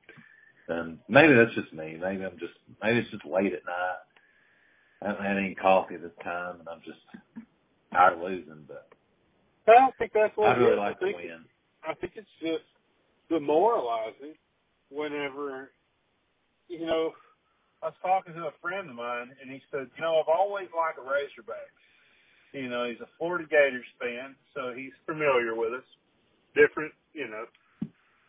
and 0.68 0.98
maybe 1.08 1.34
that's 1.34 1.54
just 1.54 1.72
me. 1.72 1.96
Maybe 2.00 2.24
I'm 2.24 2.38
just, 2.40 2.54
maybe 2.82 2.98
it's 2.98 3.10
just 3.10 3.24
late 3.24 3.52
at 3.52 3.64
night. 3.64 3.98
I 5.02 5.08
haven't 5.10 5.24
had 5.24 5.36
any 5.36 5.54
coffee 5.54 5.96
this 5.96 6.10
time, 6.24 6.58
and 6.58 6.68
I'm 6.68 6.82
just 6.84 6.98
tired 7.92 8.14
of 8.14 8.20
losing. 8.20 8.64
But 8.66 8.88
I 9.68 9.80
don't 9.80 9.96
think 9.98 10.12
that's 10.14 10.36
what 10.36 10.56
it 10.56 10.60
really 10.60 10.72
is. 10.72 10.78
like 10.78 11.00
I 11.00 11.04
think, 11.04 11.16
win. 11.16 11.44
I 11.84 11.94
think 11.94 12.12
it's 12.16 12.36
just 12.40 12.64
demoralizing 13.30 14.34
whenever, 14.90 15.72
you 16.68 16.86
know, 16.86 17.12
I 17.82 17.86
was 17.86 18.00
talking 18.02 18.34
to 18.34 18.48
a 18.48 18.56
friend 18.62 18.90
of 18.90 18.96
mine 18.96 19.30
and 19.40 19.50
he 19.50 19.60
said, 19.70 19.88
you 19.96 20.02
know, 20.02 20.20
I've 20.20 20.28
always 20.32 20.68
liked 20.76 20.96
the 20.96 21.04
Razorbacks. 21.04 21.78
You 22.52 22.68
know, 22.70 22.88
he's 22.88 23.00
a 23.00 23.10
Florida 23.18 23.46
Gators 23.50 23.86
fan, 24.00 24.34
so 24.54 24.72
he's 24.76 24.94
familiar 25.06 25.54
with 25.54 25.74
us. 25.74 25.88
Different, 26.56 26.92
you 27.14 27.28
know, 27.28 27.44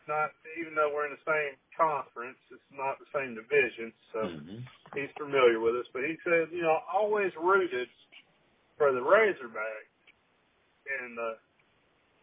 not 0.08 0.30
even 0.60 0.74
though 0.74 0.92
we're 0.94 1.06
in 1.06 1.16
the 1.16 1.26
same 1.26 1.56
conference, 1.76 2.38
it's 2.52 2.62
not 2.72 2.98
the 3.00 3.10
same 3.14 3.34
division, 3.34 3.92
so 4.12 4.20
hmm 4.28 4.60
he's 4.94 5.12
familiar 5.18 5.60
with 5.60 5.76
us. 5.76 5.86
But 5.92 6.02
he 6.04 6.16
said, 6.24 6.48
you 6.52 6.62
know, 6.62 6.78
always 6.92 7.32
rooted 7.40 7.88
for 8.78 8.92
the 8.92 9.00
Razorbacks 9.00 9.89
in 11.06 11.14
the 11.14 11.38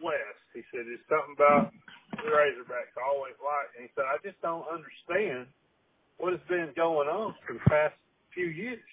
West. 0.03 0.41
He 0.53 0.61
said, 0.71 0.85
there's 0.85 1.03
something 1.09 1.35
about 1.35 1.73
the 2.19 2.29
Razorbacks 2.29 2.93
I 2.97 3.03
always 3.07 3.37
liked. 3.41 3.77
And 3.77 3.87
he 3.87 3.91
said, 3.95 4.05
I 4.09 4.17
just 4.25 4.39
don't 4.41 4.65
understand 4.69 5.47
what 6.17 6.33
has 6.33 6.43
been 6.49 6.73
going 6.75 7.07
on 7.09 7.35
for 7.45 7.53
the 7.53 7.65
past 7.69 7.95
few 8.33 8.47
years. 8.47 8.83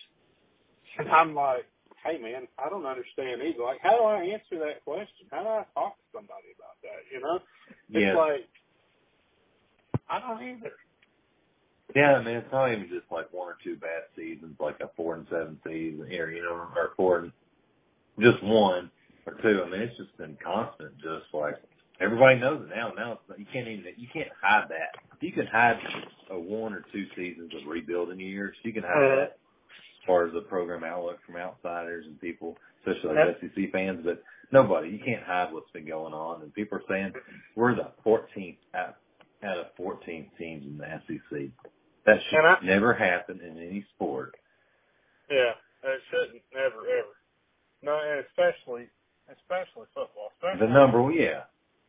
And 0.98 1.08
I'm 1.08 1.34
like, 1.34 1.66
hey 2.04 2.18
man, 2.20 2.46
I 2.58 2.68
don't 2.68 2.86
understand 2.86 3.42
either. 3.42 3.64
Like, 3.64 3.80
how 3.82 3.96
do 3.96 4.04
I 4.04 4.22
answer 4.24 4.60
that 4.60 4.84
question? 4.84 5.26
How 5.30 5.42
do 5.42 5.48
I 5.48 5.64
talk 5.74 5.96
to 5.96 6.04
somebody 6.12 6.52
about 6.54 6.76
that? 6.84 7.00
You 7.12 7.20
know? 7.20 7.40
It's 7.90 8.04
Yeah. 8.04 8.14
like, 8.14 8.48
I 10.08 10.20
don't 10.20 10.42
either. 10.42 10.72
Yeah, 11.94 12.16
I 12.16 12.22
mean, 12.22 12.36
it's 12.36 12.52
not 12.52 12.72
even 12.72 12.88
just 12.88 13.10
like 13.10 13.32
one 13.32 13.48
or 13.48 13.56
two 13.62 13.76
bad 13.76 14.04
seasons, 14.16 14.56
like 14.60 14.80
a 14.80 14.88
four 14.96 15.14
and 15.16 15.26
seven 15.30 15.58
season 15.64 16.06
here, 16.08 16.30
you 16.30 16.42
know, 16.42 16.52
or 16.76 16.92
four 16.96 17.18
and 17.20 17.32
just 18.20 18.42
one 18.42 18.90
or 19.26 19.34
two. 19.42 19.62
I 19.64 19.70
mean, 19.70 19.80
it's 19.82 19.96
just 19.96 20.16
been 20.18 20.36
constant. 20.42 20.96
Just 20.98 21.32
like 21.32 21.54
everybody 22.00 22.38
knows 22.38 22.62
it 22.68 22.74
now. 22.74 22.92
Now 22.96 23.12
it's, 23.28 23.38
you 23.38 23.46
can't 23.52 23.68
even 23.68 23.84
you 23.96 24.08
can't 24.12 24.28
hide 24.40 24.66
that. 24.68 24.94
You 25.20 25.32
can 25.32 25.46
hide 25.46 25.78
a 26.30 26.38
one 26.38 26.72
or 26.72 26.84
two 26.92 27.06
seasons 27.16 27.52
of 27.54 27.66
rebuilding 27.68 28.20
years. 28.20 28.56
You 28.62 28.72
can 28.72 28.82
hide 28.82 29.18
that 29.18 29.32
as 29.32 30.06
far 30.06 30.26
as 30.26 30.32
the 30.34 30.42
program 30.42 30.84
outlook 30.84 31.18
from 31.26 31.36
outsiders 31.36 32.04
and 32.06 32.20
people, 32.20 32.56
especially 32.86 33.14
like 33.16 33.40
SEC 33.40 33.72
fans. 33.72 34.00
But 34.04 34.22
nobody, 34.52 34.90
you 34.90 34.98
can't 35.04 35.22
hide 35.24 35.52
what's 35.52 35.70
been 35.72 35.86
going 35.86 36.12
on. 36.12 36.42
And 36.42 36.52
people 36.54 36.78
are 36.78 36.84
saying 36.88 37.12
we're 37.56 37.74
the 37.74 37.90
14th 38.04 38.58
out, 38.74 38.96
out 39.42 39.58
of 39.58 39.66
14 39.76 40.30
teams 40.38 40.64
in 40.66 40.78
the 40.78 40.84
SEC. 41.06 41.50
That 42.06 42.18
should 42.30 42.44
I- 42.44 42.58
never 42.62 42.92
happen 42.92 43.40
in 43.40 43.58
any 43.58 43.86
sport. 43.94 44.34
Yeah, 45.30 45.52
it 45.84 46.00
shouldn't, 46.10 46.42
never, 46.52 46.80
ever. 46.86 47.14
No, 47.82 47.98
and 47.98 48.24
especially, 48.28 48.88
especially 49.30 49.86
football. 49.94 50.30
Especially 50.36 50.66
The 50.66 50.72
number, 50.72 51.10
yeah. 51.12 51.44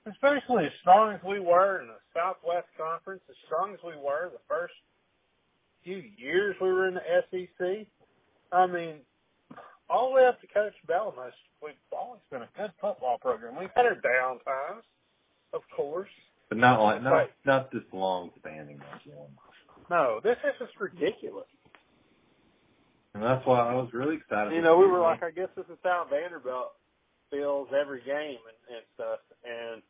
especially 0.10 0.66
as 0.66 0.72
strong 0.82 1.14
as 1.14 1.22
we 1.24 1.40
were 1.40 1.82
in 1.82 1.88
the 1.88 1.99
Southwest 2.14 2.68
Conference, 2.78 3.22
as 3.30 3.36
strong 3.45 3.74
as 3.74 3.80
we 3.84 3.95
were 3.95 4.30
the 4.32 4.41
first 4.48 4.74
few 5.84 6.03
years 6.18 6.56
we 6.62 6.70
were 6.72 6.88
in 6.88 6.95
the 6.95 7.02
SEC. 7.32 7.88
I 8.52 8.68
mean, 8.68 8.95
all 9.90 10.10
the 10.10 10.16
way 10.16 10.26
up 10.26 10.40
to 10.41 10.48
Coach 10.48 10.74
Bielema, 10.88 11.32
we've 11.62 11.74
always 11.91 12.22
been 12.32 12.41
a 12.41 12.49
good 12.57 12.72
football 12.82 13.18
program. 13.20 13.56
We've 13.60 13.70
had 13.76 13.86
our 13.86 13.95
down 13.95 14.40
times, 14.40 14.84
of 15.53 15.62
course. 15.76 16.10
But 16.49 16.57
not 16.60 16.82
like 16.82 17.02
not 17.02 17.12
Right. 17.12 17.32
not 17.45 17.72
this 17.72 17.84
long 17.91 18.32
standing 18.40 18.78
like 18.80 19.06
one. 19.16 19.30
No, 19.90 20.20
this 20.24 20.38
is 20.44 20.53
just 20.60 20.80
ridiculous. 20.80 21.48
And 23.14 23.24
that's 23.24 23.45
why 23.45 23.60
I 23.60 23.74
was 23.76 23.90
really 23.94 24.16
excited. 24.18 24.53
You 24.53 24.62
know, 24.62 24.78
we 24.78 24.88
were 24.88 24.99
like, 24.99 25.24
I 25.24 25.32
guess 25.32 25.48
this 25.56 25.66
is 25.72 25.78
how 25.84 26.06
Vanderbilt 26.10 26.74
feels 27.31 27.68
every 27.80 28.02
game 28.02 28.39
and, 28.45 28.60
and 28.77 28.84
stuff. 28.95 29.19
And 29.43 29.81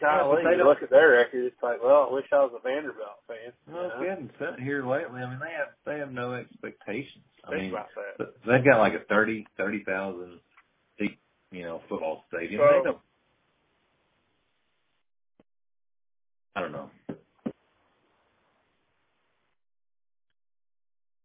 Yeah, 0.00 0.18
golly, 0.22 0.42
they 0.44 0.56
you 0.56 0.64
look 0.64 0.82
at 0.82 0.90
their 0.90 1.10
record, 1.10 1.44
it's 1.46 1.62
like, 1.62 1.82
well, 1.82 2.08
I 2.10 2.14
wish 2.14 2.26
I 2.32 2.36
was 2.44 2.52
a 2.58 2.62
Vanderbilt 2.62 3.22
fan. 3.28 3.52
well, 3.70 3.86
if 3.86 3.94
know? 3.94 4.00
we 4.00 4.08
hadn't 4.08 4.30
sat 4.38 4.58
here 4.60 4.84
lately, 4.86 5.20
I 5.20 5.30
mean, 5.30 5.38
they 5.38 5.52
have 5.52 5.68
they 5.86 5.98
have 5.98 6.12
no 6.12 6.34
expectations. 6.34 7.24
I 7.44 7.50
Think 7.50 7.62
mean, 7.62 7.70
about 7.72 7.88
that. 8.18 8.34
they've 8.46 8.64
got 8.64 8.78
like 8.78 8.94
a 8.94 9.04
thirty 9.08 9.46
thirty 9.56 9.82
thousand 9.84 10.40
seat, 10.98 11.18
you 11.50 11.62
know, 11.64 11.80
football 11.88 12.24
stadium. 12.28 12.60
So- 12.62 12.78
they 12.78 12.84
don't. 12.84 12.98
I 16.54 16.60
don't 16.60 16.72
know. 16.72 16.90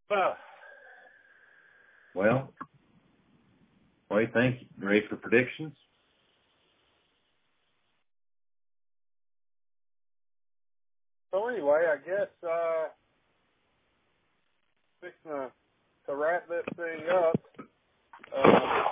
Uh, 0.10 0.34
Well, 2.16 2.54
what 4.08 4.20
do 4.20 4.24
you 4.24 4.32
ready 4.80 5.06
for 5.10 5.16
predictions? 5.18 5.74
so 11.38 11.48
anyway, 11.50 11.86
I 11.88 11.98
guess 11.98 12.28
uh, 12.44 12.88
fixing 15.02 15.32
to, 15.32 15.52
to 16.08 16.16
wrap 16.16 16.48
this 16.48 16.64
thing 16.76 17.08
up. 17.14 17.40
Uh, 18.36 18.84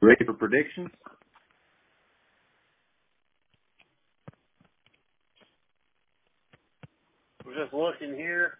ready 0.00 0.24
for 0.24 0.32
predictions? 0.34 0.88
I'm 7.44 7.52
just 7.54 7.74
looking 7.74 8.14
here. 8.16 8.54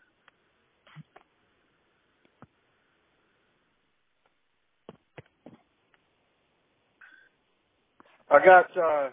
I 8.28 8.44
got 8.44 8.76
uh, 8.76 9.10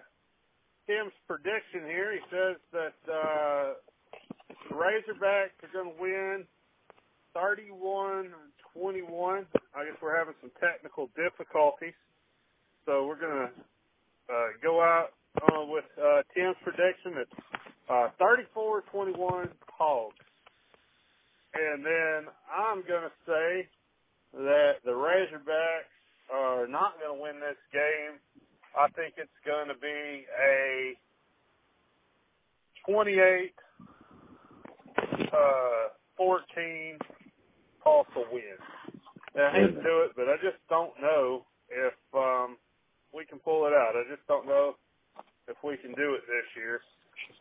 Tim's 0.87 1.13
prediction 1.27 1.85
here. 1.85 2.13
He 2.13 2.19
says 2.31 2.57
that 2.73 2.95
uh, 3.05 3.73
the 4.69 4.75
Razorbacks 4.75 5.53
are 5.61 5.69
going 5.71 5.93
to 5.93 6.01
win 6.01 6.45
31-21. 7.37 9.45
I 9.75 9.85
guess 9.85 9.97
we're 10.01 10.17
having 10.17 10.33
some 10.41 10.49
technical 10.59 11.11
difficulties, 11.15 11.93
so 12.87 13.05
we're 13.05 13.19
going 13.19 13.47
to 13.47 13.51
uh, 14.33 14.47
go 14.63 14.81
out 14.81 15.09
uh, 15.41 15.63
with 15.67 15.85
uh, 16.01 16.23
Tim's 16.33 16.57
prediction 16.63 17.17
at 17.21 17.27
uh, 17.93 18.09
34-21 18.17 19.49
Hogs. 19.77 20.15
And 21.53 21.85
then 21.85 22.25
I'm 22.49 22.81
going 22.87 23.03
to 23.05 23.11
say 23.27 23.67
that 24.33 24.81
the 24.83 24.91
Razorbacks 24.91 25.93
are 26.33 26.65
not 26.67 26.97
going 26.99 27.15
to 27.17 27.21
win 27.21 27.39
this 27.39 27.57
game. 27.71 28.17
I 28.77 28.87
think 28.95 29.15
it's 29.17 29.29
going 29.45 29.67
to 29.67 29.75
be 29.75 30.25
a 30.33 30.93
28 32.89 33.53
uh, 35.33 35.93
14 36.17 36.97
Tulsa 37.83 38.09
win. 38.31 38.57
And 39.35 39.43
I 39.45 39.51
hate 39.51 39.75
to 39.75 39.81
do 39.83 40.01
it, 40.05 40.11
but 40.15 40.29
I 40.29 40.35
just 40.41 40.57
don't 40.69 40.93
know 41.01 41.45
if 41.69 41.93
um, 42.13 42.57
we 43.13 43.25
can 43.25 43.39
pull 43.39 43.65
it 43.67 43.73
out. 43.73 43.93
I 43.95 44.03
just 44.09 44.25
don't 44.27 44.47
know 44.47 44.75
if 45.47 45.57
we 45.63 45.77
can 45.77 45.93
do 45.93 46.13
it 46.15 46.21
this 46.27 46.45
year 46.55 46.81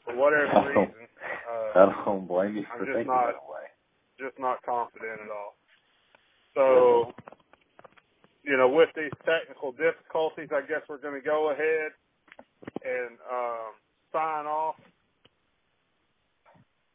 for 0.04 0.16
whatever 0.16 0.52
Oh. 0.56 0.66
reason. 0.68 1.09
Uh, 1.48 1.78
I 1.78 2.04
don't 2.04 2.26
blame 2.26 2.56
you 2.56 2.64
I'm 2.72 2.78
for 2.80 2.84
just 2.86 2.96
thinking 2.96 3.12
not- 3.12 3.32
that 3.34 3.48
way. 3.48 3.66
just 4.18 4.38
not 4.38 4.62
confident 4.62 5.20
at 5.24 5.30
all. 5.30 5.56
So, 6.54 7.14
you 8.44 8.56
know, 8.56 8.69
with 8.69 8.89
these 8.97 9.12
technical 9.24 9.73
difficulties, 9.73 10.48
I 10.52 10.62
guess 10.66 10.82
we're 10.89 10.98
going 10.98 11.20
to 11.20 11.24
go 11.27 11.51
ahead 11.51 11.93
and 12.85 13.16
um, 13.31 13.73
sign 14.12 14.47
off. 14.47 14.77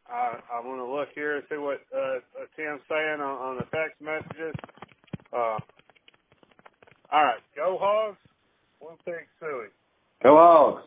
I, 0.10 0.40
I'm 0.54 0.64
going 0.64 0.80
to 0.80 0.86
look 0.86 1.10
here 1.14 1.36
and 1.38 1.44
see 1.50 1.58
what 1.58 1.82
uh, 1.96 2.20
Tim's 2.56 2.82
saying 2.90 3.20
on, 3.20 3.22
on 3.22 3.56
the 3.58 3.68
text 3.76 4.02
messages. 4.02 4.56
Uh, 5.34 5.60
All 7.12 7.24
right, 7.24 7.40
go 7.56 7.78
Hogs. 7.80 8.18
Woo 8.82 8.98
Pig 9.06 9.28
Sooie. 9.42 9.68
Go 10.24 10.36
Hogs. 10.38 10.84